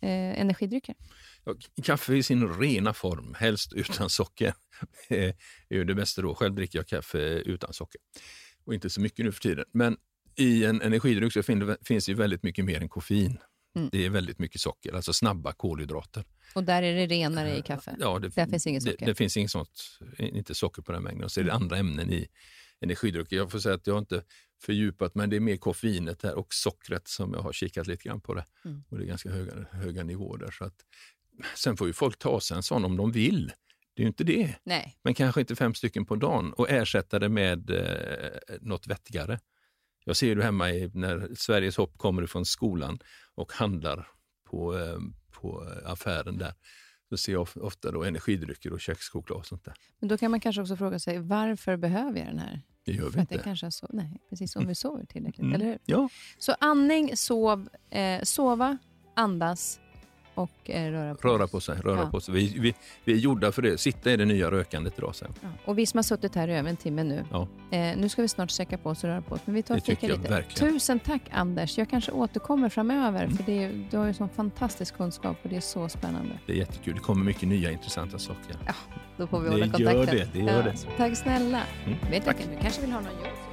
eh, 0.00 0.40
energidrycker? 0.40 0.94
Kaffe 1.82 2.14
i 2.14 2.22
sin 2.22 2.54
rena 2.54 2.94
form, 2.94 3.34
helst 3.38 3.72
utan 3.72 4.10
socker, 4.10 4.54
är 5.08 5.34
ju 5.70 5.84
det 5.84 5.94
bästa 5.94 6.22
då. 6.22 6.34
Själv 6.34 6.54
dricker 6.54 6.78
jag 6.78 6.86
kaffe 6.86 7.18
utan 7.18 7.72
socker 7.72 8.00
och 8.64 8.74
inte 8.74 8.90
så 8.90 9.00
mycket 9.00 9.24
nu 9.24 9.32
för 9.32 9.40
tiden. 9.40 9.64
Men 9.72 9.96
i 10.36 10.64
en 10.64 10.82
energidryck 10.82 11.32
så 11.32 11.42
finns 11.84 12.06
det 12.06 12.14
väldigt 12.14 12.42
mycket 12.42 12.64
mer 12.64 12.80
än 12.80 12.88
koffein. 12.88 13.38
Mm. 13.76 13.88
Det 13.92 14.06
är 14.06 14.10
väldigt 14.10 14.38
mycket 14.38 14.60
socker, 14.60 14.92
alltså 14.92 15.12
snabba 15.12 15.52
kolhydrater. 15.52 16.24
Och 16.54 16.64
där 16.64 16.82
är 16.82 16.94
det 16.94 17.06
renare 17.06 17.58
i 17.58 17.62
kaffe? 17.62 17.96
Ja, 18.00 18.18
det, 18.18 18.28
där 18.28 18.46
finns 18.46 18.66
inget 18.66 18.82
socker? 18.82 18.98
Det, 18.98 19.06
det, 19.06 19.14
finns 19.14 19.36
inget 19.36 19.50
sånt, 19.50 20.00
inte 20.18 20.54
socker 20.54 20.82
på 20.82 20.92
den 20.92 21.02
mängden. 21.02 21.24
Och 21.24 21.32
så 21.32 21.40
är 21.40 21.44
det 21.44 21.50
mm. 21.50 21.62
andra 21.62 21.76
ämnen 21.76 22.10
i 22.10 22.28
energidrycker. 22.80 23.36
Jag 23.36 23.50
får 23.50 23.58
säga 23.58 23.74
att 23.74 23.86
jag 23.86 23.98
inte 23.98 24.22
fördjupat 24.62 25.14
men 25.14 25.30
det 25.30 25.36
är 25.36 25.40
mer 25.40 25.56
koffeinet 25.56 26.22
här 26.22 26.34
och 26.34 26.54
sockret 26.54 27.08
som 27.08 27.34
jag 27.34 27.40
har 27.40 27.52
kikat 27.52 27.86
lite 27.86 28.08
grann 28.08 28.20
på 28.20 28.34
det. 28.34 28.44
Mm. 28.64 28.84
Och 28.88 28.98
det 28.98 29.04
är 29.04 29.06
ganska 29.06 29.30
höga, 29.30 29.52
höga 29.70 30.04
nivåer 30.04 30.38
där. 30.38 30.50
Så 30.50 30.64
att 30.64 30.84
Sen 31.56 31.76
får 31.76 31.86
ju 31.86 31.92
folk 31.92 32.18
ta 32.18 32.40
sig 32.40 32.56
en 32.56 32.62
sån 32.62 32.84
om 32.84 32.96
de 32.96 33.12
vill. 33.12 33.52
Det 33.94 34.02
är 34.02 34.04
ju 34.04 34.08
inte 34.08 34.24
det. 34.24 34.54
Nej. 34.64 34.98
Men 35.02 35.14
kanske 35.14 35.40
inte 35.40 35.56
fem 35.56 35.74
stycken 35.74 36.06
på 36.06 36.16
dagen 36.16 36.52
och 36.52 36.70
ersätta 36.70 37.18
det 37.18 37.28
med 37.28 37.70
eh, 37.70 38.56
något 38.60 38.86
vettigare. 38.86 39.38
Jag 40.04 40.16
ser 40.16 40.36
det 40.36 40.42
hemma 40.42 40.70
i, 40.70 40.90
när 40.94 41.28
Sveriges 41.34 41.76
hopp 41.76 41.98
kommer 41.98 42.22
ifrån 42.22 42.46
skolan 42.46 42.98
och 43.34 43.52
handlar 43.52 44.08
på, 44.50 44.78
eh, 44.78 44.98
på 45.30 45.66
affären 45.84 46.38
där. 46.38 46.54
Så 47.08 47.16
ser 47.16 47.32
jag 47.32 47.48
ofta 47.54 47.90
då 47.90 48.04
energidrycker 48.04 48.72
och 48.72 48.80
kökschoklad 48.80 49.38
och 49.38 49.46
sånt 49.46 49.64
där. 49.64 49.74
Men 49.98 50.08
då 50.08 50.18
kan 50.18 50.30
man 50.30 50.40
kanske 50.40 50.62
också 50.62 50.76
fråga 50.76 50.98
sig, 50.98 51.18
varför 51.18 51.76
behöver 51.76 52.18
jag 52.18 52.28
den 52.28 52.38
här? 52.38 52.62
Det 52.84 52.92
gör 52.92 53.04
vi 53.04 53.12
För 53.12 53.20
inte. 53.20 53.36
Det 53.36 53.42
kanske 53.42 53.70
så, 53.70 53.86
nej, 53.90 54.20
precis 54.28 54.56
om 54.56 54.66
vi 54.66 54.74
sover 54.74 55.04
tillräckligt, 55.04 55.44
mm. 55.44 55.54
eller 55.54 55.66
hur? 55.66 55.78
Ja. 55.84 56.08
Så 56.38 56.54
andning, 56.60 57.16
sov, 57.16 57.68
eh, 57.90 58.22
sova, 58.22 58.78
andas, 59.16 59.80
och 60.42 60.70
eh, 60.70 60.90
röra 60.90 61.14
på, 61.14 61.28
röra 61.28 61.46
på 61.46 61.60
sig. 61.60 61.78
Röra 61.78 62.00
ja. 62.00 62.10
på 62.10 62.20
sig. 62.20 62.34
Vi, 62.34 62.58
vi, 62.58 62.74
vi 63.04 63.12
är 63.12 63.16
gjorda 63.16 63.52
för 63.52 63.62
det. 63.62 63.78
Sitta 63.78 64.10
är 64.10 64.16
det 64.16 64.24
nya 64.24 64.50
rökandet 64.50 64.98
idag. 64.98 65.14
Sen. 65.14 65.34
Ja. 65.40 65.48
Och 65.64 65.78
vi 65.78 65.86
som 65.86 65.98
har 65.98 66.02
suttit 66.02 66.34
här 66.34 66.48
i 66.48 66.54
över 66.54 66.70
en 66.70 66.76
timme 66.76 67.04
nu. 67.04 67.24
Ja. 67.30 67.48
Eh, 67.70 67.96
nu 67.96 68.08
ska 68.08 68.22
vi 68.22 68.28
snart 68.28 68.50
sträcka 68.50 68.78
på 68.78 68.90
oss 68.90 69.04
och 69.04 69.10
röra 69.10 69.22
på 69.22 69.34
oss. 69.34 69.40
Men 69.44 69.54
vi 69.54 69.62
tar 69.62 69.74
det 69.74 69.80
fika 69.80 70.06
lite. 70.06 70.30
Verkligen. 70.30 70.72
Tusen 70.72 71.00
tack 71.00 71.22
Anders. 71.30 71.78
Jag 71.78 71.90
kanske 71.90 72.12
återkommer 72.12 72.68
framöver. 72.68 73.24
Mm. 73.24 73.36
För 73.36 73.44
det, 73.44 73.70
du 73.90 73.96
har 73.96 74.06
ju 74.06 74.14
sån 74.14 74.28
fantastisk 74.28 74.96
kunskap 74.96 75.36
och 75.42 75.48
det 75.48 75.56
är 75.56 75.60
så 75.60 75.88
spännande. 75.88 76.38
Det 76.46 76.52
är 76.52 76.56
jättekul. 76.56 76.94
Det 76.94 77.00
kommer 77.00 77.24
mycket 77.24 77.48
nya 77.48 77.70
intressanta 77.70 78.18
saker. 78.18 78.56
Ja, 78.66 78.74
då 79.16 79.26
får 79.26 79.40
vi 79.40 79.48
hålla 79.48 79.64
kontakten. 79.64 79.86
Det 79.86 79.92
gör 79.92 80.06
det. 80.06 80.28
det, 80.32 80.38
gör 80.38 80.62
det. 80.62 80.76
Tack 80.96 81.16
snälla. 81.16 81.62
Mm. 81.86 81.98
Vet 82.10 82.24
tack. 82.24 82.36
Du 82.38 82.62
kanske 82.62 82.80
vill 82.80 82.92
ha 82.92 83.00
någon 83.00 83.12
jobb? 83.12 83.49